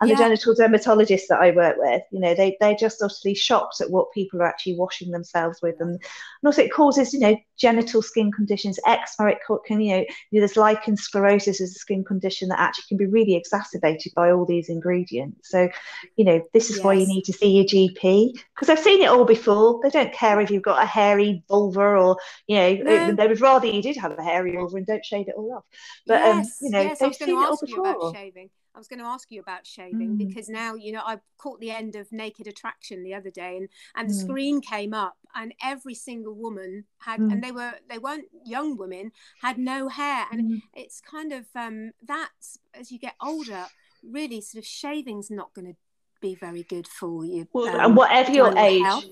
and 0.00 0.10
yeah. 0.10 0.16
the 0.16 0.22
genital 0.22 0.54
dermatologists 0.54 1.26
that 1.28 1.40
I 1.40 1.50
work 1.50 1.76
with, 1.78 2.02
you 2.10 2.20
know, 2.20 2.34
they, 2.34 2.56
they're 2.60 2.74
just 2.74 3.02
utterly 3.02 3.34
shocked 3.34 3.80
at 3.80 3.90
what 3.90 4.12
people 4.12 4.40
are 4.40 4.46
actually 4.46 4.76
washing 4.76 5.10
themselves 5.10 5.60
with. 5.62 5.76
And, 5.80 5.90
and 5.90 6.00
also 6.44 6.62
it 6.62 6.72
causes, 6.72 7.12
you 7.12 7.20
know, 7.20 7.36
genital 7.56 8.02
skin 8.02 8.32
conditions, 8.32 8.78
eczema, 8.86 9.30
it 9.30 9.38
can, 9.66 9.80
you 9.80 9.96
know, 9.96 10.04
you 10.30 10.40
know, 10.40 10.40
there's 10.40 10.56
lichen 10.56 10.96
sclerosis 10.96 11.60
is 11.60 11.74
a 11.74 11.78
skin 11.78 12.04
condition 12.04 12.48
that 12.48 12.60
actually 12.60 12.84
can 12.88 12.96
be 12.96 13.06
really 13.06 13.34
exacerbated 13.34 14.12
by 14.14 14.30
all 14.30 14.44
these 14.44 14.68
ingredients. 14.68 15.50
So, 15.50 15.68
you 16.16 16.24
know, 16.24 16.42
this 16.52 16.70
is 16.70 16.76
yes. 16.76 16.84
why 16.84 16.94
you 16.94 17.06
need 17.06 17.22
to 17.22 17.32
see 17.32 17.48
your 17.48 17.64
GP 17.64 18.32
because 18.54 18.68
I've 18.68 18.80
seen 18.80 19.02
it 19.02 19.08
all 19.08 19.24
before. 19.24 19.80
They 19.82 19.90
don't 19.90 20.12
care 20.12 20.40
if 20.40 20.50
you've 20.50 20.62
got 20.62 20.82
a 20.82 20.86
hairy 20.86 21.44
vulva 21.48 21.80
or, 21.80 22.16
you 22.46 22.56
know, 22.56 22.74
no. 22.74 23.12
they 23.12 23.28
would 23.28 23.40
rather 23.40 23.66
you 23.66 23.82
did 23.82 23.96
have 23.96 24.18
a 24.18 24.22
hairy 24.22 24.56
vulva 24.56 24.76
and 24.76 24.86
don't 24.86 25.04
shave 25.04 25.28
it 25.28 25.34
all 25.36 25.54
off. 25.54 25.64
But, 26.06 26.22
um, 26.22 26.38
yes, 26.38 26.46
um, 26.46 26.66
you 26.66 26.70
know, 26.70 26.82
yes, 26.82 26.98
they've 26.98 27.14
seen 27.14 27.30
it 27.30 27.34
ask 27.62 27.68
you 27.68 27.80
about 27.80 28.14
shaving. 28.14 28.50
I 28.74 28.78
was 28.78 28.88
going 28.88 28.98
to 28.98 29.04
ask 29.04 29.30
you 29.30 29.40
about 29.40 29.66
shaving 29.66 30.16
mm. 30.16 30.18
because 30.18 30.48
now 30.48 30.74
you 30.74 30.92
know 30.92 31.02
I 31.04 31.20
caught 31.38 31.60
the 31.60 31.70
end 31.70 31.94
of 31.94 32.10
Naked 32.10 32.46
Attraction 32.46 33.04
the 33.04 33.14
other 33.14 33.30
day, 33.30 33.56
and 33.56 33.68
and 33.94 34.10
the 34.10 34.14
mm. 34.14 34.20
screen 34.20 34.60
came 34.60 34.92
up, 34.92 35.16
and 35.34 35.54
every 35.62 35.94
single 35.94 36.34
woman 36.34 36.84
had, 36.98 37.20
mm. 37.20 37.32
and 37.32 37.42
they 37.42 37.52
were 37.52 37.74
they 37.88 37.98
weren't 37.98 38.26
young 38.44 38.76
women, 38.76 39.12
had 39.40 39.58
no 39.58 39.88
hair, 39.88 40.26
and 40.32 40.52
mm. 40.52 40.62
it's 40.74 41.00
kind 41.00 41.32
of 41.32 41.46
um, 41.54 41.92
that 42.06 42.30
as 42.78 42.90
you 42.90 42.98
get 42.98 43.14
older, 43.22 43.66
really 44.02 44.40
sort 44.40 44.62
of 44.62 44.66
shaving's 44.66 45.30
not 45.30 45.54
going 45.54 45.66
to 45.66 45.76
be 46.20 46.34
very 46.34 46.64
good 46.64 46.88
for 46.88 47.24
you. 47.24 47.46
Well, 47.52 47.68
um, 47.68 47.80
and 47.80 47.96
whatever 47.96 48.32
your 48.32 48.56
age. 48.58 48.82
Health. 48.82 49.04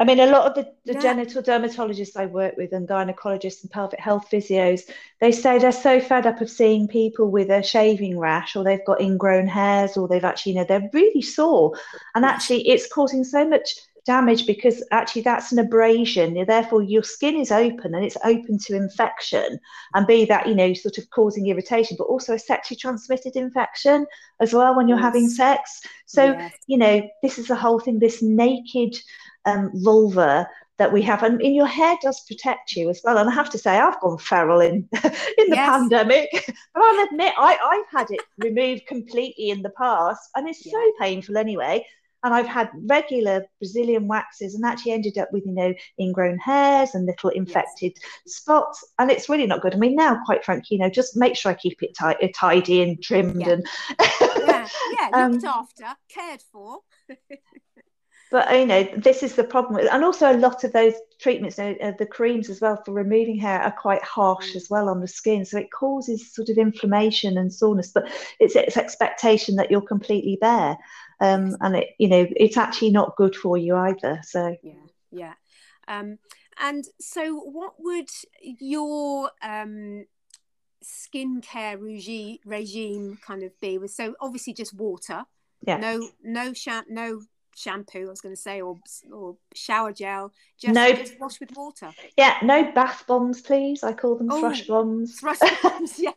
I 0.00 0.04
mean, 0.04 0.18
a 0.18 0.26
lot 0.26 0.46
of 0.46 0.54
the, 0.54 0.72
the 0.86 0.94
yeah. 0.94 1.00
genital 1.00 1.42
dermatologists 1.42 2.16
I 2.16 2.24
work 2.24 2.56
with 2.56 2.72
and 2.72 2.88
gynecologists 2.88 3.60
and 3.60 3.70
pelvic 3.70 4.00
health 4.00 4.30
physios, 4.32 4.90
they 5.20 5.30
say 5.30 5.58
they're 5.58 5.72
so 5.72 6.00
fed 6.00 6.26
up 6.26 6.40
of 6.40 6.48
seeing 6.48 6.88
people 6.88 7.30
with 7.30 7.50
a 7.50 7.62
shaving 7.62 8.18
rash 8.18 8.56
or 8.56 8.64
they've 8.64 8.84
got 8.86 9.02
ingrown 9.02 9.46
hairs 9.46 9.98
or 9.98 10.08
they've 10.08 10.24
actually, 10.24 10.52
you 10.52 10.58
know, 10.58 10.64
they're 10.64 10.88
really 10.94 11.20
sore. 11.20 11.78
And 12.14 12.24
actually, 12.24 12.66
it's 12.66 12.90
causing 12.90 13.24
so 13.24 13.46
much 13.46 13.74
damage 14.04 14.46
because 14.46 14.82
actually 14.90 15.22
that's 15.22 15.52
an 15.52 15.58
abrasion. 15.58 16.44
Therefore, 16.46 16.82
your 16.82 17.02
skin 17.02 17.36
is 17.36 17.50
open 17.50 17.94
and 17.94 18.04
it's 18.04 18.16
open 18.24 18.58
to 18.58 18.76
infection 18.76 19.58
and 19.94 20.06
be 20.06 20.24
that, 20.26 20.46
you 20.46 20.54
know, 20.54 20.72
sort 20.74 20.98
of 20.98 21.08
causing 21.10 21.46
irritation, 21.46 21.96
but 21.98 22.04
also 22.04 22.34
a 22.34 22.38
sexually 22.38 22.78
transmitted 22.78 23.36
infection 23.36 24.06
as 24.40 24.52
well 24.52 24.76
when 24.76 24.88
you're 24.88 24.98
yes. 24.98 25.04
having 25.04 25.28
sex. 25.28 25.82
So, 26.06 26.24
yes. 26.24 26.52
you 26.66 26.78
know, 26.78 27.08
this 27.22 27.38
is 27.38 27.48
the 27.48 27.56
whole 27.56 27.80
thing, 27.80 27.98
this 27.98 28.22
naked 28.22 28.96
um, 29.44 29.70
vulva 29.74 30.48
that 30.80 30.92
we 30.92 31.02
have, 31.02 31.22
and 31.22 31.42
in 31.42 31.52
your 31.52 31.66
hair 31.66 31.94
does 32.00 32.24
protect 32.26 32.74
you 32.74 32.88
as 32.88 33.02
well. 33.04 33.18
And 33.18 33.28
I 33.28 33.34
have 33.34 33.50
to 33.50 33.58
say, 33.58 33.78
I've 33.78 34.00
gone 34.00 34.16
feral 34.16 34.60
in 34.60 34.88
in 35.04 35.50
the 35.50 35.56
yes. 35.56 35.68
pandemic, 35.68 36.30
but 36.32 36.54
I'll 36.82 37.06
admit 37.06 37.34
I, 37.36 37.58
I've 37.62 37.98
had 37.98 38.10
it 38.10 38.22
removed 38.38 38.86
completely 38.86 39.50
in 39.50 39.60
the 39.60 39.70
past, 39.70 40.30
and 40.34 40.48
it's 40.48 40.64
yeah. 40.64 40.72
so 40.72 40.92
painful 40.98 41.36
anyway. 41.36 41.84
And 42.22 42.34
I've 42.34 42.46
had 42.46 42.70
regular 42.86 43.46
Brazilian 43.58 44.06
waxes, 44.08 44.54
and 44.54 44.64
actually 44.64 44.92
ended 44.92 45.18
up 45.18 45.32
with 45.32 45.44
you 45.46 45.52
know 45.52 45.74
ingrown 45.98 46.38
hairs 46.38 46.94
and 46.94 47.06
little 47.06 47.30
infected 47.30 47.92
yes. 47.96 48.36
spots, 48.36 48.84
and 48.98 49.10
it's 49.10 49.28
really 49.28 49.46
not 49.46 49.62
good. 49.62 49.74
I 49.74 49.78
mean, 49.78 49.96
now, 49.96 50.20
quite 50.24 50.44
frankly, 50.44 50.76
you 50.76 50.78
know, 50.78 50.90
just 50.90 51.16
make 51.16 51.36
sure 51.36 51.52
I 51.52 51.54
keep 51.54 51.82
it 51.82 51.94
tidy, 51.96 52.32
tidy 52.32 52.82
and 52.82 53.02
trimmed, 53.02 53.40
yeah. 53.40 53.50
and 53.50 53.66
yeah, 54.46 54.68
yeah, 54.92 55.28
looked 55.28 55.44
um, 55.44 55.50
after, 55.50 55.96
cared 56.08 56.42
for. 56.52 56.80
but 58.30 58.50
you 58.56 58.64
know 58.64 58.88
this 58.96 59.22
is 59.22 59.34
the 59.34 59.44
problem 59.44 59.86
and 59.90 60.04
also 60.04 60.32
a 60.32 60.38
lot 60.38 60.64
of 60.64 60.72
those 60.72 60.94
treatments 61.20 61.58
uh, 61.58 61.74
the 61.98 62.06
creams 62.06 62.48
as 62.48 62.60
well 62.60 62.80
for 62.84 62.92
removing 62.92 63.38
hair 63.38 63.60
are 63.60 63.72
quite 63.72 64.02
harsh 64.02 64.54
as 64.54 64.68
well 64.70 64.88
on 64.88 65.00
the 65.00 65.08
skin 65.08 65.44
so 65.44 65.58
it 65.58 65.70
causes 65.72 66.32
sort 66.32 66.48
of 66.48 66.56
inflammation 66.56 67.36
and 67.36 67.52
soreness 67.52 67.90
but 67.92 68.08
it's 68.38 68.56
it's 68.56 68.76
expectation 68.76 69.56
that 69.56 69.70
you're 69.70 69.80
completely 69.80 70.38
bare 70.40 70.76
um, 71.20 71.56
and 71.60 71.76
it 71.76 71.88
you 71.98 72.08
know 72.08 72.26
it's 72.36 72.56
actually 72.56 72.90
not 72.90 73.16
good 73.16 73.34
for 73.36 73.56
you 73.56 73.76
either 73.76 74.20
so 74.22 74.56
yeah 74.62 74.72
yeah 75.10 75.34
um, 75.88 76.18
and 76.58 76.84
so 77.00 77.36
what 77.36 77.74
would 77.78 78.08
your 78.42 79.30
um, 79.42 80.04
skincare 80.84 81.80
regime 81.80 82.38
regime 82.44 83.18
kind 83.24 83.42
of 83.42 83.58
be 83.60 83.78
with 83.78 83.90
so 83.90 84.14
obviously 84.20 84.52
just 84.52 84.74
water 84.74 85.24
yeah 85.66 85.76
no 85.76 86.08
no 86.22 86.52
sham- 86.52 86.84
no 86.88 87.20
shampoo, 87.60 88.06
I 88.06 88.10
was 88.10 88.20
going 88.20 88.34
to 88.34 88.40
say, 88.40 88.60
or 88.60 88.78
or 89.12 89.36
shower 89.54 89.92
gel. 89.92 90.32
Just, 90.58 90.74
no, 90.74 90.92
just 90.92 91.20
wash 91.20 91.40
with 91.40 91.54
water. 91.56 91.90
Yeah, 92.16 92.36
no 92.42 92.70
bath 92.72 93.04
bombs, 93.06 93.40
please. 93.40 93.82
I 93.82 93.92
call 93.92 94.16
them 94.16 94.28
oh, 94.30 94.40
thrush 94.40 94.66
bombs. 94.66 95.20
Thrush 95.20 95.38
bombs, 95.62 95.98
yeah. 95.98 96.12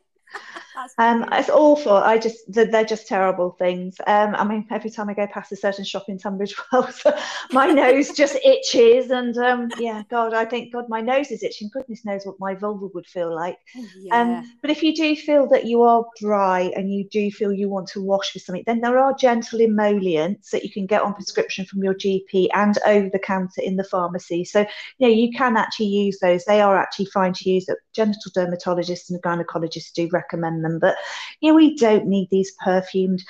Um, 0.98 1.26
it's 1.32 1.50
awful. 1.50 1.94
I 1.94 2.18
just 2.18 2.52
they're 2.52 2.84
just 2.84 3.08
terrible 3.08 3.52
things. 3.52 3.96
Um, 4.08 4.36
I 4.36 4.44
mean, 4.44 4.66
every 4.72 4.90
time 4.90 5.10
I 5.10 5.14
go 5.14 5.28
past 5.28 5.52
a 5.52 5.56
certain 5.56 5.86
shop 5.86 6.06
in 6.08 6.18
Tunbridge 6.18 6.56
Wells, 6.72 7.04
my 7.52 7.68
nose 7.68 8.12
just 8.12 8.38
itches, 8.44 9.12
and 9.12 9.38
um, 9.38 9.70
yeah, 9.78 10.04
God, 10.10 10.34
I 10.34 10.46
think 10.46 10.74
God, 10.74 10.90
my 10.90 11.02
nose 11.02 11.32
is 11.32 11.44
itching. 11.44 11.70
Goodness 11.72 12.06
knows 12.06 12.26
what 12.26 12.40
my 12.40 12.56
vulva 12.56 12.88
would 12.94 13.08
feel 13.08 13.34
like. 13.34 13.58
Oh, 13.78 13.86
yeah. 13.98 14.22
Um, 14.22 14.52
but 14.62 14.72
if 14.72 14.84
you 14.84 14.96
do 14.96 15.16
feel 15.16 15.48
that 15.50 15.66
you 15.66 15.84
are 15.84 16.06
dry 16.20 16.72
and 16.76 16.92
you 16.94 17.08
do 17.10 17.32
feel 17.32 17.54
you 17.54 17.70
want 17.70 17.88
to 17.90 18.02
wash 18.02 18.34
with 18.34 18.44
something, 18.44 18.64
then 18.66 18.82
there 18.82 18.98
are 18.98 19.14
gentle 19.14 19.62
emollients 19.62 20.52
that 20.52 20.64
you 20.64 20.72
can 20.72 20.86
get 20.86 21.02
on 21.02 21.14
prescription 21.14 21.66
from 21.66 21.84
your 21.84 21.94
GP 21.94 22.48
and 22.54 22.78
over 22.86 23.10
the 23.10 23.20
counter 23.20 23.62
in 23.62 23.76
the 23.76 23.84
pharmacy. 23.84 24.44
So 24.44 24.62
you 24.98 25.08
know 25.08 25.14
you 25.14 25.32
can 25.32 25.58
actually 25.58 25.88
use 25.88 26.20
those. 26.20 26.46
They 26.46 26.62
are 26.62 26.78
actually 26.78 27.06
fine 27.08 27.34
to 27.34 27.50
use. 27.50 27.66
That 27.66 27.78
genital 27.94 28.32
dermatologists 28.36 29.10
and 29.10 29.22
gynecologists 29.22 29.94
do 29.94 30.10
recommend 30.12 30.23
them. 30.32 30.80
But 30.80 30.98
you 31.40 31.50
know, 31.50 31.56
we 31.56 31.76
don't 31.76 32.08
need 32.08 32.30
these 32.32 32.54
perfumed 32.64 33.24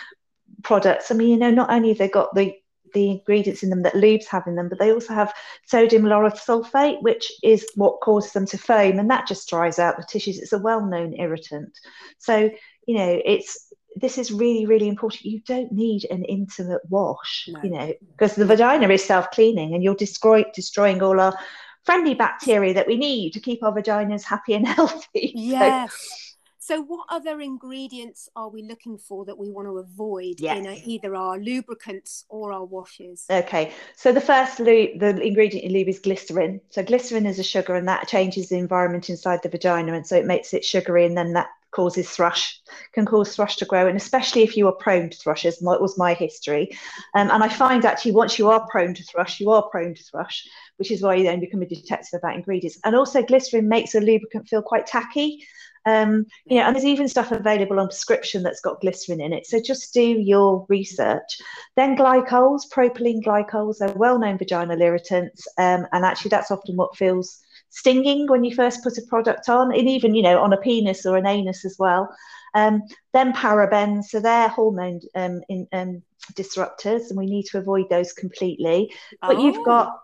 products. 0.64 1.12
I 1.12 1.16
mean, 1.16 1.30
you 1.30 1.38
know, 1.38 1.52
not 1.52 1.72
only 1.72 1.90
have 1.90 1.98
they 1.98 2.10
got 2.10 2.34
the 2.36 2.54
the 2.94 3.10
ingredients 3.10 3.64
in 3.64 3.72
them 3.72 3.82
that 3.82 3.96
lubes 3.96 4.28
have 4.28 4.46
in 4.46 4.56
them, 4.56 4.70
but 4.70 4.78
they 4.78 4.92
also 4.94 5.16
have 5.16 5.34
sodium 5.66 6.04
lauryl 6.04 6.32
sulfate, 6.32 7.02
which 7.02 7.32
is 7.42 7.66
what 7.76 8.00
causes 8.02 8.34
them 8.34 8.46
to 8.46 8.58
foam, 8.58 9.00
and 9.00 9.10
that 9.10 9.28
just 9.28 9.50
dries 9.50 9.80
out 9.80 9.98
the 9.98 10.04
tissues. 10.04 10.38
It's 10.40 10.54
a 10.54 10.60
well-known 10.60 11.14
irritant. 11.18 11.72
So, 12.20 12.52
you 12.86 12.96
know, 12.96 13.20
it's 13.26 13.74
this 13.96 14.18
is 14.18 14.32
really 14.32 14.66
really 14.66 14.88
important 14.88 15.24
you 15.24 15.40
don't 15.42 15.72
need 15.72 16.04
an 16.10 16.24
intimate 16.26 16.82
wash 16.90 17.48
No. 17.48 17.60
you 17.64 17.70
know 17.70 17.94
because 18.12 18.34
the 18.34 18.44
vagina 18.44 18.89
is 18.89 19.04
self-cleaning 19.04 19.76
and 19.76 19.84
you're 19.84 19.94
destroy, 19.94 20.44
destroying 20.56 21.04
all 21.04 21.20
our 21.20 21.38
friendly 21.84 22.16
bacteria 22.16 22.74
that 22.74 22.88
we 22.88 22.98
need 22.98 23.34
to 23.34 23.39
keep 23.39 23.62
our 23.62 23.72
vaginas 23.72 24.24
happy 24.24 24.56
and 24.56 24.68
healthy 24.76 25.06
So- 25.36 25.36
Yes. 25.36 26.33
So, 26.66 26.82
what 26.82 27.07
other 27.09 27.41
ingredients 27.41 28.30
are 28.38 28.47
we 28.47 28.61
looking 28.64 28.97
for 28.97 29.26
that 29.26 29.38
we 29.38 29.49
want 29.49 29.68
to 29.68 29.80
avoid 29.80 30.39
Yes. 30.39 30.59
in 30.59 30.66
a, 30.66 30.82
either 30.86 31.14
our 31.14 31.38
lubricants 31.38 32.24
or 32.30 32.53
our 32.53 32.64
washes? 32.64 33.26
Okay, 33.30 33.74
so 33.97 34.14
the 34.14 34.22
first 34.22 34.61
lube, 34.61 34.97
the 34.97 35.22
ingredient 35.22 35.66
in 35.66 35.74
lube 35.74 35.89
is 35.89 35.99
glycerin. 35.99 36.61
So 36.70 36.82
glycerin 36.82 37.26
is 37.26 37.38
a 37.38 37.43
sugar, 37.43 37.76
and 37.76 37.86
that 37.89 38.07
changes 38.07 38.47
the 38.47 38.57
environment 38.57 39.09
inside 39.09 39.43
the 39.43 39.49
vagina, 39.49 39.91
and 39.91 40.07
so 40.07 40.16
it 40.16 40.26
makes 40.26 40.53
it 40.53 40.64
sugary, 40.64 41.05
and 41.05 41.18
then 41.18 41.34
that 41.34 41.49
causes 41.72 42.09
thrush, 42.09 42.61
can 42.93 43.05
cause 43.05 43.36
thrush 43.36 43.57
to 43.57 43.66
grow, 43.66 43.86
and 43.88 43.97
especially 43.97 44.43
if 44.43 44.55
you 44.55 44.68
are 44.68 44.76
prone 44.76 45.09
to 45.09 45.18
thrush, 45.18 45.43
as 45.43 45.61
my, 45.61 45.76
was 45.76 45.97
my 45.97 46.14
history. 46.14 46.70
Um, 47.14 47.30
and 47.30 47.43
I 47.43 47.49
find 47.49 47.84
actually 47.84 48.14
once 48.14 48.39
you 48.39 48.49
are 48.49 48.66
prone 48.70 48.93
to 48.93 49.03
thrush, 49.03 49.41
you 49.41 49.51
are 49.51 49.68
prone 49.70 49.95
to 49.95 50.03
thrush, 50.03 50.47
which 50.78 50.91
is 50.91 51.01
why 51.01 51.16
you 51.16 51.24
then 51.24 51.41
become 51.41 51.61
a 51.61 51.66
detective 51.66 52.20
about 52.20 52.36
ingredients. 52.36 52.80
And 52.86 52.95
also, 52.95 53.22
glycerin 53.22 53.68
makes 53.68 53.95
a 53.95 53.99
lubricant 53.99 54.47
feel 54.47 54.61
quite 54.61 54.88
tacky. 54.88 55.45
Um, 55.86 56.26
you 56.46 56.58
know, 56.58 56.64
and 56.64 56.76
there's 56.76 56.86
even 56.86 57.08
stuff 57.08 57.32
available 57.32 57.80
on 57.80 57.88
prescription 57.88 58.44
that's 58.44 58.62
got 58.62 58.82
glycerin 58.82 59.22
in 59.22 59.34
it. 59.34 59.46
So 59.46 59.62
just 59.62 59.94
do 59.94 60.02
your 60.02 60.66
research. 60.70 61.42
Then 61.76 61.98
glycols, 61.98 62.62
propylene 62.72 63.24
glycols, 63.24 63.82
are 63.82 63.94
well-known 63.98 64.38
vaginal 64.38 64.82
irritants, 64.82 65.48
um, 65.58 65.86
and 65.92 66.06
actually 66.06 66.30
that's 66.30 66.52
often 66.52 66.76
what 66.78 66.96
feels 66.96 67.42
stinging 67.70 68.28
when 68.28 68.44
you 68.44 68.56
first 68.56 68.84
put 68.84 68.98
a 68.98 69.02
product 69.10 69.50
on, 69.50 69.74
and 69.74 69.90
even 69.90 70.16
you 70.16 70.22
know 70.22 70.40
on 70.42 70.54
a 70.54 70.58
penis 70.58 71.06
or 71.06 71.18
an 71.18 71.28
anus 71.28 71.66
as 71.66 71.76
well. 71.80 72.14
Um, 72.54 72.84
then 73.14 73.34
parabens, 73.34 74.06
so 74.06 74.20
they're 74.20 74.48
hormone 74.48 75.02
um, 75.16 75.42
in, 75.50 75.68
um, 75.74 76.04
disruptors, 76.34 77.10
and 77.10 77.18
we 77.18 77.26
need 77.26 77.46
to 77.48 77.58
avoid 77.58 77.90
those 77.90 78.14
completely. 78.14 78.94
But 79.22 79.38
Oh, 79.38 79.46
you've 79.46 79.66
got, 79.66 80.00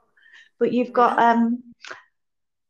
but 0.60 0.74
you've 0.74 0.94
got 0.94 1.20
um, 1.20 1.64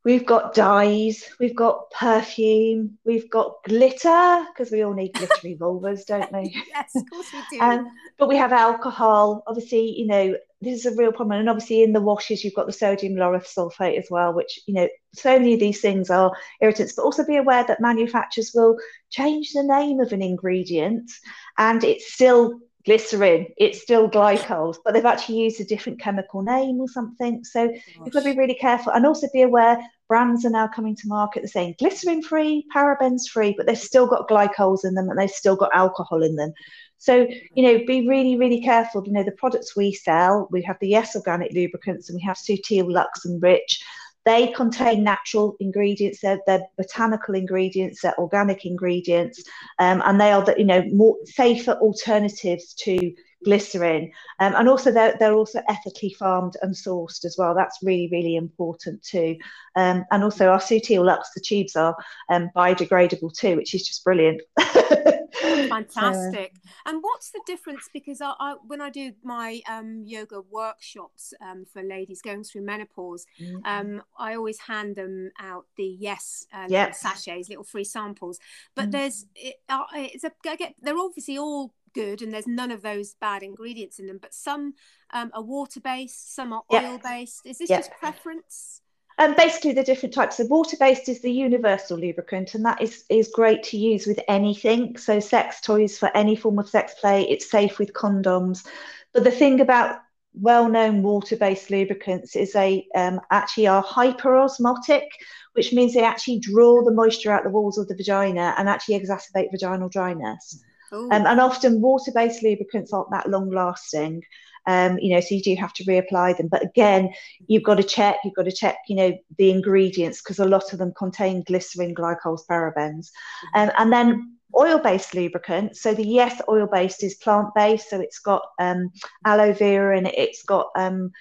we've 0.10 0.26
got 0.26 0.56
dyes, 0.56 1.30
we've 1.40 1.56
got 1.56 1.92
perfume, 1.92 2.98
we've 3.06 3.30
got 3.30 3.64
glitter 3.64 4.44
because 4.48 4.72
we 4.72 4.84
all 4.84 4.96
need 4.96 5.14
glittery 5.14 5.56
vulvas, 5.56 6.04
don't 6.04 6.32
we? 6.32 6.52
yes, 6.74 6.96
of 6.96 7.08
course 7.12 7.28
we 7.32 7.58
do. 7.60 7.64
Um, 7.64 7.92
but 8.18 8.28
we 8.28 8.36
have 8.36 8.52
alcohol. 8.52 9.44
Obviously, 9.46 10.00
you 10.00 10.08
know, 10.08 10.36
this 10.62 10.84
is 10.84 10.92
a 10.92 10.96
real 10.96 11.12
problem. 11.12 11.40
And 11.40 11.48
obviously, 11.48 11.84
in 11.84 11.94
the 11.94 12.02
washes, 12.02 12.44
you've 12.44 12.56
got 12.56 12.66
the 12.66 12.74
sodium 12.74 13.14
lauryl 13.14 13.46
sulfate 13.46 14.00
as 14.00 14.08
well, 14.10 14.34
which, 14.34 14.60
you 14.66 14.74
know, 14.74 14.90
so 15.14 15.38
many 15.38 15.54
of 15.54 15.60
these 15.60 15.80
things 15.80 16.10
are 16.10 16.36
irritants. 16.60 16.94
But 16.94 17.04
also 17.04 17.24
be 17.24 17.38
aware 17.38 17.64
that 17.66 17.80
manufacturers 17.80 18.52
will 18.56 18.78
change 19.12 19.52
the 19.54 19.62
name 19.62 20.00
of 20.00 20.12
an 20.12 20.24
ingredient 20.24 21.12
and 21.60 21.84
it's 21.84 22.12
still 22.12 22.60
glycerin, 22.86 23.48
it's 23.58 23.82
still 23.82 24.10
glycols, 24.10 24.78
but 24.84 24.94
they've 24.94 25.06
actually 25.06 25.40
used 25.40 25.60
a 25.60 25.66
different 25.66 26.00
chemical 26.00 26.42
name 26.42 26.80
or 26.80 26.88
something. 26.88 27.44
So 27.44 27.64
you've 27.64 28.14
got 28.14 28.24
to 28.24 28.34
be 28.34 28.38
really 28.38 28.56
careful. 28.56 28.94
And 28.94 29.06
also 29.06 29.28
be 29.34 29.42
aware 29.42 29.80
brands 30.08 30.44
are 30.44 30.50
now 30.50 30.68
coming 30.68 30.96
to 30.96 31.08
market 31.08 31.42
they're 31.42 31.48
saying 31.48 31.76
glycerin 31.78 32.24
free 32.24 32.66
parabens 32.76 33.30
free 33.32 33.54
but 33.56 33.68
they've 33.68 33.78
still 33.78 34.08
got 34.08 34.28
glycols 34.28 34.84
in 34.84 34.96
them 34.96 35.08
and 35.08 35.20
they've 35.20 35.30
still 35.30 35.56
got 35.56 35.70
alcohol 35.74 36.24
in 36.24 36.36
them. 36.36 36.52
So 36.98 37.28
you 37.54 37.64
know 37.64 37.86
be 37.86 38.08
really 38.08 38.36
really 38.36 38.62
careful. 38.62 39.04
You 39.06 39.14
know 39.14 39.24
the 39.24 39.32
products 39.34 39.76
we 39.76 39.94
sell 39.94 40.48
we 40.52 40.64
have 40.64 40.78
the 40.82 40.90
yes 40.90 41.16
organic 41.16 41.54
lubricants 41.54 42.10
and 42.10 42.16
we 42.16 42.24
have 42.24 42.38
Sutil 42.38 42.92
Luxe 42.92 43.26
and 43.26 43.42
rich 43.42 43.84
they 44.26 44.48
contain 44.48 45.04
natural 45.04 45.56
ingredients 45.60 46.20
they're, 46.22 46.40
they're 46.46 46.66
botanical 46.78 47.36
ingredients 47.36 48.02
they're 48.02 48.20
organic 48.20 48.66
ingredients 48.66 49.44
um, 49.80 50.02
and 50.06 50.20
they 50.20 50.32
are 50.32 50.44
the 50.44 50.56
you 50.58 50.66
know 50.66 50.84
more 50.92 51.16
safer 51.26 51.74
alternatives 51.74 52.74
to 52.74 53.14
glycerin 53.46 54.12
um, 54.40 54.54
and 54.56 54.68
also 54.70 54.92
they're, 54.92 55.16
they're 55.20 55.34
also 55.34 55.62
ethically 55.70 56.14
farmed 56.20 56.56
and 56.62 56.76
sourced 56.76 57.26
as 57.26 57.36
well 57.38 57.56
that's 57.56 57.80
really 57.84 58.10
really 58.12 58.36
important 58.36 59.02
too 59.04 59.36
um, 59.76 60.06
and 60.12 60.24
also 60.24 60.50
our 60.50 60.60
Sutil 60.60 61.06
Luxe 61.06 61.30
the 61.36 61.42
tubes 61.42 61.76
are 61.76 61.96
um, 62.30 62.50
biodegradable 62.56 63.34
too 63.38 63.56
which 63.56 63.74
is 63.74 63.88
just 63.88 64.04
brilliant 64.04 64.42
Fantastic. 65.70 66.56
and 66.86 67.04
what's 67.04 67.30
the 67.32 67.42
difference? 67.46 67.90
Because 67.94 68.22
I, 68.22 68.34
I 68.40 68.56
when 68.66 68.82
I 68.82 68.90
do 68.90 69.14
my 69.24 69.62
um, 69.70 70.02
yoga 70.04 70.42
workshops 70.42 71.34
um, 71.42 71.66
for 71.72 71.84
ladies 71.84 72.22
going 72.22 72.44
through 72.44 72.64
menopause, 72.64 73.26
um, 73.66 74.02
I 74.18 74.36
always 74.36 74.60
hand 74.60 74.96
them 74.96 75.32
out 75.40 75.66
the 75.78 75.86
yes 75.86 76.46
uh, 76.54 76.68
little 76.68 76.92
sachets, 76.92 77.50
little 77.50 77.64
free 77.64 77.84
samples. 77.84 78.40
But 78.76 78.86
Mm. 78.86 78.92
there's 78.92 79.26
it, 79.36 79.56
uh, 79.70 79.84
it's 79.94 80.24
a 80.24 80.32
I 80.48 80.56
get 80.56 80.74
they're 80.82 80.98
obviously 80.98 81.38
all 81.38 81.74
good 81.94 82.22
and 82.22 82.34
there's 82.34 82.48
none 82.48 82.72
of 82.72 82.82
those 82.82 83.16
bad 83.16 83.44
ingredients 83.44 84.00
in 84.00 84.08
them. 84.08 84.20
But 84.22 84.34
some 84.34 84.74
um, 85.12 85.32
are 85.34 85.44
water 85.44 85.80
based, 85.80 86.36
some 86.36 86.54
are 86.54 86.64
Yeah. 86.70 86.90
oil 86.90 87.00
based. 87.04 87.46
Is 87.46 87.58
this 87.58 87.70
Yeah. 87.70 87.78
just 87.78 87.92
preference? 87.92 88.82
And 89.20 89.36
basically, 89.36 89.74
the 89.74 89.84
different 89.84 90.16
types 90.16 90.40
of 90.40 90.50
water-based 90.50 91.10
is 91.10 91.22
the 91.22 91.32
universal 91.32 91.98
lubricant, 91.98 92.56
and 92.56 92.64
that 92.66 92.82
is 92.82 93.04
is 93.10 93.28
great 93.28 93.64
to 93.64 93.78
use 93.78 94.08
with 94.08 94.20
anything. 94.30 94.96
So, 94.96 95.20
sex 95.20 95.60
toys 95.60 95.98
for 95.98 96.10
any 96.16 96.38
form 96.38 96.58
of 96.58 96.70
sex 96.70 96.94
play, 97.02 97.24
it's 97.24 97.52
safe 97.52 97.80
with 97.80 97.92
condoms. 97.92 98.66
But 99.14 99.26
the 99.26 99.32
thing 99.32 99.60
about 99.60 100.00
well-known 100.34 101.04
water-based 101.04 101.70
lubricants 101.70 102.38
is 102.38 102.54
they 102.54 102.88
um, 102.96 103.20
actually 103.30 103.68
are 103.68 103.84
hyperosmotic, 103.84 105.08
which 105.52 105.74
means 105.74 105.94
they 105.94 106.04
actually 106.04 106.40
draw 106.40 106.82
the 106.86 106.94
moisture 106.94 107.32
out 107.34 107.44
the 107.44 107.50
walls 107.50 107.78
of 107.78 107.90
the 107.90 107.96
vagina 107.96 108.56
and 108.58 108.70
actually 108.70 108.98
exacerbate 108.98 109.52
vaginal 109.52 109.90
dryness. 109.90 110.64
Um, 110.92 111.26
and 111.26 111.40
often 111.40 111.82
water-based 111.82 112.44
lubricants 112.44 112.94
aren't 112.94 113.12
that 113.12 113.30
long-lasting. 113.30 114.24
Um, 114.66 115.00
you 115.00 115.14
know, 115.14 115.22
so 115.22 115.36
you 115.36 115.42
do 115.42 115.56
have 115.56 115.74
to 115.74 115.86
reapply 115.86 116.38
them. 116.38 116.48
But 116.48 116.64
again, 116.64 117.14
you've 117.48 117.64
got 117.64 117.76
to 117.76 117.84
check. 117.84 118.18
You've 118.24 118.36
got 118.36 118.44
to 118.44 118.52
check. 118.52 118.78
You 118.88 118.96
know, 118.96 119.18
the 119.38 119.50
ingredients 119.50 120.22
because 120.22 120.40
a 120.40 120.46
lot 120.46 120.74
of 120.74 120.80
them 120.80 120.94
contain 120.96 121.44
glycerin, 121.44 121.96
glycols, 121.96 122.42
parabens, 122.50 123.10
um, 123.56 123.72
and 123.78 123.92
then 123.92 124.38
oil-based 124.58 125.14
lubricants. 125.16 125.82
So 125.82 125.94
the 125.94 126.06
yes 126.06 126.42
oil-based 126.48 127.04
is 127.04 127.16
plant-based. 127.16 127.90
So 127.90 128.00
it's 128.02 128.20
got 128.20 128.44
um, 128.60 128.92
aloe 129.26 129.54
vera 129.54 129.98
and 129.98 130.08
it's 130.08 130.44
got 130.44 130.68
um, 130.76 131.12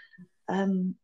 um, 0.48 0.94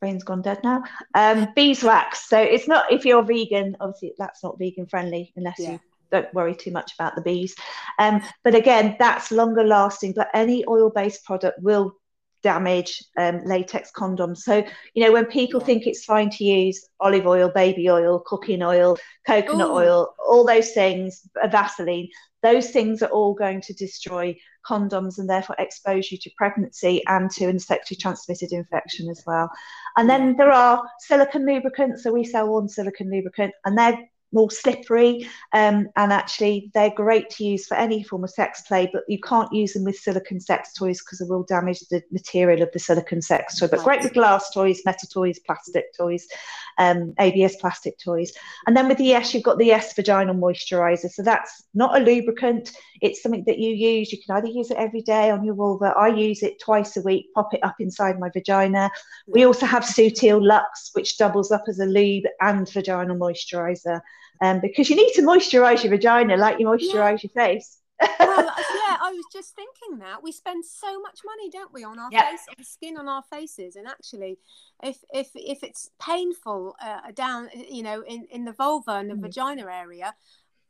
brain's 0.00 0.24
gone 0.24 0.42
dead 0.42 0.60
now. 0.62 0.84
Um, 1.14 1.48
beeswax. 1.56 2.28
So 2.28 2.38
it's 2.38 2.68
not 2.68 2.92
if 2.92 3.04
you're 3.04 3.22
vegan. 3.22 3.76
Obviously, 3.80 4.12
that's 4.18 4.42
not 4.44 4.58
vegan 4.58 4.86
friendly 4.86 5.32
unless 5.36 5.58
Yeah. 5.58 5.72
you 5.72 5.80
don't 6.10 6.32
worry 6.34 6.54
too 6.54 6.70
much 6.70 6.92
about 6.94 7.14
the 7.14 7.22
bees. 7.22 7.54
Um, 7.98 8.22
but 8.44 8.54
again, 8.54 8.96
that's 8.98 9.30
longer 9.30 9.64
lasting. 9.64 10.14
But 10.14 10.28
any 10.34 10.64
oil 10.68 10.90
based 10.90 11.24
product 11.24 11.60
will 11.62 11.94
damage 12.42 13.02
um, 13.18 13.44
latex 13.44 13.90
condoms. 13.92 14.38
So, 14.38 14.64
you 14.94 15.04
know, 15.04 15.12
when 15.12 15.26
people 15.26 15.60
think 15.60 15.86
it's 15.86 16.04
fine 16.04 16.30
to 16.30 16.44
use 16.44 16.88
olive 17.00 17.26
oil, 17.26 17.50
baby 17.54 17.90
oil, 17.90 18.22
cooking 18.24 18.62
oil, 18.62 18.96
coconut 19.26 19.68
Ooh. 19.68 19.74
oil, 19.74 20.14
all 20.26 20.46
those 20.46 20.72
things, 20.72 21.28
Vaseline, 21.50 22.08
those 22.42 22.70
things 22.70 23.02
are 23.02 23.10
all 23.10 23.34
going 23.34 23.60
to 23.60 23.74
destroy 23.74 24.34
condoms 24.66 25.18
and 25.18 25.28
therefore 25.28 25.56
expose 25.58 26.10
you 26.10 26.18
to 26.18 26.30
pregnancy 26.36 27.02
and 27.06 27.30
to 27.32 27.58
sexually 27.58 27.98
transmitted 27.98 28.52
infection 28.52 29.08
as 29.10 29.22
well. 29.26 29.50
And 29.96 30.08
then 30.08 30.36
there 30.36 30.52
are 30.52 30.82
silicone 31.00 31.46
lubricants. 31.46 32.02
So 32.02 32.12
we 32.12 32.24
sell 32.24 32.48
one 32.48 32.68
silicone 32.68 33.10
lubricant 33.10 33.52
and 33.64 33.76
they're 33.76 33.98
more 34.32 34.50
slippery 34.50 35.28
um, 35.52 35.88
and 35.96 36.12
actually 36.12 36.70
they're 36.74 36.90
great 36.90 37.28
to 37.30 37.44
use 37.44 37.66
for 37.66 37.76
any 37.76 38.02
form 38.02 38.24
of 38.24 38.30
sex 38.30 38.62
play 38.62 38.88
but 38.92 39.02
you 39.08 39.18
can't 39.20 39.52
use 39.52 39.72
them 39.72 39.84
with 39.84 39.96
silicone 39.96 40.40
sex 40.40 40.72
toys 40.72 41.00
because 41.00 41.20
it 41.20 41.28
will 41.28 41.42
damage 41.44 41.80
the 41.90 42.02
material 42.12 42.62
of 42.62 42.70
the 42.72 42.78
silicone 42.78 43.22
sex 43.22 43.58
toy. 43.58 43.66
But 43.66 43.84
great 43.84 44.02
with 44.02 44.14
glass 44.14 44.50
toys 44.50 44.82
metal 44.84 45.08
toys 45.12 45.38
plastic 45.40 45.94
toys 45.96 46.28
um, 46.78 47.14
abs 47.18 47.56
plastic 47.56 47.98
toys. 47.98 48.32
And 48.66 48.76
then 48.76 48.88
with 48.88 48.98
the 48.98 49.04
yes 49.04 49.34
you've 49.34 49.42
got 49.42 49.58
the 49.58 49.66
yes 49.66 49.94
vaginal 49.94 50.34
moisturizer. 50.34 51.10
So 51.10 51.22
that's 51.22 51.64
not 51.74 52.00
a 52.00 52.02
lubricant. 52.02 52.72
It's 53.02 53.22
something 53.22 53.44
that 53.46 53.58
you 53.58 53.74
use. 53.74 54.12
You 54.12 54.18
can 54.24 54.36
either 54.36 54.48
use 54.48 54.70
it 54.70 54.76
every 54.76 55.02
day 55.02 55.30
on 55.30 55.44
your 55.44 55.54
vulva. 55.54 55.94
I 55.96 56.08
use 56.08 56.42
it 56.42 56.60
twice 56.60 56.96
a 56.96 57.02
week 57.02 57.26
pop 57.34 57.52
it 57.54 57.64
up 57.64 57.76
inside 57.80 58.18
my 58.18 58.30
vagina. 58.30 58.90
We 59.26 59.44
also 59.44 59.66
have 59.66 59.84
Sutil 59.84 60.44
Luxe 60.44 60.90
which 60.94 61.18
doubles 61.18 61.50
up 61.50 61.64
as 61.68 61.78
a 61.80 61.86
lube 61.86 62.24
and 62.40 62.68
vaginal 62.68 63.16
moisturizer 63.16 64.00
um, 64.40 64.60
because 64.60 64.88
you 64.90 64.96
need 64.96 65.12
to 65.14 65.22
moisturize 65.22 65.82
your 65.84 65.90
vagina 65.90 66.36
like 66.36 66.58
you 66.58 66.66
moisturize 66.66 67.22
your 67.22 67.30
face. 67.30 67.78
well, 68.18 68.54
yeah, 68.74 68.96
I 69.02 69.12
was 69.12 69.26
just 69.32 69.54
thinking 69.54 69.98
that 69.98 70.22
we 70.22 70.32
spend 70.32 70.64
so 70.64 71.00
much 71.00 71.20
money, 71.24 71.50
don't 71.50 71.72
we, 71.72 71.84
on 71.84 71.98
our 71.98 72.10
Yeah. 72.10 72.30
face, 72.30 72.46
on 72.58 72.64
skin 72.64 72.96
on 72.98 73.08
our 73.08 73.22
faces, 73.22 73.76
and 73.76 73.86
actually, 73.86 74.38
if 74.82 74.98
if 75.12 75.30
if 75.34 75.62
it's 75.62 75.90
painful 76.00 76.76
uh, 76.82 77.12
down, 77.14 77.48
you 77.54 77.82
know, 77.82 78.02
in 78.02 78.26
in 78.30 78.44
the 78.44 78.52
vulva 78.52 78.92
and 78.92 79.10
the 79.10 79.14
Mm. 79.14 79.22
vagina 79.22 79.66
area, 79.70 80.14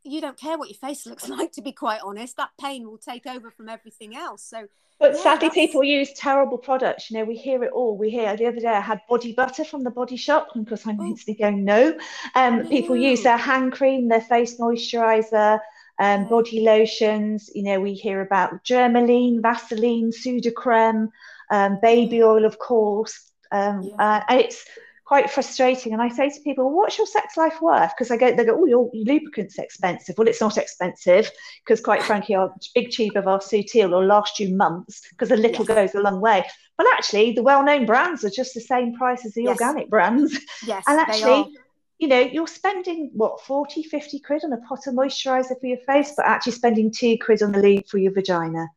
you 0.02 0.20
don't 0.20 0.38
care 0.38 0.58
what 0.58 0.68
your 0.70 0.78
face 0.78 1.06
looks 1.10 1.28
like. 1.28 1.52
To 1.52 1.62
be 1.62 1.72
quite 1.72 2.00
honest, 2.04 2.36
that 2.36 2.50
pain 2.60 2.86
will 2.88 2.98
take 2.98 3.26
over 3.26 3.50
from 3.50 3.68
everything 3.68 4.16
else. 4.16 4.42
So 4.44 4.68
But 5.00 5.14
Yeah, 5.14 5.22
sadly, 5.22 5.48
that's- 5.48 5.66
people 5.66 5.82
use 5.82 6.12
terrible 6.12 6.58
products. 6.58 7.10
You 7.10 7.18
know, 7.18 7.24
we 7.24 7.34
hear 7.34 7.64
it 7.64 7.72
all. 7.72 7.96
We 7.96 8.10
hear 8.10 8.36
the 8.36 8.46
other 8.46 8.60
day 8.60 8.68
I 8.68 8.80
had 8.80 9.00
body 9.08 9.32
butter 9.32 9.64
from 9.64 9.82
the 9.82 9.90
body 9.90 10.16
shop, 10.16 10.48
and 10.54 10.62
of 10.62 10.68
course 10.68 10.86
I'm 10.86 11.00
Oh. 11.00 11.06
instantly 11.06 11.42
going 11.42 11.64
no. 11.64 11.96
Um, 12.34 12.66
people 12.68 12.96
use 12.96 13.22
their 13.22 13.38
hand 13.38 13.72
cream, 13.72 14.08
their 14.08 14.20
face 14.20 14.58
moisturizer, 14.60 15.58
um, 15.98 16.28
body 16.28 16.60
lotions. 16.60 17.50
You 17.54 17.62
know, 17.64 17.80
we 17.80 17.94
hear 17.94 18.20
about 18.20 18.62
Germolene, 18.64 19.40
Vaseline, 19.40 20.10
Sudocrem, 20.12 21.08
um, 21.50 21.78
baby 21.80 22.22
oil, 22.22 22.44
of 22.44 22.58
course. 22.58 23.32
Um, 23.52 23.82
yeah. 23.82 23.94
uh, 23.98 24.22
and 24.28 24.40
it's 24.40 24.64
quite 25.10 25.28
frustrating. 25.28 25.92
And 25.92 26.00
I 26.00 26.08
say 26.08 26.30
to 26.30 26.40
people, 26.42 26.70
what's 26.70 26.96
your 26.96 27.06
sex 27.06 27.36
life 27.36 27.60
worth? 27.60 27.90
Because 27.98 28.12
I 28.12 28.16
go, 28.16 28.32
they 28.32 28.44
go, 28.44 28.56
oh, 28.56 28.66
your 28.66 28.88
lubricant's 28.94 29.58
expensive. 29.58 30.16
Well, 30.16 30.28
it's 30.28 30.40
not 30.40 30.56
expensive 30.56 31.28
because, 31.64 31.80
quite 31.80 32.04
frankly, 32.04 32.36
our 32.36 32.54
big 32.76 32.92
tube 32.92 33.16
of 33.16 33.26
our 33.26 33.40
Sutil 33.40 33.90
will 33.90 34.06
last 34.06 34.38
you 34.38 34.54
months 34.54 35.02
because 35.10 35.32
a 35.32 35.36
little 35.36 35.66
yes. 35.66 35.74
goes 35.74 35.94
a 35.96 36.00
long 36.00 36.20
way. 36.20 36.46
But 36.78 36.86
actually, 36.92 37.32
the 37.32 37.42
well-known 37.42 37.86
brands 37.86 38.24
are 38.24 38.30
just 38.30 38.54
the 38.54 38.60
same 38.60 38.94
price 38.94 39.26
as 39.26 39.34
the 39.34 39.42
yes. 39.42 39.60
organic 39.60 39.90
brands. 39.90 40.38
Yes, 40.64 40.84
and 40.86 41.00
actually, 41.00 41.56
you 41.98 42.06
know, 42.06 42.20
you're 42.20 42.46
spending 42.46 43.10
what 43.12 43.40
40, 43.40 43.82
50 43.82 44.20
quid 44.20 44.44
on 44.44 44.52
a 44.52 44.58
pot 44.58 44.86
of 44.86 44.94
moisturizer 44.94 45.58
for 45.58 45.66
your 45.66 45.78
face, 45.78 46.12
but 46.16 46.24
actually 46.24 46.52
spending 46.52 46.92
two 46.92 47.16
quid 47.18 47.42
on 47.42 47.50
the 47.50 47.58
lube 47.60 47.88
for 47.88 47.98
your 47.98 48.12
vagina 48.12 48.68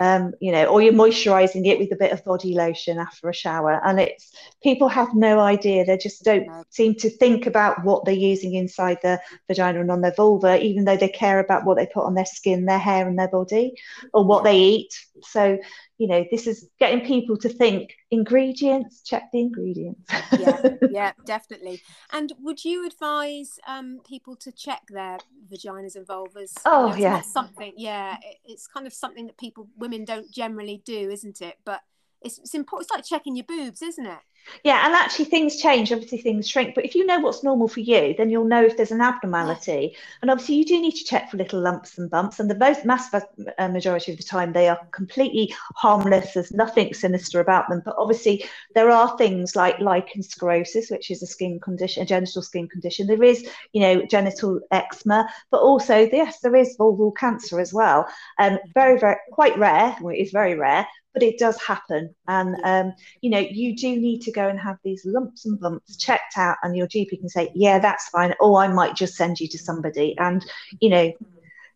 um, 0.00 0.32
you 0.40 0.52
know, 0.52 0.66
or 0.66 0.82
you're 0.82 0.92
moisturizing 0.92 1.66
it 1.66 1.78
with 1.78 1.92
a 1.92 1.96
bit 1.96 2.12
of 2.12 2.24
body 2.24 2.54
lotion 2.54 2.98
after 2.98 3.28
a 3.28 3.34
shower. 3.34 3.80
And 3.84 4.00
it's 4.00 4.32
people 4.62 4.88
have 4.88 5.14
no 5.14 5.40
idea. 5.40 5.84
They 5.84 5.96
just 5.96 6.24
don't 6.24 6.48
seem 6.70 6.94
to 6.96 7.10
think 7.10 7.46
about 7.46 7.84
what 7.84 8.04
they're 8.04 8.14
using 8.14 8.54
inside 8.54 8.98
the 9.02 9.20
vagina 9.48 9.80
and 9.80 9.90
on 9.90 10.00
their 10.00 10.14
vulva, 10.14 10.62
even 10.62 10.84
though 10.84 10.96
they 10.96 11.08
care 11.08 11.40
about 11.40 11.64
what 11.64 11.76
they 11.76 11.86
put 11.86 12.04
on 12.04 12.14
their 12.14 12.26
skin, 12.26 12.64
their 12.66 12.78
hair, 12.78 13.08
and 13.08 13.18
their 13.18 13.28
body, 13.28 13.74
or 14.12 14.24
what 14.24 14.44
they 14.44 14.58
eat. 14.58 14.94
So 15.22 15.58
you 15.98 16.06
know 16.06 16.24
this 16.30 16.46
is 16.46 16.68
getting 16.78 17.04
people 17.06 17.36
to 17.38 17.48
think 17.48 17.94
ingredients 18.10 19.02
check 19.02 19.24
the 19.32 19.40
ingredients. 19.40 20.10
Yeah 20.38 20.60
yeah 20.90 21.12
definitely. 21.24 21.80
And 22.12 22.32
would 22.40 22.64
you 22.64 22.86
advise 22.86 23.58
um, 23.66 24.00
people 24.06 24.36
to 24.36 24.52
check 24.52 24.82
their 24.88 25.18
vaginas 25.50 25.96
and 25.96 26.06
vulvas? 26.06 26.52
Oh 26.64 26.94
yeah 26.94 27.20
something 27.20 27.72
yeah 27.76 28.16
it's 28.44 28.66
kind 28.66 28.86
of 28.86 28.92
something 28.92 29.26
that 29.26 29.38
people 29.38 29.68
women 29.76 30.04
don't 30.04 30.30
generally 30.30 30.82
do 30.84 31.10
isn't 31.10 31.40
it? 31.40 31.58
But 31.64 31.82
it's, 32.22 32.38
it's 32.38 32.54
important 32.54 32.86
it's 32.86 32.96
like 32.96 33.04
checking 33.04 33.36
your 33.36 33.44
boobs 33.44 33.82
isn't 33.82 34.06
it 34.06 34.20
yeah, 34.64 34.86
and 34.86 34.94
actually 34.94 35.26
things 35.26 35.60
change. 35.60 35.92
Obviously, 35.92 36.18
things 36.18 36.48
shrink. 36.48 36.74
But 36.74 36.84
if 36.84 36.94
you 36.94 37.04
know 37.04 37.18
what's 37.20 37.42
normal 37.42 37.68
for 37.68 37.80
you, 37.80 38.14
then 38.16 38.30
you'll 38.30 38.44
know 38.44 38.64
if 38.64 38.76
there's 38.76 38.92
an 38.92 39.00
abnormality. 39.00 39.90
Yeah. 39.92 39.98
And 40.22 40.30
obviously, 40.30 40.56
you 40.56 40.64
do 40.64 40.80
need 40.80 40.94
to 40.94 41.04
check 41.04 41.30
for 41.30 41.36
little 41.36 41.60
lumps 41.60 41.98
and 41.98 42.10
bumps. 42.10 42.40
And 42.40 42.50
the 42.50 42.56
most 42.56 42.84
massive 42.84 43.24
uh, 43.58 43.68
majority 43.68 44.12
of 44.12 44.18
the 44.18 44.24
time, 44.24 44.52
they 44.52 44.68
are 44.68 44.78
completely 44.92 45.54
harmless. 45.74 46.34
There's 46.34 46.52
nothing 46.52 46.94
sinister 46.94 47.40
about 47.40 47.68
them. 47.68 47.82
But 47.84 47.96
obviously, 47.98 48.44
there 48.74 48.90
are 48.90 49.16
things 49.18 49.56
like 49.56 49.80
lichen 49.80 50.22
sclerosis, 50.22 50.90
which 50.90 51.10
is 51.10 51.22
a 51.22 51.26
skin 51.26 51.60
condition, 51.60 52.02
a 52.02 52.06
genital 52.06 52.42
skin 52.42 52.68
condition. 52.68 53.06
There 53.06 53.22
is, 53.22 53.48
you 53.72 53.80
know, 53.80 54.06
genital 54.06 54.60
eczema, 54.70 55.28
but 55.50 55.60
also, 55.60 56.08
yes, 56.12 56.40
there 56.40 56.56
is 56.56 56.76
vulval 56.78 57.16
cancer 57.16 57.60
as 57.60 57.72
well. 57.72 58.06
Um, 58.38 58.58
very, 58.74 58.98
very, 58.98 59.16
quite 59.32 59.58
rare. 59.58 59.96
Well, 60.00 60.14
it 60.14 60.18
is 60.18 60.30
very 60.30 60.54
rare, 60.54 60.86
but 61.16 61.22
it 61.22 61.38
does 61.38 61.58
happen. 61.62 62.14
And, 62.28 62.56
um, 62.62 62.92
you 63.22 63.30
know, 63.30 63.38
you 63.38 63.74
do 63.74 63.96
need 63.98 64.20
to 64.20 64.32
go 64.32 64.46
and 64.46 64.60
have 64.60 64.76
these 64.84 65.02
lumps 65.06 65.46
and 65.46 65.58
bumps 65.58 65.96
checked 65.96 66.36
out, 66.36 66.58
and 66.62 66.76
your 66.76 66.86
GP 66.86 67.18
can 67.20 67.30
say, 67.30 67.50
yeah, 67.54 67.78
that's 67.78 68.10
fine. 68.10 68.34
Or 68.38 68.62
I 68.62 68.68
might 68.68 68.94
just 68.94 69.14
send 69.14 69.40
you 69.40 69.48
to 69.48 69.58
somebody. 69.58 70.14
And, 70.18 70.44
you 70.78 70.90
know, 70.90 71.12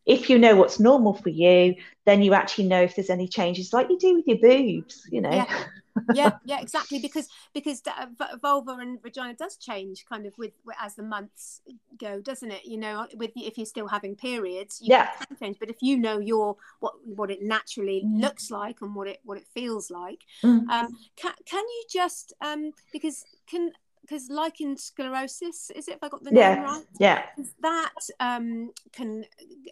if 0.04 0.28
you 0.28 0.38
know 0.38 0.56
what's 0.56 0.78
normal 0.78 1.14
for 1.14 1.30
you, 1.30 1.74
then 2.04 2.20
you 2.20 2.34
actually 2.34 2.66
know 2.66 2.82
if 2.82 2.96
there's 2.96 3.08
any 3.08 3.28
changes, 3.28 3.72
like 3.72 3.88
you 3.88 3.98
do 3.98 4.16
with 4.16 4.26
your 4.26 4.36
boobs, 4.36 5.08
you 5.10 5.22
know. 5.22 5.32
Yeah 5.32 5.64
yeah 6.14 6.32
yeah 6.44 6.60
exactly 6.60 6.98
because 6.98 7.28
because 7.54 7.82
vulva 8.40 8.76
and 8.80 9.02
vagina 9.02 9.34
does 9.34 9.56
change 9.56 10.04
kind 10.08 10.26
of 10.26 10.36
with 10.38 10.52
as 10.80 10.94
the 10.94 11.02
months 11.02 11.60
go 11.98 12.20
doesn't 12.20 12.50
it 12.50 12.64
you 12.64 12.78
know 12.78 13.06
with 13.14 13.30
if 13.36 13.56
you're 13.56 13.66
still 13.66 13.88
having 13.88 14.14
periods 14.14 14.80
you 14.82 14.88
yeah. 14.90 15.10
can 15.26 15.36
change 15.36 15.56
but 15.58 15.70
if 15.70 15.76
you 15.80 15.96
know 15.96 16.18
your 16.18 16.56
what 16.80 16.94
what 17.04 17.30
it 17.30 17.42
naturally 17.42 18.02
looks 18.06 18.50
like 18.50 18.80
and 18.82 18.94
what 18.94 19.08
it 19.08 19.18
what 19.24 19.38
it 19.38 19.46
feels 19.54 19.90
like 19.90 20.20
mm. 20.42 20.68
um 20.68 20.88
can, 21.16 21.32
can 21.44 21.64
you 21.64 21.84
just 21.90 22.32
um 22.40 22.72
because 22.92 23.24
can 23.46 23.70
because 24.10 24.28
lichen 24.28 24.76
sclerosis 24.76 25.70
is 25.74 25.86
it 25.86 25.92
if 25.92 26.02
I 26.02 26.08
got 26.08 26.24
the 26.24 26.32
yeah. 26.32 26.54
name 26.54 26.64
right? 26.64 26.84
Yeah. 26.98 27.22
That 27.62 27.94
um, 28.18 28.72
can 28.92 29.24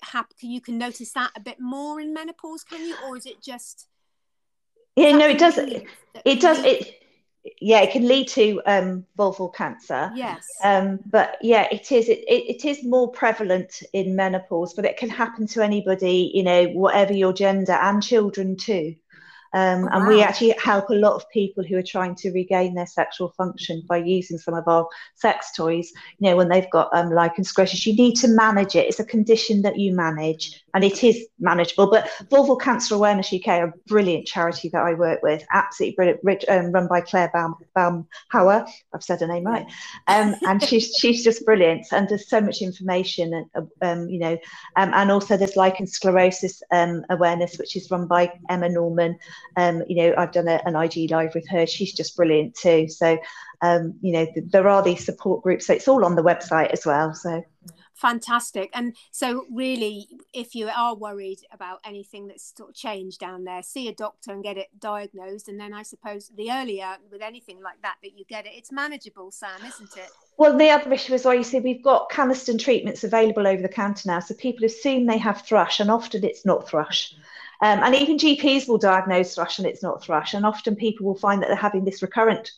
happen. 0.02 0.36
You 0.42 0.60
can 0.60 0.78
notice 0.78 1.12
that 1.12 1.30
a 1.36 1.40
bit 1.40 1.58
more 1.58 2.00
in 2.00 2.14
menopause, 2.14 2.62
can 2.62 2.86
you, 2.86 2.94
or 3.06 3.16
is 3.16 3.26
it 3.26 3.42
just 3.42 3.88
yeah, 4.99 5.12
no, 5.16 5.28
it 5.28 5.38
does. 5.38 5.59
It 5.59 6.40
does. 6.40 6.59
It 6.64 6.94
yeah, 7.61 7.80
it 7.80 7.92
can 7.92 8.07
lead 8.07 8.28
to 8.28 8.61
um, 8.66 9.07
vulval 9.18 9.55
cancer. 9.55 10.11
Yes. 10.14 10.46
Um, 10.62 11.01
but 11.07 11.38
yeah, 11.40 11.66
it 11.70 11.90
is. 11.92 12.09
It, 12.09 12.24
it, 12.28 12.64
is 12.64 12.84
more 12.84 13.11
prevalent 13.11 13.82
in 13.92 14.16
menopause, 14.16 14.74
but 14.74 14.84
it 14.84 14.96
can 14.96 15.09
happen 15.09 15.46
to 15.49 15.62
anybody. 15.62 16.30
You 16.34 16.42
know, 16.42 16.66
whatever 16.68 17.12
your 17.12 17.32
gender, 17.32 17.72
and 17.72 18.03
children 18.03 18.57
too. 18.57 18.96
Um, 19.55 19.84
oh, 19.84 19.88
and 19.92 20.05
wow. 20.05 20.09
we 20.09 20.22
actually 20.22 20.55
help 20.62 20.90
a 20.90 20.94
lot 20.94 21.14
of 21.14 21.28
people 21.30 21.64
who 21.64 21.76
are 21.76 21.82
trying 21.82 22.14
to 22.16 22.30
regain 22.32 22.74
their 22.74 22.86
sexual 22.86 23.30
function 23.30 23.82
by 23.88 23.99
using 23.99 24.36
some 24.36 24.55
of 24.55 24.68
our 24.68 24.86
sex 25.14 25.53
toys. 25.57 25.90
You 26.18 26.30
know, 26.30 26.36
when 26.36 26.49
they've 26.49 26.70
got 26.70 26.90
um, 26.92 27.11
lichen 27.11 27.44
sclerosis, 27.44 27.86
you 27.86 27.94
need 27.94 28.16
to 28.16 28.28
manage 28.28 28.76
it. 28.76 28.86
It's 28.86 29.01
a 29.01 29.05
condition 29.05 29.62
that 29.62 29.78
you 29.78 29.94
manage, 29.94 30.64
and 30.74 30.84
it 30.84 31.02
is 31.02 31.26
manageable. 31.38 31.90
But 31.90 32.08
Vulval 32.30 32.60
Cancer 32.60 32.94
Awareness 32.94 33.32
UK 33.32 33.48
a 33.48 33.72
brilliant 33.86 34.26
charity 34.26 34.68
that 34.70 34.82
I 34.82 34.94
work 34.94 35.22
with, 35.22 35.44
absolutely 35.52 35.96
brilliant, 35.96 36.20
rich, 36.22 36.44
um, 36.48 36.72
run 36.72 36.88
by 36.88 37.00
Claire 37.00 37.30
Baum, 37.32 37.56
Baumhauer. 37.76 38.68
I've 38.94 39.02
said 39.02 39.20
her 39.20 39.26
name 39.26 39.44
right, 39.44 39.66
um, 40.06 40.34
and 40.46 40.62
she's 40.62 40.94
she's 40.98 41.24
just 41.24 41.44
brilliant. 41.44 41.86
And 41.92 42.08
there's 42.08 42.28
so 42.28 42.40
much 42.40 42.62
information, 42.62 43.34
and 43.34 43.46
uh, 43.54 43.86
um, 43.86 44.08
you 44.08 44.18
know, 44.18 44.38
um, 44.76 44.92
and 44.94 45.10
also 45.10 45.36
there's 45.36 45.56
lichen 45.56 45.86
sclerosis 45.86 46.62
um, 46.70 47.04
awareness, 47.10 47.58
which 47.58 47.76
is 47.76 47.90
run 47.90 48.06
by 48.06 48.32
Emma 48.48 48.68
Norman. 48.68 49.18
Um, 49.56 49.82
you 49.88 49.96
know, 49.96 50.14
I've 50.16 50.32
done 50.32 50.48
a, 50.48 50.60
an 50.64 50.76
IG 50.76 51.10
live 51.10 51.34
with 51.34 51.48
her. 51.48 51.66
She's 51.66 51.92
just 51.92 52.16
brilliant 52.16 52.54
too. 52.54 52.88
So, 52.88 53.18
um, 53.60 53.94
you 54.00 54.12
know, 54.12 54.24
th- 54.26 54.46
there 54.50 54.68
are 54.68 54.82
these 54.82 55.04
support 55.04 55.42
groups. 55.42 55.66
So 55.66 55.74
it's 55.74 55.88
all 55.88 56.04
on 56.04 56.14
the 56.14 56.22
website 56.22 56.70
as 56.70 56.86
well. 56.86 57.14
So 57.14 57.44
fantastic. 57.99 58.70
And 58.74 58.96
so 59.11 59.44
really 59.53 60.09
if 60.32 60.55
you 60.55 60.68
are 60.68 60.94
worried 60.94 61.40
about 61.53 61.80
anything 61.84 62.28
that's 62.28 62.55
sort 62.57 62.70
of 62.70 62.74
changed 62.74 63.18
down 63.18 63.44
there 63.44 63.62
see 63.62 63.88
a 63.88 63.94
doctor 63.94 64.32
and 64.32 64.42
get 64.42 64.57
it 64.57 64.68
diagnosed. 64.78 65.49
And 65.49 65.59
then 65.59 65.74
i 65.74 65.82
suppose 65.82 66.30
the 66.36 66.51
earlier 66.51 66.96
with 67.11 67.22
anything 67.22 67.61
like 67.61 67.80
that 67.82 67.96
that 68.03 68.16
you 68.16 68.24
get 68.28 68.46
it 68.46 68.53
it's 68.55 68.72
manageable 68.72 69.30
sam 69.30 69.61
isn't 69.66 69.96
it? 69.96 70.11
Well 70.36 70.57
the 70.57 70.70
other 70.70 70.92
issue 70.92 71.14
is 71.14 71.24
why 71.24 71.34
you 71.34 71.44
see 71.44 71.61
we've 71.61 71.82
got 71.82 72.11
canesten 72.11 72.59
treatments 72.59 73.05
available 73.05 73.46
over 73.46 73.62
the 73.62 73.68
counter 73.68 74.09
now. 74.09 74.20
So 74.20 74.34
people 74.34 74.64
assume 74.64 75.07
they 75.07 75.18
have 75.18 75.42
thrush 75.42 75.80
and 75.80 75.90
often 75.90 76.24
it's 76.24 76.46
not 76.46 76.68
thrush. 76.68 77.14
Um, 77.61 77.80
and 77.82 77.94
even 77.96 78.18
GPs 78.18 78.68
will 78.68 78.78
diagnose 78.78 79.34
thrush 79.34 79.59
and 79.59 79.66
it's 79.66 79.82
not 79.82 80.03
thrush. 80.03 80.34
And 80.34 80.46
often 80.46 80.76
people 80.76 81.07
will 81.07 81.16
find 81.16 81.42
that 81.42 81.49
they're 81.49 81.57
having 81.57 81.84
this 81.84 82.03
recurrent 82.03 82.53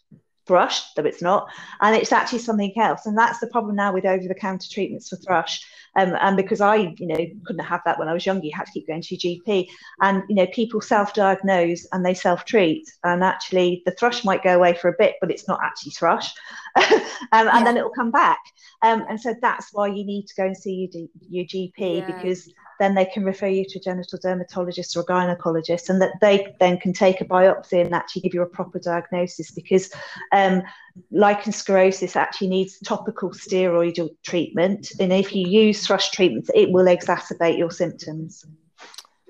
thrush, 0.51 0.93
though 0.95 1.05
it's 1.05 1.23
not, 1.23 1.49
and 1.81 1.95
it's 1.95 2.11
actually 2.11 2.41
something 2.41 2.73
else. 2.77 3.07
And 3.07 3.17
that's 3.17 3.39
the 3.39 3.47
problem 3.47 3.77
now 3.77 3.93
with 3.93 4.05
over 4.05 4.27
the 4.27 4.35
counter 4.35 4.69
treatments 4.69 5.09
for 5.09 5.15
thrush. 5.15 5.65
Um, 5.97 6.17
and 6.21 6.37
because 6.37 6.61
I, 6.61 6.95
you 6.99 7.07
know, 7.07 7.19
couldn't 7.45 7.65
have 7.65 7.81
that 7.85 7.99
when 7.99 8.09
I 8.09 8.13
was 8.13 8.27
younger, 8.27 8.47
you 8.47 8.53
had 8.55 8.67
to 8.67 8.73
keep 8.73 8.87
going 8.87 9.03
to 9.03 9.15
your 9.15 9.39
GP. 9.39 9.69
And, 10.01 10.23
you 10.29 10.37
know, 10.37 10.47
people 10.49 10.81
self 10.81 11.15
diagnose 11.15 11.87
and 11.93 12.05
they 12.05 12.15
self 12.15 12.45
treat. 12.45 12.91
And 13.05 13.25
actually, 13.25 13.83
the 13.85 13.93
thrush 13.93 14.25
might 14.25 14.43
go 14.45 14.55
away 14.55 14.75
for 14.75 14.89
a 14.89 14.97
bit, 14.99 15.17
but 15.21 15.31
it's 15.31 15.49
not 15.49 15.61
actually 15.63 15.93
thrush. 15.93 16.33
um, 16.77 16.85
and 17.33 17.47
yeah. 17.47 17.65
then 17.65 17.77
it 17.77 17.83
will 17.83 17.91
come 17.91 18.11
back. 18.11 18.41
Um, 18.83 19.05
and 19.09 19.21
so 19.21 19.35
that's 19.43 19.69
why 19.73 19.89
you 19.89 20.05
need 20.05 20.27
to 20.29 20.35
go 20.35 20.45
and 20.45 20.57
see 20.57 20.89
your, 20.93 21.09
your 21.29 21.45
GP 21.45 21.99
yeah. 21.99 22.07
because 22.07 22.49
then 22.81 22.95
they 22.95 23.05
can 23.05 23.25
refer 23.25 23.47
you 23.47 23.65
to 23.69 23.79
a 23.79 23.83
genital 23.83 24.19
dermatologist 24.23 24.97
or 24.97 25.01
a 25.01 25.05
gynecologist, 25.05 25.91
and 25.91 26.01
that 26.01 26.15
they 26.23 26.55
then 26.61 26.79
can 26.79 26.95
take 26.95 27.21
a 27.21 27.27
biopsy 27.27 27.85
and 27.85 27.95
actually 27.95 28.23
give 28.23 28.33
you 28.33 28.41
a 28.41 28.47
proper 28.47 28.79
diagnosis 28.79 29.51
because 29.51 29.93
um, 30.33 30.63
lichen 31.11 31.53
sclerosis 31.53 32.17
actually 32.17 32.49
needs 32.49 32.79
topical 32.81 33.31
steroidal 33.31 34.11
treatment. 34.25 34.93
And 35.01 35.13
if 35.13 35.35
you 35.35 35.49
use 35.49 35.87
thrush 35.87 36.11
treatments, 36.11 36.51
it 36.55 36.71
will 36.71 36.87
exacerbate 36.87 37.59
your 37.59 37.71
symptoms. 37.71 38.45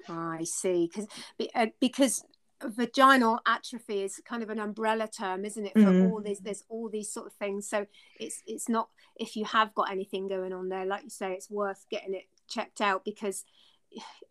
I 0.09 0.45
see, 0.45 0.91
because 0.93 1.09
uh, 1.55 1.67
because 1.81 2.25
vaginal 2.63 3.39
atrophy 3.47 4.03
is 4.03 4.21
kind 4.25 4.43
of 4.43 4.51
an 4.51 4.59
umbrella 4.59 5.09
term 5.09 5.45
isn't 5.47 5.67
it 5.67 5.73
for 5.73 5.81
mm. 5.81 6.11
all 6.11 6.21
these 6.21 6.41
there's 6.41 6.63
all 6.69 6.91
these 6.91 7.11
sort 7.11 7.27
of 7.27 7.33
things 7.35 7.67
so 7.67 7.87
it's 8.19 8.43
it's 8.47 8.69
not 8.69 8.91
if 9.17 9.35
you 9.35 9.45
have 9.47 9.75
got 9.75 9.91
anything 9.91 10.29
going 10.29 10.53
on 10.53 10.69
there 10.69 10.85
like 10.85 11.03
you 11.03 11.11
say 11.11 11.33
it's 11.33 11.51
worth 11.51 11.87
getting 11.91 12.15
it 12.15 12.25
checked 12.49 12.81
out 12.81 13.05
because 13.05 13.45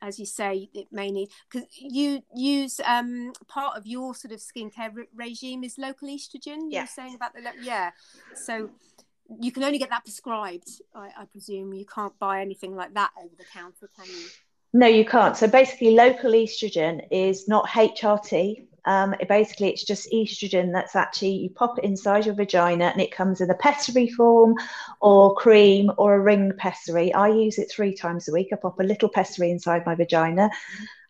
as 0.02 0.20
you 0.20 0.26
say 0.26 0.70
it 0.74 0.88
may 0.92 1.12
need 1.12 1.30
because 1.50 1.68
you 1.78 2.22
use 2.36 2.80
um 2.86 3.34
part 3.48 3.78
of 3.78 3.86
your 3.86 4.16
sort 4.16 4.34
of 4.34 4.40
skincare 4.40 4.94
re- 4.94 5.08
regime 5.16 5.64
is 5.64 5.78
local 5.78 6.08
estrogen 6.08 6.68
yeah. 6.70 6.80
you're 6.80 6.88
saying 6.88 7.16
about 7.16 7.34
the 7.34 7.42
yeah 7.62 7.92
so 8.36 8.70
you 9.42 9.52
can 9.52 9.64
only 9.64 9.78
get 9.78 9.90
that 9.90 10.04
prescribed 10.04 10.70
I, 10.96 11.10
I 11.18 11.26
presume 11.26 11.74
you 11.74 11.86
can't 11.86 12.18
buy 12.20 12.42
anything 12.42 12.76
like 12.76 12.94
that 12.94 13.12
over 13.22 13.36
the 13.38 13.46
counter 13.54 13.90
can 13.96 14.06
you 14.06 14.28
no, 14.72 14.86
you 14.86 15.04
can't. 15.04 15.36
So 15.36 15.48
basically, 15.48 15.96
local 15.96 16.32
estrogen 16.32 17.06
is 17.10 17.48
not 17.48 17.68
HRT. 17.68 18.68
Um, 18.90 19.14
it 19.20 19.28
basically, 19.28 19.70
it's 19.70 19.84
just 19.84 20.12
estrogen 20.12 20.74
that's 20.74 20.96
actually 20.96 21.34
you 21.34 21.52
pop 21.52 21.78
it 21.78 21.84
inside 21.84 22.26
your 22.26 22.34
vagina, 22.34 22.86
and 22.86 23.00
it 23.00 23.12
comes 23.12 23.40
in 23.40 23.52
a 23.52 23.54
pessary 23.54 24.10
form, 24.10 24.56
or 25.00 25.36
cream, 25.36 25.92
or 25.98 26.16
a 26.16 26.20
ring 26.20 26.54
pessary. 26.58 27.14
I 27.14 27.28
use 27.28 27.60
it 27.60 27.72
three 27.72 27.94
times 27.94 28.28
a 28.28 28.34
week. 28.34 28.50
I 28.52 28.56
pop 28.56 28.80
a 28.80 28.84
little 28.84 29.08
pessary 29.08 29.52
inside 29.52 29.86
my 29.86 29.94
vagina, 29.94 30.50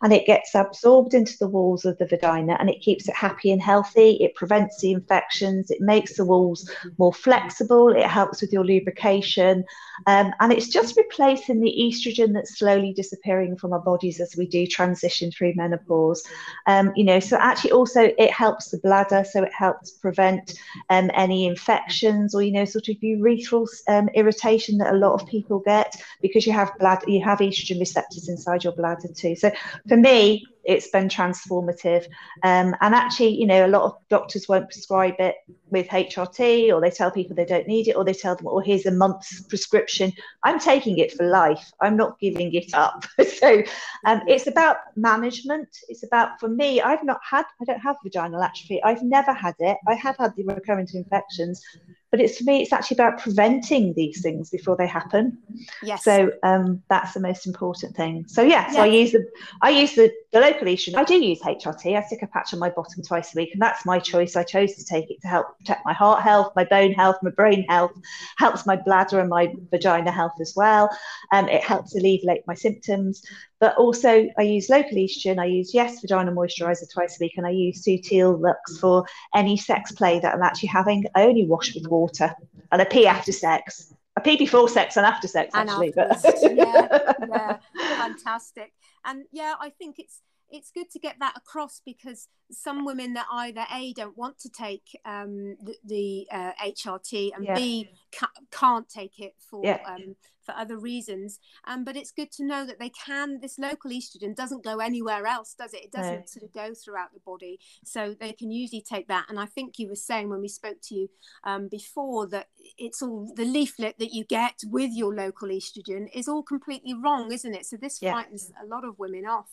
and 0.01 0.13
it 0.13 0.25
gets 0.25 0.55
absorbed 0.55 1.13
into 1.13 1.37
the 1.37 1.47
walls 1.47 1.85
of 1.85 1.97
the 1.97 2.05
vagina 2.05 2.55
and 2.59 2.69
it 2.69 2.81
keeps 2.81 3.07
it 3.07 3.15
happy 3.15 3.51
and 3.51 3.61
healthy. 3.61 4.11
It 4.21 4.35
prevents 4.35 4.79
the 4.79 4.91
infections, 4.91 5.71
it 5.71 5.81
makes 5.81 6.15
the 6.15 6.25
walls 6.25 6.69
more 6.97 7.13
flexible, 7.13 7.89
it 7.89 8.05
helps 8.05 8.41
with 8.41 8.53
your 8.53 8.65
lubrication, 8.65 9.65
um, 10.07 10.33
and 10.39 10.53
it's 10.53 10.69
just 10.69 10.95
replacing 10.97 11.59
the 11.59 11.75
estrogen 11.79 12.33
that's 12.33 12.57
slowly 12.57 12.93
disappearing 12.93 13.57
from 13.57 13.73
our 13.73 13.79
bodies 13.79 14.19
as 14.19 14.35
we 14.37 14.47
do 14.47 14.65
transition 14.65 15.31
through 15.31 15.53
menopause. 15.55 16.23
Um, 16.67 16.91
you 16.95 17.03
know, 17.03 17.19
so 17.19 17.37
actually 17.37 17.71
also 17.71 18.11
it 18.17 18.31
helps 18.31 18.69
the 18.69 18.79
bladder, 18.79 19.25
so 19.29 19.43
it 19.43 19.53
helps 19.53 19.91
prevent 19.91 20.59
um, 20.89 21.11
any 21.13 21.45
infections 21.45 22.33
or 22.33 22.41
you 22.41 22.51
know 22.51 22.65
sort 22.65 22.87
of 22.87 22.95
urethral 22.97 23.67
um, 23.87 24.09
irritation 24.13 24.77
that 24.77 24.93
a 24.93 24.97
lot 24.97 25.13
of 25.13 25.27
people 25.27 25.59
get 25.59 25.95
because 26.21 26.45
you 26.45 26.53
have 26.53 26.71
you 27.07 27.23
have 27.23 27.39
estrogen 27.39 27.79
receptors 27.79 28.29
inside 28.29 28.63
your 28.63 28.73
bladder 28.73 29.09
too. 29.13 29.35
So 29.35 29.51
for 29.89 29.97
me, 29.97 30.45
it's 30.63 30.89
been 30.89 31.07
transformative. 31.07 32.05
Um, 32.43 32.75
and 32.81 32.93
actually, 32.93 33.35
you 33.35 33.45
know, 33.45 33.65
a 33.65 33.67
lot 33.67 33.83
of 33.83 33.93
doctors 34.09 34.47
won't 34.47 34.69
prescribe 34.69 35.15
it 35.19 35.35
with 35.69 35.87
HRT, 35.87 36.73
or 36.73 36.81
they 36.81 36.89
tell 36.89 37.11
people 37.11 37.35
they 37.35 37.45
don't 37.45 37.67
need 37.67 37.87
it, 37.87 37.95
or 37.95 38.03
they 38.03 38.13
tell 38.13 38.35
them, 38.35 38.47
"Oh, 38.47 38.59
here's 38.59 38.85
a 38.85 38.91
month's 38.91 39.41
prescription." 39.41 40.11
I'm 40.43 40.59
taking 40.59 40.97
it 40.97 41.13
for 41.13 41.25
life. 41.25 41.71
I'm 41.81 41.97
not 41.97 42.19
giving 42.19 42.53
it 42.53 42.73
up. 42.73 43.05
so 43.39 43.63
um, 44.05 44.21
it's 44.27 44.47
about 44.47 44.77
management. 44.95 45.69
It's 45.87 46.03
about, 46.03 46.39
for 46.39 46.49
me, 46.49 46.81
I've 46.81 47.03
not 47.03 47.19
had, 47.29 47.45
I 47.61 47.65
don't 47.65 47.79
have 47.79 47.97
vaginal 48.03 48.41
atrophy. 48.41 48.81
I've 48.83 49.03
never 49.03 49.33
had 49.33 49.55
it. 49.59 49.77
I 49.87 49.95
have 49.95 50.17
had 50.17 50.35
the 50.35 50.43
recurrent 50.43 50.93
infections, 50.93 51.63
but 52.11 52.19
it's 52.19 52.37
for 52.37 52.43
me 52.45 52.61
it's 52.61 52.73
actually 52.73 52.95
about 52.95 53.19
preventing 53.19 53.93
these 53.93 54.21
things 54.21 54.49
before 54.49 54.75
they 54.75 54.87
happen 54.87 55.37
yes 55.83 56.03
so 56.03 56.31
um, 56.43 56.81
that's 56.89 57.13
the 57.13 57.19
most 57.19 57.45
important 57.45 57.95
thing 57.95 58.25
so 58.27 58.41
yeah 58.41 58.67
so 58.71 58.83
yes. 58.83 58.83
i 58.83 58.85
use 58.85 59.11
the 59.11 59.25
i 59.61 59.69
use 59.69 59.95
the, 59.95 60.11
the 60.31 60.39
local 60.51 60.67
estrogen 60.67 60.95
i 60.95 61.03
do 61.03 61.15
use 61.23 61.41
hrt 61.41 61.95
i 61.95 62.01
stick 62.01 62.21
a 62.21 62.27
patch 62.27 62.53
on 62.53 62.59
my 62.59 62.69
bottom 62.69 63.03
twice 63.03 63.33
a 63.33 63.37
week 63.37 63.49
and 63.53 63.61
that's 63.61 63.85
my 63.85 63.99
choice 63.99 64.35
i 64.35 64.43
chose 64.43 64.75
to 64.75 64.85
take 64.85 65.09
it 65.09 65.21
to 65.21 65.27
help 65.27 65.57
protect 65.57 65.85
my 65.85 65.93
heart 65.93 66.21
health 66.21 66.51
my 66.55 66.63
bone 66.63 66.91
health 66.93 67.17
my 67.21 67.31
brain 67.31 67.65
health 67.69 67.91
helps 68.37 68.65
my 68.65 68.75
bladder 68.75 69.19
and 69.19 69.29
my 69.29 69.53
vagina 69.71 70.11
health 70.11 70.33
as 70.41 70.53
well 70.55 70.89
um, 71.31 71.47
it 71.49 71.63
helps 71.63 71.95
alleviate 71.95 72.41
my 72.47 72.55
symptoms 72.55 73.21
but 73.59 73.75
also 73.75 74.25
I 74.37 74.43
use 74.43 74.69
local 74.69 74.97
estrogen, 74.97 75.37
I 75.37 75.45
use 75.45 75.73
Yes 75.73 75.99
Vagina 75.99 76.31
Moisturizer 76.31 76.89
twice 76.89 77.19
a 77.19 77.23
week, 77.23 77.33
and 77.35 77.45
I 77.45 77.49
use 77.49 77.83
Sutil 77.83 78.39
Luxe 78.39 78.79
for 78.79 79.05
any 79.35 79.57
sex 79.57 79.91
play 79.91 80.19
that 80.21 80.33
I'm 80.33 80.41
actually 80.41 80.69
having. 80.69 81.03
I 81.13 81.23
only 81.23 81.45
wash 81.45 81.75
with 81.75 81.85
water 81.87 82.33
and 82.71 82.81
I 82.81 82.85
pee 82.85 83.07
after 83.07 83.31
sex. 83.31 83.93
I 84.17 84.21
pee 84.21 84.37
before 84.37 84.69
sex 84.69 84.97
and 84.97 85.05
after 85.05 85.27
sex, 85.27 85.53
and 85.53 85.69
actually. 85.69 85.93
But 85.95 86.19
yeah, 86.41 87.13
yeah, 87.29 87.57
fantastic. 87.97 88.73
And 89.05 89.25
yeah, 89.31 89.55
I 89.59 89.69
think 89.69 89.99
it's 89.99 90.21
it's 90.51 90.71
good 90.71 90.89
to 90.91 90.99
get 90.99 91.15
that 91.19 91.35
across 91.37 91.81
because 91.85 92.27
some 92.51 92.85
women 92.85 93.13
that 93.13 93.27
either 93.31 93.65
a 93.73 93.93
don't 93.93 94.17
want 94.17 94.39
to 94.39 94.49
take 94.49 94.99
um, 95.05 95.55
the, 95.63 95.75
the 95.85 96.27
uh, 96.31 96.51
HRT 96.63 97.31
and 97.35 97.45
yeah. 97.45 97.55
b 97.55 97.89
ca- 98.11 98.31
can't 98.51 98.89
take 98.89 99.19
it 99.19 99.35
for 99.37 99.61
yeah. 99.63 99.79
um, 99.87 100.15
for 100.49 100.55
other 100.55 100.77
reasons. 100.77 101.39
Um, 101.65 101.83
but 101.83 101.95
it's 101.95 102.11
good 102.11 102.31
to 102.33 102.43
know 102.43 102.65
that 102.65 102.79
they 102.79 102.89
can. 102.89 103.39
This 103.39 103.59
local 103.59 103.91
estrogen 103.91 104.35
doesn't 104.35 104.63
go 104.63 104.79
anywhere 104.79 105.27
else, 105.27 105.53
does 105.53 105.73
it? 105.73 105.83
It 105.83 105.91
doesn't 105.91 106.19
no. 106.19 106.25
sort 106.25 106.43
of 106.43 106.53
go 106.53 106.73
throughout 106.73 107.13
the 107.13 107.19
body, 107.19 107.59
so 107.83 108.15
they 108.19 108.33
can 108.33 108.51
usually 108.51 108.81
take 108.81 109.07
that. 109.07 109.25
And 109.29 109.39
I 109.39 109.45
think 109.45 109.77
you 109.77 109.87
were 109.87 109.95
saying 109.95 110.29
when 110.29 110.41
we 110.41 110.47
spoke 110.47 110.77
to 110.83 110.95
you 110.95 111.09
um, 111.43 111.67
before 111.67 112.27
that 112.27 112.47
it's 112.77 113.01
all 113.01 113.31
the 113.35 113.45
leaflet 113.45 113.99
that 113.99 114.13
you 114.13 114.23
get 114.23 114.55
with 114.65 114.91
your 114.93 115.13
local 115.13 115.49
estrogen 115.49 116.07
is 116.13 116.27
all 116.27 116.43
completely 116.43 116.93
wrong, 116.93 117.31
isn't 117.31 117.53
it? 117.53 117.65
So 117.65 117.77
this 117.77 118.01
yeah. 118.01 118.13
frightens 118.13 118.51
a 118.61 118.65
lot 118.65 118.83
of 118.83 118.97
women 118.97 119.25
off 119.25 119.49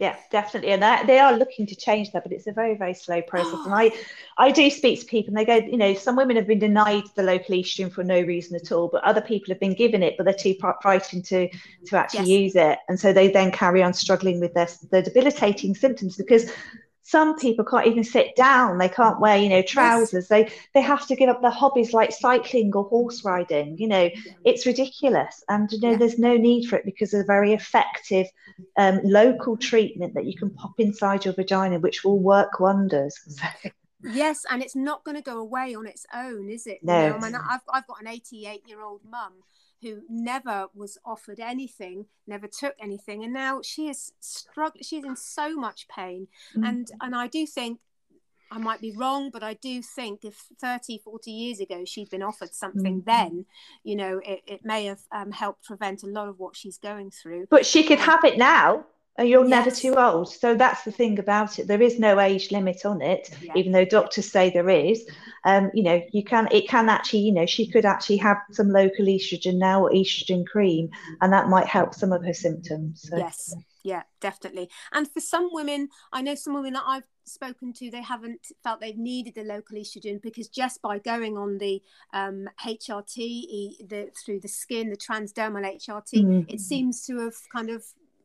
yeah 0.00 0.16
definitely. 0.30 0.72
And 0.72 1.08
they 1.08 1.18
are 1.18 1.36
looking 1.36 1.66
to 1.66 1.76
change 1.76 2.10
that 2.12 2.24
but 2.24 2.32
it's 2.32 2.46
a 2.46 2.52
very 2.52 2.74
very 2.76 2.94
slow 2.94 3.22
process. 3.22 3.60
And 3.64 3.74
i 3.74 3.92
i 4.38 4.50
do 4.50 4.70
speak 4.70 5.00
to 5.00 5.06
people 5.06 5.30
and 5.30 5.38
they 5.38 5.44
go 5.44 5.66
you 5.66 5.76
know 5.76 5.94
some 5.94 6.16
women 6.16 6.36
have 6.36 6.46
been 6.46 6.58
denied 6.58 7.04
the 7.14 7.22
local 7.22 7.54
estrogen 7.54 7.92
for 7.92 8.02
no 8.02 8.20
reason 8.20 8.56
at 8.56 8.72
all 8.72 8.88
but 8.88 9.04
other 9.04 9.20
people 9.20 9.52
have 9.52 9.60
been 9.60 9.74
given 9.74 10.02
it 10.02 10.16
but 10.16 10.24
they're 10.24 10.34
too 10.34 10.56
frightened 10.80 11.24
to 11.26 11.48
to 11.86 11.96
actually 11.96 12.30
yes. 12.30 12.40
use 12.40 12.56
it. 12.56 12.78
And 12.88 12.98
so 12.98 13.12
they 13.12 13.28
then 13.28 13.50
carry 13.52 13.82
on 13.82 13.92
struggling 13.92 14.40
with 14.40 14.54
their, 14.54 14.68
their 14.90 15.02
debilitating 15.02 15.74
symptoms 15.74 16.16
because 16.16 16.50
some 17.10 17.36
people 17.36 17.64
can't 17.64 17.88
even 17.88 18.04
sit 18.04 18.36
down. 18.36 18.78
They 18.78 18.88
can't 18.88 19.18
wear 19.20 19.36
you 19.36 19.48
know 19.48 19.62
trousers. 19.62 20.12
Yes. 20.12 20.28
they 20.28 20.52
they 20.74 20.80
have 20.80 21.06
to 21.08 21.16
give 21.16 21.28
up 21.28 21.42
their 21.42 21.50
hobbies 21.50 21.92
like 21.92 22.12
cycling 22.12 22.72
or 22.74 22.84
horse 22.84 23.24
riding 23.24 23.76
you 23.78 23.88
know. 23.88 24.08
It's 24.44 24.64
ridiculous. 24.64 25.42
And 25.48 25.70
you 25.72 25.80
know 25.80 25.90
yeah. 25.90 25.96
there's 25.96 26.18
no 26.18 26.36
need 26.36 26.68
for 26.68 26.76
it 26.76 26.84
because 26.84 27.12
of 27.12 27.20
a 27.20 27.24
very 27.24 27.52
effective 27.52 28.28
um, 28.76 29.00
local 29.02 29.56
treatment 29.56 30.14
that 30.14 30.26
you 30.26 30.36
can 30.36 30.50
pop 30.50 30.74
inside 30.78 31.24
your 31.24 31.34
vagina 31.34 31.80
which 31.80 32.04
will 32.04 32.20
work 32.20 32.60
wonders. 32.60 33.18
Yes 34.02 34.46
and 34.50 34.62
it's 34.62 34.74
not 34.74 35.04
going 35.04 35.18
to 35.18 35.22
go 35.22 35.36
away 35.36 35.74
on 35.74 35.86
its 35.86 36.06
own 36.14 36.48
is 36.48 36.66
it? 36.66 36.78
No. 36.82 37.04
You 37.04 37.10
know, 37.10 37.16
I 37.16 37.20
mean, 37.20 37.34
I've, 37.34 37.60
I've 37.70 37.86
got 37.86 38.00
an 38.00 38.08
88 38.08 38.62
year 38.66 38.80
old 38.80 39.02
mum 39.04 39.34
who 39.82 40.02
never 40.08 40.66
was 40.74 40.98
offered 41.04 41.40
anything, 41.40 42.06
never 42.26 42.46
took 42.46 42.74
anything, 42.80 43.24
and 43.24 43.32
now 43.32 43.60
she 43.62 43.88
is 43.88 44.12
struggling. 44.20 44.82
She's 44.82 45.04
in 45.04 45.16
so 45.16 45.56
much 45.56 45.88
pain, 45.88 46.28
mm. 46.56 46.68
and 46.68 46.90
and 47.00 47.14
I 47.14 47.26
do 47.26 47.46
think 47.46 47.80
I 48.50 48.58
might 48.58 48.80
be 48.80 48.92
wrong, 48.92 49.30
but 49.30 49.42
I 49.42 49.54
do 49.54 49.80
think 49.80 50.24
if 50.24 50.46
30, 50.60 50.98
40 51.04 51.30
years 51.30 51.60
ago 51.60 51.84
she'd 51.84 52.10
been 52.10 52.22
offered 52.22 52.52
something 52.52 53.02
mm. 53.02 53.04
then, 53.04 53.46
you 53.84 53.94
know, 53.94 54.20
it, 54.24 54.42
it 54.46 54.64
may 54.64 54.86
have 54.86 55.00
um, 55.12 55.30
helped 55.30 55.64
prevent 55.64 56.02
a 56.02 56.08
lot 56.08 56.28
of 56.28 56.38
what 56.40 56.56
she's 56.56 56.76
going 56.76 57.12
through. 57.12 57.46
But 57.48 57.64
she 57.64 57.84
could 57.84 58.00
have 58.00 58.24
it 58.24 58.38
now. 58.38 58.84
You're 59.18 59.46
yes. 59.46 59.50
never 59.50 59.70
too 59.70 59.94
old. 59.96 60.32
So 60.32 60.54
that's 60.54 60.84
the 60.84 60.92
thing 60.92 61.18
about 61.18 61.58
it. 61.58 61.66
There 61.66 61.82
is 61.82 61.98
no 61.98 62.20
age 62.20 62.50
limit 62.50 62.86
on 62.86 63.02
it, 63.02 63.30
yeah. 63.42 63.52
even 63.56 63.72
though 63.72 63.84
doctors 63.84 64.30
say 64.30 64.50
there 64.50 64.70
is. 64.70 65.06
Um, 65.44 65.70
you 65.74 65.82
know, 65.82 66.00
you 66.12 66.24
can 66.24 66.48
it 66.50 66.68
can 66.68 66.88
actually, 66.88 67.20
you 67.20 67.32
know, 67.32 67.46
she 67.46 67.66
could 67.66 67.84
actually 67.84 68.18
have 68.18 68.38
some 68.52 68.68
local 68.68 69.06
estrogen 69.06 69.56
now 69.56 69.82
or 69.82 69.90
estrogen 69.90 70.46
cream, 70.46 70.90
and 71.20 71.32
that 71.32 71.48
might 71.48 71.66
help 71.66 71.94
some 71.94 72.12
of 72.12 72.24
her 72.24 72.34
symptoms. 72.34 73.08
So. 73.08 73.16
Yes, 73.16 73.54
yeah, 73.82 74.02
definitely. 74.20 74.68
And 74.92 75.10
for 75.10 75.20
some 75.20 75.48
women, 75.52 75.88
I 76.12 76.22
know 76.22 76.34
some 76.34 76.54
women 76.54 76.74
that 76.74 76.84
I've 76.86 77.06
spoken 77.24 77.72
to, 77.74 77.90
they 77.90 78.02
haven't 78.02 78.46
felt 78.62 78.80
they've 78.80 78.96
needed 78.96 79.34
the 79.34 79.44
local 79.44 79.76
estrogen 79.76 80.20
because 80.20 80.48
just 80.48 80.82
by 80.82 80.98
going 80.98 81.36
on 81.36 81.58
the 81.58 81.82
um, 82.12 82.48
HRT 82.64 83.88
the, 83.88 84.10
through 84.24 84.40
the 84.40 84.48
skin, 84.48 84.90
the 84.90 84.96
transdermal 84.96 85.64
HRT, 85.64 86.12
mm-hmm. 86.14 86.40
it 86.48 86.60
seems 86.60 87.06
to 87.06 87.18
have 87.20 87.34
kind 87.54 87.70
of 87.70 87.84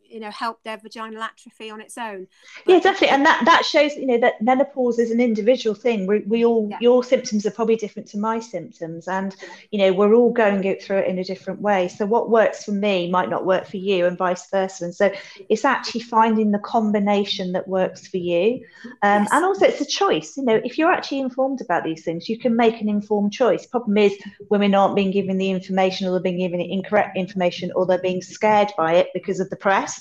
you 0.09 0.19
know 0.19 0.31
help 0.31 0.61
their 0.63 0.77
vaginal 0.77 1.21
atrophy 1.21 1.69
on 1.69 1.81
its 1.81 1.97
own. 1.97 2.27
But 2.65 2.73
yeah 2.73 2.79
definitely. 2.79 3.09
And 3.09 3.25
that 3.25 3.43
that 3.45 3.65
shows 3.65 3.95
you 3.95 4.05
know 4.05 4.19
that 4.19 4.41
menopause 4.41 4.99
is 4.99 5.11
an 5.11 5.19
individual 5.19 5.75
thing. 5.75 6.07
We, 6.07 6.19
we 6.19 6.45
all 6.45 6.67
yeah. 6.69 6.77
your 6.81 7.03
symptoms 7.03 7.45
are 7.45 7.51
probably 7.51 7.75
different 7.75 8.07
to 8.09 8.17
my 8.17 8.39
symptoms. 8.39 9.07
And 9.07 9.35
you 9.71 9.79
know 9.79 9.93
we're 9.93 10.13
all 10.13 10.31
going 10.31 10.61
through 10.79 10.97
it 10.99 11.07
in 11.07 11.19
a 11.19 11.23
different 11.23 11.61
way. 11.61 11.87
So 11.87 12.05
what 12.05 12.29
works 12.29 12.63
for 12.63 12.71
me 12.71 13.09
might 13.09 13.29
not 13.29 13.45
work 13.45 13.67
for 13.67 13.77
you 13.77 14.05
and 14.05 14.17
vice 14.17 14.49
versa. 14.49 14.85
And 14.85 14.95
so 14.95 15.11
it's 15.49 15.65
actually 15.65 16.01
finding 16.01 16.51
the 16.51 16.59
combination 16.59 17.51
that 17.53 17.67
works 17.67 18.07
for 18.07 18.17
you. 18.17 18.65
Um, 19.01 19.23
yes. 19.23 19.29
and 19.31 19.45
also 19.45 19.65
it's 19.65 19.81
a 19.81 19.85
choice 19.85 20.37
you 20.37 20.43
know 20.43 20.61
if 20.63 20.77
you're 20.77 20.91
actually 20.91 21.19
informed 21.19 21.61
about 21.61 21.83
these 21.83 22.03
things 22.03 22.29
you 22.29 22.37
can 22.37 22.55
make 22.55 22.81
an 22.81 22.89
informed 22.89 23.33
choice. 23.33 23.65
Problem 23.65 23.97
is 23.97 24.13
women 24.49 24.75
aren't 24.75 24.95
being 24.95 25.11
given 25.11 25.37
the 25.37 25.49
information 25.49 26.07
or 26.07 26.11
they're 26.11 26.19
being 26.19 26.39
given 26.39 26.61
incorrect 26.61 27.17
information 27.17 27.71
or 27.75 27.85
they're 27.85 28.01
being 28.01 28.21
scared 28.21 28.71
by 28.77 28.93
it 28.93 29.09
because 29.13 29.39
of 29.39 29.49
the 29.49 29.55
press 29.55 29.94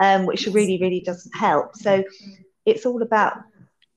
um, 0.00 0.26
which 0.26 0.46
really, 0.46 0.78
really 0.80 1.00
doesn't 1.00 1.34
help. 1.34 1.76
So 1.76 2.04
it's 2.66 2.86
all 2.86 3.02
about 3.02 3.38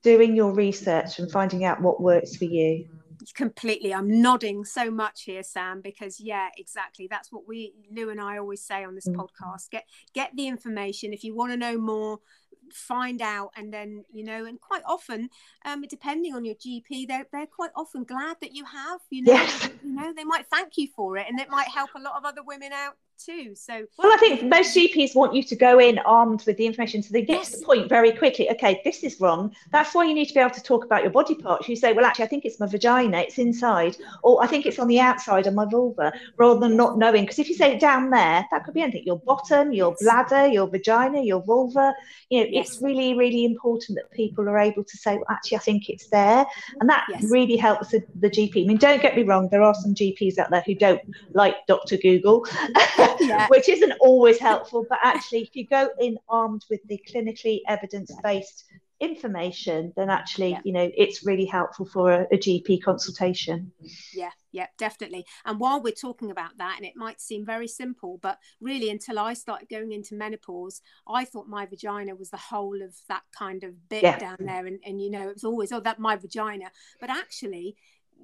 doing 0.04 0.36
your 0.36 0.54
research 0.54 1.20
and 1.20 1.32
finding 1.32 1.66
out 1.66 1.82
what 1.82 2.02
works 2.02 2.36
for 2.36 2.46
you. 2.46 2.86
Completely. 3.34 3.92
I'm 3.92 4.22
nodding 4.22 4.66
so 4.66 4.92
much 4.92 5.24
here 5.24 5.42
sam 5.42 5.82
because 5.82 6.20
yeah 6.20 6.50
exactly. 6.58 7.08
That's 7.10 7.32
what 7.32 7.48
we 7.48 7.74
lou 7.92 8.12
and 8.12 8.22
i 8.22 8.38
always 8.38 8.62
say 8.62 8.84
on 8.84 8.94
this 8.94 9.08
mm. 9.08 9.16
podcast. 9.16 9.72
Get 9.72 9.86
get 10.14 10.30
the 10.36 10.48
information. 10.48 11.12
If 11.12 11.24
you 11.24 11.36
want 11.36 11.52
to 11.52 11.58
know 11.58 11.80
more 11.80 12.20
find 12.72 13.22
out. 13.22 13.52
And 13.56 13.74
then 13.74 14.04
you 14.12 14.24
know 14.24 14.46
and 14.46 14.60
quite 14.62 14.84
often 14.86 15.30
um 15.66 15.84
depending 15.90 16.34
on 16.34 16.46
your 16.46 16.56
gp 16.56 17.08
they're, 17.08 17.26
they're 17.32 17.48
quite 17.48 17.72
often 17.76 18.04
glad 18.04 18.38
that 18.42 18.54
you 18.54 18.66
have 18.66 19.00
you 19.10 19.24
know 19.24 19.34
yes. 19.34 19.70
you 19.84 19.94
know 19.94 20.14
they 20.16 20.24
might 20.24 20.48
thank 20.48 20.78
you 20.78 20.88
for 20.96 21.18
it 21.18 21.26
and 21.30 21.40
it 21.40 21.50
might 21.50 21.68
help 21.68 21.90
a 21.96 22.02
lot 22.02 22.16
of 22.18 22.26
other 22.26 22.42
women 22.44 22.72
out 22.74 22.96
too. 23.18 23.56
So, 23.56 23.86
well, 23.98 24.12
I 24.14 24.18
think 24.18 24.44
most 24.44 24.76
GPs 24.76 25.16
want 25.16 25.34
you 25.34 25.44
to 25.44 25.56
go 25.56 25.80
in 25.80 26.00
armed 26.00 26.44
with 26.46 26.58
the 26.58 26.66
information 26.66 27.02
so 27.02 27.12
they 27.12 27.22
get 27.22 27.40
yes. 27.40 27.52
to 27.52 27.60
the 27.60 27.66
point 27.66 27.90
very 27.90 28.12
quickly. 28.12 28.50
Okay, 28.52 28.82
this 28.84 29.04
is 29.04 29.20
wrong. 29.20 29.56
That's 29.72 29.94
why 29.94 30.06
you 30.06 30.14
need 30.14 30.28
to 30.28 30.34
be 30.34 30.40
able 30.40 30.52
to 30.52 30.62
talk 30.62 30.86
about 30.86 31.04
your 31.04 31.12
body 31.12 31.36
parts. 31.36 31.68
You 31.68 31.76
say, 31.76 31.94
well, 31.94 32.06
actually, 32.06 32.26
I 32.26 32.28
think 32.28 32.46
it's 32.46 32.60
my 32.60 32.68
vagina, 32.68 33.20
it's 33.20 33.38
inside, 33.38 33.98
or 34.24 34.44
I 34.44 34.48
think 34.48 34.66
it's 34.66 34.80
on 34.80 34.88
the 34.88 35.00
outside 35.00 35.48
of 35.48 35.54
my 35.54 35.66
vulva, 35.66 36.14
rather 36.38 36.60
than 36.60 36.76
not 36.76 36.98
knowing. 36.98 37.24
Because 37.24 37.40
if 37.40 37.50
you 37.50 37.56
say 37.56 37.78
down 37.78 38.10
there, 38.10 38.46
that 38.52 38.64
could 38.66 38.74
be 38.74 38.82
anything 38.82 39.04
your 39.06 39.20
bottom, 39.20 39.72
your 39.74 39.92
yes. 39.92 40.04
bladder, 40.04 40.48
your 40.48 40.68
vagina, 40.68 41.22
your 41.22 41.42
vulva. 41.42 41.94
You 42.30 42.44
know, 42.44 42.50
yes. 42.52 42.74
it's 42.74 42.82
really, 42.82 43.18
really 43.18 43.46
important 43.46 43.98
that 43.98 44.12
people 44.12 44.48
are 44.50 44.60
able 44.60 44.84
to 44.84 44.98
say, 44.98 45.16
well, 45.16 45.26
actually, 45.30 45.58
I 45.58 45.62
think 45.62 45.90
it's 45.90 46.08
there. 46.08 46.46
And 46.80 46.90
that 46.90 47.06
really 47.30 47.58
helps 47.58 47.90
the, 47.90 48.04
the 48.20 48.30
GP. 48.30 48.64
I 48.64 48.68
mean, 48.68 48.78
don't 48.78 49.02
get 49.02 49.16
me 49.16 49.24
wrong, 49.24 49.50
there 49.50 49.62
are 49.62 49.74
some 49.76 49.94
GPs 49.94 50.38
out 50.38 50.50
there 50.50 50.64
who 50.66 50.76
don't 50.76 51.02
like 51.34 51.56
Dr. 51.68 51.98
Google. 51.98 52.46
yeah. 53.20 53.48
which 53.48 53.70
isn't 53.70 53.94
always 54.00 54.40
helpful. 54.40 54.86
But 54.90 55.00
actually, 55.04 55.42
if 55.42 55.56
you 55.56 55.66
go 55.66 55.90
in 56.00 56.18
armed 56.30 56.66
with 56.70 56.82
the 56.88 57.02
clinically 57.12 57.62
evidence 57.68 58.12
based 58.24 58.66
information, 59.00 59.92
then 59.98 60.10
actually, 60.10 60.52
yeah. 60.52 60.62
you 60.64 60.72
know, 60.72 60.90
it's 60.96 61.26
really 61.26 61.46
helpful 61.46 61.86
for 61.86 62.12
a, 62.12 62.28
a, 62.32 62.38
GP 62.38 62.82
consultation. 62.82 63.72
Yeah, 64.14 64.30
yeah, 64.52 64.68
definitely. 64.78 65.26
And 65.44 65.60
while 65.60 65.82
we're 65.82 65.92
talking 65.92 66.32
about 66.32 66.58
that, 66.60 66.76
and 66.78 66.86
it 66.86 66.96
might 66.96 67.20
seem 67.20 67.46
very 67.46 67.68
simple, 67.68 68.20
but 68.22 68.40
really, 68.62 68.90
until 68.90 69.20
I 69.20 69.34
started 69.34 69.68
going 69.70 69.92
into 69.92 70.16
menopause, 70.16 70.82
I 71.08 71.26
thought 71.26 71.48
my 71.48 71.66
vagina 71.66 72.16
was 72.16 72.30
the 72.30 72.38
whole 72.38 72.82
of 72.82 72.96
that 73.10 73.24
kind 73.38 73.64
of 73.64 73.90
bit 73.90 74.04
yeah. 74.04 74.18
down 74.18 74.38
there. 74.40 74.66
And, 74.66 74.80
and, 74.86 75.02
you 75.02 75.12
know, 75.12 75.28
it 75.28 75.34
was 75.34 75.44
always, 75.44 75.72
oh, 75.72 75.82
that 75.82 76.00
my 76.00 76.16
vagina. 76.16 76.72
But 77.02 77.10
actually, 77.10 77.76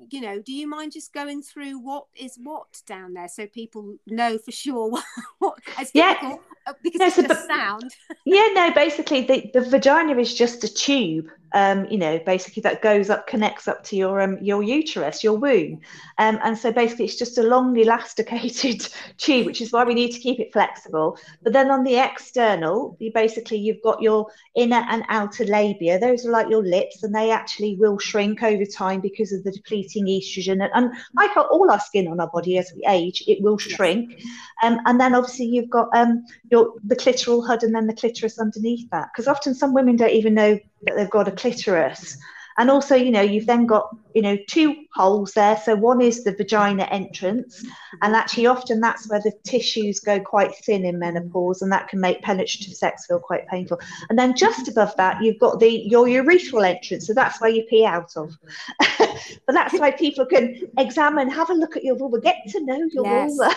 you 0.09 0.21
know, 0.21 0.39
do 0.39 0.51
you 0.51 0.67
mind 0.67 0.91
just 0.91 1.13
going 1.13 1.41
through 1.41 1.79
what 1.79 2.05
is 2.15 2.37
what 2.41 2.81
down 2.87 3.13
there 3.13 3.27
so 3.27 3.47
people 3.47 3.95
know 4.07 4.37
for 4.37 4.51
sure 4.51 4.89
what, 4.91 5.03
what 5.39 5.59
yeah. 5.93 6.35
Uh, 6.67 6.73
because 6.83 6.99
no, 6.99 7.05
it's 7.07 7.15
so 7.15 7.23
just 7.23 7.47
sound. 7.47 7.91
yeah, 8.25 8.49
no, 8.53 8.71
basically 8.71 9.21
the, 9.21 9.49
the 9.53 9.61
vagina 9.61 10.17
is 10.17 10.33
just 10.33 10.63
a 10.63 10.73
tube 10.73 11.27
um, 11.53 11.85
you 11.89 11.97
know, 11.97 12.19
basically 12.19 12.61
that 12.61 12.81
goes 12.81 13.09
up, 13.09 13.27
connects 13.27 13.67
up 13.67 13.83
to 13.85 13.95
your 13.95 14.21
um, 14.21 14.37
your 14.41 14.63
uterus, 14.63 15.23
your 15.23 15.37
womb, 15.37 15.81
um, 16.17 16.39
and 16.43 16.57
so 16.57 16.71
basically 16.71 17.05
it's 17.05 17.17
just 17.17 17.37
a 17.37 17.43
long 17.43 17.75
elasticated 17.77 18.87
tube, 19.17 19.45
which 19.45 19.61
is 19.61 19.71
why 19.71 19.83
we 19.83 19.93
need 19.93 20.11
to 20.11 20.19
keep 20.19 20.39
it 20.39 20.53
flexible. 20.53 21.17
But 21.43 21.53
then 21.53 21.69
on 21.69 21.83
the 21.83 21.97
external, 21.97 22.95
you 22.99 23.11
basically 23.13 23.57
you've 23.57 23.81
got 23.83 24.01
your 24.01 24.27
inner 24.55 24.85
and 24.89 25.03
outer 25.09 25.45
labia. 25.45 25.99
Those 25.99 26.25
are 26.25 26.31
like 26.31 26.49
your 26.49 26.63
lips, 26.63 27.03
and 27.03 27.13
they 27.13 27.31
actually 27.31 27.75
will 27.75 27.99
shrink 27.99 28.43
over 28.43 28.65
time 28.65 29.01
because 29.01 29.33
of 29.33 29.43
the 29.43 29.51
depleting 29.81 30.05
estrogen. 30.05 30.63
And, 30.63 30.71
and 30.73 30.93
like 31.15 31.35
all 31.37 31.71
our 31.71 31.79
skin 31.79 32.07
on 32.07 32.19
our 32.19 32.29
body 32.29 32.57
as 32.57 32.71
we 32.75 32.83
age, 32.87 33.23
it 33.27 33.41
will 33.41 33.57
shrink. 33.57 34.21
Um, 34.63 34.79
and 34.85 34.99
then 34.99 35.15
obviously 35.15 35.45
you've 35.45 35.69
got 35.69 35.89
um, 35.95 36.23
your 36.51 36.73
the 36.83 36.95
clitoral 36.95 37.45
hood 37.45 37.63
and 37.63 37.73
then 37.73 37.87
the 37.87 37.93
clitoris 37.93 38.39
underneath 38.39 38.89
that, 38.91 39.09
because 39.11 39.27
often 39.27 39.53
some 39.53 39.73
women 39.73 39.95
don't 39.95 40.11
even 40.11 40.33
know 40.33 40.59
that 40.83 40.95
they've 40.95 41.09
got 41.09 41.27
a 41.27 41.31
clitoris. 41.31 42.17
And 42.57 42.69
also, 42.69 42.95
you 42.95 43.11
know, 43.11 43.21
you've 43.21 43.45
then 43.45 43.65
got, 43.65 43.95
you 44.13 44.21
know, 44.21 44.37
two 44.47 44.75
holes 44.93 45.33
there. 45.33 45.57
So 45.57 45.75
one 45.75 46.01
is 46.01 46.23
the 46.23 46.33
vagina 46.33 46.83
entrance, 46.83 47.65
and 48.01 48.15
actually 48.15 48.47
often 48.47 48.79
that's 48.79 49.09
where 49.09 49.19
the 49.19 49.33
tissues 49.43 49.99
go 49.99 50.19
quite 50.19 50.55
thin 50.55 50.85
in 50.85 50.99
menopause, 50.99 51.61
and 51.61 51.71
that 51.71 51.87
can 51.87 51.99
make 51.99 52.21
penetrative 52.21 52.73
sex 52.73 53.05
feel 53.05 53.19
quite 53.19 53.47
painful. 53.47 53.79
And 54.09 54.17
then 54.17 54.35
just 54.35 54.67
above 54.67 54.95
that, 54.97 55.21
you've 55.21 55.39
got 55.39 55.59
the 55.59 55.69
your 55.69 56.05
urethral 56.07 56.67
entrance, 56.67 57.07
so 57.07 57.13
that's 57.13 57.39
where 57.41 57.49
you 57.49 57.63
pee 57.69 57.85
out 57.85 58.15
of. 58.15 58.37
but 58.97 59.53
that's 59.53 59.77
why 59.79 59.91
people 59.91 60.25
can 60.25 60.67
examine, 60.77 61.29
have 61.29 61.49
a 61.49 61.53
look 61.53 61.77
at 61.77 61.83
your 61.83 61.95
vulva, 61.95 62.19
get 62.19 62.37
to 62.49 62.63
know 62.65 62.87
your 62.91 63.05
yes. 63.05 63.37
vulva. 63.37 63.55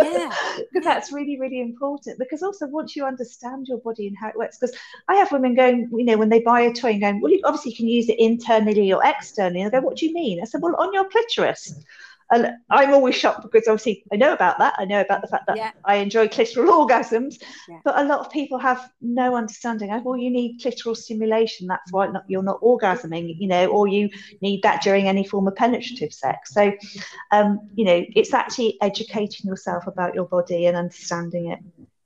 yeah, 0.00 0.34
because 0.72 0.84
that's 0.84 1.12
really, 1.12 1.38
really 1.38 1.60
important. 1.60 2.18
Because 2.18 2.42
also 2.42 2.66
once 2.66 2.96
you 2.96 3.04
understand 3.04 3.66
your 3.68 3.78
body 3.78 4.06
and 4.06 4.16
how 4.16 4.28
it 4.28 4.36
works, 4.36 4.58
because 4.58 4.76
I 5.08 5.16
have 5.16 5.32
women 5.32 5.54
going, 5.54 5.88
you 5.92 6.04
know, 6.04 6.16
when 6.16 6.28
they 6.28 6.40
buy 6.40 6.62
a 6.62 6.72
toy 6.72 6.90
and 6.90 7.00
going, 7.00 7.20
well, 7.20 7.32
you 7.32 7.40
obviously 7.44 7.72
you 7.72 7.76
can 7.76 7.88
use 7.88 8.08
it 8.08 8.18
internally 8.18 8.92
or 8.92 9.02
externally. 9.04 9.62
And 9.62 9.72
go, 9.72 9.81
what 9.82 9.96
do 9.96 10.06
you 10.06 10.14
mean? 10.14 10.40
I 10.40 10.44
said, 10.44 10.62
well, 10.62 10.76
on 10.76 10.92
your 10.92 11.08
clitoris. 11.08 11.74
And 12.32 12.50
I'm 12.70 12.94
always 12.94 13.14
shocked 13.14 13.42
because 13.42 13.68
obviously 13.68 14.04
I 14.10 14.16
know 14.16 14.32
about 14.32 14.58
that. 14.58 14.74
I 14.78 14.86
know 14.86 15.02
about 15.02 15.20
the 15.20 15.28
fact 15.28 15.46
that 15.48 15.56
yeah. 15.58 15.72
I 15.84 15.96
enjoy 15.96 16.28
clitoral 16.28 16.68
orgasms, 16.88 17.42
yeah. 17.68 17.80
but 17.84 17.98
a 17.98 18.04
lot 18.04 18.20
of 18.20 18.30
people 18.32 18.58
have 18.58 18.90
no 19.02 19.36
understanding. 19.36 19.90
Oh, 19.92 20.00
well, 20.00 20.16
you 20.16 20.30
need 20.30 20.58
clitoral 20.58 20.96
stimulation. 20.96 21.66
That's 21.66 21.92
why 21.92 22.06
not, 22.06 22.24
you're 22.28 22.42
not 22.42 22.62
orgasming, 22.62 23.36
you 23.38 23.48
know, 23.48 23.66
or 23.66 23.86
you 23.86 24.08
need 24.40 24.62
that 24.62 24.82
during 24.82 25.08
any 25.08 25.26
form 25.26 25.46
of 25.46 25.54
penetrative 25.56 26.14
sex. 26.14 26.54
So, 26.54 26.72
um, 27.32 27.68
you 27.74 27.84
know, 27.84 28.02
it's 28.16 28.32
actually 28.32 28.78
educating 28.80 29.46
yourself 29.46 29.86
about 29.86 30.14
your 30.14 30.24
body 30.24 30.64
and 30.64 30.76
understanding 30.76 31.50
it. 31.50 31.58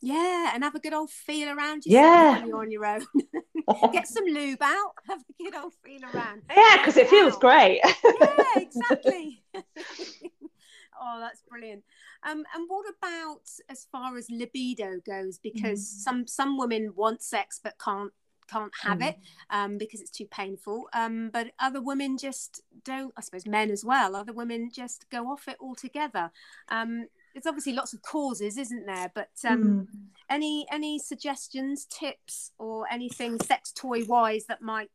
Yeah, 0.06 0.52
and 0.54 0.62
have 0.62 0.76
a 0.76 0.78
good 0.78 0.94
old 0.94 1.10
feel 1.10 1.48
around 1.48 1.84
you. 1.84 1.98
yeah. 1.98 2.38
when 2.38 2.46
you're 2.46 2.60
on 2.60 2.70
your 2.70 2.86
own. 2.86 3.04
Get 3.92 4.06
some 4.06 4.24
lube 4.24 4.62
out, 4.62 4.92
have 5.08 5.18
a 5.20 5.42
good 5.42 5.56
old 5.56 5.74
feel 5.84 6.02
around. 6.14 6.42
Yeah, 6.56 6.76
because 6.76 6.96
it 6.96 7.08
feels 7.10 7.36
great. 7.36 7.80
yeah, 8.04 8.44
exactly. 8.54 9.42
oh, 9.56 11.18
that's 11.20 11.42
brilliant. 11.50 11.82
Um, 12.22 12.44
and 12.54 12.66
what 12.68 12.86
about 12.88 13.40
as 13.68 13.88
far 13.90 14.16
as 14.16 14.30
libido 14.30 15.00
goes? 15.04 15.38
Because 15.38 15.80
mm. 15.80 16.04
some 16.04 16.26
some 16.28 16.56
women 16.56 16.92
want 16.94 17.20
sex 17.20 17.58
but 17.60 17.74
can't 17.84 18.12
can't 18.48 18.72
have 18.82 18.98
mm. 18.98 19.08
it 19.08 19.18
um, 19.50 19.76
because 19.76 20.00
it's 20.00 20.10
too 20.10 20.26
painful. 20.26 20.88
Um, 20.92 21.30
but 21.32 21.48
other 21.58 21.82
women 21.82 22.16
just 22.16 22.62
don't. 22.84 23.12
I 23.16 23.22
suppose 23.22 23.44
men 23.44 23.72
as 23.72 23.84
well. 23.84 24.14
Other 24.14 24.32
women 24.32 24.70
just 24.72 25.10
go 25.10 25.32
off 25.32 25.48
it 25.48 25.56
altogether. 25.60 26.30
Um, 26.68 27.08
there's 27.36 27.46
obviously 27.46 27.74
lots 27.74 27.92
of 27.92 28.00
causes, 28.00 28.56
isn't 28.56 28.86
there? 28.86 29.12
But 29.14 29.28
um, 29.46 29.62
mm. 29.62 29.86
any 30.30 30.66
any 30.72 30.98
suggestions, 30.98 31.84
tips, 31.84 32.50
or 32.58 32.86
anything 32.90 33.38
sex 33.40 33.72
toy 33.72 34.04
wise 34.04 34.46
that 34.46 34.62
might? 34.62 34.88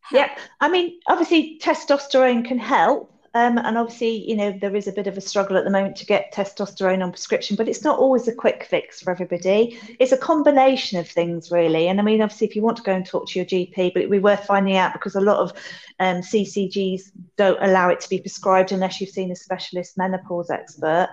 Help? 0.00 0.12
Yeah, 0.12 0.38
I 0.60 0.68
mean, 0.68 0.98
obviously 1.06 1.60
testosterone 1.62 2.44
can 2.44 2.58
help. 2.58 3.14
Um, 3.34 3.58
and 3.58 3.78
obviously, 3.78 4.28
you 4.28 4.34
know, 4.34 4.58
there 4.58 4.74
is 4.74 4.88
a 4.88 4.92
bit 4.92 5.06
of 5.06 5.16
a 5.16 5.20
struggle 5.20 5.56
at 5.56 5.62
the 5.62 5.70
moment 5.70 5.96
to 5.96 6.06
get 6.06 6.32
testosterone 6.32 7.04
on 7.04 7.12
prescription, 7.12 7.56
but 7.56 7.68
it's 7.68 7.84
not 7.84 7.98
always 7.98 8.26
a 8.26 8.34
quick 8.34 8.64
fix 8.64 9.00
for 9.00 9.10
everybody. 9.12 9.78
It's 10.00 10.12
a 10.12 10.16
combination 10.16 10.98
of 10.98 11.08
things, 11.08 11.52
really. 11.52 11.86
And 11.86 12.00
I 12.00 12.02
mean, 12.02 12.22
obviously, 12.22 12.48
if 12.48 12.56
you 12.56 12.62
want 12.62 12.78
to 12.78 12.82
go 12.82 12.94
and 12.94 13.06
talk 13.06 13.28
to 13.28 13.38
your 13.38 13.46
GP, 13.46 13.92
but 13.92 14.00
it'd 14.00 14.10
be 14.10 14.18
worth 14.18 14.46
finding 14.46 14.76
out 14.76 14.94
because 14.94 15.14
a 15.14 15.20
lot 15.20 15.38
of 15.38 15.52
um, 16.00 16.22
CCGs 16.22 17.12
don't 17.36 17.62
allow 17.62 17.90
it 17.90 18.00
to 18.00 18.08
be 18.08 18.18
prescribed 18.18 18.72
unless 18.72 19.00
you've 19.00 19.10
seen 19.10 19.30
a 19.30 19.36
specialist 19.36 19.96
menopause 19.96 20.50
expert. 20.50 21.10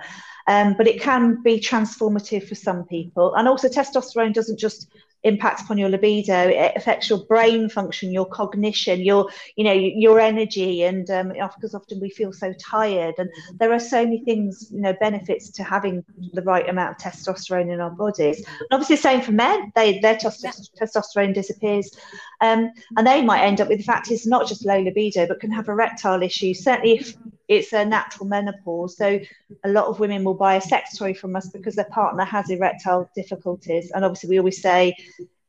Um, 0.48 0.76
but 0.78 0.88
it 0.88 1.02
can 1.02 1.42
be 1.42 1.60
transformative 1.60 2.48
for 2.48 2.56
some 2.56 2.86
people. 2.86 3.34
And 3.36 3.48
also, 3.48 3.68
testosterone 3.68 4.34
doesn't 4.34 4.60
just 4.60 4.90
impact 5.26 5.62
upon 5.62 5.78
your 5.78 5.90
libido 5.90 6.48
it 6.48 6.74
affects 6.76 7.10
your 7.10 7.20
brain 7.26 7.68
function 7.68 8.12
your 8.12 8.26
cognition 8.26 9.02
your 9.02 9.30
you 9.56 9.64
know 9.64 9.74
your 9.74 10.20
energy. 10.20 10.84
And 10.84 11.10
um, 11.10 11.30
because 11.30 11.76
often 11.76 12.00
we 12.00 12.10
feel 12.10 12.34
so 12.34 12.54
tired. 12.54 13.16
And 13.18 13.30
there 13.56 13.74
are 13.74 13.80
so 13.80 14.04
many 14.04 14.20
things 14.24 14.70
you 14.72 14.82
know 14.82 14.94
benefits 15.00 15.50
to 15.52 15.64
having 15.64 16.04
the 16.34 16.42
right 16.42 16.68
amount 16.68 16.92
of 16.92 16.98
testosterone 16.98 17.72
in 17.72 17.80
our 17.80 17.92
bodies. 17.92 18.38
And 18.38 18.68
obviously 18.72 18.98
same 18.98 19.22
for 19.22 19.32
men. 19.32 19.72
They 19.76 20.00
their 20.00 20.16
testosterone 20.16 21.34
disappears. 21.34 21.98
Um, 22.42 22.72
and 22.98 23.08
they 23.08 23.22
might 23.22 23.44
end 23.44 23.62
up 23.62 23.70
with 23.70 23.78
the 23.78 23.84
fact 23.84 24.12
it's 24.12 24.28
not 24.28 24.48
just 24.48 24.66
low 24.66 24.80
libido 24.80 25.26
but 25.26 25.40
can 25.40 25.52
have 25.52 25.70
erectile 25.70 26.22
issues 26.22 26.64
certainly 26.64 26.98
if 27.00 27.16
it's 27.48 27.74
a 27.74 27.86
natural 27.86 28.28
menopause. 28.28 28.98
So 28.98 29.20
a 29.64 29.70
lot 29.70 29.86
of 29.86 30.00
women 30.00 30.24
will 30.24 30.34
buy 30.34 30.56
a 30.56 30.62
sex 30.62 30.98
toy 30.98 31.14
from 31.14 31.36
us 31.36 31.50
because 31.50 31.76
their 31.76 31.86
partner 31.86 32.24
has 32.24 32.50
erectile 32.50 33.10
difficulties. 33.16 33.92
And 33.92 34.04
obviously, 34.04 34.30
we 34.30 34.40
always 34.40 34.62
say 34.62 34.96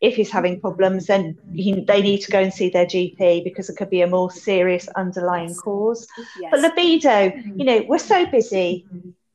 if 0.01 0.17
he's 0.17 0.31
having 0.31 0.61
problems, 0.61 1.07
then 1.07 1.39
he, 1.55 1.81
they 1.81 2.03
need 2.03 2.21
to 2.21 2.31
go 2.31 2.41
and 2.41 2.53
see 2.53 2.69
their 2.69 2.87
GP 2.87 3.45
because 3.45 3.71
it 3.71 3.77
could 3.77 3.91
be 3.91 4.03
a 4.03 4.07
more 4.07 4.31
serious 4.31 4.89
underlying 4.89 5.55
cause. 5.55 6.07
Yes. 6.39 6.51
But 6.51 6.61
libido, 6.61 7.33
you 7.57 7.65
know, 7.65 7.85
we're 7.89 7.99
so 7.99 8.27
busy. 8.27 8.87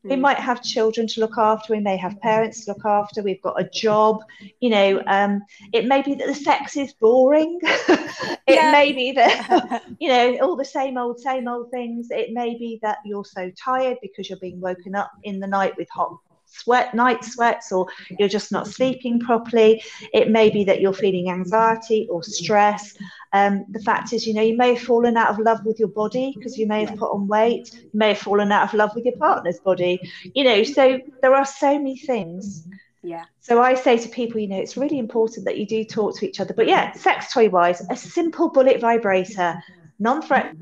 We 0.04 0.16
hmm. 0.16 0.22
might 0.22 0.38
have 0.38 0.64
children 0.64 1.08
to 1.08 1.20
look 1.20 1.38
after. 1.38 1.74
We 1.74 1.80
may 1.80 1.98
have 1.98 2.20
parents 2.22 2.66
to 2.66 2.72
look 2.72 2.86
after. 2.86 3.24
We've 3.24 3.42
got 3.42 3.60
a 3.60 3.70
job. 3.70 4.24
You 4.60 4.70
know, 4.70 5.04
um, 5.08 5.42
it 5.74 5.86
may 5.86 6.04
be 6.04 6.14
that 6.16 6.28
the 6.28 6.36
sex 6.36 6.78
is 6.78 6.94
boring. 6.94 7.60
it 7.64 8.40
yeah. 8.48 8.72
may 8.72 8.92
be 8.92 9.12
that, 9.14 9.84
you 10.00 10.10
know, 10.10 10.38
all 10.42 10.56
the 10.56 10.66
same 10.66 10.98
old, 10.98 11.20
same 11.20 11.48
old 11.48 11.72
things. 11.72 12.10
It 12.12 12.34
may 12.34 12.56
be 12.58 12.80
that 12.84 13.00
you're 13.04 13.26
so 13.26 13.52
tired 13.52 13.98
because 14.02 14.30
you're 14.30 14.40
being 14.40 14.60
woken 14.60 14.96
up 14.96 15.12
in 15.24 15.40
the 15.40 15.48
night 15.48 15.76
with 15.78 15.90
hot 15.90 16.18
sweat, 16.52 16.94
night 16.94 17.24
sweats, 17.24 17.72
or 17.72 17.88
you're 18.20 18.30
just 18.30 18.52
not 18.52 18.68
sleeping 18.68 19.20
properly. 19.20 19.84
It 20.14 20.30
may 20.30 20.50
be 20.50 20.64
that 20.66 20.82
you're 20.82 20.94
feeling 20.94 21.30
anxiety 21.30 22.08
or 22.10 22.24
stress. 22.24 22.96
Um, 23.34 23.66
the 23.70 23.80
fact 23.80 24.14
is, 24.14 24.28
you 24.28 24.34
know, 24.34 24.42
you 24.42 24.58
may 24.58 24.76
have 24.76 24.84
fallen 24.84 25.18
out 25.18 25.30
of 25.30 25.40
love 25.40 25.66
with 25.66 25.80
your 25.80 25.88
body 25.88 26.34
because 26.36 26.58
you 26.58 26.68
may 26.68 26.86
have 26.86 26.98
put 26.98 27.12
on 27.12 27.28
weight. 27.28 27.74
You 27.74 27.90
may 27.94 28.10
have 28.10 28.20
fallen 28.20 28.52
out 28.52 28.68
of 28.68 28.74
love 28.74 28.92
with 28.96 29.06
your 29.06 29.16
partner's 29.18 29.60
body. 29.60 30.00
You 30.34 30.44
know, 30.44 30.64
so 30.64 31.00
there 31.22 31.34
are 31.34 31.46
so 31.46 31.78
many 31.78 31.98
things. 31.98 32.68
Yeah. 33.04 33.26
So 33.40 33.62
I 33.62 33.74
say 33.74 33.98
to 33.98 34.10
people, 34.10 34.40
you 34.40 34.48
know, 34.48 34.60
it's 34.60 34.78
really 34.78 35.00
important 35.00 35.46
that 35.46 35.58
you 35.58 35.66
do 35.66 35.84
talk 35.84 36.18
to 36.18 36.28
each 36.28 36.40
other. 36.40 36.54
But 36.54 36.68
yeah, 36.68 36.92
sex 36.94 37.34
toy 37.34 37.50
wise, 37.50 37.82
a 37.90 37.96
simple 37.96 38.50
bullet 38.50 38.80
vibrator, 38.80 39.62
non-threat 39.98 40.56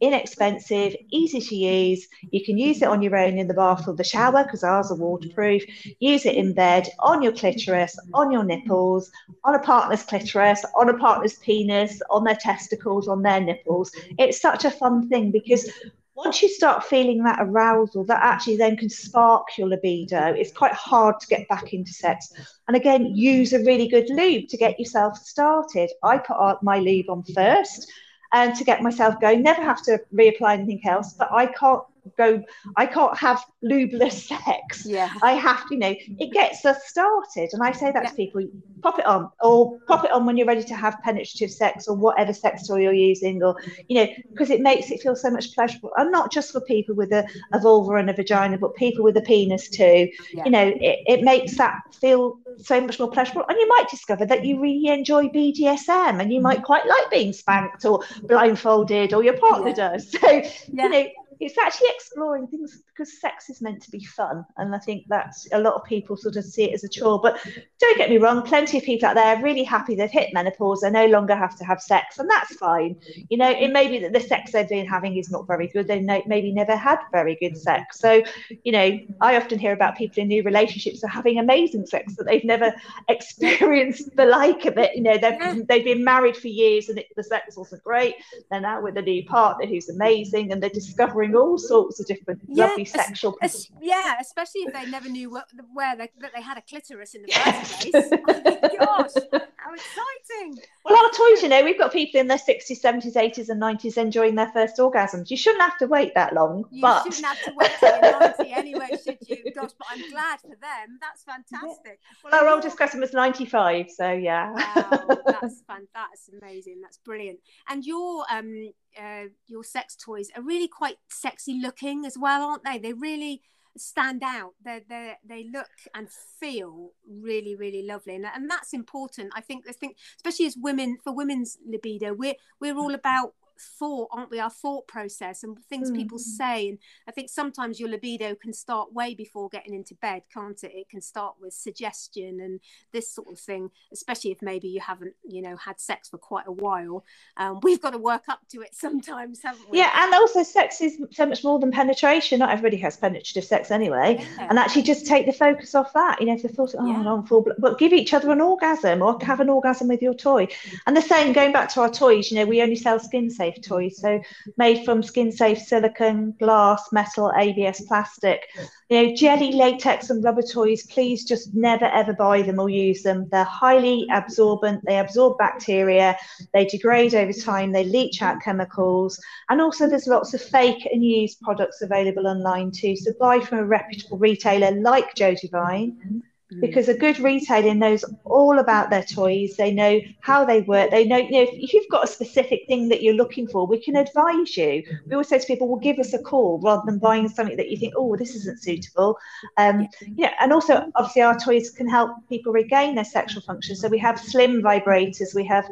inexpensive, 0.00 0.94
easy 1.10 1.40
to 1.40 1.54
use. 1.56 2.06
You 2.30 2.44
can 2.44 2.58
use 2.58 2.82
it 2.82 2.88
on 2.88 3.02
your 3.02 3.16
own 3.16 3.38
in 3.38 3.48
the 3.48 3.54
bath 3.54 3.88
or 3.88 3.94
the 3.94 4.04
shower 4.04 4.44
because 4.44 4.64
ours 4.64 4.90
are 4.90 4.96
waterproof. 4.96 5.62
Use 6.00 6.26
it 6.26 6.34
in 6.34 6.54
bed, 6.54 6.88
on 7.00 7.22
your 7.22 7.32
clitoris, 7.32 7.98
on 8.14 8.30
your 8.30 8.44
nipples, 8.44 9.10
on 9.44 9.54
a 9.54 9.58
partner's 9.60 10.02
clitoris, 10.02 10.64
on 10.78 10.88
a 10.88 10.98
partner's 10.98 11.34
penis, 11.34 12.00
on 12.10 12.24
their 12.24 12.36
testicles, 12.36 13.08
on 13.08 13.22
their 13.22 13.40
nipples. 13.40 13.90
It's 14.18 14.40
such 14.40 14.64
a 14.64 14.70
fun 14.70 15.08
thing 15.08 15.30
because 15.30 15.70
once 16.14 16.42
you 16.42 16.48
start 16.48 16.82
feeling 16.82 17.22
that 17.22 17.38
arousal, 17.40 18.04
that 18.04 18.20
actually 18.20 18.56
then 18.56 18.76
can 18.76 18.88
spark 18.88 19.46
your 19.56 19.68
libido. 19.68 20.34
It's 20.36 20.50
quite 20.50 20.72
hard 20.72 21.20
to 21.20 21.26
get 21.28 21.46
back 21.48 21.72
into 21.72 21.92
sex. 21.92 22.32
And 22.66 22.76
again, 22.76 23.14
use 23.14 23.52
a 23.52 23.60
really 23.62 23.86
good 23.86 24.10
lube 24.10 24.48
to 24.48 24.56
get 24.56 24.80
yourself 24.80 25.16
started. 25.16 25.90
I 26.02 26.18
put 26.18 26.60
my 26.60 26.80
lube 26.80 27.08
on 27.08 27.22
first 27.22 27.88
and 28.32 28.54
to 28.56 28.64
get 28.64 28.82
myself 28.82 29.20
going. 29.20 29.42
Never 29.42 29.62
have 29.62 29.82
to 29.84 30.00
reapply 30.14 30.54
anything 30.54 30.80
else, 30.84 31.12
but 31.12 31.30
I 31.32 31.46
can't 31.46 31.82
go 32.16 32.42
i 32.76 32.86
can't 32.86 33.16
have 33.16 33.44
lubeless 33.64 34.12
sex. 34.28 34.86
Yeah. 34.86 35.12
I 35.22 35.32
have 35.32 35.66
to 35.68 35.74
you 35.74 35.80
know 35.80 35.94
it 36.18 36.32
gets 36.32 36.64
us 36.64 36.86
started. 36.86 37.50
And 37.52 37.62
i 37.62 37.72
say 37.72 37.90
that 37.90 38.02
yeah. 38.04 38.10
to 38.10 38.14
people 38.14 38.42
pop 38.82 38.98
it 38.98 39.06
on 39.06 39.30
or 39.40 39.78
pop 39.88 40.04
it 40.04 40.12
on 40.12 40.26
when 40.26 40.36
you're 40.36 40.46
ready 40.46 40.62
to 40.62 40.76
have 40.76 40.96
penetrative 41.02 41.50
sex 41.50 41.88
or 41.88 41.96
whatever 41.96 42.32
sex 42.32 42.68
toy 42.68 42.80
you're 42.80 42.92
using 42.92 43.42
or 43.42 43.56
you 43.88 43.96
know 43.96 44.06
because 44.30 44.50
it 44.50 44.60
makes 44.60 44.90
it 44.90 45.00
feel 45.00 45.16
so 45.16 45.30
much 45.30 45.54
pleasurable. 45.54 45.90
And 45.96 46.12
not 46.12 46.30
just 46.30 46.52
for 46.52 46.60
people 46.60 46.94
with 46.94 47.12
a, 47.12 47.26
a 47.52 47.58
vulva 47.58 47.94
and 47.94 48.10
a 48.10 48.12
vagina 48.12 48.58
but 48.58 48.74
people 48.76 49.02
with 49.04 49.16
a 49.16 49.22
penis 49.22 49.68
too. 49.68 50.08
Yeah. 50.32 50.44
you 50.44 50.50
know 50.50 50.66
it, 50.66 51.00
it 51.06 51.22
makes 51.22 51.56
that 51.58 51.80
feel 52.00 52.38
so 52.58 52.80
much 52.80 52.98
more 52.98 53.10
pleasurable. 53.10 53.44
And 53.48 53.58
you 53.58 53.68
might 53.68 53.88
discover 53.90 54.24
that 54.26 54.44
you 54.44 54.60
really 54.60 54.86
enjoy 54.88 55.28
bdsm 55.28 56.20
and 56.20 56.32
you 56.32 56.40
might 56.40 56.62
quite 56.62 56.86
like 56.86 57.10
being 57.10 57.32
spanked 57.32 57.84
or 57.84 58.04
blindfolded 58.22 59.12
or 59.12 59.24
your 59.24 59.36
partner 59.36 59.70
yeah. 59.70 59.74
does. 59.74 60.14
So 60.28 60.42
you 60.72 60.88
know 60.88 61.06
it's 61.40 61.58
actually 61.58 61.88
exploring 61.94 62.46
things 62.46 62.82
because 62.86 63.20
sex 63.20 63.48
is 63.50 63.60
meant 63.60 63.82
to 63.82 63.90
be 63.90 64.04
fun 64.04 64.44
and 64.56 64.74
i 64.74 64.78
think 64.78 65.04
that's 65.08 65.48
a 65.52 65.58
lot 65.58 65.74
of 65.74 65.84
people 65.84 66.16
sort 66.16 66.36
of 66.36 66.44
see 66.44 66.64
it 66.64 66.74
as 66.74 66.84
a 66.84 66.88
chore 66.88 67.20
but 67.20 67.38
don't 67.80 67.96
get 67.96 68.10
me 68.10 68.18
wrong 68.18 68.42
plenty 68.42 68.78
of 68.78 68.84
people 68.84 69.08
out 69.08 69.14
there 69.14 69.36
are 69.36 69.42
really 69.42 69.62
happy 69.62 69.94
they've 69.94 70.10
hit 70.10 70.32
menopause 70.32 70.80
they 70.80 70.90
no 70.90 71.06
longer 71.06 71.34
have 71.34 71.56
to 71.56 71.64
have 71.64 71.80
sex 71.80 72.18
and 72.18 72.28
that's 72.28 72.54
fine. 72.56 72.96
You 73.28 73.38
know 73.38 73.50
it 73.50 73.72
may 73.72 73.88
be 73.88 73.98
that 74.00 74.12
the 74.12 74.20
sex 74.20 74.52
they've 74.52 74.68
been 74.68 74.86
having 74.86 75.16
is 75.16 75.30
not 75.30 75.46
very 75.46 75.68
good 75.68 75.86
they 75.86 76.00
maybe 76.00 76.52
never 76.52 76.76
had 76.76 76.98
very 77.12 77.36
good 77.36 77.56
sex. 77.56 77.98
So 77.98 78.22
you 78.64 78.72
know 78.72 78.98
i 79.20 79.36
often 79.36 79.58
hear 79.58 79.72
about 79.72 79.96
people 79.96 80.22
in 80.22 80.28
new 80.28 80.42
relationships 80.42 81.04
are 81.04 81.08
having 81.08 81.38
amazing 81.38 81.86
sex 81.86 82.16
that 82.16 82.24
they've 82.24 82.44
never 82.44 82.74
experienced 83.08 84.14
the 84.16 84.26
like 84.26 84.64
of 84.66 84.78
it. 84.78 84.94
You 84.96 85.02
know 85.02 85.18
they've, 85.18 85.66
they've 85.66 85.84
been 85.84 86.04
married 86.04 86.36
for 86.36 86.48
years 86.48 86.88
and 86.88 86.98
it, 86.98 87.06
the 87.16 87.22
sex 87.24 87.56
wasn't 87.56 87.82
great 87.82 88.14
they're 88.50 88.60
now 88.60 88.80
with 88.80 88.96
a 88.96 89.02
new 89.02 89.24
partner 89.24 89.66
who's 89.66 89.88
amazing 89.88 90.52
and 90.52 90.62
they're 90.62 90.70
discovering 90.70 91.27
all 91.34 91.58
sorts 91.58 92.00
of 92.00 92.06
different 92.06 92.40
yeah, 92.48 92.66
lovely 92.66 92.84
sexual. 92.84 93.36
Es- 93.42 93.70
yeah, 93.80 94.16
especially 94.20 94.62
if 94.62 94.72
they 94.72 94.86
never 94.90 95.08
knew 95.08 95.30
what, 95.30 95.46
where 95.72 95.96
they, 95.96 96.10
that 96.20 96.32
they 96.34 96.42
had 96.42 96.58
a 96.58 96.62
clitoris 96.62 97.14
in 97.14 97.22
the 97.22 97.32
first 97.32 97.90
place. 97.90 97.94
oh 98.12 98.76
gosh, 98.78 99.42
how 99.56 99.74
exciting! 99.74 100.62
Well, 100.84 100.96
our 100.96 101.10
toys, 101.10 101.42
you 101.42 101.48
know, 101.48 101.62
we've 101.62 101.78
got 101.78 101.92
people 101.92 102.20
in 102.20 102.26
their 102.26 102.38
60s, 102.38 102.80
70s, 102.80 103.14
80s, 103.14 103.48
and 103.48 103.60
90s 103.60 103.98
enjoying 103.98 104.34
their 104.34 104.50
first 104.52 104.78
orgasms. 104.78 105.30
You 105.30 105.36
shouldn't 105.36 105.62
have 105.62 105.76
to 105.78 105.86
wait 105.86 106.14
that 106.14 106.34
long. 106.34 106.64
You 106.70 106.82
but... 106.82 107.02
shouldn't 107.02 107.26
have 107.26 107.42
to 107.44 107.52
wait 107.56 107.70
till 107.78 107.90
you're 107.90 108.20
90 108.20 108.52
anyway, 108.52 108.88
should 109.04 109.18
you? 109.26 109.52
Gosh, 109.54 109.70
but 109.78 109.86
I'm 109.90 110.10
glad 110.10 110.40
for 110.40 110.48
them. 110.48 110.98
That's 111.00 111.24
fantastic. 111.24 112.00
Yeah. 112.24 112.30
Well, 112.30 112.44
our 112.44 112.54
oldest 112.54 112.78
cousin 112.78 113.00
was 113.00 113.12
95, 113.12 113.90
so 113.90 114.12
yeah. 114.12 114.52
Wow, 114.52 115.08
that's 115.26 115.60
fun. 115.66 115.86
That's 115.94 116.30
amazing. 116.40 116.80
That's 116.82 116.98
brilliant. 116.98 117.40
And 117.68 117.84
your 117.84 118.24
um 118.30 118.72
uh, 119.00 119.28
your 119.46 119.64
sex 119.64 119.96
toys 119.96 120.30
are 120.36 120.42
really 120.42 120.68
quite 120.68 120.96
sexy 121.08 121.60
looking 121.60 122.04
as 122.04 122.16
well, 122.18 122.42
aren't 122.42 122.64
they? 122.64 122.78
They 122.78 122.92
really 122.92 123.42
stand 123.76 124.22
out. 124.22 124.54
They 124.64 124.82
they 124.88 125.14
they 125.24 125.44
look 125.52 125.70
and 125.94 126.08
feel 126.40 126.92
really 127.08 127.54
really 127.54 127.84
lovely, 127.84 128.16
and 128.16 128.26
and 128.26 128.50
that's 128.50 128.72
important. 128.72 129.32
I 129.34 129.40
think 129.40 129.66
I 129.68 129.72
think 129.72 129.96
especially 130.16 130.46
as 130.46 130.56
women 130.56 130.98
for 131.02 131.14
women's 131.14 131.58
libido, 131.66 132.12
we're 132.14 132.34
we're 132.60 132.76
all 132.76 132.94
about 132.94 133.34
thought, 133.60 134.08
aren't 134.12 134.30
we? 134.30 134.40
Our 134.40 134.50
thought 134.50 134.86
process 134.86 135.42
and 135.42 135.58
things 135.64 135.90
mm. 135.90 135.96
people 135.96 136.18
say. 136.18 136.68
And 136.68 136.78
I 137.08 137.12
think 137.12 137.28
sometimes 137.30 137.80
your 137.80 137.88
libido 137.88 138.34
can 138.34 138.52
start 138.52 138.92
way 138.92 139.14
before 139.14 139.48
getting 139.48 139.74
into 139.74 139.94
bed, 139.96 140.22
can't 140.32 140.62
it? 140.62 140.72
It 140.74 140.88
can 140.88 141.00
start 141.00 141.36
with 141.40 141.52
suggestion 141.52 142.40
and 142.40 142.60
this 142.92 143.12
sort 143.12 143.28
of 143.28 143.38
thing, 143.38 143.70
especially 143.92 144.30
if 144.30 144.42
maybe 144.42 144.68
you 144.68 144.80
haven't, 144.80 145.14
you 145.24 145.42
know, 145.42 145.56
had 145.56 145.80
sex 145.80 146.08
for 146.08 146.18
quite 146.18 146.46
a 146.46 146.52
while. 146.52 147.04
Um, 147.36 147.60
we've 147.62 147.80
got 147.80 147.90
to 147.90 147.98
work 147.98 148.24
up 148.28 148.40
to 148.50 148.60
it 148.62 148.74
sometimes, 148.74 149.40
haven't 149.42 149.70
we? 149.70 149.78
Yeah, 149.78 149.90
and 149.94 150.14
also 150.14 150.42
sex 150.42 150.80
is 150.80 151.00
so 151.12 151.26
much 151.26 151.44
more 151.44 151.58
than 151.58 151.70
penetration. 151.70 152.38
Not 152.38 152.50
everybody 152.50 152.76
has 152.78 152.96
penetrative 152.96 153.44
sex 153.44 153.70
anyway. 153.70 154.18
Yeah. 154.18 154.46
And 154.50 154.58
actually 154.58 154.82
just 154.82 155.06
take 155.06 155.26
the 155.26 155.32
focus 155.32 155.74
off 155.74 155.92
that. 155.94 156.20
You 156.20 156.26
know, 156.26 156.34
if 156.34 156.42
they 156.42 156.48
thought, 156.48 156.74
oh, 156.78 156.86
yeah. 156.86 157.12
I'm 157.12 157.24
full, 157.24 157.46
but 157.58 157.78
give 157.78 157.92
each 157.92 158.14
other 158.14 158.30
an 158.30 158.40
orgasm 158.40 159.02
or 159.02 159.18
have 159.22 159.40
an 159.40 159.48
orgasm 159.48 159.88
with 159.88 160.02
your 160.02 160.14
toy. 160.14 160.48
And 160.86 160.96
the 160.96 161.02
same, 161.02 161.32
going 161.32 161.52
back 161.52 161.68
to 161.70 161.80
our 161.80 161.90
toys, 161.90 162.30
you 162.30 162.38
know, 162.38 162.46
we 162.46 162.62
only 162.62 162.76
sell 162.76 162.98
skin 162.98 163.30
safe 163.30 163.47
safe 163.48 163.62
toys. 163.62 164.00
So 164.00 164.20
made 164.56 164.84
from 164.84 165.02
skin 165.02 165.32
safe 165.32 165.58
silicone, 165.58 166.34
glass, 166.38 166.88
metal, 166.92 167.32
ABS 167.36 167.82
plastic. 167.82 168.42
You 168.88 169.02
know, 169.08 169.14
jelly, 169.14 169.52
latex, 169.52 170.10
and 170.10 170.24
rubber 170.24 170.42
toys, 170.42 170.86
please 170.86 171.24
just 171.24 171.54
never 171.54 171.84
ever 171.86 172.14
buy 172.14 172.42
them 172.42 172.58
or 172.58 172.70
use 172.70 173.02
them. 173.02 173.28
They're 173.30 173.44
highly 173.44 174.06
absorbent, 174.12 174.84
they 174.86 174.98
absorb 174.98 175.38
bacteria, 175.38 176.16
they 176.54 176.64
degrade 176.64 177.14
over 177.14 177.32
time, 177.32 177.72
they 177.72 177.84
leach 177.84 178.22
out 178.22 178.40
chemicals. 178.42 179.20
And 179.50 179.60
also 179.60 179.88
there's 179.88 180.06
lots 180.06 180.34
of 180.34 180.42
fake 180.42 180.88
and 180.90 181.04
used 181.04 181.40
products 181.40 181.82
available 181.82 182.26
online 182.26 182.70
too. 182.70 182.96
So 182.96 183.12
buy 183.20 183.40
from 183.40 183.58
a 183.58 183.64
reputable 183.64 184.18
retailer 184.18 184.70
like 184.80 185.14
Jo 185.14 185.34
Divine 185.34 185.78
Mm. 186.08 186.22
Because 186.60 186.88
a 186.88 186.94
good 186.94 187.18
retailer 187.20 187.74
knows 187.74 188.04
all 188.24 188.58
about 188.58 188.90
their 188.90 189.02
toys. 189.02 189.56
They 189.56 189.72
know 189.72 190.00
how 190.20 190.44
they 190.44 190.62
work. 190.62 190.90
They 190.90 191.04
know 191.04 191.16
you 191.16 191.30
know 191.30 191.46
if 191.52 191.72
you've 191.72 191.88
got 191.90 192.04
a 192.04 192.06
specific 192.06 192.62
thing 192.66 192.88
that 192.88 193.02
you're 193.02 193.14
looking 193.14 193.46
for 193.46 193.66
we 193.66 193.80
can 193.80 193.96
advise 193.96 194.56
you. 194.56 194.82
We 195.06 195.12
always 195.12 195.28
say 195.28 195.38
to 195.38 195.46
people 195.46 195.68
well 195.68 195.78
give 195.78 195.98
us 195.98 196.14
a 196.14 196.18
call 196.18 196.60
rather 196.62 196.82
than 196.86 196.98
buying 196.98 197.28
something 197.28 197.56
that 197.56 197.70
you 197.70 197.76
think 197.76 197.94
oh 197.96 198.16
this 198.16 198.34
isn't 198.34 198.62
suitable. 198.62 199.18
Um 199.56 199.88
you 200.00 200.24
know 200.24 200.30
and 200.40 200.52
also 200.52 200.90
obviously 200.94 201.22
our 201.22 201.38
toys 201.38 201.70
can 201.70 201.88
help 201.88 202.10
people 202.28 202.52
regain 202.52 202.94
their 202.94 203.04
sexual 203.04 203.42
function. 203.42 203.76
So 203.76 203.88
we 203.88 203.98
have 203.98 204.18
slim 204.18 204.62
vibrators 204.62 205.34
we 205.34 205.44
have 205.46 205.68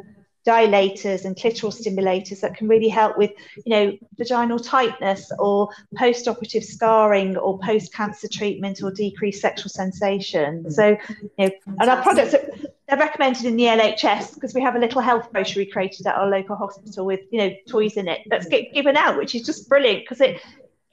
dilators 0.47 1.25
and 1.25 1.35
clitoral 1.35 1.73
stimulators 1.73 2.39
that 2.39 2.55
can 2.55 2.69
really 2.69 2.87
help 2.87 3.17
with, 3.17 3.31
you 3.65 3.69
know, 3.69 3.97
vaginal 4.17 4.57
tightness 4.57 5.29
or 5.39 5.69
post-operative 5.97 6.63
scarring 6.63 7.35
or 7.35 7.59
post-cancer 7.59 8.29
treatment 8.31 8.81
or 8.81 8.89
decreased 8.89 9.41
sexual 9.41 9.69
sensation. 9.69 10.63
Mm. 10.63 10.71
So, 10.71 10.97
you 11.09 11.29
know, 11.37 11.51
and 11.79 11.89
our 11.89 12.01
products 12.01 12.33
are, 12.33 12.49
they're 12.87 12.97
recommended 12.97 13.43
in 13.43 13.57
the 13.57 13.65
NHS 13.65 14.35
because 14.35 14.53
we 14.53 14.61
have 14.61 14.75
a 14.75 14.79
little 14.79 15.01
health 15.01 15.29
brochure 15.33 15.63
we 15.63 15.69
created 15.69 16.07
at 16.07 16.15
our 16.15 16.29
local 16.29 16.55
hospital 16.55 17.05
with, 17.05 17.19
you 17.29 17.39
know, 17.39 17.51
toys 17.67 17.97
in 17.97 18.07
it 18.07 18.21
that's 18.29 18.47
get 18.47 18.73
given 18.73 18.95
out, 18.95 19.17
which 19.17 19.35
is 19.35 19.45
just 19.45 19.67
brilliant 19.67 20.03
because 20.03 20.21
it 20.21 20.41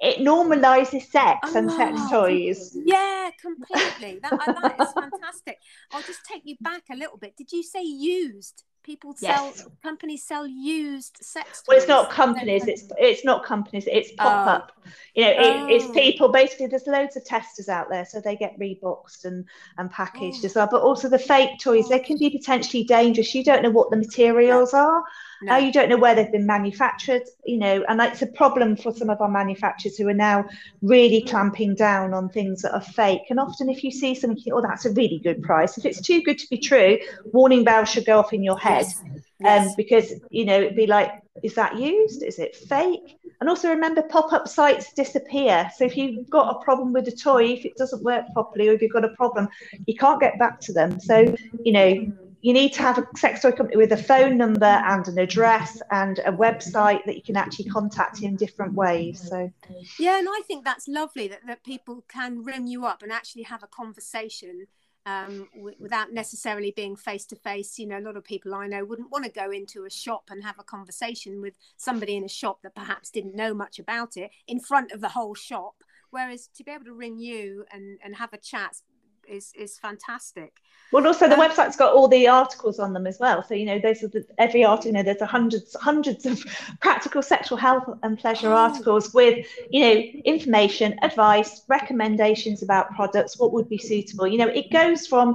it 0.00 0.18
normalizes 0.18 1.02
sex 1.02 1.38
oh, 1.44 1.56
and 1.56 1.70
sex 1.70 2.10
toys. 2.10 2.76
Yeah, 2.84 3.30
completely. 3.40 4.18
That, 4.20 4.32
i 4.32 4.52
that 4.68 4.80
is 4.80 4.92
fantastic. 4.92 5.58
I'll 5.92 6.02
just 6.02 6.24
take 6.24 6.42
you 6.44 6.56
back 6.60 6.82
a 6.90 6.96
little 6.96 7.16
bit. 7.16 7.36
Did 7.36 7.52
you 7.52 7.62
say 7.62 7.82
used? 7.82 8.64
People 8.84 9.14
sell 9.14 9.46
yes. 9.46 9.66
companies 9.82 10.22
sell 10.22 10.46
used 10.46 11.16
sex 11.22 11.62
toys. 11.62 11.64
well 11.66 11.76
it's 11.78 11.88
not 11.88 12.10
companies 12.10 12.66
it's 12.68 12.84
it's 12.98 13.24
not 13.24 13.42
companies 13.42 13.88
it's 13.90 14.12
pop 14.12 14.46
up 14.46 14.72
oh. 14.76 14.90
you 15.14 15.24
know 15.24 15.30
it, 15.30 15.38
oh. 15.38 15.66
it's 15.68 15.90
people 15.92 16.28
basically 16.28 16.66
there's 16.66 16.86
loads 16.86 17.16
of 17.16 17.24
testers 17.24 17.70
out 17.70 17.88
there 17.88 18.04
so 18.04 18.20
they 18.20 18.36
get 18.36 18.58
reboxed 18.58 19.24
and 19.24 19.46
and 19.78 19.90
packaged 19.90 20.40
oh. 20.42 20.46
as 20.46 20.54
well 20.54 20.68
but 20.70 20.82
also 20.82 21.08
the 21.08 21.18
fake 21.18 21.58
toys 21.58 21.88
they 21.88 21.98
can 21.98 22.18
be 22.18 22.28
potentially 22.28 22.84
dangerous 22.84 23.34
you 23.34 23.42
don't 23.42 23.62
know 23.62 23.70
what 23.70 23.90
the 23.90 23.96
materials 23.96 24.74
are 24.74 25.02
no. 25.42 25.56
you 25.56 25.72
don't 25.72 25.88
know 25.88 25.96
where 25.96 26.14
they've 26.14 26.32
been 26.32 26.46
manufactured 26.46 27.22
you 27.44 27.58
know 27.58 27.84
and 27.88 28.00
it's 28.00 28.22
a 28.22 28.26
problem 28.26 28.76
for 28.76 28.92
some 28.92 29.10
of 29.10 29.20
our 29.20 29.28
manufacturers 29.28 29.96
who 29.96 30.08
are 30.08 30.14
now 30.14 30.44
really 30.82 31.22
clamping 31.22 31.74
down 31.74 32.14
on 32.14 32.28
things 32.28 32.62
that 32.62 32.74
are 32.74 32.80
fake. 32.80 33.22
And 33.30 33.40
often 33.40 33.68
if 33.68 33.82
you 33.82 33.90
see 33.90 34.14
something 34.14 34.52
oh 34.52 34.62
that's 34.62 34.84
a 34.84 34.90
really 34.92 35.18
good 35.18 35.42
price. 35.42 35.76
If 35.78 35.84
it's 35.84 36.00
too 36.00 36.22
good 36.22 36.38
to 36.38 36.46
be 36.48 36.58
true 36.58 36.98
warning 37.32 37.64
bells 37.64 37.90
should 37.90 38.06
go 38.06 38.18
off 38.18 38.32
in 38.32 38.42
your 38.42 38.58
head. 38.58 38.86
Yes. 38.86 39.02
Yes. 39.40 39.68
Um, 39.68 39.74
because 39.76 40.12
you 40.30 40.44
know 40.44 40.60
it'd 40.60 40.76
be 40.76 40.86
like 40.86 41.10
is 41.42 41.54
that 41.54 41.78
used? 41.78 42.22
Is 42.22 42.38
it 42.38 42.54
fake? 42.54 43.18
And 43.40 43.48
also 43.50 43.68
remember 43.68 44.02
pop-up 44.02 44.46
sites 44.46 44.92
disappear. 44.92 45.68
So 45.76 45.84
if 45.84 45.96
you've 45.96 46.30
got 46.30 46.54
a 46.54 46.64
problem 46.64 46.92
with 46.92 47.08
a 47.08 47.12
toy 47.12 47.46
if 47.46 47.64
it 47.64 47.76
doesn't 47.76 48.02
work 48.04 48.24
properly 48.32 48.68
or 48.68 48.72
if 48.72 48.82
you've 48.82 48.92
got 48.92 49.04
a 49.04 49.14
problem 49.16 49.48
you 49.86 49.96
can't 49.96 50.20
get 50.20 50.38
back 50.38 50.60
to 50.60 50.72
them. 50.72 51.00
So 51.00 51.34
you 51.64 51.72
know 51.72 52.12
you 52.44 52.52
need 52.52 52.74
to 52.74 52.82
have 52.82 52.98
a 52.98 53.08
sex 53.16 53.40
toy 53.40 53.52
company 53.52 53.78
with 53.78 53.90
a 53.92 53.96
phone 53.96 54.36
number 54.36 54.66
and 54.66 55.08
an 55.08 55.18
address 55.18 55.80
and 55.90 56.18
a 56.26 56.32
website 56.32 57.02
that 57.06 57.16
you 57.16 57.22
can 57.22 57.38
actually 57.38 57.64
contact 57.64 58.20
in 58.20 58.36
different 58.36 58.74
ways. 58.74 59.26
So, 59.30 59.50
yeah, 59.98 60.18
and 60.18 60.28
I 60.28 60.42
think 60.46 60.62
that's 60.62 60.86
lovely 60.86 61.26
that, 61.28 61.40
that 61.46 61.64
people 61.64 62.04
can 62.06 62.44
ring 62.44 62.66
you 62.66 62.84
up 62.84 63.02
and 63.02 63.10
actually 63.10 63.44
have 63.44 63.62
a 63.62 63.66
conversation 63.66 64.66
um, 65.06 65.48
w- 65.56 65.76
without 65.80 66.12
necessarily 66.12 66.70
being 66.70 66.96
face 66.96 67.24
to 67.28 67.36
face. 67.36 67.78
You 67.78 67.86
know, 67.86 67.98
a 67.98 68.04
lot 68.04 68.18
of 68.18 68.24
people 68.24 68.54
I 68.54 68.66
know 68.66 68.84
wouldn't 68.84 69.10
want 69.10 69.24
to 69.24 69.30
go 69.30 69.50
into 69.50 69.86
a 69.86 69.90
shop 69.90 70.24
and 70.30 70.44
have 70.44 70.58
a 70.58 70.64
conversation 70.64 71.40
with 71.40 71.54
somebody 71.78 72.14
in 72.14 72.24
a 72.24 72.28
shop 72.28 72.60
that 72.62 72.74
perhaps 72.74 73.08
didn't 73.08 73.34
know 73.34 73.54
much 73.54 73.78
about 73.78 74.18
it 74.18 74.30
in 74.46 74.60
front 74.60 74.92
of 74.92 75.00
the 75.00 75.08
whole 75.08 75.34
shop. 75.34 75.76
Whereas 76.10 76.50
to 76.56 76.62
be 76.62 76.72
able 76.72 76.84
to 76.84 76.92
ring 76.92 77.18
you 77.18 77.64
and, 77.72 77.98
and 78.04 78.16
have 78.16 78.34
a 78.34 78.38
chat 78.38 78.82
is 79.28 79.52
is 79.56 79.78
fantastic. 79.78 80.60
Well, 80.92 81.06
also 81.06 81.28
the 81.28 81.34
um, 81.34 81.40
website's 81.40 81.76
got 81.76 81.92
all 81.92 82.08
the 82.08 82.28
articles 82.28 82.78
on 82.78 82.92
them 82.92 83.06
as 83.06 83.18
well. 83.18 83.42
So 83.42 83.54
you 83.54 83.66
know, 83.66 83.78
those 83.78 84.02
are 84.02 84.08
the, 84.08 84.24
every 84.38 84.64
art. 84.64 84.84
You 84.84 84.92
know, 84.92 85.02
there's 85.02 85.20
a 85.20 85.26
hundreds 85.26 85.74
hundreds 85.80 86.26
of 86.26 86.44
practical 86.80 87.22
sexual 87.22 87.58
health 87.58 87.84
and 88.02 88.18
pleasure 88.18 88.52
oh. 88.52 88.56
articles 88.56 89.12
with 89.12 89.46
you 89.70 89.80
know 89.80 90.00
information, 90.24 90.98
advice, 91.02 91.62
recommendations 91.68 92.62
about 92.62 92.94
products, 92.94 93.38
what 93.38 93.52
would 93.52 93.68
be 93.68 93.78
suitable. 93.78 94.26
You 94.26 94.38
know, 94.38 94.48
it 94.48 94.70
goes 94.70 95.06
from 95.06 95.34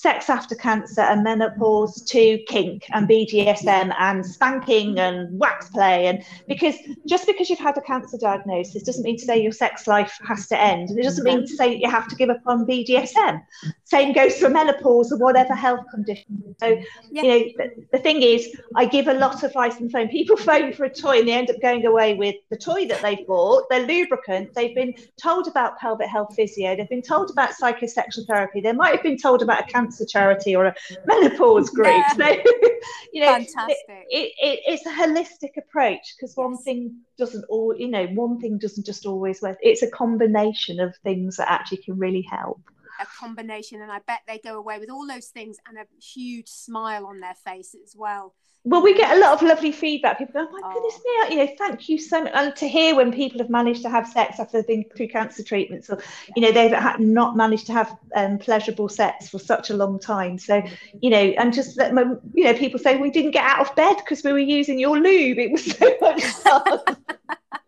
sex 0.00 0.30
after 0.30 0.54
cancer 0.54 1.02
and 1.02 1.22
menopause 1.22 2.00
to 2.02 2.38
kink 2.48 2.86
and 2.90 3.06
BDSM 3.06 3.94
and 3.98 4.24
spanking 4.24 4.98
and 4.98 5.38
wax 5.38 5.68
play. 5.68 6.06
And 6.06 6.24
because 6.48 6.74
just 7.06 7.26
because 7.26 7.50
you've 7.50 7.58
had 7.58 7.76
a 7.76 7.82
cancer 7.82 8.16
diagnosis 8.16 8.82
doesn't 8.82 9.02
mean 9.02 9.18
to 9.18 9.24
say 9.26 9.42
your 9.42 9.52
sex 9.52 9.86
life 9.86 10.18
has 10.26 10.46
to 10.48 10.58
end. 10.58 10.88
And 10.88 10.98
it 10.98 11.02
doesn't 11.02 11.24
mean 11.24 11.42
to 11.42 11.54
say 11.54 11.76
you 11.76 11.90
have 11.90 12.08
to 12.08 12.16
give 12.16 12.30
up 12.30 12.40
on 12.46 12.66
BDSM. 12.66 13.42
Same 13.90 14.12
goes 14.12 14.38
for 14.38 14.48
menopause 14.48 15.10
or 15.10 15.18
whatever 15.18 15.52
health 15.52 15.84
condition. 15.90 16.54
So, 16.60 16.80
yeah. 17.10 17.22
you 17.22 17.28
know, 17.28 17.38
the, 17.56 17.86
the, 17.90 17.98
thing 17.98 18.22
is, 18.22 18.56
I 18.76 18.84
give 18.84 19.08
a 19.08 19.14
lot 19.14 19.34
of 19.34 19.42
advice 19.42 19.74
on 19.78 19.86
the 19.86 19.90
phone. 19.90 20.08
People 20.08 20.36
phone 20.50 20.72
for 20.72 20.84
a 20.84 20.94
toy 20.94 21.18
and 21.18 21.26
they 21.26 21.32
end 21.32 21.50
up 21.50 21.60
going 21.60 21.84
away 21.84 22.14
with 22.14 22.36
the 22.50 22.56
toy 22.56 22.86
that 22.86 23.02
they've 23.02 23.26
bought, 23.26 23.68
their 23.68 23.84
lubricant. 23.84 24.54
They've 24.54 24.76
been 24.76 24.94
told 25.20 25.48
about 25.48 25.76
pelvic 25.80 26.06
health 26.06 26.36
physio. 26.36 26.76
They've 26.76 26.88
been 26.88 27.02
told 27.02 27.30
about 27.30 27.50
psychosexual 27.60 28.28
therapy. 28.28 28.60
They 28.60 28.70
might 28.70 28.94
have 28.94 29.02
been 29.02 29.18
told 29.18 29.42
about 29.42 29.68
a 29.68 29.72
cancer 29.72 30.06
charity 30.06 30.54
or 30.54 30.66
a 30.66 30.74
menopause 31.06 31.70
group. 31.70 31.88
Yeah. 31.88 32.12
So, 32.12 32.28
you 33.12 33.22
know, 33.22 33.32
Fantastic. 33.32 33.76
It, 34.08 34.32
it, 34.40 34.60
it's 34.66 34.86
a 34.86 34.90
holistic 34.90 35.56
approach 35.58 36.14
because 36.16 36.36
one 36.36 36.56
thing 36.58 36.94
doesn't 37.18 37.44
all, 37.48 37.74
you 37.76 37.88
know, 37.88 38.06
one 38.06 38.38
thing 38.38 38.56
doesn't 38.56 38.86
just 38.86 39.04
always 39.04 39.42
work. 39.42 39.58
It's 39.62 39.82
a 39.82 39.90
combination 39.90 40.78
of 40.78 40.94
things 40.98 41.38
that 41.38 41.50
actually 41.50 41.78
can 41.78 41.98
really 41.98 42.22
help 42.22 42.60
a 43.00 43.06
combination 43.18 43.80
and 43.82 43.90
i 43.90 43.98
bet 44.06 44.20
they 44.26 44.38
go 44.38 44.56
away 44.56 44.78
with 44.78 44.90
all 44.90 45.06
those 45.06 45.26
things 45.26 45.56
and 45.68 45.78
a 45.78 45.84
huge 46.02 46.48
smile 46.48 47.06
on 47.06 47.20
their 47.20 47.34
face 47.34 47.74
as 47.84 47.94
well 47.96 48.34
well, 48.62 48.82
we 48.82 48.92
get 48.92 49.16
a 49.16 49.20
lot 49.20 49.32
of 49.32 49.40
lovely 49.40 49.72
feedback. 49.72 50.18
People 50.18 50.34
go, 50.34 50.46
oh 50.46 50.52
my 50.52 50.60
oh. 50.62 50.74
goodness 50.74 51.00
me, 51.02 51.34
you 51.34 51.46
know, 51.46 51.54
thank 51.56 51.88
you 51.88 51.98
so 51.98 52.22
much. 52.22 52.32
And 52.34 52.54
to 52.56 52.68
hear 52.68 52.94
when 52.94 53.10
people 53.10 53.38
have 53.38 53.48
managed 53.48 53.80
to 53.82 53.88
have 53.88 54.06
sex 54.06 54.38
after 54.38 54.58
they've 54.58 54.66
been 54.66 54.84
through 54.94 55.08
cancer 55.08 55.42
treatments, 55.42 55.88
or 55.88 56.02
you 56.36 56.42
know, 56.42 56.52
they've 56.52 56.74
not 56.98 57.38
managed 57.38 57.66
to 57.68 57.72
have 57.72 57.96
um, 58.14 58.38
pleasurable 58.38 58.90
sex 58.90 59.30
for 59.30 59.38
such 59.38 59.70
a 59.70 59.74
long 59.74 59.98
time. 59.98 60.36
So, 60.36 60.62
you 61.00 61.08
know, 61.08 61.16
and 61.38 61.54
just 61.54 61.76
that, 61.78 61.92
you 62.34 62.44
know, 62.44 62.52
people 62.52 62.78
say 62.78 62.98
we 62.98 63.10
didn't 63.10 63.30
get 63.30 63.46
out 63.46 63.66
of 63.66 63.74
bed 63.76 63.96
because 63.96 64.22
we 64.22 64.32
were 64.32 64.38
using 64.38 64.78
your 64.78 64.98
lube. 64.98 65.38
It 65.38 65.52
was 65.52 65.64
so 65.64 65.96
much 66.02 66.22
fun. 66.22 66.80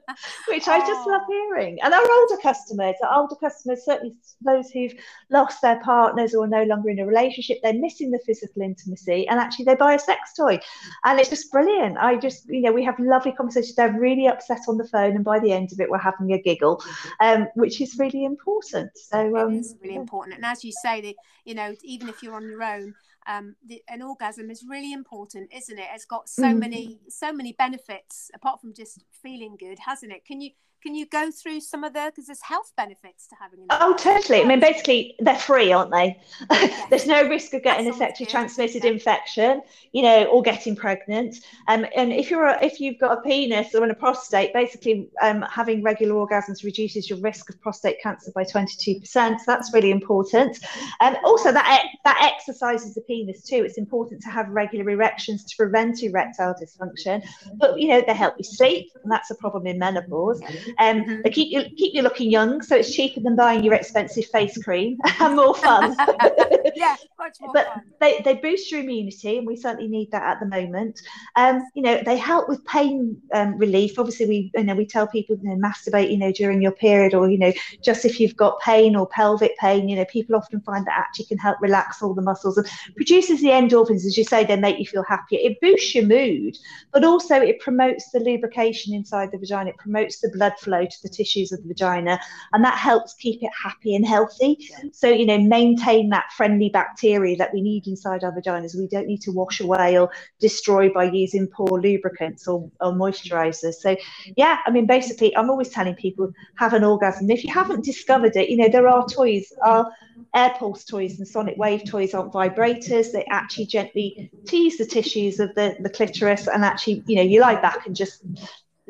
which 0.48 0.68
I 0.68 0.78
just 0.80 1.06
love 1.06 1.22
hearing. 1.28 1.78
And 1.82 1.94
our 1.94 2.10
older 2.10 2.36
customers, 2.42 2.96
our 3.02 3.20
older 3.20 3.36
customers, 3.36 3.84
certainly 3.84 4.14
those 4.44 4.70
who've 4.70 4.94
lost 5.30 5.62
their 5.62 5.80
partners 5.80 6.34
or 6.34 6.44
are 6.44 6.48
no 6.48 6.64
longer 6.64 6.90
in 6.90 6.98
a 6.98 7.06
relationship, 7.06 7.58
they're 7.62 7.72
missing 7.72 8.10
the 8.10 8.20
physical 8.26 8.62
intimacy 8.62 9.26
and 9.28 9.38
actually 9.38 9.64
they 9.64 9.74
buy 9.74 9.94
a 9.94 9.98
sex 9.98 10.34
toy. 10.34 10.58
And 11.04 11.20
it's 11.20 11.30
just 11.30 11.50
brilliant. 11.50 11.98
I 11.98 12.16
just, 12.16 12.48
you 12.48 12.62
know, 12.62 12.72
we 12.72 12.84
have 12.84 12.98
lovely 12.98 13.32
conversations. 13.32 13.74
They're 13.74 13.98
really 13.98 14.26
upset 14.26 14.60
on 14.68 14.78
the 14.78 14.86
phone, 14.88 15.16
and 15.16 15.24
by 15.24 15.38
the 15.38 15.52
end 15.52 15.72
of 15.72 15.80
it, 15.80 15.90
we're 15.90 15.98
having 15.98 16.32
a 16.32 16.40
giggle, 16.40 16.82
um, 17.20 17.48
which 17.54 17.80
is 17.80 17.98
really 17.98 18.24
important. 18.24 18.90
So, 18.96 19.36
um, 19.36 19.54
it 19.54 19.60
is 19.60 19.76
really 19.82 19.96
important. 19.96 20.36
And 20.36 20.44
as 20.44 20.64
you 20.64 20.72
say, 20.82 21.00
that 21.00 21.14
you 21.44 21.54
know, 21.54 21.74
even 21.82 22.08
if 22.08 22.22
you're 22.22 22.34
on 22.34 22.48
your 22.48 22.62
own, 22.62 22.94
um, 23.26 23.56
the, 23.66 23.82
an 23.88 24.02
orgasm 24.02 24.50
is 24.50 24.64
really 24.68 24.92
important, 24.92 25.50
isn't 25.52 25.78
it? 25.78 25.86
It's 25.94 26.04
got 26.04 26.28
so 26.28 26.44
mm. 26.44 26.58
many 26.58 27.00
so 27.08 27.32
many 27.32 27.52
benefits 27.52 28.30
apart 28.34 28.60
from 28.60 28.74
just 28.74 29.04
feeling 29.22 29.56
good, 29.58 29.78
hasn't 29.78 30.12
it? 30.12 30.24
Can 30.24 30.40
you 30.40 30.50
can 30.82 30.94
you 30.94 31.06
go 31.06 31.30
through 31.30 31.60
some 31.60 31.84
of 31.84 31.92
the 31.92 32.10
because 32.12 32.26
there's 32.26 32.42
health 32.42 32.72
benefits 32.76 33.28
to 33.28 33.36
having? 33.40 33.60
Oh, 33.70 33.94
totally. 33.96 34.42
I 34.42 34.44
mean, 34.44 34.60
basically, 34.60 35.14
they're 35.20 35.36
free, 35.36 35.72
aren't 35.72 35.92
they? 35.92 36.20
There's 36.90 37.06
no 37.06 37.28
risk 37.28 37.54
of 37.54 37.62
getting 37.62 37.88
a 37.88 37.92
sexually 37.92 38.28
transmitted 38.28 38.84
yeah. 38.84 38.90
infection, 38.90 39.62
you 39.92 40.02
know, 40.02 40.24
or 40.24 40.42
getting 40.42 40.74
pregnant. 40.74 41.36
Um, 41.68 41.86
and 41.94 42.12
if 42.12 42.30
you're 42.30 42.46
a, 42.46 42.64
if 42.64 42.80
you've 42.80 42.98
got 42.98 43.18
a 43.18 43.20
penis 43.20 43.74
or 43.74 43.84
a 43.84 43.94
prostate, 43.94 44.52
basically, 44.52 45.08
um, 45.22 45.42
having 45.42 45.82
regular 45.82 46.14
orgasms 46.14 46.64
reduces 46.64 47.08
your 47.08 47.18
risk 47.20 47.48
of 47.50 47.60
prostate 47.60 48.02
cancer 48.02 48.32
by 48.34 48.42
22%. 48.42 49.06
So 49.06 49.36
that's 49.46 49.72
really 49.72 49.90
important. 49.90 50.58
And 51.00 51.16
um, 51.16 51.24
also, 51.24 51.52
that 51.52 51.84
that 52.04 52.32
exercises 52.34 52.94
the 52.94 53.02
penis 53.02 53.42
too. 53.42 53.64
It's 53.64 53.78
important 53.78 54.22
to 54.22 54.30
have 54.30 54.48
regular 54.48 54.90
erections 54.90 55.44
to 55.44 55.56
prevent 55.56 56.02
erectile 56.02 56.54
dysfunction. 56.60 57.24
But 57.54 57.80
you 57.80 57.88
know, 57.88 58.02
they 58.04 58.14
help 58.14 58.34
you 58.38 58.44
sleep, 58.44 58.90
and 59.02 59.12
that's 59.12 59.30
a 59.30 59.36
problem 59.36 59.66
in 59.66 59.78
menopause. 59.78 60.42
Um, 60.78 61.02
mm-hmm. 61.02 61.22
They 61.22 61.30
keep 61.30 61.52
you 61.52 61.62
keep 61.76 61.94
you 61.94 62.02
looking 62.02 62.30
young, 62.30 62.62
so 62.62 62.76
it's 62.76 62.94
cheaper 62.94 63.20
than 63.20 63.36
buying 63.36 63.64
your 63.64 63.74
expensive 63.74 64.26
face 64.26 64.62
cream 64.62 64.98
and 65.20 65.36
more 65.36 65.54
fun. 65.54 65.96
yeah, 66.74 66.96
much 67.18 67.36
more 67.40 67.52
but 67.52 67.66
fun. 67.66 67.82
they 68.00 68.20
they 68.24 68.34
boost 68.34 68.70
your 68.70 68.80
immunity, 68.80 69.38
and 69.38 69.46
we 69.46 69.56
certainly 69.56 69.88
need 69.88 70.10
that 70.10 70.22
at 70.22 70.40
the 70.40 70.46
moment. 70.46 71.00
Um, 71.36 71.62
you 71.74 71.82
know, 71.82 72.02
they 72.04 72.16
help 72.16 72.48
with 72.48 72.64
pain 72.64 73.20
um, 73.34 73.58
relief. 73.58 73.98
Obviously, 73.98 74.26
we 74.26 74.50
you 74.54 74.64
know 74.64 74.74
we 74.74 74.86
tell 74.86 75.06
people 75.06 75.36
you 75.42 75.48
know 75.48 75.56
masturbate 75.56 76.10
you 76.10 76.18
know 76.18 76.32
during 76.32 76.62
your 76.62 76.72
period, 76.72 77.14
or 77.14 77.28
you 77.28 77.38
know 77.38 77.52
just 77.82 78.04
if 78.04 78.20
you've 78.20 78.36
got 78.36 78.60
pain 78.60 78.96
or 78.96 79.06
pelvic 79.06 79.56
pain. 79.58 79.88
You 79.88 79.96
know, 79.96 80.04
people 80.06 80.36
often 80.36 80.60
find 80.60 80.86
that 80.86 80.98
actually 80.98 81.26
can 81.26 81.38
help 81.38 81.58
relax 81.60 82.02
all 82.02 82.14
the 82.14 82.22
muscles 82.22 82.58
and 82.58 82.66
produces 82.96 83.40
the 83.40 83.48
endorphins, 83.48 84.06
as 84.06 84.16
you 84.16 84.24
say, 84.24 84.44
they 84.44 84.56
make 84.56 84.78
you 84.78 84.86
feel 84.86 85.04
happier. 85.04 85.38
It 85.42 85.60
boosts 85.60 85.94
your 85.94 86.04
mood, 86.06 86.56
but 86.92 87.04
also 87.04 87.40
it 87.40 87.60
promotes 87.60 88.10
the 88.10 88.20
lubrication 88.20 88.94
inside 88.94 89.30
the 89.32 89.38
vagina. 89.38 89.70
It 89.70 89.78
promotes 89.78 90.20
the 90.20 90.30
blood 90.30 90.54
flow 90.62 90.84
to 90.84 91.02
the 91.02 91.08
tissues 91.08 91.52
of 91.52 91.62
the 91.62 91.68
vagina, 91.68 92.18
and 92.52 92.64
that 92.64 92.78
helps 92.78 93.14
keep 93.14 93.42
it 93.42 93.50
happy 93.62 93.94
and 93.94 94.06
healthy. 94.06 94.58
So, 94.92 95.08
you 95.08 95.26
know, 95.26 95.38
maintain 95.38 96.10
that 96.10 96.32
friendly 96.36 96.70
bacteria 96.70 97.36
that 97.36 97.52
we 97.52 97.60
need 97.60 97.86
inside 97.86 98.24
our 98.24 98.32
vaginas. 98.32 98.76
We 98.76 98.88
don't 98.88 99.06
need 99.06 99.22
to 99.22 99.32
wash 99.32 99.60
away 99.60 99.98
or 99.98 100.10
destroy 100.40 100.88
by 100.92 101.04
using 101.04 101.46
poor 101.46 101.80
lubricants 101.80 102.46
or, 102.48 102.70
or 102.80 102.92
moisturizers. 102.92 103.74
So, 103.74 103.96
yeah, 104.36 104.58
I 104.66 104.70
mean, 104.70 104.86
basically, 104.86 105.36
I'm 105.36 105.50
always 105.50 105.68
telling 105.68 105.94
people 105.94 106.32
have 106.56 106.74
an 106.74 106.84
orgasm. 106.84 107.30
If 107.30 107.44
you 107.44 107.52
haven't 107.52 107.84
discovered 107.84 108.36
it, 108.36 108.48
you 108.48 108.56
know, 108.56 108.68
there 108.68 108.88
are 108.88 109.06
toys, 109.08 109.52
our 109.64 109.90
air 110.34 110.54
pulse 110.58 110.84
toys 110.84 111.18
and 111.18 111.26
sonic 111.26 111.56
wave 111.56 111.84
toys 111.84 112.14
aren't 112.14 112.32
vibrators. 112.32 113.12
They 113.12 113.24
actually 113.30 113.66
gently 113.66 114.30
tease 114.46 114.78
the 114.78 114.86
tissues 114.86 115.40
of 115.40 115.54
the, 115.54 115.76
the 115.80 115.90
clitoris 115.90 116.48
and 116.48 116.64
actually, 116.64 117.02
you 117.06 117.16
know, 117.16 117.22
you 117.22 117.40
lie 117.40 117.60
back 117.60 117.86
and 117.86 117.94
just 117.96 118.22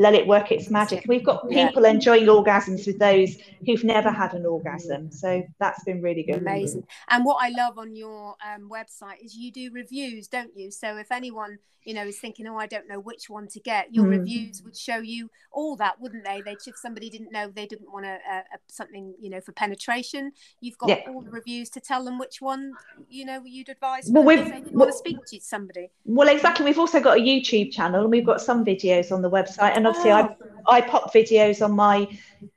let 0.03 0.15
it 0.15 0.27
work 0.27 0.51
its 0.51 0.69
magic. 0.69 1.05
We've 1.07 1.25
got 1.25 1.49
people 1.49 1.83
yeah. 1.83 1.91
enjoying 1.91 2.27
orgasms 2.27 2.87
with 2.87 2.99
those 2.99 3.37
who've 3.65 3.85
never 3.85 4.11
had 4.11 4.35
an 4.35 4.45
orgasm. 4.45 5.11
So 5.13 5.43
that's 5.61 5.83
been 5.85 6.03
really 6.03 6.25
good. 6.25 6.39
Amazing. 6.39 6.85
And 7.09 7.25
what 7.25 7.39
I 7.41 7.51
love 7.51 7.79
on 7.79 7.95
your 7.95 8.35
um, 8.47 8.69
website 8.69 9.25
is 9.25 9.35
you 9.37 9.53
do 9.53 9.71
reviews, 9.73 10.27
don't 10.29 10.51
you? 10.57 10.71
So 10.71 10.97
if 10.97 11.13
anyone 11.13 11.59
you 11.85 11.95
know 11.95 12.07
is 12.07 12.19
thinking, 12.19 12.47
oh, 12.47 12.57
I 12.57 12.67
don't 12.67 12.89
know 12.89 13.01
which 13.01 13.29
one 13.29 13.49
to 13.49 13.61
get, 13.61 13.93
your 13.93 14.05
mm. 14.05 14.19
reviews 14.19 14.63
would 14.63 14.77
show 14.77 14.99
you 14.99 15.29
all 15.51 15.77
that, 15.77 16.01
wouldn't 16.01 16.25
they? 16.25 16.41
They 16.41 16.57
if 16.67 16.77
somebody 16.77 17.11
didn't 17.11 17.33
know 17.33 17.51
they 17.55 17.67
didn't 17.67 17.93
want 17.93 18.07
a, 18.07 18.19
a 18.31 18.59
something 18.69 19.15
you 19.21 19.31
know 19.31 19.41
for 19.41 19.53
penetration, 19.53 20.33
you've 20.61 20.79
got 20.79 20.91
yeah. 20.91 21.03
all 21.09 21.23
the 21.23 21.31
reviews 21.31 21.71
to 21.71 21.81
tell 21.81 22.05
them 22.05 22.19
which 22.19 22.41
one 22.41 22.73
you 23.09 23.25
know 23.25 23.43
you'd 23.45 23.69
advise. 23.69 24.09
Well, 24.09 24.25
we 24.25 24.37
want 24.71 24.93
to 24.93 24.97
speak 24.97 25.19
to 25.27 25.41
somebody. 25.41 25.91
Well, 26.05 26.29
exactly. 26.29 26.65
We've 26.65 26.79
also 26.79 27.01
got 27.01 27.19
a 27.19 27.21
YouTube 27.21 27.73
channel 27.73 28.03
and 28.03 28.11
we've 28.11 28.27
got 28.27 28.41
some 28.41 28.65
videos 28.65 29.11
on 29.11 29.23
the 29.23 29.31
website, 29.31 29.77
and 29.77 29.87
obviously. 29.93 30.13
I 30.13 30.37
I 30.69 30.81
pop 30.81 31.13
videos 31.13 31.65
on 31.65 31.73
my 31.73 32.09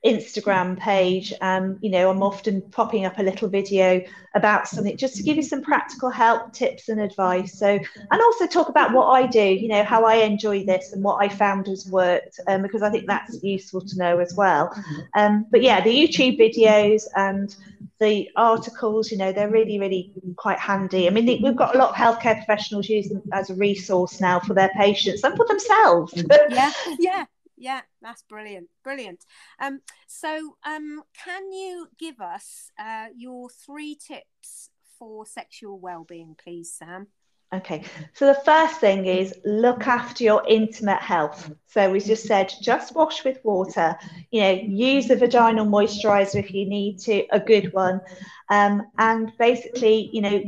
Instagram 0.06 0.78
page. 0.78 1.34
Um, 1.42 1.80
you 1.82 1.90
know, 1.90 2.10
I'm 2.10 2.22
often 2.22 2.62
popping 2.72 3.06
up 3.06 3.18
a 3.18 3.24
little 3.24 3.50
video 3.50 4.04
about 4.36 4.68
something 4.68 4.96
just 4.98 5.16
to 5.16 5.24
give 5.24 5.38
you 5.38 5.44
some 5.44 5.62
practical 5.62 6.10
help, 6.10 6.52
tips, 6.54 6.90
and 6.90 7.00
advice. 7.00 7.58
So, 7.58 7.68
and 7.68 8.22
also 8.22 8.46
talk 8.46 8.70
about 8.70 8.94
what 8.94 9.08
I 9.08 9.26
do, 9.26 9.42
you 9.42 9.70
know, 9.70 9.84
how 9.84 10.06
I 10.06 10.16
enjoy 10.16 10.66
this 10.66 10.92
and 10.92 11.04
what 11.04 11.24
I 11.24 11.30
found 11.30 11.68
has 11.68 11.88
worked, 11.88 12.40
um, 12.48 12.62
because 12.62 12.82
I 12.82 12.90
think 12.90 13.08
that's 13.08 13.42
useful 13.42 13.82
to 13.82 13.98
know 13.98 14.20
as 14.20 14.36
well. 14.36 14.76
Um, 15.16 15.46
but 15.50 15.62
yeah, 15.62 15.82
the 15.82 15.90
YouTube 15.90 16.38
videos 16.38 17.04
and 17.16 17.56
the 18.00 18.30
articles, 18.36 19.10
you 19.10 19.18
know, 19.18 19.32
they're 19.32 19.50
really, 19.50 19.80
really 19.80 20.12
quite 20.36 20.60
handy. 20.60 21.08
I 21.08 21.12
mean, 21.12 21.26
we've 21.42 21.56
got 21.56 21.74
a 21.74 21.78
lot 21.78 21.92
of 21.92 21.96
healthcare 21.96 22.36
professionals 22.36 22.90
using 22.90 23.22
as 23.32 23.50
a 23.50 23.56
resource 23.56 24.20
now 24.20 24.42
for 24.42 24.54
their 24.54 24.70
patients 24.76 25.24
and 25.24 25.36
for 25.38 25.48
themselves. 25.48 26.14
yeah, 26.50 26.72
yeah 27.00 27.26
yeah 27.58 27.82
that's 28.01 28.24
brilliant 28.24 28.68
brilliant 28.84 29.26
um 29.60 29.80
so 30.08 30.56
um 30.66 31.01
can 31.24 31.51
you 31.51 31.88
give 31.97 32.20
us 32.20 32.72
uh 32.80 33.08
your 33.16 33.49
three 33.49 33.95
tips 33.95 34.70
for 34.97 35.26
sexual 35.26 35.80
well-being 35.80 36.36
please 36.41 36.72
sam 36.72 37.08
Okay, 37.53 37.84
so 38.14 38.26
the 38.26 38.41
first 38.43 38.80
thing 38.82 39.06
is 39.06 39.34
look 39.45 39.88
after 39.88 40.24
your 40.24 40.43
intimate 40.47 40.99
health. 40.99 41.51
So 41.68 41.89
we 41.91 41.99
just 42.01 42.26
said 42.26 42.51
just 42.62 42.95
wash 42.95 43.24
with 43.24 43.39
water. 43.45 43.97
You 44.32 44.41
know, 44.41 44.51
use 44.51 45.10
a 45.10 45.16
vaginal 45.16 45.66
moisturizer 45.66 46.36
if 46.36 46.53
you 46.53 46.66
need 46.66 46.99
to, 47.01 47.26
a 47.32 47.39
good 47.39 47.72
one, 47.72 48.01
um, 48.49 48.88
and 48.97 49.32
basically, 49.38 50.10
you 50.12 50.22
know, 50.22 50.43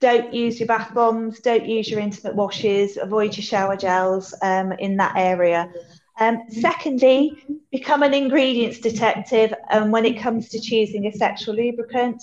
don't 0.00 0.34
use 0.34 0.58
your 0.58 0.66
bath 0.66 0.92
bombs, 0.92 1.40
don't 1.40 1.66
use 1.66 1.88
your 1.88 2.00
intimate 2.00 2.34
washes, 2.34 2.96
avoid 2.96 3.36
your 3.36 3.44
shower 3.44 3.76
gels 3.76 4.34
um, 4.42 4.72
in 4.72 4.96
that 4.96 5.14
area. 5.16 5.70
Um, 6.20 6.42
secondly, 6.50 7.42
become 7.72 8.02
an 8.02 8.12
ingredients 8.12 8.78
detective. 8.78 9.54
And 9.70 9.90
when 9.90 10.04
it 10.04 10.20
comes 10.20 10.50
to 10.50 10.60
choosing 10.60 11.06
a 11.06 11.12
sexual 11.12 11.54
lubricant, 11.54 12.22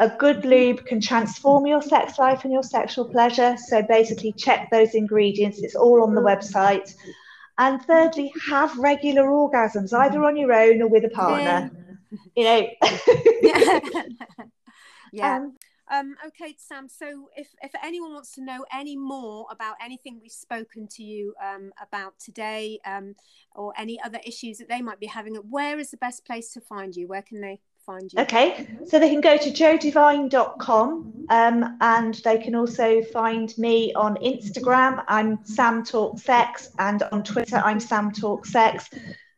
a 0.00 0.08
good 0.08 0.44
lube 0.44 0.84
can 0.84 1.00
transform 1.00 1.66
your 1.66 1.80
sex 1.80 2.18
life 2.18 2.42
and 2.42 2.52
your 2.52 2.64
sexual 2.64 3.08
pleasure. 3.08 3.56
So 3.56 3.82
basically, 3.82 4.32
check 4.32 4.68
those 4.70 4.94
ingredients. 4.94 5.60
It's 5.62 5.76
all 5.76 6.02
on 6.02 6.14
the 6.16 6.20
website. 6.20 6.92
And 7.56 7.80
thirdly, 7.82 8.32
have 8.50 8.76
regular 8.76 9.22
orgasms, 9.22 9.92
either 9.92 10.24
on 10.24 10.36
your 10.36 10.52
own 10.52 10.82
or 10.82 10.88
with 10.88 11.04
a 11.04 11.10
partner. 11.10 11.70
You 12.34 12.44
know. 12.44 12.68
yeah. 13.42 13.80
yeah. 15.12 15.36
Um, 15.36 15.54
um, 15.92 16.16
okay, 16.26 16.54
Sam. 16.58 16.88
So, 16.88 17.28
if 17.36 17.48
if 17.62 17.72
anyone 17.82 18.12
wants 18.12 18.32
to 18.32 18.42
know 18.42 18.64
any 18.72 18.96
more 18.96 19.46
about 19.50 19.76
anything 19.84 20.18
we've 20.20 20.32
spoken 20.32 20.88
to 20.88 21.02
you 21.02 21.34
um, 21.42 21.72
about 21.82 22.18
today, 22.18 22.78
um, 22.86 23.14
or 23.54 23.72
any 23.76 24.00
other 24.02 24.18
issues 24.26 24.58
that 24.58 24.68
they 24.68 24.80
might 24.80 25.00
be 25.00 25.06
having, 25.06 25.34
where 25.34 25.78
is 25.78 25.90
the 25.90 25.96
best 25.98 26.24
place 26.24 26.52
to 26.52 26.60
find 26.60 26.96
you? 26.96 27.06
Where 27.06 27.22
can 27.22 27.40
they 27.40 27.60
find 27.84 28.10
you? 28.12 28.22
Okay, 28.22 28.66
so 28.86 28.98
they 28.98 29.10
can 29.10 29.20
go 29.20 29.36
to 29.36 29.50
jodivine.com 29.50 31.26
um, 31.28 31.76
and 31.80 32.14
they 32.24 32.38
can 32.38 32.54
also 32.54 33.02
find 33.02 33.56
me 33.58 33.92
on 33.94 34.16
Instagram. 34.16 35.04
I'm 35.08 35.44
Sam 35.44 35.84
Talk 35.84 36.18
Sex, 36.18 36.70
and 36.78 37.02
on 37.12 37.22
Twitter, 37.22 37.56
I'm 37.56 37.80
Sam 37.80 38.10
Talk 38.10 38.46
Sex. 38.46 38.88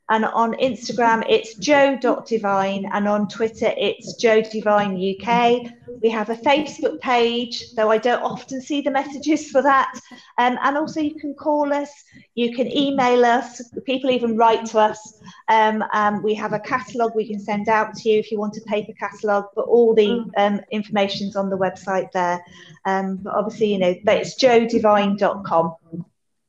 And 0.09 0.25
on 0.25 0.53
Instagram, 0.55 1.25
it's 1.29 1.55
jo.divine. 1.57 2.89
And 2.93 3.09
on 3.09 3.27
Twitter, 3.29 3.73
it's 3.77 4.15
Jo 4.15 4.41
Divine 4.41 4.95
UK. 4.95 5.73
We 6.01 6.11
have 6.11 6.31
a 6.31 6.37
Facebook 6.37 7.01
page, 7.01 7.75
though 7.75 7.91
I 7.91 7.99
don't 7.99 8.23
often 8.23 8.61
see 8.61 8.83
the 8.83 8.91
messages 8.91 9.51
for 9.51 9.63
that. 9.63 9.93
Um, 10.39 10.59
and 10.63 10.77
also, 10.77 11.01
you 11.01 11.17
can 11.17 11.35
call 11.35 11.73
us, 11.73 11.91
you 12.35 12.55
can 12.55 12.71
email 12.71 13.25
us, 13.25 13.61
people 13.85 14.11
even 14.11 14.37
write 14.37 14.67
to 14.67 14.79
us. 14.79 15.21
Um, 15.49 15.83
um, 15.93 16.23
we 16.23 16.35
have 16.35 16.53
a 16.53 16.61
catalogue 16.61 17.17
we 17.17 17.27
can 17.27 17.41
send 17.41 17.69
out 17.69 17.95
to 17.95 18.09
you 18.09 18.21
if 18.21 18.31
you 18.31 18.39
want 18.39 18.57
a 18.57 18.61
paper 18.63 18.93
catalogue, 18.93 19.47
but 19.57 19.63
all 19.63 19.93
the 19.93 20.25
um, 20.37 20.61
information's 20.71 21.35
on 21.35 21.51
the 21.51 21.59
website 21.59 22.13
there. 22.13 22.45
Um, 22.85 23.17
but 23.17 23.35
obviously, 23.35 23.73
you 23.73 23.79
know, 23.79 23.95
but 24.05 24.19
it's 24.19 24.41
jodivine.com. 24.41 25.75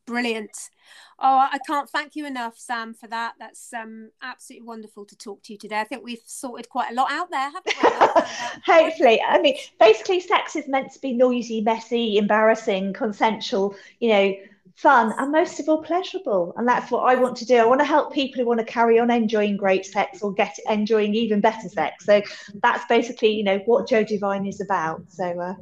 Brilliant. 0.06 0.70
Oh, 1.20 1.48
I 1.52 1.58
can't 1.66 1.90
thank 1.90 2.16
you 2.16 2.28
enough, 2.28 2.60
Sam, 2.60 2.94
for 2.94 3.08
that. 3.08 3.34
That's 3.40 3.74
um, 3.74 4.12
absolutely 4.22 4.68
wonderful 4.68 5.04
to 5.06 5.18
talk 5.18 5.42
to 5.44 5.54
you 5.54 5.58
today. 5.58 5.80
I 5.80 5.84
think 5.84 6.04
we've 6.04 6.22
sorted 6.26 6.70
quite 6.70 6.92
a 6.92 6.94
lot 6.94 7.12
out 7.12 7.32
there, 7.32 7.50
haven't 7.50 7.66
we? 7.66 8.22
Hopefully. 8.66 9.20
I 9.28 9.42
mean, 9.42 9.56
basically, 9.80 10.20
sex 10.20 10.56
is 10.56 10.68
meant 10.68 10.92
to 10.94 11.00
be 11.00 11.14
noisy, 11.14 11.62
messy, 11.62 12.18
embarrassing, 12.18 12.94
consensual, 12.94 13.76
you 14.00 14.10
know, 14.10 14.36
fun, 14.78 15.12
and 15.18 15.32
most 15.32 15.60
of 15.60 15.68
all, 15.68 15.82
pleasurable. 15.82 16.54
And 16.56 16.68
that's 16.68 16.92
what 16.92 17.00
I 17.00 17.16
want 17.16 17.36
to 17.38 17.46
do. 17.46 17.58
I 17.58 17.66
want 17.66 17.82
to 17.82 17.86
help 17.86 18.14
people 18.14 18.40
who 18.40 18.48
want 18.48 18.60
to 18.60 18.66
carry 18.66 19.00
on 19.00 19.10
enjoying 19.10 19.58
great 19.58 19.86
sex 19.86 20.22
or 20.22 20.32
get 20.34 20.56
enjoying 20.70 21.16
even 21.16 21.42
better 21.42 21.68
sex. 21.68 22.06
So 22.06 22.22
that's 22.62 22.86
basically, 22.86 23.32
you 23.32 23.44
know, 23.44 23.58
what 23.66 23.88
Jo 23.88 24.04
Divine 24.04 24.46
is 24.46 24.62
about. 24.62 25.02
So, 25.10 25.40
uh, 25.40 25.56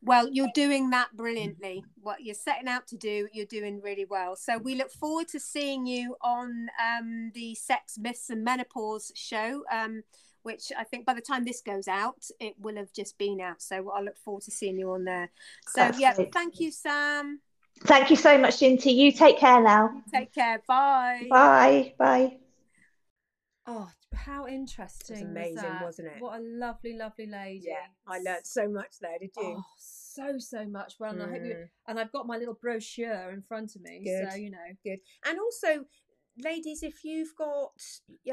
well, 0.00 0.28
you're 0.30 0.52
doing 0.54 0.90
that 0.90 1.08
brilliantly. 1.16 1.84
What 2.00 2.22
you're 2.22 2.36
setting 2.36 2.68
out 2.68 2.86
to 2.88 2.96
do, 2.96 3.28
you're 3.32 3.46
doing 3.46 3.80
really 3.82 4.04
well. 4.04 4.36
So 4.36 4.58
we 4.58 4.76
look 4.76 4.92
forward 4.92 5.26
to 5.28 5.40
seeing 5.40 5.84
you 5.84 6.14
on 6.22 6.68
um, 6.80 7.32
the 7.34 7.56
Sex 7.56 7.98
Myths 7.98 8.30
and 8.30 8.44
Menopause 8.44 9.10
show, 9.16 9.64
um, 9.72 10.04
which 10.44 10.70
I 10.78 10.84
think 10.84 11.04
by 11.04 11.14
the 11.14 11.20
time 11.20 11.44
this 11.44 11.62
goes 11.62 11.88
out, 11.88 12.22
it 12.38 12.54
will 12.60 12.76
have 12.76 12.92
just 12.92 13.18
been 13.18 13.40
out. 13.40 13.60
So 13.60 13.90
I 13.90 14.02
look 14.02 14.18
forward 14.18 14.44
to 14.44 14.52
seeing 14.52 14.78
you 14.78 14.92
on 14.92 15.02
there. 15.04 15.30
So 15.66 15.80
That's 15.80 15.98
yeah, 15.98 16.14
great. 16.14 16.32
thank 16.32 16.60
you, 16.60 16.70
Sam. 16.70 17.40
Thank 17.80 18.10
you 18.10 18.16
so 18.16 18.38
much, 18.38 18.60
Ginty. 18.60 18.92
You 18.92 19.12
take 19.12 19.38
care 19.38 19.62
now. 19.62 20.02
Take 20.12 20.32
care. 20.32 20.62
Bye. 20.66 21.26
Bye. 21.28 21.94
Bye. 21.98 22.38
Oh, 23.66 23.88
how 24.14 24.46
interesting! 24.46 25.16
It 25.16 25.22
was 25.22 25.30
amazing, 25.30 25.74
was 25.74 25.82
wasn't 25.82 26.08
it? 26.08 26.20
What 26.20 26.40
a 26.40 26.42
lovely, 26.42 26.96
lovely 26.96 27.26
lady. 27.26 27.66
Yeah, 27.68 27.86
I 28.06 28.18
learned 28.18 28.44
so 28.44 28.68
much 28.68 28.98
there. 29.00 29.18
Did 29.20 29.30
you? 29.36 29.56
Oh, 29.56 29.64
so 29.78 30.38
so 30.38 30.64
much. 30.66 30.94
Well, 30.98 31.12
and 31.12 31.22
I 31.22 31.26
hope 31.26 31.44
you. 31.44 31.54
Mm. 31.54 31.68
And 31.88 32.00
I've 32.00 32.12
got 32.12 32.26
my 32.26 32.36
little 32.36 32.58
brochure 32.60 33.30
in 33.30 33.42
front 33.42 33.76
of 33.76 33.82
me, 33.82 34.02
good. 34.04 34.30
so 34.30 34.36
you 34.36 34.50
know, 34.50 34.58
good. 34.84 34.98
And 35.26 35.38
also, 35.38 35.84
ladies, 36.38 36.82
if 36.82 37.04
you've 37.04 37.34
got 37.36 37.72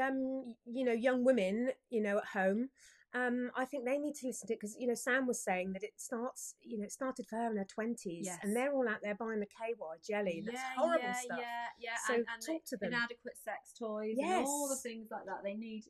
um, 0.02 0.54
you 0.66 0.84
know, 0.84 0.92
young 0.92 1.24
women, 1.24 1.70
you 1.90 2.02
know, 2.02 2.18
at 2.18 2.26
home 2.26 2.68
um, 3.12 3.50
I 3.56 3.64
think 3.64 3.84
they 3.84 3.98
need 3.98 4.14
to 4.16 4.26
listen 4.28 4.46
to 4.48 4.54
it 4.54 4.60
because 4.60 4.76
you 4.78 4.86
know 4.86 4.94
Sam 4.94 5.26
was 5.26 5.42
saying 5.42 5.72
that 5.72 5.82
it 5.82 5.94
starts, 5.96 6.54
you 6.62 6.78
know, 6.78 6.84
it 6.84 6.92
started 6.92 7.26
for 7.26 7.36
her 7.36 7.50
in 7.50 7.56
her 7.56 7.64
twenties, 7.64 8.26
yes. 8.26 8.38
and 8.42 8.54
they're 8.54 8.72
all 8.72 8.88
out 8.88 8.98
there 9.02 9.16
buying 9.16 9.40
the 9.40 9.46
KY 9.46 9.74
jelly, 10.06 10.38
and 10.38 10.46
yeah, 10.46 10.52
that's 10.52 10.78
horrible 10.78 11.04
yeah, 11.04 11.12
stuff. 11.14 11.38
Yeah, 11.40 11.66
yeah, 11.80 11.96
So 12.06 12.14
and, 12.14 12.26
and 12.32 12.46
talk 12.46 12.64
to 12.66 12.76
them. 12.76 12.92
Inadequate 12.92 13.36
sex 13.44 13.72
toys, 13.76 14.14
yes. 14.16 14.38
and 14.38 14.46
all 14.46 14.68
the 14.68 14.76
things 14.76 15.08
like 15.10 15.24
that. 15.26 15.42
They 15.42 15.54
need 15.54 15.84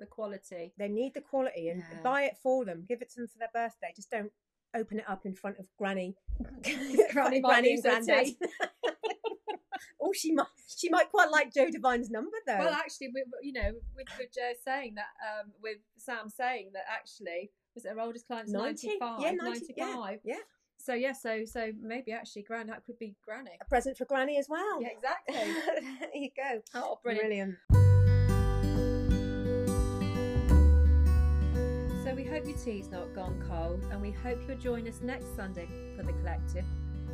the 0.00 0.06
quality. 0.06 0.72
They 0.78 0.88
need 0.88 1.12
the 1.14 1.20
quality, 1.20 1.68
and 1.68 1.80
yeah. 1.80 1.98
buy 2.02 2.22
it 2.22 2.38
for 2.42 2.64
them. 2.64 2.84
Give 2.88 3.02
it 3.02 3.10
to 3.10 3.20
them 3.20 3.28
for 3.28 3.38
their 3.38 3.50
birthday. 3.52 3.92
Just 3.94 4.10
don't 4.10 4.32
open 4.74 4.98
it 4.98 5.08
up 5.08 5.26
in 5.26 5.34
front 5.34 5.58
of 5.58 5.66
Granny, 5.76 6.16
Granny, 7.12 7.40
Granny 7.42 7.74
and 7.74 7.82
Granddad. 7.82 8.28
oh, 10.00 10.12
she 10.12 10.32
might 10.32 10.46
she 10.66 10.88
might 10.88 11.10
quite 11.10 11.30
like 11.30 11.52
Jo 11.52 11.70
Divine's 11.70 12.10
number 12.10 12.36
though. 12.46 12.58
Well, 12.58 12.74
actually, 12.74 13.08
we, 13.14 13.24
you 13.42 13.52
know, 13.52 13.72
with, 13.96 14.06
with 14.18 14.32
Jo 14.34 14.52
saying 14.64 14.94
that, 14.96 15.06
um, 15.22 15.52
with 15.62 15.78
Sam 15.96 16.28
saying 16.28 16.70
that, 16.74 16.84
actually, 16.90 17.50
was 17.74 17.84
her 17.84 17.98
oldest 18.00 18.26
client's 18.26 18.52
90, 18.52 18.98
95, 19.00 19.20
yeah, 19.20 19.30
90, 19.30 19.42
95. 19.42 20.20
Yeah, 20.24 20.34
yeah. 20.34 20.40
So 20.78 20.94
yeah, 20.94 21.12
so 21.12 21.44
so 21.44 21.70
maybe 21.80 22.12
actually 22.12 22.42
Granny 22.42 22.72
could 22.84 22.98
be 22.98 23.14
Granny. 23.24 23.52
A 23.60 23.64
present 23.64 23.96
for 23.96 24.04
Granny 24.04 24.38
as 24.38 24.48
well. 24.48 24.82
Yeah, 24.82 24.88
exactly. 24.88 25.34
there 26.00 26.10
you 26.14 26.30
go. 26.36 26.60
Oh, 26.74 26.98
brilliant. 27.02 27.56
brilliant. 27.70 27.92
So 32.04 32.14
we 32.16 32.24
hope 32.24 32.44
your 32.46 32.58
tea's 32.58 32.90
not 32.90 33.14
gone 33.14 33.40
cold, 33.48 33.86
and 33.92 34.02
we 34.02 34.10
hope 34.10 34.40
you'll 34.48 34.58
join 34.58 34.88
us 34.88 35.00
next 35.02 35.36
Sunday 35.36 35.68
for 35.96 36.02
the 36.02 36.12
collective 36.14 36.64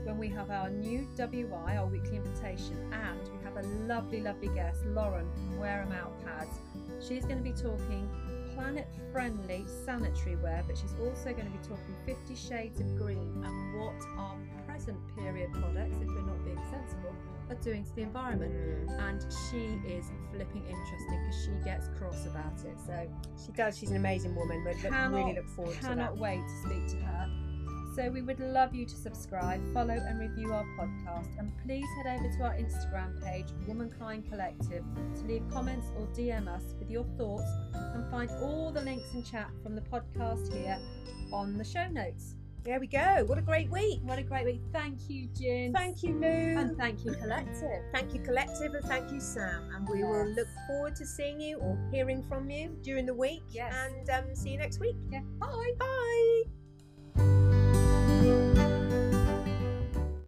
when 0.09 0.17
we 0.17 0.29
have 0.29 0.51
our 0.51 0.71
new 0.71 1.07
WI, 1.19 1.77
our 1.77 1.87
weekly 1.87 2.17
invitation, 2.17 2.77
and 2.93 3.21
we 3.29 3.45
have 3.45 3.59
a 3.59 3.69
lovely, 3.87 4.23
lovely 4.23 4.49
guest, 4.49 4.81
Lauren 4.87 5.31
from 5.35 5.59
Wear 5.59 5.83
'em 5.83 5.93
Out 5.93 6.25
Pads. 6.25 6.61
She's 7.07 7.27
going 7.27 7.37
to 7.37 7.45
be 7.45 7.53
talking 7.53 8.09
planet 8.55 8.89
friendly 9.13 9.67
sanitary 9.85 10.37
wear, 10.37 10.65
but 10.67 10.79
she's 10.79 10.95
also 10.95 11.33
going 11.33 11.45
to 11.45 11.59
be 11.59 11.63
talking 11.63 11.95
50 12.07 12.35
Shades 12.35 12.81
of 12.81 12.97
Green 12.97 13.45
and 13.45 13.79
what 13.79 13.95
our 14.17 14.37
present 14.67 14.99
period 15.15 15.53
products, 15.53 15.97
if 16.01 16.09
we're 16.09 16.23
not 16.23 16.43
being 16.43 16.61
sensible, 16.71 17.15
are 17.51 17.57
doing 17.57 17.85
to 17.85 17.95
the 17.95 18.03
environment. 18.03 18.55
Mm. 18.89 19.09
And 19.11 19.21
she 19.51 19.93
is 19.93 20.07
flipping 20.33 20.65
interesting 20.65 21.21
because 21.21 21.45
she 21.45 21.65
gets 21.65 21.89
cross 21.99 22.25
about 22.27 22.59
it. 22.65 22.81
So 22.87 23.07
she 23.45 23.53
does. 23.53 23.77
She's 23.77 23.91
an 23.91 23.97
amazing 23.97 24.35
woman. 24.35 24.65
We 24.65 24.73
really 24.73 25.35
look 25.35 25.49
forward 25.51 25.77
to 25.77 25.83
that. 25.83 25.89
Cannot 25.91 26.17
wait 26.17 26.41
to 26.41 26.69
speak 26.69 26.89
to 26.99 27.05
her. 27.05 27.48
So 27.99 28.09
we 28.09 28.23
would 28.23 28.39
love 28.39 28.77
you 28.77 28.87
to 28.87 28.95
subscribe, 28.95 29.61
follow, 29.75 29.95
and 29.95 30.21
review 30.21 30.53
our 30.53 30.65
podcast. 30.79 31.37
And 31.37 31.51
please 31.67 31.85
head 31.97 32.17
over 32.17 32.33
to 32.37 32.43
our 32.45 32.55
Instagram 32.55 33.21
page, 33.25 33.47
Womankind 33.67 34.31
Collective, 34.31 34.85
to 35.17 35.27
leave 35.27 35.43
comments 35.51 35.89
or 35.99 36.07
DM 36.15 36.47
us 36.47 36.63
with 36.79 36.93
your 36.93 37.03
thoughts 37.19 37.51
and 37.75 38.09
find 38.09 38.31
all 38.41 38.71
the 38.71 38.83
links 38.83 39.15
and 39.15 39.27
chat 39.27 39.51
from 39.65 39.75
the 39.75 39.81
podcast 39.81 40.55
here 40.55 40.79
on 41.33 41.59
the 41.59 41.65
show 41.65 41.89
notes. 41.89 42.37
There 42.63 42.79
we 42.79 42.87
go. 42.87 43.25
What 43.27 43.37
a 43.37 43.43
great 43.43 43.69
week. 43.69 43.99
What 44.05 44.21
a 44.21 44.23
great 44.23 44.45
week. 44.45 44.63
Thank 44.73 45.11
you, 45.11 45.27
Jin. 45.37 45.73
Thank 45.73 46.05
you, 46.05 46.21
Lou. 46.21 46.29
And 46.29 46.77
thank 46.77 47.05
you, 47.05 47.15
Collective. 47.15 47.83
Thank 47.93 48.15
you, 48.15 48.21
Collective, 48.21 48.75
and 48.75 48.85
thank 48.85 49.11
you, 49.11 49.19
Sam. 49.19 49.73
And 49.75 49.89
we 49.89 49.99
yes. 49.99 50.09
will 50.09 50.29
look 50.35 50.49
forward 50.69 50.95
to 50.95 51.05
seeing 51.05 51.41
you 51.41 51.59
or 51.59 51.77
hearing 51.91 52.23
from 52.29 52.49
you 52.49 52.77
during 52.81 53.07
the 53.07 53.15
week. 53.15 53.43
Yes. 53.51 53.75
And 53.75 54.09
um, 54.11 54.37
see 54.37 54.51
you 54.51 54.59
next 54.59 54.79
week. 54.79 54.95
Yeah. 55.11 55.23
Bye. 55.41 55.73
Bye. 55.81 57.68